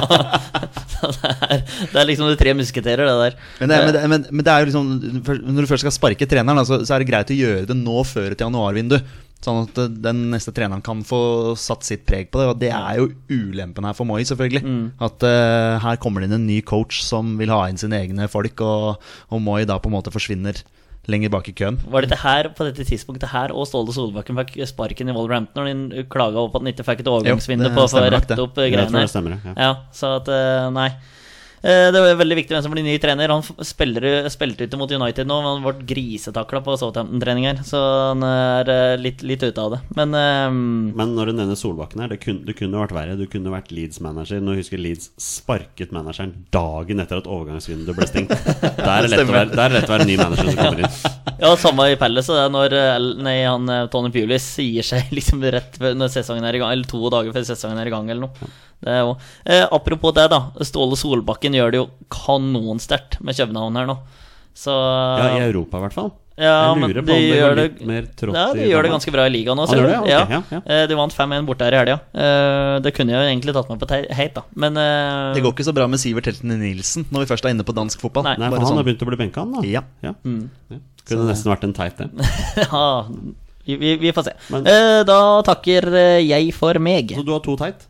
det, 1.03 1.35
er, 1.51 1.61
det 1.93 2.01
er 2.01 2.09
liksom 2.09 2.31
de 2.31 2.39
tre 2.41 2.55
musketerer, 2.57 3.05
det 3.09 3.19
der. 3.21 3.39
Men 3.61 3.69
det, 3.69 3.83
men, 3.85 3.95
det, 3.95 4.09
men, 4.15 4.27
men 4.31 4.47
det 4.47 4.53
er 4.55 4.65
jo 4.65 4.71
liksom 4.71 5.45
Når 5.53 5.61
du 5.61 5.71
først 5.71 5.85
skal 5.85 5.95
sparke 5.95 6.29
treneren, 6.29 6.65
så, 6.67 6.81
så 6.87 6.97
er 6.97 7.05
det 7.05 7.11
greit 7.13 7.33
å 7.33 7.39
gjøre 7.39 7.69
det 7.69 7.77
nå 7.79 8.03
før 8.09 8.33
et 8.33 8.45
januarvindu. 8.47 8.99
Sånn 9.45 9.67
at 9.67 9.79
eh, 9.79 9.91
den 10.09 10.27
neste 10.33 10.53
treneren 10.57 10.83
kan 10.85 11.03
få 11.07 11.55
satt 11.61 11.85
sitt 11.87 12.07
preg 12.09 12.31
på 12.33 12.41
det. 12.41 12.49
Og 12.51 12.61
det 12.63 12.73
er 12.73 13.01
jo 13.03 13.11
ulempen 13.31 13.87
her 13.87 13.97
for 13.97 14.09
Moi, 14.09 14.23
selvfølgelig. 14.27 14.65
At 15.03 15.27
uh, 15.27 15.77
her 15.85 16.01
kommer 16.03 16.23
det 16.23 16.31
inn 16.31 16.39
en 16.41 16.49
ny 16.49 16.63
coach 16.67 17.03
som 17.05 17.37
vil 17.41 17.53
ha 17.53 17.67
inn 17.71 17.81
sine 17.81 18.01
egne 18.01 18.31
folk, 18.33 18.63
og, 18.65 19.05
og 19.31 19.45
Moi 19.45 19.63
da 19.69 19.79
på 19.83 19.93
en 19.93 19.99
måte 19.99 20.15
forsvinner 20.15 20.63
lenger 21.11 21.31
bak 21.33 21.49
i 21.49 21.55
køen. 21.57 21.79
Var 21.91 22.05
det 22.07 22.11
det 22.15 22.19
her 22.23 22.49
på 22.57 22.67
dette 22.69 22.85
tidspunktet 22.89 23.31
her 23.33 23.53
og 23.55 23.67
Ståle 23.71 23.95
Solbakken 23.95 24.39
fikk 24.43 24.57
sparken 24.69 25.09
i 25.13 25.15
Wolverhampton 25.17 25.67
når 25.69 25.93
de 25.95 26.07
klaga 26.11 26.41
over 26.43 26.57
at 26.57 26.65
han 26.65 26.73
ikke 26.73 26.87
fikk 26.87 27.05
et 27.05 27.11
overgangsvindu 27.13 27.69
på 27.75 27.85
å 27.85 27.91
få 27.93 28.03
rette 28.11 28.39
opp 28.43 28.59
greiene. 28.59 29.05
Ja, 29.57 29.71
så 29.95 30.17
at 30.21 30.29
eh, 30.33 30.67
Nei. 30.75 30.91
Eh, 31.67 31.89
Det 31.93 31.99
var 32.03 32.19
veldig 32.21 32.37
viktig 32.39 32.55
hvem 32.55 32.63
som 32.63 32.75
blir 32.75 32.85
ny 32.87 32.95
trener. 33.03 33.33
Han 33.33 33.43
spiller, 33.67 34.29
spilte 34.31 34.69
ute 34.69 34.79
mot 34.79 34.93
United 34.93 35.27
nå, 35.27 35.39
men 35.43 35.57
han 35.57 35.65
ble 35.65 35.87
grisetakla 35.89 36.61
på 36.63 36.77
Southampton-trening 36.79 37.49
her, 37.49 37.63
så 37.67 37.81
han 38.13 38.23
er 38.27 38.71
eh, 38.71 38.95
litt, 39.01 39.25
litt 39.27 39.43
ute 39.43 39.65
av 39.65 39.75
det. 39.75 39.81
Men 39.99 40.15
um... 40.15 40.61
Men 40.97 41.17
når 41.17 41.33
du 41.33 41.39
nevner 41.41 41.59
Solbakken 41.59 42.05
her, 42.05 42.13
det 42.15 42.21
kunne, 42.23 42.47
det 42.47 42.55
kunne 42.59 42.79
vært 42.85 42.95
verre. 42.95 43.19
Du 43.19 43.27
kunne 43.31 43.53
vært 43.55 43.73
Leeds-manager. 43.75 44.43
Nå 44.45 44.55
husker 44.61 44.81
Leeds 44.81 45.11
sparket 45.21 45.95
manageren 45.97 46.37
dagen 46.55 47.03
etter 47.03 47.23
at 47.23 47.31
overgangsvinduet 47.31 47.99
ble 47.99 48.11
stengt. 48.11 48.35
Der 48.87 48.93
er 48.93 49.07
det 49.09 49.13
lett 49.17 49.27
å 49.27 49.33
være, 49.33 49.51
da 49.57 49.67
er 49.67 49.77
lett 49.81 49.91
å 49.91 49.97
være 49.97 50.07
ny 50.09 50.19
manager 50.21 50.53
som 50.53 50.61
kommer 50.61 50.85
inn. 50.87 51.01
Ja, 51.41 51.51
samme 51.61 51.89
i 51.93 51.97
Palace. 52.01 52.33
Det 52.33 52.45
er 52.47 52.53
når 52.55 52.77
eh, 52.77 53.09
nei, 53.23 53.37
han, 53.45 53.69
eh, 53.73 53.87
Tony 53.93 54.11
Pulis 54.15 54.47
sier 54.57 54.87
seg 54.87 55.11
liksom 55.17 55.43
rett 55.53 55.79
når 55.83 56.13
sesongen 56.15 56.47
er 56.49 56.57
i 56.57 56.63
gang, 56.63 56.73
eller 56.77 56.89
to 56.91 57.03
dager 57.13 57.35
før 57.37 57.47
sesongen 57.49 57.81
er 57.83 57.91
i 57.91 57.95
gang, 57.95 58.09
eller 58.11 58.29
noe. 58.29 58.53
Det 58.83 58.93
er 58.93 59.03
jo, 59.05 59.17
eh, 59.49 59.65
apropos 59.73 60.13
det, 60.17 60.29
da. 60.33 60.43
Ståle 60.67 60.99
Solbakken 61.01 61.57
gjør 61.57 61.73
det 61.75 61.83
jo 61.83 61.89
kanonsterkt 62.13 63.21
med 63.25 63.37
København 63.39 63.81
her 63.81 63.89
nå. 63.89 63.99
Så 64.57 64.73
Ja, 64.73 65.35
I 65.37 65.45
Europa, 65.51 65.79
i 65.81 65.87
hvert 65.87 65.97
fall. 65.97 66.15
Ja, 66.37 66.75
jeg 66.75 66.81
men 66.83 66.91
lurer 66.93 67.01
på 67.01 67.07
de 67.09 67.15
om 67.17 67.23
det 67.25 67.37
gjør 67.39 67.47
går 67.49 67.57
det- 67.57 67.65
litt 67.65 67.87
mer 67.89 68.03
trått 68.13 68.37
ja, 68.37 68.43
de 68.53 68.65
gjør 68.69 68.83
det 68.85 68.91
ganske 68.93 69.13
bra 69.15 69.23
i 69.25 69.31
ligaen. 69.33 69.61
Ah, 69.63 69.67
ser 69.71 69.81
du. 69.81 69.87
det? 69.89 70.11
Ja. 70.11 70.43
ja. 70.53 70.61
Eh, 70.69 70.83
De 70.91 70.95
vant 70.99 71.15
5-1 71.17 71.47
borte 71.49 71.65
her 71.65 71.73
i 71.73 71.79
helga. 71.81 71.97
Eh, 72.13 72.81
Det 72.85 72.93
kunne 72.93 73.15
jeg 73.15 73.17
jo 73.23 73.31
egentlig 73.33 73.55
tatt 73.57 73.71
meg 73.73 73.81
på 73.81 73.89
heit, 74.19 74.35
da. 74.37 74.43
Men 74.55 74.77
uh... 74.77 75.33
Det 75.33 75.41
går 75.43 75.55
ikke 75.57 75.65
så 75.65 75.73
bra 75.73 75.87
med 75.89 75.99
Sivert 76.03 76.29
Helten 76.29 76.53
Nilsen 76.61 77.07
når 77.09 77.25
vi 77.25 77.31
først 77.33 77.49
er 77.49 77.55
inne 77.57 77.65
på 77.65 77.73
dansk 77.73 78.05
fotball. 78.05 78.25
Nei. 78.29 78.37
Nei, 78.37 78.51
for 78.53 78.59
han 78.61 78.69
sånn. 78.69 78.77
har 78.83 78.85
begynt 78.85 79.07
å 79.07 79.09
bli 79.09 79.17
benka, 79.23 79.41
han 79.47 79.57
da. 79.57 79.65
Ja. 79.65 79.83
Ja. 80.05 80.13
Mm. 80.29 80.51
Kunne 81.07 81.27
nesten 81.31 81.53
vært 81.53 81.65
en 81.69 81.75
teit, 81.77 81.99
det. 81.99 82.09
ja, 82.65 82.87
vi, 83.67 83.77
vi, 84.01 84.13
får 84.15 84.25
se. 84.31 84.33
Men- 84.51 84.67
Eh, 84.67 85.03
Da 85.07 85.19
takker 85.47 85.87
eh, 85.95 86.23
jeg 86.27 86.53
for 86.55 86.79
meg. 86.83 87.15
Så 87.15 87.25
du 87.27 87.31
har 87.35 87.41
to 87.45 87.55
teit? 87.61 87.87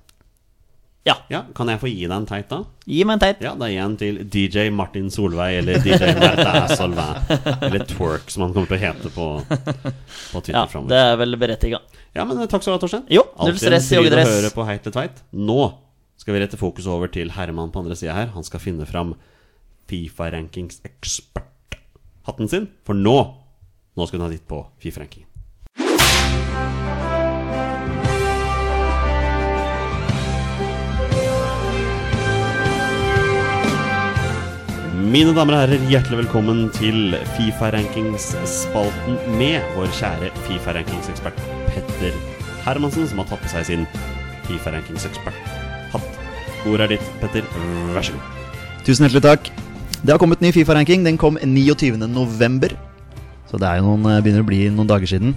Ja. 1.07 1.15
Ja, 1.31 1.45
Kan 1.55 1.69
jeg 1.71 1.79
få 1.79 1.87
gi 1.87 2.01
deg 2.03 2.11
en 2.17 2.25
teit, 2.27 2.49
da? 2.51 2.65
Gi 2.91 3.05
meg 3.07 3.15
en 3.15 3.21
teit. 3.23 3.43
Ja, 3.45 3.53
da 3.55 3.69
gir 3.71 3.77
jeg 3.77 3.85
en 3.87 3.97
til 4.01 4.17
DJ 4.27 4.65
Martin 4.75 5.07
Solveig, 5.15 5.61
eller 5.61 5.79
DJ 5.85 6.09
Merta 6.19 6.65
Solveig. 6.75 7.31
Eller 7.63 7.85
Twerk, 7.87 8.27
som 8.35 8.43
han 8.43 8.53
kommer 8.57 8.67
til 8.73 8.75
å 8.75 8.81
hete 8.83 9.13
på, 9.15 9.27
på 9.47 10.41
Twitter 10.43 10.57
Ja, 10.59 10.65
framover. 10.67 10.91
det 10.91 10.99
er 11.13 11.21
vel 11.23 11.39
berettiga. 11.39 11.79
Ja, 12.17 12.25
men 12.27 12.41
eh, 12.43 12.49
takk 12.51 12.65
skal 12.67 12.75
du 12.75 12.79
ha, 12.79 12.83
Torstein. 12.83 13.05
Jo, 13.15 13.23
null 13.37 13.53
Alltid 13.53 13.55
en 13.55 13.63
stress 13.63 13.87
i 13.87 13.95
fryd 13.95 14.01
å 14.01 14.03
joggedress. 14.03 14.33
høre 14.35 14.51
på 14.57 14.67
Heit 14.67 14.83
eller 14.89 14.97
tveit. 14.99 15.23
Nå 15.47 15.61
skal 16.19 16.35
vi 16.35 16.43
rette 16.43 16.59
fokus 16.59 16.89
over 16.91 17.13
til 17.15 17.31
Herman 17.37 17.71
på 17.71 17.85
andre 17.85 17.95
sida 18.01 18.17
her. 18.19 18.33
Han 18.35 18.43
skal 18.49 18.65
finne 18.67 18.89
fram 18.91 19.15
Fifa-rankings-eksperthatten 22.27 22.49
sin. 22.49 22.69
For 22.85 22.95
nå 22.95 23.35
Nå 23.97 24.05
skal 24.07 24.21
hun 24.21 24.27
ha 24.27 24.31
ditt 24.31 24.47
på 24.47 24.59
Fifa-rankingen. 24.79 25.27
Mine 35.07 35.33
damer 35.33 35.55
og 35.55 35.61
herrer, 35.63 35.89
hjertelig 35.89 36.19
velkommen 36.27 36.67
til 36.77 37.17
Fifa-rankings-spalten 37.39 39.17
med 39.39 39.65
vår 39.79 39.89
kjære 39.97 40.29
Fifa-rankingsekspert 40.45 41.41
Petter 41.71 42.13
Hermansen, 42.67 43.09
som 43.09 43.23
har 43.23 43.31
tatt 43.31 43.41
på 43.47 43.55
seg 43.55 43.65
sin 43.71 43.87
Fifa-rankingsekspert-hatt. 44.51 46.25
Ordet 46.67 46.91
er 46.91 46.99
ditt, 46.99 47.13
Petter. 47.23 47.49
Vær 47.95 48.05
så 48.05 48.19
god. 48.19 48.53
Tusen 48.85 49.07
hjertelig 49.07 49.25
takk. 49.25 49.66
Det 50.07 50.15
har 50.15 50.21
kommet 50.23 50.39
ny 50.41 50.53
Fifa-ranking. 50.55 51.03
Den 51.03 51.17
kom 51.19 51.35
29. 51.43 51.97
november. 52.07 52.71
Så 53.51 53.59
det 53.59 53.67
er 53.67 53.81
jo 53.81 53.89
noen, 53.89 54.05
eh, 54.07 54.21
begynner 54.23 54.45
å 54.45 54.47
bli 54.47 54.69
noen 54.71 54.87
dager 54.87 55.07
siden. 55.11 55.33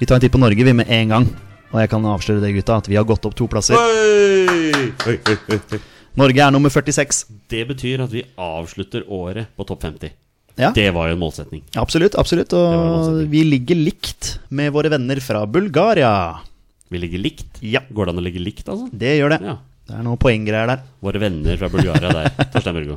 Vi 0.00 0.06
tar 0.06 0.16
en 0.16 0.22
titt 0.24 0.32
på 0.32 0.40
Norge 0.40 0.64
vi 0.64 0.72
med 0.72 0.88
en 0.88 1.08
gang. 1.08 1.26
Og 1.72 1.80
jeg 1.82 1.90
kan 1.90 2.02
avsløre 2.02 2.40
det, 2.40 2.54
gutta, 2.56 2.78
at 2.78 2.88
vi 2.88 2.96
har 2.96 3.04
gått 3.04 3.26
opp 3.26 3.34
to 3.36 3.46
plasser. 3.46 3.76
Oi! 3.76 4.88
Oi, 5.06 5.18
oi, 5.20 5.36
oi, 5.52 5.58
oi. 5.72 5.80
Norge 6.16 6.40
er 6.40 6.50
nummer 6.50 6.70
46. 6.72 7.26
Det 7.52 7.66
betyr 7.68 8.00
at 8.06 8.10
vi 8.10 8.24
avslutter 8.38 9.04
året 9.12 9.48
på 9.56 9.66
topp 9.68 9.82
50. 9.82 10.10
Ja, 10.56 10.70
Det 10.72 10.94
var 10.94 11.08
jo 11.08 11.12
en 11.12 11.20
målsetning. 11.20 11.62
absolutt. 11.76 12.14
absolutt 12.16 12.54
Og 12.54 13.28
vi 13.28 13.44
ligger 13.44 13.76
likt 13.76 14.38
med 14.48 14.72
våre 14.72 14.88
venner 14.88 15.20
fra 15.20 15.44
Bulgaria. 15.44 16.40
Vi 16.88 16.98
ligger 16.98 17.18
likt. 17.20 17.60
Ja, 17.60 17.80
Går 17.92 18.06
det 18.06 18.14
an 18.14 18.20
å 18.20 18.24
ligge 18.24 18.40
likt, 18.40 18.64
altså? 18.64 18.88
det 18.96 19.18
gjør 19.20 19.36
det. 19.36 19.42
Ja. 19.44 19.58
Det 19.86 19.94
er 19.98 20.02
noen 20.02 20.16
poenggreier 20.16 20.66
der. 20.66 20.80
Våre 21.02 21.20
venner 21.20 21.56
fra 21.58 21.68
Bulgaria 21.68 22.08
der. 22.08 22.30
Torstein 22.54 22.74
Børgo. 22.74 22.96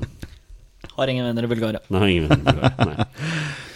Har 0.96 1.12
ingen 1.12 1.26
venner 1.28 1.46
i 1.46 1.52
Bulgaria. 1.52 1.82
Nei, 1.92 2.10
ingen 2.16 2.30
venner 2.30 2.40
i 2.40 2.54
Bulgaria. 2.54 2.76
Nei. 2.86 3.08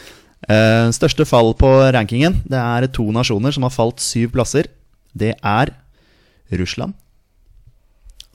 Eh, 0.43 0.89
største 0.91 1.23
fall 1.23 1.53
på 1.55 1.69
rankingen 1.95 2.33
Det 2.51 2.59
er 2.59 2.83
to 2.91 3.05
nasjoner 3.15 3.53
som 3.55 3.63
har 3.63 3.71
falt 3.71 4.01
syv 4.03 4.33
plasser. 4.33 4.67
Det 5.15 5.29
er 5.39 5.71
Russland, 6.59 6.97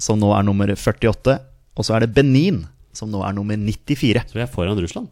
som 0.00 0.16
nå 0.16 0.30
er 0.32 0.46
nummer 0.46 0.72
48. 0.72 1.34
Og 1.76 1.84
så 1.84 1.98
er 1.98 2.06
det 2.06 2.14
Benin, 2.16 2.62
som 2.96 3.12
nå 3.12 3.20
er 3.26 3.36
nummer 3.36 3.60
94. 3.60 4.24
Så 4.24 4.38
vi 4.38 4.40
er 4.40 4.48
foran 4.48 4.80
Russland. 4.80 5.10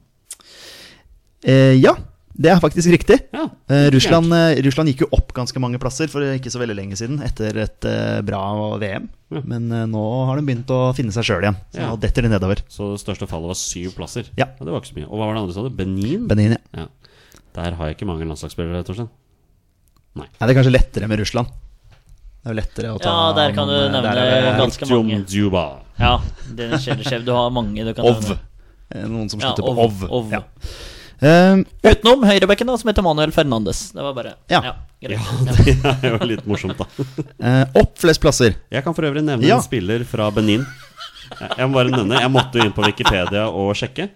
Eh, 1.45 1.77
ja, 1.77 1.93
det 2.37 2.51
er 2.53 2.61
faktisk 2.61 2.91
riktig. 2.93 3.17
Ja, 3.33 3.47
uh, 3.49 3.87
Russland, 3.95 4.29
uh, 4.33 4.53
Russland 4.67 4.91
gikk 4.93 5.05
jo 5.07 5.09
opp 5.17 5.33
ganske 5.37 5.61
mange 5.63 5.81
plasser 5.83 6.11
for 6.13 6.25
ikke 6.35 6.53
så 6.53 6.61
veldig 6.61 6.77
lenge 6.79 6.99
siden, 7.01 7.19
etter 7.25 7.57
et 7.65 7.89
uh, 7.89 8.21
bra 8.27 8.43
VM. 8.83 9.09
Ja. 9.35 9.43
Men 9.49 9.67
nå 9.91 10.03
har 10.29 10.39
de 10.39 10.45
begynt 10.47 10.71
å 10.71 10.93
finne 10.95 11.11
seg 11.15 11.25
sjøl 11.27 11.43
igjen. 11.49 11.57
Så 11.75 11.81
Ja. 11.83 11.89
nå 11.91 11.99
detter 12.01 12.23
de 12.27 12.31
nedover. 12.31 12.61
Så 12.71 12.93
det 12.95 13.01
største 13.03 13.27
fallet 13.31 13.51
var 13.51 13.59
syv 13.59 13.97
plasser. 13.99 14.29
Ja. 14.39 14.47
Det 14.61 14.69
var 14.71 14.81
ikke 14.81 14.93
så 14.93 14.99
mye. 15.01 15.09
Og 15.11 15.17
hva 15.19 15.27
var 15.27 15.35
det 15.35 15.43
andre 15.43 15.53
du 15.53 15.57
sa? 15.57 15.69
Benin? 15.83 16.27
Benin, 16.31 16.55
ja. 16.57 16.85
Ja. 16.85 16.87
Der 17.57 17.75
har 17.79 17.89
jeg 17.89 17.97
ikke 17.97 18.07
mange 18.07 18.29
landslagsspillere, 18.29 18.85
Torstein. 18.87 19.09
Nei, 20.17 20.27
Nei. 20.29 20.47
det 20.47 20.53
er 20.53 20.59
kanskje 20.61 20.73
lettere 20.77 21.09
med 21.11 21.19
Russland. 21.21 21.49
Det 21.49 22.53
er 22.53 22.55
jo 22.55 22.59
lettere 22.61 22.91
å 22.95 22.99
ta 23.03 23.11
Ja, 23.11 23.33
der 23.37 23.55
kan 23.57 23.67
du 23.69 23.75
nevne 23.75 24.03
der 24.07 24.21
er 24.23 24.45
det 24.47 24.53
ganske 24.61 24.87
mange. 24.93 25.17
Djuba. 25.27 25.65
Ja, 25.99 26.13
Dennis 26.55 26.85
Sjelesjev. 26.87 27.25
Du 27.27 27.33
har 27.35 27.51
mange 27.51 27.83
du 27.85 27.91
kan 27.97 28.07
Ov. 28.07 28.21
nevne. 28.23 28.39
Ov. 28.95 29.09
Noen 29.11 29.29
som 29.33 29.41
Ja, 29.43 29.51
slutter 29.51 29.67
på 29.67 29.89
Ov, 29.89 30.05
Ov. 30.21 30.37
Eh, 31.23 31.63
Utenom 31.87 32.25
høyrebekken, 32.29 32.67
da, 32.69 32.75
som 32.77 32.91
heter 32.91 33.05
Manuel 33.07 33.31
Fernandes. 33.33 33.87
Det 33.97 34.03
var 34.05 34.13
bare 34.17 34.35
Ja. 34.53 34.61
Ja 34.63 34.75
Det 35.01 35.17
er 36.03 36.19
jo 36.19 36.27
litt 36.29 36.47
morsomt, 36.49 36.77
da. 36.77 36.87
uh, 37.41 37.65
opp 37.83 37.97
flest 38.01 38.21
plasser. 38.21 38.57
Jeg 38.73 38.85
kan 38.85 38.95
for 38.97 39.07
øvrig 39.09 39.23
nevne 39.25 39.47
Ja. 39.49 39.57
en 39.57 39.63
spiller 39.65 40.05
fra 40.05 40.31
Benin. 40.31 40.67
Jeg 41.57 41.67
må 41.69 41.75
bare 41.75 41.91
nevne 41.91 42.21
Jeg 42.21 42.31
måtte 42.31 42.59
jo 42.61 42.65
inn 42.69 42.73
på 42.77 42.85
Wikipedia 42.85 43.47
og 43.49 43.73
sjekke. 43.77 44.09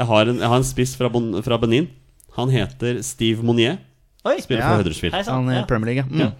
Jeg 0.00 0.06
har 0.08 0.28
en, 0.32 0.38
jeg 0.40 0.48
har 0.48 0.56
en 0.56 0.64
spiss 0.64 0.94
fra, 0.96 1.08
Bon, 1.12 1.30
fra 1.44 1.58
Benin. 1.60 1.88
Han 2.36 2.48
heter 2.50 3.02
Steve 3.04 3.42
Monier. 3.44 3.78
Oi, 4.24 4.38
Spiller 4.40 4.62
Ja. 4.62 4.68
for 4.70 4.82
Huddersfield. 4.82 5.14
Han 5.28 5.50
i 5.52 5.62
Premier 5.68 5.94
League. 5.94 6.04
ja. 6.18 6.26
Mm. 6.30 6.32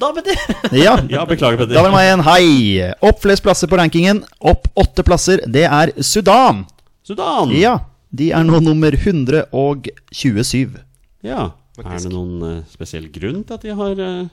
Da, 0.00 0.12
Petter. 0.14 0.36
Ja. 0.84 0.96
Ja, 1.10 1.24
beklager, 1.26 1.58
Petter. 1.58 1.74
Da 1.74 1.82
var 1.82 1.90
det 1.90 1.96
meg 1.96 2.06
igjen. 2.06 2.22
Hei! 2.24 2.92
Opp 3.08 3.20
flest 3.22 3.42
plasser 3.42 3.66
på 3.68 3.76
rankingen. 3.76 4.22
Opp 4.40 4.68
åtte 4.78 5.02
plasser. 5.04 5.42
Det 5.50 5.64
er 5.66 5.92
Sudan. 6.02 6.64
Sudan! 7.02 7.50
Ja. 7.58 7.78
De 8.10 8.30
er 8.34 8.44
nå 8.46 8.58
nummer 8.64 8.92
127. 8.96 10.76
Ja. 11.22 11.50
Er 11.80 11.96
det 12.02 12.10
noen 12.12 12.42
uh, 12.42 12.56
spesiell 12.68 13.06
grunn 13.14 13.42
til 13.46 13.56
at 13.56 13.62
de 13.64 13.72
har 13.76 14.00
uh, 14.02 14.26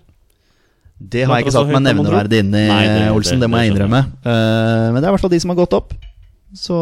Det 0.97 1.21
har 1.30 1.38
jeg 1.38 1.45
ikke 1.45 1.53
sagt 1.53 1.67
satt 1.69 1.71
meg 1.71 1.78
med 1.78 1.86
nevneverdig 1.93 2.39
inn 2.43 2.49
i, 2.57 2.63
det- 2.67 3.11
Olsen. 3.13 3.38
det- 3.38 3.45
Det 3.45 3.51
må 3.53 3.61
jeg 3.61 3.71
innrømme. 3.71 4.01
Uh, 4.25 4.88
men 4.91 4.97
det 4.99 5.05
er 5.05 5.11
i 5.11 5.13
hvert 5.15 5.21
fall 5.23 5.36
de 5.36 5.39
som 5.39 5.53
har 5.53 5.59
gått 5.61 5.73
opp. 5.78 5.93
Så 6.55 6.75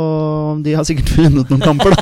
de 0.64 0.74
har 0.78 0.86
sikkert 0.88 1.12
vunnet 1.18 1.50
noen 1.52 1.62
kamper, 1.62 1.92
da. 1.98 2.02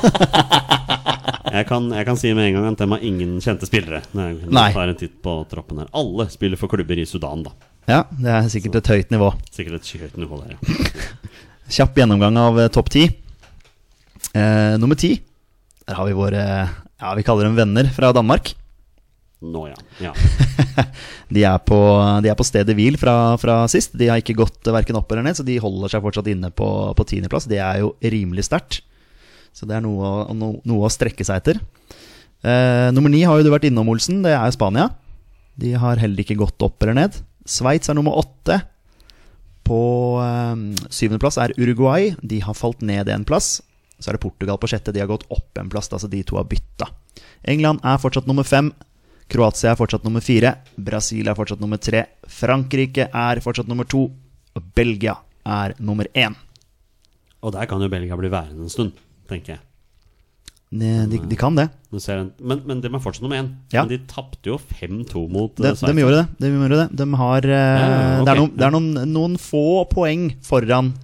jeg, 1.58 1.66
kan, 1.66 1.90
jeg 1.96 2.06
kan 2.06 2.16
si 2.20 2.32
med 2.36 2.50
en 2.50 2.54
gang 2.58 2.66
at 2.72 2.78
de 2.84 2.88
har 2.92 3.04
ingen 3.10 3.36
kjente 3.42 3.66
spillere. 3.68 4.02
Når 4.14 4.28
jeg 4.30 4.52
Nei. 4.52 4.66
tar 4.76 4.92
en 4.92 4.98
titt 5.00 5.16
på 5.24 5.34
troppen 5.50 5.80
her 5.82 5.88
Alle 5.96 6.28
spiller 6.32 6.60
for 6.60 6.68
klubber 6.72 7.00
i 7.00 7.06
Sudan, 7.08 7.42
da. 7.48 7.52
Ja, 7.90 8.02
det 8.16 8.30
er 8.32 8.48
sikkert 8.52 8.78
et 8.80 8.88
høyt 8.94 9.10
nivå. 9.12 9.32
Sikkert 9.52 9.80
et 9.82 9.90
høyt 10.00 10.16
nivå 10.22 10.38
der, 10.44 10.54
ja. 10.54 10.76
Kjapp 11.74 11.96
gjennomgang 11.96 12.36
av 12.38 12.58
eh, 12.60 12.68
topp 12.72 12.88
ti. 12.92 13.08
Eh, 14.32 14.74
nummer 14.80 14.98
ti. 14.98 15.18
Der 15.84 15.98
har 15.98 16.08
vi 16.08 16.16
våre 16.16 16.44
Ja, 17.00 17.14
vi 17.18 17.24
kaller 17.26 17.44
dem 17.48 17.58
venner 17.58 17.90
fra 17.92 18.12
Danmark. 18.16 18.54
Nå, 19.44 19.66
ja. 19.68 19.76
ja. 20.00 20.12
De 21.34 21.42
er 21.44 21.58
på, 21.66 21.76
de 22.24 22.30
er 22.30 22.36
på 22.38 22.46
stedet 22.46 22.74
hvil 22.76 22.96
fra, 23.00 23.34
fra 23.40 23.58
sist. 23.68 23.92
De 23.98 24.08
har 24.08 24.20
ikke 24.22 24.36
gått 24.38 24.70
verken 24.72 24.96
opp 24.96 25.10
eller 25.12 25.26
ned, 25.26 25.36
så 25.36 25.44
de 25.46 25.58
holder 25.60 25.92
seg 25.92 26.04
fortsatt 26.04 26.28
inne 26.30 26.48
på, 26.54 26.68
på 26.96 27.06
tiendeplass. 27.10 27.48
Det 27.50 27.58
er 27.60 27.82
jo 27.82 27.94
rimelig 28.00 28.46
sterkt. 28.48 28.80
Så 29.54 29.68
det 29.68 29.76
er 29.76 29.84
noe, 29.84 30.14
no, 30.34 30.54
noe 30.66 30.86
å 30.88 30.92
strekke 30.92 31.26
seg 31.26 31.42
etter. 31.42 31.60
Eh, 32.44 32.88
nummer 32.94 33.12
ni 33.12 33.22
har 33.24 33.38
jo 33.38 33.46
du 33.46 33.52
vært 33.52 33.66
innom, 33.68 33.90
Olsen. 33.92 34.22
Det 34.24 34.32
er 34.36 34.54
Spania. 34.54 34.88
De 35.60 35.74
har 35.78 36.00
heller 36.00 36.24
ikke 36.24 36.38
gått 36.40 36.64
opp 36.64 36.82
eller 36.82 36.96
ned. 36.98 37.20
Sveits 37.48 37.90
er 37.90 37.98
nummer 37.98 38.16
åtte. 38.20 38.60
På 39.64 39.80
eh, 40.24 40.64
syvendeplass 40.88 41.40
er 41.42 41.54
Uruguay. 41.58 42.12
De 42.22 42.40
har 42.44 42.58
falt 42.58 42.84
ned 42.84 43.10
en 43.12 43.26
plass. 43.28 43.58
Så 43.98 44.10
er 44.10 44.16
det 44.16 44.24
Portugal 44.24 44.58
på 44.60 44.68
sjette. 44.70 44.92
De 44.92 45.02
har 45.02 45.10
gått 45.10 45.26
opp 45.32 45.60
en 45.60 45.70
plass, 45.72 45.90
altså 45.92 46.10
de 46.10 46.22
to 46.26 46.38
har 46.38 46.48
bytta. 46.50 46.90
England 47.48 47.84
er 47.86 48.00
fortsatt 48.02 48.28
nummer 48.30 48.46
fem. 48.46 48.72
Kroatia 49.30 49.72
er 49.72 49.78
fortsatt 49.80 50.04
nummer 50.04 50.24
fire. 50.24 50.56
Brasil 50.76 51.28
er 51.30 51.36
fortsatt 51.38 51.62
nummer 51.62 51.80
tre. 51.80 52.04
Frankrike 52.28 53.08
er 53.08 53.40
fortsatt 53.44 53.70
nummer 53.70 53.88
to. 53.88 54.08
Og 54.54 54.66
Belgia 54.76 55.16
er 55.44 55.76
nummer 55.82 56.08
én. 56.14 56.36
Og 57.44 57.52
der 57.54 57.68
kan 57.68 57.82
jo 57.82 57.90
Belgia 57.92 58.16
bli 58.16 58.30
værende 58.32 58.66
en 58.66 58.72
stund, 58.72 58.92
tenker 59.28 59.56
jeg. 59.56 59.64
De, 60.74 60.90
de, 61.06 61.20
de 61.30 61.36
kan 61.38 61.54
det. 61.54 61.68
Jeg, 61.94 62.28
men, 62.42 62.62
men 62.66 62.80
de 62.82 62.88
er 62.90 63.02
fortsatt 63.02 63.22
nummer 63.22 63.38
én. 63.38 63.50
Ja. 63.74 63.84
Men 63.84 63.92
de 63.92 64.00
tapte 64.10 64.50
jo 64.50 64.58
5-2 64.58 65.24
mot 65.30 65.54
De, 65.60 65.70
eh, 65.70 65.82
de 65.84 66.02
gjorde 66.02 66.22
det. 66.22 66.26
De, 66.42 66.50
gjorde 66.50 66.80
det. 66.80 66.86
de 66.98 67.08
har 67.20 67.48
eh, 67.48 67.54
Ja, 67.54 67.88
okay. 67.88 68.24
Det 68.24 68.32
er, 68.32 68.40
noen, 68.40 68.54
det 68.58 68.66
er 68.66 68.74
noen, 68.74 68.92
noen 69.12 69.36
få 69.40 69.84
poeng 69.92 70.30
foran 70.44 70.94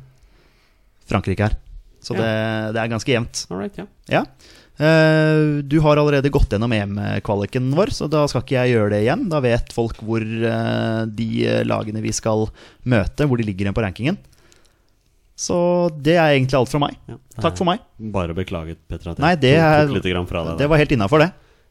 Frankrike 1.10 1.48
her. 1.48 1.58
Så 2.00 2.16
Ja. 2.16 2.22
det, 2.24 2.32
det 2.76 2.80
er 2.82 2.92
ganske 2.94 3.12
jevnt. 3.12 3.44
Alright, 3.52 3.76
ja. 3.80 3.86
Ja. 4.08 4.24
Eh, 4.80 5.60
du 5.68 5.76
har 5.84 6.00
allerede 6.00 6.30
gått 6.32 6.54
gjennom 6.54 6.72
EM-kvaliken 6.72 7.66
vår, 7.76 7.92
så 7.92 8.08
da 8.08 8.22
skal 8.30 8.40
ikke 8.46 8.56
jeg 8.56 8.72
gjøre 8.72 8.94
det 8.94 9.02
igjen. 9.04 9.26
Da 9.28 9.42
vet 9.44 9.74
folk 9.76 10.00
hvor 10.00 10.24
eh, 10.24 11.02
de 11.04 11.26
eh, 11.44 11.60
lagene 11.68 12.00
vi 12.00 12.14
skal 12.16 12.46
møte, 12.88 13.28
hvor 13.28 13.36
de 13.36 13.44
ligger 13.44 13.68
igjen 13.68 13.76
på 13.76 13.84
rankingen. 13.84 14.16
Så 15.40 15.56
det 16.00 16.16
er 16.16 16.34
egentlig 16.34 16.56
alt 16.58 16.72
fra 16.72 16.80
meg. 16.82 16.96
ja. 17.08 17.16
Takk 17.40 17.56
for 17.60 17.68
meg. 17.68 17.84
Bare 18.12 18.34
beklaget, 18.36 18.80
Petter, 18.88 19.12
at 19.12 19.20
jeg 19.20 19.24
Nei, 19.24 19.36
det, 19.40 19.54
tok, 19.56 19.68
er, 19.76 19.94
litt 19.96 20.08
grann 20.12 20.28
fra 20.28 20.42
deg. 20.48 20.58
det 20.60 20.68
var 20.68 20.80
helt 20.80 20.92
innafor, 20.96 21.22
det. 21.24 21.30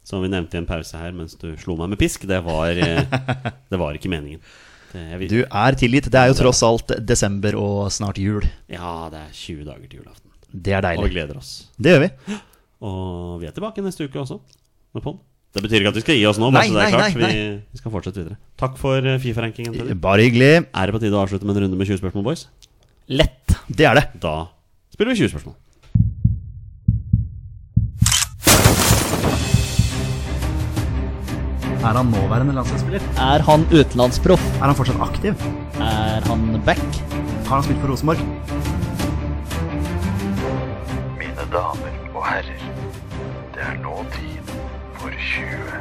Som 0.09 0.23
vi 0.23 0.30
nevnte 0.32 0.57
i 0.57 0.61
en 0.61 0.65
pause 0.69 0.97
her 0.97 1.11
mens 1.13 1.36
du 1.38 1.51
slo 1.61 1.75
meg 1.77 1.91
med 1.91 1.99
pisk, 2.01 2.23
det 2.30 2.39
var, 2.45 2.77
det 3.73 3.77
var 3.82 3.97
ikke 3.97 4.09
meningen. 4.09 4.41
Jeg, 4.93 5.29
Du 5.29 5.39
er 5.45 5.77
tilgitt. 5.77 6.09
Det 6.11 6.19
er 6.19 6.31
jo 6.31 6.37
tross 6.39 6.61
alt 6.65 6.93
desember 7.05 7.57
og 7.59 7.91
snart 7.93 8.17
jul. 8.21 8.45
Ja, 8.71 9.09
det 9.13 9.21
er 9.21 9.31
20 9.33 9.65
dager 9.67 9.85
til 9.87 10.01
julaften. 10.01 10.29
Det 10.49 10.73
er 10.73 10.85
deilig. 10.85 11.03
Og 11.03 11.09
vi 11.09 11.13
gleder 11.13 11.37
oss. 11.37 11.51
Det 11.77 11.93
gjør 11.93 12.05
vi. 12.07 12.37
Og 12.89 13.35
vi 13.41 13.49
er 13.49 13.53
tilbake 13.55 13.83
neste 13.85 14.07
uke 14.07 14.21
også. 14.21 14.39
Med 14.95 15.03
Pond 15.05 15.19
Det 15.53 15.61
betyr 15.61 15.83
ikke 15.83 15.91
at 15.93 15.97
vi 15.99 16.05
skal 16.05 16.17
gi 16.17 16.25
oss 16.29 16.39
nå. 16.41 16.49
Nei, 16.53 16.65
det 16.65 16.73
er 16.73 16.79
nei, 16.79 16.89
klart 16.93 17.19
nei, 17.21 17.29
Vi, 17.29 17.43
vi 17.75 17.81
skal 17.81 17.93
fortsette 17.93 18.21
videre. 18.23 18.39
Takk 18.57 18.77
for 18.81 19.05
eh, 19.05 19.19
Fifa-rankingen. 19.21 19.93
Bare 20.01 20.25
hyggelig. 20.25 20.51
Er 20.73 20.89
det 20.89 20.95
på 20.95 21.01
tide 21.03 21.17
å 21.17 21.21
avslutte 21.25 21.45
med 21.45 21.57
en 21.57 21.67
runde 21.67 21.77
med 21.79 21.89
20 21.89 22.01
spørsmål, 22.01 22.25
boys? 22.31 22.47
Lett. 23.09 23.57
Det 23.69 23.85
er 23.89 23.97
det. 23.99 24.05
Da 24.21 24.35
spiller 24.93 25.13
vi 25.13 25.21
20 25.25 25.33
spørsmål. 25.35 25.57
Er 31.80 31.95
han 31.95 32.09
nåværende 32.11 32.51
landslagsspiller? 32.57 33.03
Er 33.23 33.43
han 33.47 33.61
utenlandsproff? 33.71 34.41
Er 34.59 34.67
han 34.67 34.75
fortsatt 34.75 34.99
aktiv? 34.99 35.43
Er 35.80 36.25
han 36.27 36.41
back? 36.67 36.82
Har 37.47 37.53
han 37.53 37.63
spilt 37.63 37.80
for 37.80 37.93
Rosenborg? 37.93 38.19
Mine 41.21 41.45
damer 41.53 41.95
og 42.11 42.25
herrer, 42.27 42.65
det 43.55 43.63
er 43.63 43.80
nå 43.80 43.95
tid 44.17 44.51
for 44.99 45.15
20 45.15 45.80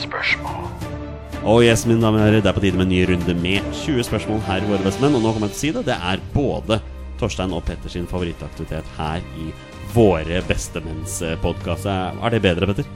spørsmål. 0.00 0.66
Oh 1.46 1.62
yes, 1.62 1.86
mine 1.86 2.02
damer 2.02 2.18
og 2.18 2.26
herrer, 2.26 2.42
det 2.42 2.50
er 2.50 2.58
på 2.58 2.64
tide 2.66 2.80
med 2.80 2.88
en 2.88 2.94
ny 2.96 3.04
runde 3.12 3.38
med 3.38 3.72
20 3.84 4.08
spørsmål 4.10 4.42
her 4.50 4.66
i 4.66 4.72
Våre 4.72 4.82
bestemenn. 4.88 5.20
Og 5.20 5.22
nå 5.22 5.36
kommer 5.36 5.52
jeg 5.52 5.54
til 5.54 5.60
å 5.60 5.62
si 5.62 5.74
det. 5.78 5.84
Det 5.92 6.00
er 6.10 6.24
både 6.34 6.80
Torstein 7.22 7.54
og 7.54 7.62
Petters 7.68 7.94
favorittaktivitet 8.10 8.90
her 8.98 9.22
i 9.38 9.52
Våre 9.94 10.42
bestemenns 10.50 11.20
podkast. 11.46 11.86
Er 11.86 12.34
det 12.34 12.42
bedre, 12.42 12.72
Petter? 12.72 12.90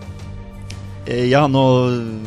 Eh, 1.07 1.28
Ja, 1.30 1.46
nå 1.50 1.62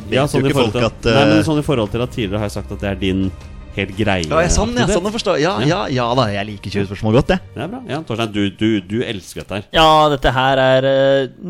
vet 0.10 0.18
Ja, 0.18 0.28
sånn 0.28 0.44
jo 0.44 0.52
ikke 0.52 0.62
folk 0.66 0.76
til, 0.76 0.88
at 0.88 1.06
Nei, 1.08 1.26
men 1.26 1.38
eh, 1.40 1.44
sånn 1.48 1.62
i 1.62 1.66
forhold 1.66 1.92
til 1.94 2.04
at 2.04 2.16
tidligere 2.16 2.42
har 2.42 2.50
jeg 2.50 2.58
sagt 2.58 2.74
at 2.76 2.82
det 2.82 2.90
er 2.92 3.00
din 3.00 3.28
helt 3.76 3.92
greie 3.98 4.24
ja, 4.24 4.52
sånn, 4.52 4.72
ja, 4.78 4.86
sånn 4.88 5.08
å 5.08 5.12
forstå. 5.12 5.34
Ja, 5.42 5.58
ja, 5.68 5.82
ja 5.92 6.06
da, 6.16 6.28
jeg 6.32 6.48
liker 6.48 6.72
20 6.72 6.88
spørsmål 6.90 7.18
godt, 7.18 7.34
jeg. 7.36 7.44
Det 7.56 7.64
er 7.66 7.72
bra. 7.74 7.82
Ja, 7.92 8.00
Torstein, 8.08 8.32
du, 8.32 8.44
du, 8.56 8.70
du 8.88 9.02
elsker 9.04 9.44
dette 9.44 9.58
her. 9.60 9.66
Ja, 9.76 9.88
dette 10.14 10.32
her 10.32 10.62
er 10.64 10.88
uh, 10.88 11.50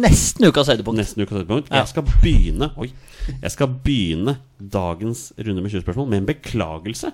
nesten 0.00 0.48
ukas 0.48 0.70
høydepunkt. 0.72 1.00
Nesten 1.02 1.26
ukas 1.26 1.42
høydepunkt. 1.42 1.68
Jeg 1.74 1.90
skal 1.92 2.06
begynne 2.14 2.70
Oi. 2.80 2.88
Jeg 3.26 3.52
skal 3.52 3.68
begynne 3.84 4.36
dagens 4.56 5.28
runde 5.36 5.64
med 5.64 5.74
20 5.74 5.84
spørsmål 5.84 6.08
med 6.12 6.22
en 6.22 6.30
beklagelse. 6.30 7.12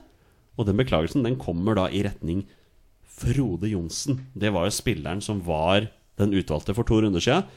Og 0.60 0.68
den 0.68 0.78
beklagelsen 0.78 1.26
den 1.26 1.38
kommer 1.40 1.78
da 1.78 1.88
i 1.90 2.04
retning 2.06 2.44
Frode 3.22 3.70
Johnsen. 3.70 4.20
Det 4.38 4.52
var 4.54 4.68
jo 4.68 4.74
spilleren 4.74 5.22
som 5.24 5.42
var 5.46 5.88
den 6.20 6.34
utvalgte 6.38 6.74
for 6.76 6.86
to 6.86 7.00
runder 7.02 7.22
siden. 7.24 7.48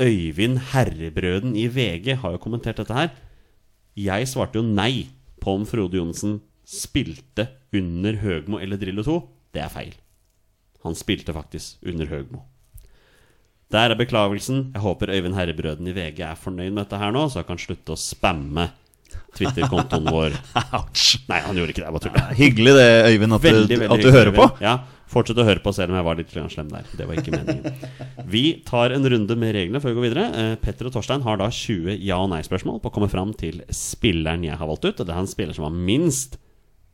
Øyvind 0.00 0.58
Herrebrøden 0.72 1.56
i 1.58 1.66
VG 1.68 2.16
har 2.22 2.34
jo 2.34 2.40
kommentert 2.42 2.80
dette 2.80 2.96
her. 2.96 3.12
Jeg 3.98 4.28
svarte 4.30 4.58
jo 4.60 4.64
nei 4.64 5.08
på 5.42 5.58
om 5.58 5.66
Frode 5.68 5.98
Johnsen 5.98 6.40
spilte 6.68 7.48
under 7.74 8.16
Høgmo 8.22 8.60
eller 8.62 8.80
Drillo 8.80 9.04
2. 9.04 9.18
Det 9.52 9.62
er 9.64 9.72
feil. 9.72 9.92
Han 10.86 10.96
spilte 10.98 11.34
faktisk 11.36 11.82
under 11.86 12.08
Høgmo. 12.10 12.42
Der 13.72 13.92
er 13.92 13.96
beklagelsen. 13.96 14.70
Jeg 14.74 14.82
håper 14.84 15.12
Øyvind 15.12 15.36
Herrebrøden 15.36 15.86
i 15.88 15.94
VG 15.96 16.20
er 16.26 16.38
fornøyd 16.38 16.72
med 16.72 16.84
dette 16.84 16.98
her 17.00 17.12
nå, 17.14 17.26
så 17.28 17.40
han 17.40 17.48
kan 17.48 17.60
slutte 17.60 17.94
å 17.94 18.00
spamme 18.00 18.68
Twitter-kontoen 19.36 20.08
vår. 20.12 20.34
Ouch. 20.78 21.06
Nei, 21.30 21.40
han 21.44 21.56
gjorde 21.56 21.72
ikke 21.72 21.82
det. 21.82 21.88
Jeg 21.88 21.96
bare 21.96 22.04
tuller. 22.08 22.34
Hyggelig 22.36 22.74
det, 22.76 22.88
Øyvind, 23.12 23.36
at, 23.36 23.46
Veldig, 23.46 23.68
du, 23.68 23.80
veldig 23.84 23.96
at 23.96 24.04
du 24.04 24.10
hører 24.10 24.18
hører 24.18 24.36
på. 24.36 24.48
Ja, 24.64 24.74
Fortsett 25.12 25.40
å 25.42 25.44
høre 25.44 25.60
på 25.60 25.72
selv 25.76 25.92
om 25.92 25.98
jeg 25.98 26.06
var 26.06 26.16
litt 26.16 26.30
slem 26.32 26.70
der. 26.72 26.86
Det 26.96 27.04
var 27.08 27.18
ikke 27.20 27.34
meningen. 27.34 27.74
Vi 28.32 28.44
tar 28.64 28.94
en 28.96 29.04
runde 29.12 29.36
med 29.36 29.52
reglene 29.56 29.80
før 29.82 29.92
vi 29.92 29.98
går 29.98 30.06
videre. 30.06 30.24
Eh, 30.40 30.54
Petter 30.62 30.88
og 30.88 30.94
Torstein 30.94 31.24
har 31.26 31.36
da 31.40 31.50
20 31.52 31.98
ja- 32.00 32.20
og 32.22 32.30
nei-spørsmål 32.32 32.80
på 32.80 32.88
å 32.88 32.94
komme 32.94 33.10
fram 33.12 33.34
til 33.36 33.60
spilleren 33.68 34.46
jeg 34.46 34.56
har 34.56 34.70
valgt 34.70 34.86
ut. 34.88 34.96
Og 34.96 35.04
det 35.04 35.12
er 35.12 35.20
en 35.20 35.28
spiller 35.28 35.56
som 35.56 35.68
har 35.68 35.76
minst 35.76 36.38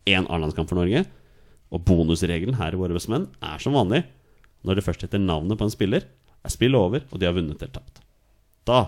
én 0.09 0.27
A-landskamp 0.27 0.71
for 0.71 0.81
Norge. 0.81 1.05
Og 1.71 1.85
bonusregelen 1.87 2.59
her 2.59 2.75
i 2.75 2.81
Våre 2.81 2.97
bestemenn 2.97 3.29
er 3.45 3.62
som 3.62 3.77
vanlig 3.77 4.03
når 4.66 4.79
det 4.81 4.87
først 4.89 5.05
heter 5.05 5.23
navnet 5.23 5.59
på 5.59 5.69
en 5.69 5.71
spiller, 5.73 6.03
er 6.43 6.51
spillet 6.53 6.79
over, 6.79 7.05
og 7.12 7.21
de 7.21 7.29
har 7.29 7.37
vunnet 7.37 7.61
eller 7.62 7.75
tapt. 7.77 8.01
Da 8.66 8.81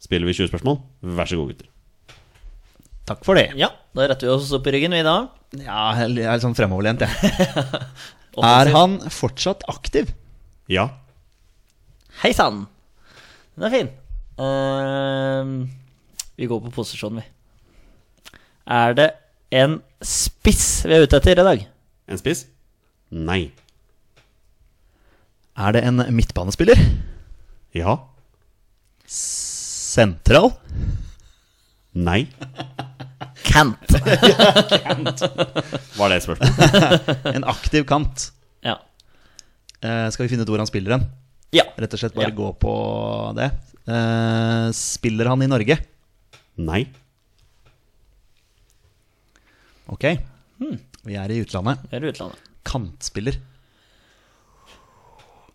spiller 0.00 0.30
vi 0.30 0.36
20 0.38 0.48
spørsmål. 0.48 0.80
Vær 1.04 1.28
så 1.28 1.36
god, 1.36 1.52
gutter. 1.52 1.68
Takk 3.10 3.26
for 3.26 3.36
det. 3.36 3.50
Ja, 3.58 3.68
da 3.96 4.06
retter 4.08 4.28
vi 4.28 4.32
oss 4.32 4.52
opp 4.56 4.68
i 4.70 4.74
ryggen, 4.76 4.94
vi 4.96 5.02
da. 5.04 5.18
Ja, 5.58 5.90
jeg 5.98 6.06
er 6.06 6.14
litt 6.38 6.44
sånn 6.46 6.56
fremoverlent, 6.56 7.04
jeg. 7.04 7.34
Er 8.38 8.70
han 8.70 8.98
fortsatt 9.10 9.64
aktiv? 9.70 10.12
Ja. 10.70 10.86
Hei 12.22 12.30
sann! 12.36 12.66
Den 13.56 13.66
er 13.66 13.74
fin. 13.74 13.90
Uh, 14.40 15.66
vi 16.38 16.48
går 16.48 16.62
på 16.64 16.72
posisjon, 16.78 17.18
vi. 17.18 17.24
Er 18.70 18.94
det 18.94 19.08
en 19.50 19.80
spiss 20.06 20.84
vi 20.86 20.94
er 20.94 21.04
ute 21.04 21.18
etter 21.18 21.42
i 21.42 21.48
dag? 21.48 21.64
En 22.10 22.20
spiss? 22.20 22.44
Nei. 23.10 23.50
Er 25.58 25.74
det 25.74 25.82
en 25.88 26.04
midtbanespiller? 26.14 26.78
Ja. 27.74 27.98
Sentral? 29.10 30.52
Nei. 31.98 32.22
Kant. 33.50 33.90
Var 35.98 36.12
det 36.12 36.20
spørsmålet? 36.24 36.54
spørsmål? 36.54 37.32
En 37.36 37.44
aktiv 37.50 37.82
kant. 37.88 38.28
ja. 38.66 38.76
Eh, 39.80 40.06
skal 40.12 40.26
vi 40.26 40.30
finne 40.34 40.44
ut 40.44 40.50
hvor 40.52 40.60
han 40.60 40.68
spiller 40.68 40.92
hen? 40.98 41.04
ja. 41.56 41.64
Rett 41.80 41.94
og 41.96 42.00
slett 42.02 42.14
bare 42.14 42.28
Ja. 42.30 42.36
gå 42.36 42.50
på 42.62 42.72
det. 43.38 43.48
Eh, 43.90 44.66
spiller 44.76 45.30
han 45.32 45.42
i 45.42 45.48
Norge? 45.50 45.76
Nei. 46.60 46.82
Ok. 49.90 50.04
Vi 51.08 51.14
er 51.16 51.32
i 51.32 51.40
utlandet. 51.42 51.80
Vi 51.90 51.96
er 51.96 52.04
i 52.04 52.10
utlandet. 52.12 52.38
Kantspiller. 52.68 53.34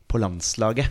På 0.10 0.18
landslaget. 0.20 0.90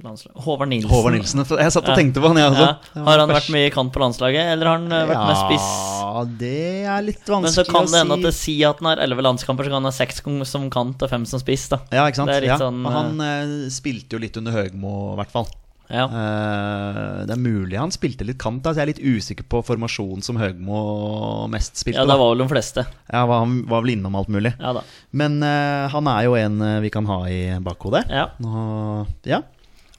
På 0.00 0.08
landslaget. 0.08 0.40
Håvard 0.46 0.70
Nilsen. 0.72 0.90
Håvard 0.90 1.16
Nilsen. 1.18 1.44
Jeg 1.44 1.74
satt 1.76 1.88
og 1.92 1.98
tenkte 2.00 2.22
på 2.24 2.30
han, 2.32 2.40
jeg 2.40 2.50
også. 2.54 2.66
Ja. 2.96 3.04
Har 3.10 3.22
han 3.22 3.32
vært 3.34 3.50
mye 3.54 3.68
i 3.68 3.72
kant 3.74 3.92
på 3.94 4.00
landslaget, 4.02 4.52
eller 4.54 4.70
har 4.72 4.78
han 4.80 4.88
vært 4.88 5.12
vært 5.12 5.26
med 5.28 5.40
spiss? 5.44 5.70
Ja, 6.00 6.24
det 6.44 6.54
er 6.96 7.06
litt 7.06 7.24
vanskelig 7.28 7.50
å 7.50 7.54
si. 7.54 7.60
Men 7.60 7.66
så 7.66 7.66
kan 7.70 7.90
det 7.92 8.02
hende 8.02 8.18
at 8.20 8.26
det 8.30 8.34
sier 8.40 8.72
at 8.74 8.80
han 8.82 8.90
har 8.94 9.04
elleve 9.06 9.26
landskamper, 9.28 9.68
så 9.68 9.74
kan 9.74 9.82
han 9.82 9.90
ha 9.92 9.96
seks 9.96 10.22
som 10.50 10.68
kant 10.72 11.02
og 11.06 11.10
fem 11.12 11.24
som 11.28 11.42
spiss. 11.42 11.68
da 11.72 11.80
Ja, 11.92 12.06
ikke 12.08 12.22
sant? 12.24 12.36
Ja. 12.42 12.56
sånn, 12.60 12.80
og 12.86 12.92
han 12.96 13.20
eh, 13.20 13.56
spilte 13.70 14.16
jo 14.16 14.22
litt 14.24 14.36
under 14.40 14.56
Høgmo, 14.56 15.12
i 15.14 15.20
hvert 15.22 15.30
fall. 15.34 15.48
Ja. 15.90 16.04
Eh, 16.06 17.26
det 17.26 17.34
er 17.34 17.40
mulig 17.42 17.74
han 17.74 17.90
spilte 17.90 18.22
litt 18.26 18.38
kant, 18.38 18.62
da, 18.62 18.70
så 18.70 18.78
jeg 18.78 18.84
er 18.86 18.90
litt 18.92 19.02
usikker 19.02 19.46
på 19.50 19.58
formasjonen 19.66 20.22
som 20.22 20.38
Høgmo 20.38 21.48
mest 21.50 21.80
spilte. 21.82 21.98
ja, 21.98 22.06
det 22.06 22.14
var 22.20 22.30
vel 22.30 22.44
de 22.44 22.48
fleste. 22.52 22.84
Ja, 23.10 23.24
var- 23.26 23.40
Han 23.42 23.56
var 23.66 23.82
vel 23.82 23.96
innom 23.96 24.14
alt 24.14 24.28
mulig. 24.30 24.54
Ja 24.60 24.72
da. 24.76 24.82
Men 25.12 25.42
uh, 25.42 25.88
han 25.90 26.06
er 26.06 26.22
jo 26.28 26.36
en 26.38 26.60
eh, 26.62 26.80
vi 26.86 26.90
kan 26.94 27.06
ha 27.10 27.24
i 27.26 27.40
bakhodet. 27.58 28.04
Ja. 28.08 28.28
Nå, 28.38 29.06
ja. 29.26 29.42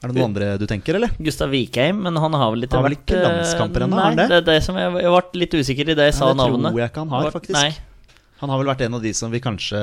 Er 0.02 0.10
det 0.10 0.16
noen 0.18 0.30
andre 0.32 0.58
du 0.58 0.66
tenker, 0.66 0.96
eller? 0.98 1.10
Gustav 1.22 1.50
Wikheim, 1.54 2.00
men 2.02 2.16
han 2.18 2.32
har 2.34 2.50
vel 2.50 2.64
ikke 2.66 2.74
Han 2.74 2.82
har 2.82 2.90
vel 2.90 2.96
ikke 2.98 3.14
vært, 3.14 3.22
eh, 3.22 3.38
landskamper 3.38 3.84
ennå, 3.86 3.96
Nei, 3.96 4.04
han 4.08 4.16
det? 4.18 4.28
det 4.32 4.36
er 4.40 4.46
det 4.48 4.58
som 4.66 4.76
jeg, 4.80 4.92
jeg 5.04 5.12
ble 5.14 5.40
litt 5.44 5.54
usikker 5.54 5.88
i 5.92 5.94
det 5.94 6.06
jeg 6.10 6.14
sa 6.18 6.32
navnet. 6.34 6.62
det 6.66 6.72
tror 6.72 6.82
jeg 6.82 6.90
ikke 6.90 7.02
han 7.04 7.08
har, 7.14 7.30
faktisk. 7.30 7.58
Nei. 7.60 7.72
Han 8.42 8.50
har 8.50 8.58
vel 8.58 8.66
vært 8.72 8.80
en 8.82 8.94
av 8.98 9.02
de 9.04 9.12
som 9.14 9.30
vi 9.30 9.38
kanskje 9.38 9.78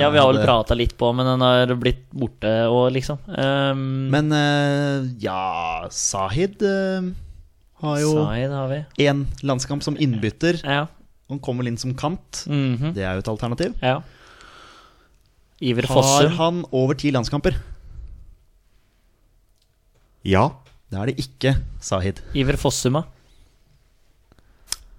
Ja, 0.00 0.08
vi 0.08 0.16
har 0.16 0.32
vel 0.32 0.40
prata 0.40 0.72
litt 0.74 0.94
på, 0.96 1.10
men 1.14 1.26
han 1.28 1.42
har 1.44 1.74
blitt 1.76 2.06
borte 2.16 2.52
og 2.72 2.90
liksom. 2.96 3.18
Um, 3.28 4.08
Men 4.10 4.32
eh, 4.32 5.10
ja, 5.20 5.84
Sahid 5.92 6.62
eh, 6.64 7.10
har 7.82 7.98
jo 8.00 8.14
har 8.24 8.68
vi. 8.72 8.78
én 9.04 9.26
landskamp 9.44 9.82
som 9.84 9.94
innbytter. 10.00 10.62
Ja. 10.64 10.86
Han 11.28 11.38
kommer 11.44 11.60
vel 11.62 11.74
inn 11.74 11.76
som 11.76 11.92
kant. 11.92 12.46
mhm, 12.48 12.94
Det 12.96 13.04
er 13.04 13.18
jo 13.18 13.26
et 13.26 13.28
alternativ. 13.28 13.74
ja. 13.82 14.00
Iver 15.60 15.88
Har 15.90 16.28
han 16.38 16.64
over 16.72 16.94
ti 16.94 17.10
landskamper? 17.10 17.56
Ja. 20.24 20.48
det 20.90 20.98
er 20.98 21.06
det 21.12 21.18
ikke 21.20 21.56
Sahid. 21.80 22.20
Iver 22.34 22.56
Fossuma. 22.56 23.04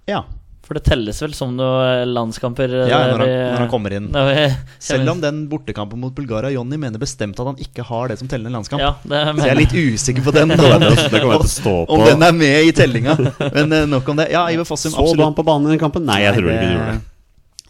Ja, 0.08 0.24
For 0.70 0.74
det 0.78 0.84
telles 0.86 1.18
vel 1.22 1.32
som 1.34 1.56
noen 1.58 2.12
landskamper? 2.14 2.70
eh, 2.84 2.88
ja 2.92 2.98
når, 3.10 3.22
han, 3.24 3.30
når 3.52 3.58
han 3.64 3.70
kommer 3.72 3.94
inn. 3.96 4.04
når 4.14 4.28
vi- 4.30 4.56
Selv 4.78 5.08
om 5.10 5.20
den 5.20 5.48
bortekampen 5.50 5.98
mot 5.98 6.14
Bulgaria 6.14 6.50
Jonny 6.54 6.76
mener 6.78 6.98
bestemt 6.98 7.38
at 7.40 7.46
han 7.46 7.56
ikke 7.58 7.82
har 7.84 8.08
det 8.08 8.18
som 8.20 8.28
tellende 8.28 8.52
landskamp. 8.54 8.80
Ja, 8.80 8.94
det 9.02 9.34
Så 9.40 9.46
jeg 9.46 9.50
er 9.50 9.58
litt 9.58 9.74
usikker 9.74 10.22
på 10.22 10.32
den. 10.32 10.48
Det 10.54 10.56
kommer 10.58 10.94
jeg 10.94 11.10
til 11.10 11.26
å 11.26 11.42
stå 11.50 11.74
på. 11.86 11.98
Om 11.98 12.04
den 12.06 12.22
er 12.22 12.32
med 12.32 12.68
i 12.68 12.72
tellinga. 12.72 13.16
Men 13.52 13.72
eh, 13.72 13.86
nok 13.86 14.08
om 14.08 14.16
det. 14.22 14.30
Ja, 14.30 14.46
Iver 14.48 14.64
Fossum, 14.64 14.92
Så 14.94 15.16
du 15.16 15.22
han 15.24 15.34
på 15.34 15.42
banen 15.44 15.66
i 15.66 15.74
den 15.74 15.82
kampen? 15.82 16.04
Nei, 16.06 16.20
jeg 16.22 16.34
tror 16.38 16.50
ikke 16.54 16.62
du 16.62 16.70
gjorde 16.76 16.92
det. 16.94 17.00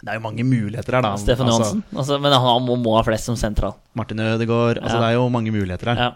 Det 0.01 0.09
er 0.09 0.17
jo 0.17 0.21
mange 0.25 0.45
muligheter 0.49 0.93
her, 0.97 1.03
da. 1.05 1.17
Stefan 1.21 1.47
Altså, 1.53 1.83
Altså, 1.97 2.21
men 2.21 2.33
han 2.33 2.63
må, 2.65 2.77
må 2.81 2.97
ha 2.97 3.03
flest 3.05 3.25
som 3.29 3.37
sentral. 3.37 3.75
Martin 3.95 4.21
Ødegaard. 4.21 4.79
Altså, 4.81 4.97
Ja. 4.97 5.01
Det 5.01 5.09
er 5.09 5.17
jo 5.19 5.29
mange 5.33 5.53
muligheter 5.53 5.95
her. 5.95 5.97
Ja. 6.05 6.11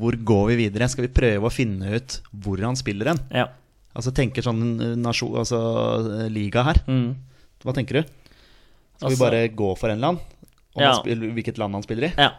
Hvor 0.00 0.16
går 0.24 0.44
vi 0.52 0.56
videre? 0.64 0.88
Skal 0.88 1.06
vi 1.06 1.12
prøve 1.14 1.46
å 1.48 1.52
finne 1.52 1.94
ut 1.98 2.20
hvor 2.32 2.60
han 2.64 2.76
spiller 2.80 3.12
hen? 3.14 3.20
ja. 3.34 3.48
Altså 3.90 4.12
tenker 4.14 4.44
sånn 4.46 4.60
eh, 4.80 4.92
nasjon, 5.02 5.32
altså 5.40 5.58
eh, 6.22 6.28
liga 6.30 6.62
her. 6.62 6.78
Mm. 6.86 7.08
Hva 7.64 7.72
tenker 7.74 7.96
du? 7.98 8.02
Skal 8.04 9.08
vi 9.10 9.16
Altså- 9.16 9.24
bare 9.24 9.40
gå 9.48 9.70
for 9.76 9.90
en 9.90 10.00
land? 10.00 10.18
Om 10.76 10.82
Ja. 10.84 10.92
han 10.92 11.00
spiller, 11.02 11.32
hvilket 11.34 11.58
land 11.58 11.74
han 11.74 11.82
spiller 11.82 12.06
i? 12.06 12.12
ja. 12.16 12.30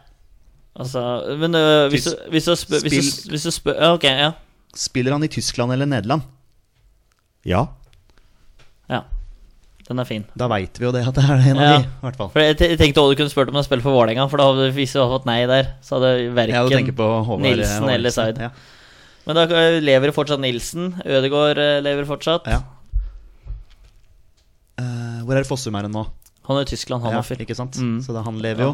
Altså 0.80 1.02
Men 1.38 1.54
uh, 1.54 1.90
hvis, 1.92 2.06
du, 2.08 2.16
hvis 2.32 2.46
du 2.48 2.54
spør 2.56 2.80
hvis, 2.88 3.26
du- 3.26 3.32
hvis 3.34 3.44
du 3.44 3.52
spør 3.52 3.76
Ok, 3.98 4.06
ja. 4.08 4.30
Spiller 4.74 5.12
han 5.12 5.24
i 5.24 5.28
Tyskland 5.28 5.74
eller 5.76 5.86
Nederland? 5.86 6.22
Ja. 7.44 7.66
ja. 8.90 9.02
Den 9.92 10.00
er 10.00 10.08
fin. 10.08 10.24
Da 10.40 10.48
veit 10.48 10.78
vi 10.80 10.86
jo 10.88 10.92
det 10.96 11.02
at 11.10 11.18
det 11.18 11.24
er 11.28 11.42
en 11.52 11.58
av 11.60 11.64
Ja. 11.66 11.72
de, 11.82 11.88
i 11.90 12.04
hvert 12.06 12.20
fall. 12.20 12.30
For 12.32 12.40
jeg, 12.44 12.56
jeg 12.64 12.78
tenkte 12.80 13.02
også 13.04 13.12
du 13.16 13.20
kunne 13.20 13.34
spurt 13.34 13.50
om 13.52 13.58
han 13.60 13.66
spiller 13.68 13.84
for 13.84 13.98
Vålerenga, 13.98 14.28
for 14.32 14.40
da 14.40 14.70
hvis 14.72 14.94
du 14.96 15.02
hadde 15.02 15.12
fått 15.18 15.28
nei 15.28 15.40
der, 15.52 15.74
så 15.84 15.98
hadde 15.98 16.12
verken 16.38 16.94
Håvard 16.96 17.44
Nilsen 17.44 17.84
Håvard 17.84 17.96
eller. 17.98 18.14
Zaid. 18.16 18.40
Ja. 18.40 18.52
Men 19.28 19.38
da 19.38 19.66
lever 19.84 20.14
fortsatt 20.16 20.40
Nilsen. 20.42 20.94
Ødegaard 21.06 21.60
øh, 21.62 21.82
lever 21.84 22.08
fortsatt. 22.10 22.48
Ja. 22.50 22.62
Uh, 24.82 25.22
hvor 25.28 25.38
er 25.38 25.46
Fossum 25.46 25.76
er 25.78 25.92
nå? 25.92 26.06
Han 26.48 26.58
er 26.58 26.66
i 26.66 26.72
Tyskland, 26.72 27.04
han 27.04 27.14
Ja, 27.14 27.20
offer. 27.22 27.38
ikke 27.44 27.56
sant? 27.58 27.76
Mm. 27.78 28.00
Så 28.02 28.16
da 28.16 28.24
han 28.26 28.40
lever 28.42 28.64
jo. 28.66 28.72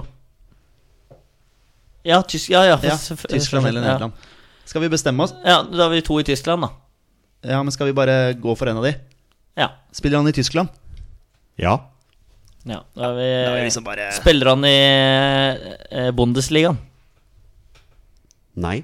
Ja, 2.08 2.22
Tysk, 2.24 2.54
ja, 2.54 2.62
ja, 2.64 2.78
for, 2.80 3.28
Tyskland 3.28 3.68
eller. 3.68 3.82
Nederland. 3.84 4.14
Skal 4.68 4.82
vi 4.86 4.90
bestemme 4.94 5.26
oss? 5.26 5.34
Ja, 5.44 5.64
da 5.64 5.84
har 5.84 5.92
vi 5.92 6.00
to 6.06 6.20
i 6.22 6.24
Tyskland, 6.24 6.64
da. 6.64 6.70
Ja, 7.44 7.60
men 7.64 7.72
skal 7.76 7.90
vi 7.90 7.94
bare 7.98 8.34
gå 8.40 8.56
for 8.56 8.70
en 8.72 8.78
av 8.80 8.86
de? 8.88 8.94
Ja. 9.60 9.72
Spiller 9.92 10.22
han 10.22 10.28
i 10.30 10.34
Tyskland? 10.36 10.70
Ja. 11.58 11.76
ja 12.68 12.82
da 12.96 13.08
er 13.10 13.16
vi, 13.18 13.28
Da 13.28 13.50
er 13.52 13.56
vi 13.58 13.64
liksom 13.66 13.86
bare 13.88 14.10
Spiller 14.14 14.52
han 14.54 14.66
i 14.68 14.74
eh, 14.78 16.12
Bundesligaen? 16.14 16.78
Nei. 18.58 18.80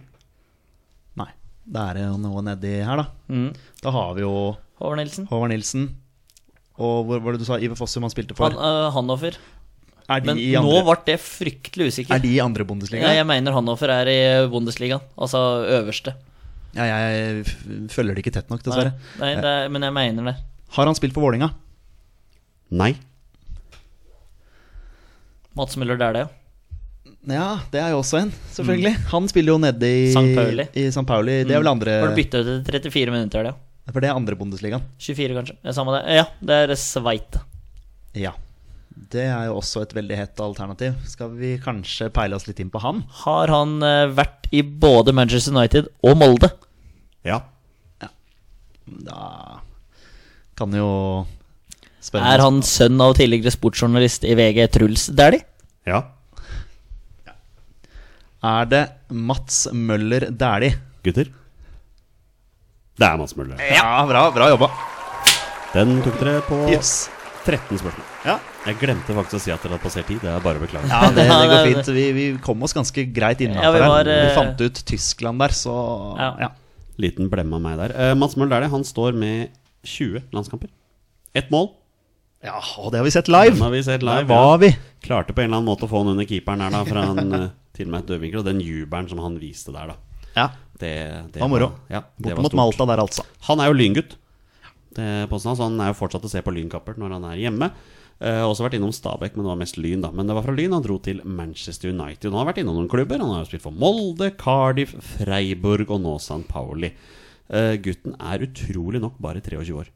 Nei. 1.18 1.30
Da 1.66 1.88
er 1.92 1.98
det 2.00 2.06
jo 2.08 2.18
noe 2.22 2.44
nedi 2.46 2.76
her, 2.86 3.02
da. 3.04 3.06
Mm. 3.34 3.50
Da 3.82 3.94
har 3.96 4.14
vi 4.18 4.24
jo 4.26 4.34
Håvard 4.82 5.00
Nilsen? 5.00 5.28
Håvard 5.30 5.54
Nilsen. 5.54 5.88
Og 6.82 7.06
hvor 7.08 7.22
var 7.24 7.36
det 7.36 7.44
du 7.44 7.48
sa 7.48 7.58
Iver 7.62 7.78
Fossum 7.80 8.06
han 8.06 8.14
spilte 8.14 8.36
for? 8.38 8.50
Han, 8.54 8.58
øh, 8.60 8.90
Hannover. 8.96 9.38
er, 10.10 10.20
de 10.20 10.28
Men 10.28 10.42
i 10.42 10.50
nå 10.58 10.80
ble 10.86 10.96
det 11.08 11.20
fryktelig 11.22 11.88
usikker. 11.94 12.16
er 12.18 12.22
de 12.24 12.34
i 12.36 12.40
andre 12.44 12.66
Bundesliga? 12.68 13.06
Ja, 13.06 13.14
jeg 13.22 13.28
mener 13.30 13.54
Hannover 13.56 13.94
er 13.94 14.10
i 14.12 14.20
Bundesligaen. 14.52 15.02
Altså 15.18 15.40
øverste. 15.80 16.16
Ja, 16.74 16.88
jeg 16.90 17.44
f- 17.46 17.58
følger 17.94 18.16
det 18.18 18.24
ikke 18.26 18.34
tett 18.34 18.50
nok, 18.50 18.64
Nei, 18.66 18.66
dessverre. 18.66 18.94
nei, 19.22 19.36
det 19.38 19.46
er, 19.46 19.70
men 19.70 19.84
jeg 19.86 19.94
mener 19.94 20.32
det. 20.32 20.36
Har 20.74 20.90
han 20.90 20.98
spilt 20.98 21.14
for 21.14 21.22
Vålinga? 21.28 21.52
Nei. 22.72 22.94
Mats 25.58 25.78
Møller, 25.78 26.00
det 26.00 26.08
er 26.08 26.16
det, 26.18 26.24
jo. 26.24 26.32
Ja, 27.34 27.50
det 27.72 27.80
er 27.80 27.94
jo 27.94 28.02
også 28.02 28.20
en, 28.20 28.32
selvfølgelig. 28.52 28.94
Han 29.14 29.28
spiller 29.32 29.54
jo 29.54 29.60
nede 29.64 29.88
i 29.88 30.08
St. 30.12 30.24
Pauli. 30.36 30.66
I 30.76 30.88
St. 30.92 31.06
Pauli. 31.08 31.38
Det 31.48 31.56
er 31.56 31.62
vel 31.64 31.72
andre 31.72 32.00
Har 32.02 32.12
du 32.12 32.18
bytta 32.20 32.42
ut 32.42 32.50
etter 32.56 32.90
34 32.92 33.14
minutter, 33.14 33.46
det? 33.48 33.54
ja. 33.54 33.92
For 33.94 34.00
det 34.04 34.10
er 34.10 34.16
andre 34.16 34.36
Bundesligaen. 34.40 34.84
24, 35.00 35.36
kanskje. 35.38 35.56
Ja, 35.64 35.74
samme 35.76 35.94
det. 35.98 36.02
Ja, 36.16 36.26
det 36.40 36.58
er 36.64 36.74
Sveite. 36.80 37.44
Ja. 38.16 38.32
Det 39.14 39.26
er 39.28 39.48
jo 39.50 39.58
også 39.60 39.82
et 39.84 39.94
veldig 39.96 40.18
hett 40.18 40.40
alternativ. 40.44 40.96
Skal 41.10 41.34
vi 41.36 41.56
kanskje 41.62 42.08
peile 42.14 42.38
oss 42.38 42.46
litt 42.48 42.62
inn 42.64 42.72
på 42.74 42.80
han? 42.84 43.02
Har 43.24 43.52
han 43.52 43.76
eh, 43.84 44.06
vært 44.16 44.48
i 44.56 44.62
både 44.64 45.14
Manchester 45.16 45.56
United 45.56 45.90
og 46.06 46.16
Molde? 46.20 46.52
Ja. 47.28 47.42
Da 48.84 49.62
kan 50.60 50.74
jo 50.76 50.88
spørre 52.04 52.34
Er 52.36 52.44
han 52.44 52.62
sønn 52.68 53.00
av 53.04 53.16
tidligere 53.18 53.54
sportsjournalist 53.56 54.26
i 54.28 54.36
VG, 54.38 54.66
Truls 54.76 55.08
Dæhlie? 55.16 55.46
Ja. 55.88 56.02
Er 58.44 58.66
det 58.68 58.84
Mats 59.10 59.68
Møller 59.72 60.28
Dæhlie? 60.36 60.76
Gutter? 61.06 61.30
Det 63.00 63.08
er 63.08 63.18
Mats 63.18 63.36
Møller. 63.40 63.60
Ja, 63.72 64.04
bra, 64.08 64.26
bra 64.36 64.50
jobba. 64.52 64.68
Den 65.74 66.02
tok 66.06 66.20
dere 66.22 66.42
på 66.46 66.60
Yes. 66.70 67.10
13 67.44 67.80
spørsmål. 67.82 68.06
Ja. 68.24 68.38
Jeg 68.64 68.78
glemte 68.80 69.12
faktisk 69.18 69.36
å 69.36 69.42
si 69.44 69.52
at 69.52 69.64
dere 69.64 69.74
hadde 69.76 69.84
passert 69.84 70.06
tid. 70.08 70.22
Det 70.24 70.30
er 70.32 70.44
bare 70.44 70.60
å 70.60 70.64
beklage. 70.64 70.88
Ja, 70.92 71.10
det, 71.12 71.26
det 71.28 71.48
går 71.52 71.66
fint. 71.68 71.90
Vi, 71.98 72.04
vi 72.16 72.26
kom 72.44 72.62
oss 72.64 72.76
ganske 72.76 73.04
greit 73.16 73.42
Ja, 73.44 73.50
innafor 73.50 73.80
vi 73.82 73.90
her. 73.90 74.12
eh, 74.14 74.22
Vi 74.30 74.36
fant 74.38 74.62
ut 74.64 74.84
Tyskland 74.88 75.44
der, 75.44 75.56
så 75.58 75.74
Ja. 76.20 76.30
ja. 76.46 76.50
Liten 77.04 77.28
blemme 77.32 77.58
av 77.58 77.64
meg 77.66 77.80
der. 77.82 77.96
Uh, 77.98 78.14
Mats 78.16 78.38
Møller 78.38 78.54
Dæhlie 78.60 78.72
han 78.72 78.84
står 78.88 79.18
med 79.18 79.50
20 79.84 80.22
landskamper. 80.32 80.70
Ett 81.36 81.50
mål. 81.52 81.72
Ja, 82.44 82.60
og 82.82 82.92
det 82.92 83.00
har 83.00 83.08
vi 83.08 83.14
sett 83.16 83.30
live. 83.32 83.56
Den 83.56 83.64
har 83.64 83.72
vi 83.72 83.84
sett 83.86 84.04
live. 84.04 84.26
Der 84.28 84.32
var 84.32 84.58
vi. 84.60 84.74
Klarte 85.04 85.36
på 85.36 85.44
en 85.44 85.48
eller 85.48 85.62
annen 85.62 85.70
måte 85.70 85.88
å 85.88 85.92
få 85.92 86.02
han 86.02 86.12
under 86.12 86.28
keeperen 86.28 86.64
her 86.66 86.74
da 86.76 86.82
fra 86.88 87.06
en, 87.14 87.36
eh, 87.40 87.46
til 87.76 87.88
og 87.88 87.94
med 87.94 88.04
et 88.04 88.12
dødvinkel. 88.12 88.42
Og 88.42 88.50
den 88.50 88.60
jubelen 88.64 89.08
som 89.12 89.24
han 89.24 89.40
viste 89.40 89.72
der, 89.76 89.94
da. 89.94 90.28
Ja. 90.36 90.50
Det, 90.80 90.94
det 91.32 91.40
var 91.40 91.52
moro. 91.52 91.72
Ja, 91.88 92.04
Bort 92.18 92.44
mot. 92.44 92.58
Malta 92.60 92.88
der, 92.90 93.04
altså. 93.06 93.24
Han 93.48 93.64
er 93.64 93.72
jo 93.72 93.80
lyngutt. 93.80 94.18
Så 94.94 95.56
han 95.58 95.80
er 95.82 95.90
jo 95.90 95.98
fortsatt 95.98 96.26
å 96.28 96.30
se 96.30 96.42
på 96.46 96.54
Lynkappert 96.54 97.00
når 97.02 97.16
han 97.16 97.24
er 97.32 97.40
hjemme. 97.42 97.72
Uh, 98.22 98.46
også 98.46 98.68
vært 98.68 98.78
innom 98.78 98.94
Stabæk, 98.94 99.34
men 99.34 99.44
det 99.44 99.50
var 99.50 99.58
mest 99.60 99.80
Lyn. 99.82 100.04
da 100.04 100.12
Men 100.14 100.30
det 100.30 100.36
var 100.38 100.46
fra 100.46 100.54
Lyn 100.54 100.76
han 100.76 100.84
dro 100.86 101.00
til 101.02 101.24
Manchester 101.26 101.90
United. 101.90 102.30
Han 102.30 102.40
har 102.44 102.52
vært 102.52 102.62
innom 102.62 102.78
noen 102.78 102.92
klubber. 102.92 103.20
Han 103.24 103.34
har 103.34 103.42
jo 103.44 103.50
spilt 103.50 103.66
for 103.66 103.76
Molde, 103.76 104.30
Cardiff, 104.40 104.94
Freiburg 105.16 105.90
og 105.90 106.04
nå 106.06 106.14
San 106.24 106.46
Pauli. 106.48 106.94
Uh, 107.50 107.74
gutten 107.84 108.16
er 108.22 108.46
utrolig 108.46 109.02
nok 109.04 109.18
bare 109.24 109.42
23 109.44 109.76
år. 109.82 109.90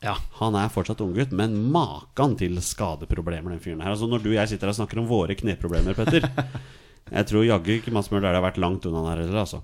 Ja. 0.00 0.14
Han 0.40 0.54
er 0.56 0.70
fortsatt 0.72 1.00
unggutt, 1.04 1.32
men 1.36 1.58
maken 1.72 2.36
til 2.40 2.56
skadeproblemer, 2.64 3.52
den 3.52 3.60
fyren 3.60 3.82
her. 3.84 3.92
Altså 3.92 4.08
Når 4.08 4.22
du 4.24 4.30
og 4.30 4.38
jeg 4.38 4.48
sitter 4.54 4.68
her 4.70 4.72
og 4.72 4.78
snakker 4.78 5.00
om 5.02 5.08
våre 5.10 5.36
kneproblemer, 5.36 5.96
Petter 5.98 6.24
Jeg 7.16 7.26
tror 7.26 7.42
jaggu 7.44 7.72
ikke 7.74 7.92
Mads 7.92 8.08
Møller 8.12 8.32
har 8.36 8.44
vært 8.44 8.60
langt 8.62 8.86
unna 8.86 9.02
der 9.10 9.24
heller, 9.24 9.40
altså. 9.42 9.60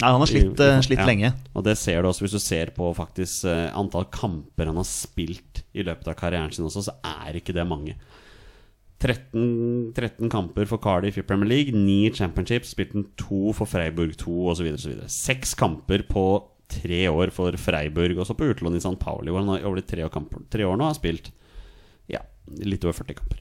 Nei, 0.00 0.08
han 0.14 0.22
har 0.22 0.30
slitt, 0.30 0.52
I- 0.54 0.64
i- 0.64 0.68
eh, 0.70 0.80
slitt 0.86 1.00
ja. 1.02 1.06
lenge. 1.08 1.32
Og 1.52 1.64
det 1.66 1.74
ser 1.76 2.00
du 2.00 2.08
også 2.08 2.24
hvis 2.24 2.36
du 2.38 2.40
ser 2.40 2.70
på 2.76 2.88
faktisk 2.96 3.44
uh, 3.50 3.68
antall 3.76 4.06
kamper 4.14 4.70
han 4.70 4.78
har 4.80 4.86
spilt 4.88 5.60
i 5.76 5.84
løpet 5.84 6.08
av 6.08 6.16
karrieren 6.20 6.52
sin 6.54 6.64
også, 6.68 6.86
så 6.88 6.94
er 7.04 7.36
ikke 7.40 7.52
det 7.56 7.66
mange. 7.68 7.96
13, 9.00 9.92
13 9.96 10.28
kamper 10.32 10.68
for 10.68 10.80
Cardiff 10.84 11.16
i 11.20 11.24
Premier 11.24 11.48
League, 11.48 11.72
9 11.72 12.10
championships, 12.16 12.20
Championship, 12.20 12.66
spilt 12.68 12.94
en 12.96 13.06
2 13.16 13.52
for 13.56 13.68
Freiburg 13.68 14.12
2 14.20 14.34
osv. 14.52 14.68
Seks 15.08 15.54
kamper 15.56 16.04
på 16.08 16.24
tre 16.70 17.02
år 17.10 17.32
for 17.34 17.56
Freiburg, 17.60 18.18
også 18.22 18.36
på 18.38 18.48
utlån 18.52 18.76
i 18.78 18.82
St. 18.82 18.96
Pauli, 19.00 19.30
hvor 19.32 19.42
han 19.44 19.52
har 19.54 19.66
over 19.68 19.80
de 19.80 19.86
tre, 19.86 20.06
kamper, 20.12 20.42
tre 20.52 20.66
år 20.68 20.78
nå 20.80 20.86
har 20.88 20.96
spilt 20.98 21.30
ja, 22.10 22.20
litt 22.64 22.84
over 22.86 22.96
40 23.02 23.18
kamper. 23.20 23.40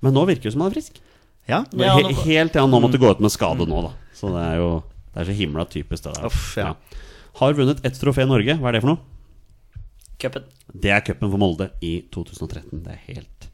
Men 0.00 0.14
nå 0.16 0.22
virker 0.30 0.48
det 0.48 0.54
som 0.54 0.62
han 0.64 0.70
er 0.72 0.76
frisk. 0.78 1.00
Ja. 1.50 1.64
Ja, 1.74 1.94
he 1.98 2.02
nå- 2.06 2.14
helt 2.24 2.52
til 2.54 2.62
han 2.62 2.70
nå 2.72 2.80
måtte 2.82 3.00
gå 3.02 3.10
ut 3.10 3.20
med 3.24 3.32
skade 3.34 3.66
nå, 3.68 3.82
da. 3.88 3.92
Så 4.16 4.30
det 4.34 4.42
er 4.46 4.56
jo 4.62 4.70
Det 5.10 5.22
er 5.24 5.26
så 5.26 5.34
himla 5.34 5.64
typisk, 5.66 6.04
det 6.04 6.12
der. 6.14 6.26
Uff, 6.30 6.56
ja. 6.56 6.74
Har 7.40 7.54
vunnet 7.58 7.80
ett 7.84 7.96
trofé 7.98 8.22
i 8.22 8.28
Norge. 8.30 8.54
Hva 8.60 8.68
er 8.70 8.76
det 8.76 8.82
for 8.84 8.92
noe? 8.92 9.00
Cupen. 10.22 10.44
Det 10.70 10.90
er 10.94 11.00
cupen 11.02 11.30
for 11.32 11.40
Molde 11.40 11.66
i 11.82 11.96
2013. 12.14 12.84
Det 12.84 12.92
er 12.94 13.00
helt 13.08 13.48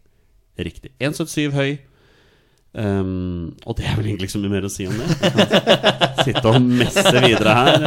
riktig. 0.58 0.90
1,77 1.00 1.54
høy. 1.56 1.78
Um, 2.76 3.54
og 3.64 3.78
det 3.78 3.86
er 3.88 3.94
vel 3.96 4.10
egentlig 4.10 4.26
ikke 4.28 4.34
så 4.34 4.40
mye 4.42 4.52
mer 4.52 4.66
å 4.68 4.70
si 4.72 4.84
om 4.84 4.96
det. 5.00 5.06
Sitte 6.26 6.42
og 6.50 6.58
messe 6.60 7.12
videre 7.24 7.54
her. 7.56 7.86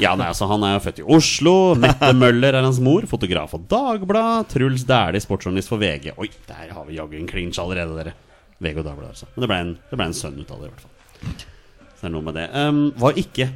Ja, 0.00 0.14
nei, 0.16 0.30
altså 0.30 0.48
Han 0.48 0.64
er 0.64 0.78
jo 0.78 0.84
født 0.86 1.02
i 1.02 1.04
Oslo. 1.18 1.52
Mette 1.80 2.12
Møller 2.16 2.56
er 2.56 2.64
hans 2.64 2.80
mor. 2.80 3.04
Fotograf 3.10 3.52
for 3.52 3.66
Dagbladet. 3.68 4.54
Truls 4.54 4.86
Dæhlie, 4.88 5.20
sportsjournalist 5.20 5.72
for 5.72 5.82
VG. 5.82 6.14
Oi, 6.16 6.30
der 6.48 6.72
har 6.72 6.88
vi 6.88 6.96
jaggu 6.96 7.18
en 7.20 7.28
clinch 7.28 7.60
allerede, 7.60 7.92
dere. 7.98 8.16
VG 8.64 8.80
og 8.80 8.88
Dagbladet, 8.88 9.12
altså. 9.12 9.28
Men 9.34 9.44
det 9.44 9.50
ble, 9.52 9.60
en, 9.66 9.74
det 9.90 10.00
ble 10.00 10.08
en 10.08 10.16
sønn 10.16 10.40
ut 10.40 10.56
av 10.56 10.64
det, 10.64 10.70
i 10.70 10.72
hvert 10.72 10.86
fall. 10.86 11.44
Så 11.92 12.00
det 12.00 12.08
er 12.08 12.16
noe 12.16 12.24
med 12.30 12.40
det. 12.40 12.46
Um, 12.56 12.82
var 13.02 13.20
ikke 13.20 13.50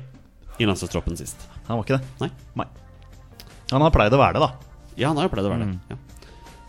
i 0.61 0.69
landslagstroppen 0.69 1.17
sist. 1.17 1.49
Han 1.71 1.81
var 1.81 1.87
ikke 1.87 1.97
det. 1.97 2.13
Nei. 2.27 2.31
Nei. 2.61 2.69
Han 3.73 3.87
har 3.87 3.97
pleid 3.97 4.13
å 4.13 4.21
være 4.21 4.37
det, 4.37 4.45
da. 4.45 4.77
Ja, 5.01 5.09
han 5.09 5.21
har 5.23 5.31
jo 5.31 5.33
pleid 5.39 5.49
å 5.49 5.55
være 5.55 5.71
det. 5.71 5.95
Ja. 5.95 6.01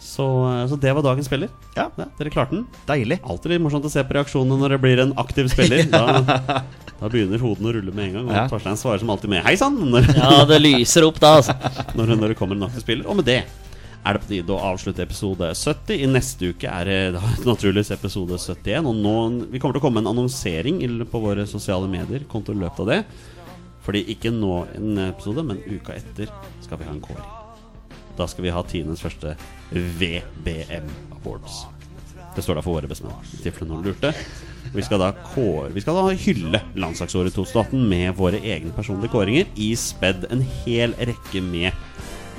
Så, 0.01 0.25
så 0.69 0.75
det 0.81 0.91
var 0.97 1.05
dagens 1.05 1.27
spiller. 1.29 1.49
Ja. 1.77 1.85
Dere 2.17 2.31
klarte 2.33 2.55
den. 2.57 2.65
Deilig. 2.89 3.19
Alltid 3.21 3.53
litt 3.53 3.61
morsomt 3.61 3.85
å 3.85 3.91
se 3.93 4.01
på 4.01 4.15
reaksjonene 4.17 4.57
når 4.57 4.73
det 4.75 4.79
blir 4.81 5.01
en 5.03 5.13
aktiv 5.21 5.51
spiller. 5.53 5.85
Da, 5.91 6.63
da 7.01 7.09
begynner 7.09 7.41
hodene 7.41 7.69
å 7.69 7.73
rulle 7.77 7.93
med 7.93 8.07
en 8.09 8.15
gang. 8.17 8.29
Og 8.29 8.35
Ja. 8.35 8.45
Torstein 8.49 8.77
svarer 8.77 9.01
som 9.01 9.09
alltid 9.13 9.29
med 9.29 9.43
'hei 9.45 9.55
sann' 9.57 9.77
Ja, 10.17 10.43
det 10.49 10.59
lyser 10.61 11.05
opp 11.05 11.19
da, 11.21 11.35
altså. 11.39 11.53
når, 11.97 12.15
når 12.17 12.33
det 12.33 12.37
kommer 12.39 12.57
en 12.57 12.65
aktiv 12.67 12.81
spiller. 12.81 13.07
Og 13.09 13.17
med 13.21 13.25
det 13.29 13.43
er 14.01 14.17
det 14.17 14.21
på 14.23 14.29
tide 14.31 14.53
å 14.53 14.61
avslutte 14.71 15.03
episode 15.05 15.51
70. 15.53 15.93
I 16.01 16.09
neste 16.09 16.49
uke 16.53 16.69
er 16.69 16.89
det 16.89 16.99
da 17.17 17.21
naturligvis 17.45 17.93
episode 17.93 18.39
71. 18.41 18.89
Og 18.89 18.97
nå, 18.97 19.15
vi 19.53 19.61
kommer 19.61 19.77
til 19.77 19.81
å 19.81 19.85
komme 19.85 20.01
med 20.01 20.07
en 20.09 20.15
annonsering 20.15 20.81
på 21.11 21.21
våre 21.21 21.45
sosiale 21.49 21.89
medier 21.89 22.25
konto 22.29 22.55
i 22.55 22.61
løpet 22.61 22.81
av 22.85 22.89
det. 22.89 23.03
Fordi 23.85 24.03
ikke 24.13 24.33
nå 24.33 24.65
en 24.77 25.05
episode, 25.09 25.45
men 25.45 25.61
uka 25.69 25.93
etter 25.97 26.33
skal 26.65 26.81
vi 26.81 26.89
ha 26.89 26.97
en 26.97 27.05
kåring. 27.05 27.40
Da 28.21 28.27
skal 28.29 28.45
vi 28.45 28.53
ha 28.53 28.61
tidenes 28.69 29.01
første 29.01 29.33
VBM 29.73 30.89
Awards. 31.17 31.63
Det 32.35 32.43
står 32.45 32.59
da 32.59 32.63
for 32.63 32.77
våre 32.77 32.87
bestemenn, 32.87 33.17
i 33.33 33.41
tilfelle 33.41 33.71
noen 33.71 33.87
lurte. 33.87 34.11
Vi 34.71 34.83
skal 34.85 35.01
da 35.01 35.09
kåre, 35.33 35.71
vi 35.73 35.81
skal 35.83 35.97
da 35.97 36.13
hylle 36.15 36.61
landslagsåret 36.79 37.33
2018 37.35 37.81
med 37.91 38.13
våre 38.19 38.39
egne 38.39 38.71
personlige 38.75 39.11
kåringer, 39.11 39.49
i 39.59 39.73
spedd 39.75 40.29
en 40.31 40.45
hel 40.61 40.93
rekke 41.01 41.41
med 41.43 41.75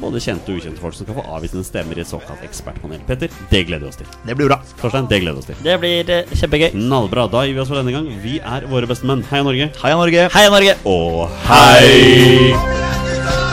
både 0.00 0.20
kjente 0.22 0.50
og 0.50 0.62
ukjente 0.62 0.82
folk 0.82 0.96
som 0.96 1.06
skal 1.06 1.18
få 1.18 1.24
avvisende 1.34 1.66
stemmer 1.66 1.98
i 1.98 2.02
et 2.02 2.10
såkalt 2.10 2.42
ekspertpanel. 2.46 3.02
Petter, 3.06 3.34
det 3.50 3.62
gleder 3.68 3.84
vi 3.84 3.92
oss 3.92 4.00
til. 4.00 4.08
Det 4.24 4.36
blir 4.38 4.50
bra. 4.50 4.58
Torstein, 4.80 5.10
det 5.10 5.20
gleder 5.22 5.38
vi 5.38 5.44
oss 5.44 5.50
til. 5.50 5.60
Det 5.66 5.76
blir 5.82 6.14
eh, 6.16 6.32
kjempegøy. 6.32 6.70
Knallbra. 6.78 7.28
Da 7.30 7.44
gir 7.46 7.58
vi 7.58 7.62
oss 7.62 7.70
for 7.70 7.82
denne 7.82 7.94
gang. 7.94 8.08
Vi 8.24 8.38
er 8.40 8.66
våre 8.70 8.90
bestemenn. 8.90 9.22
Heia 9.30 9.46
Norge. 9.46 9.70
Heia 9.84 10.00
Norge. 10.00 10.26
Heia 10.34 10.54
Norge! 10.56 10.78
Og 10.88 11.26
hei! 11.50 13.51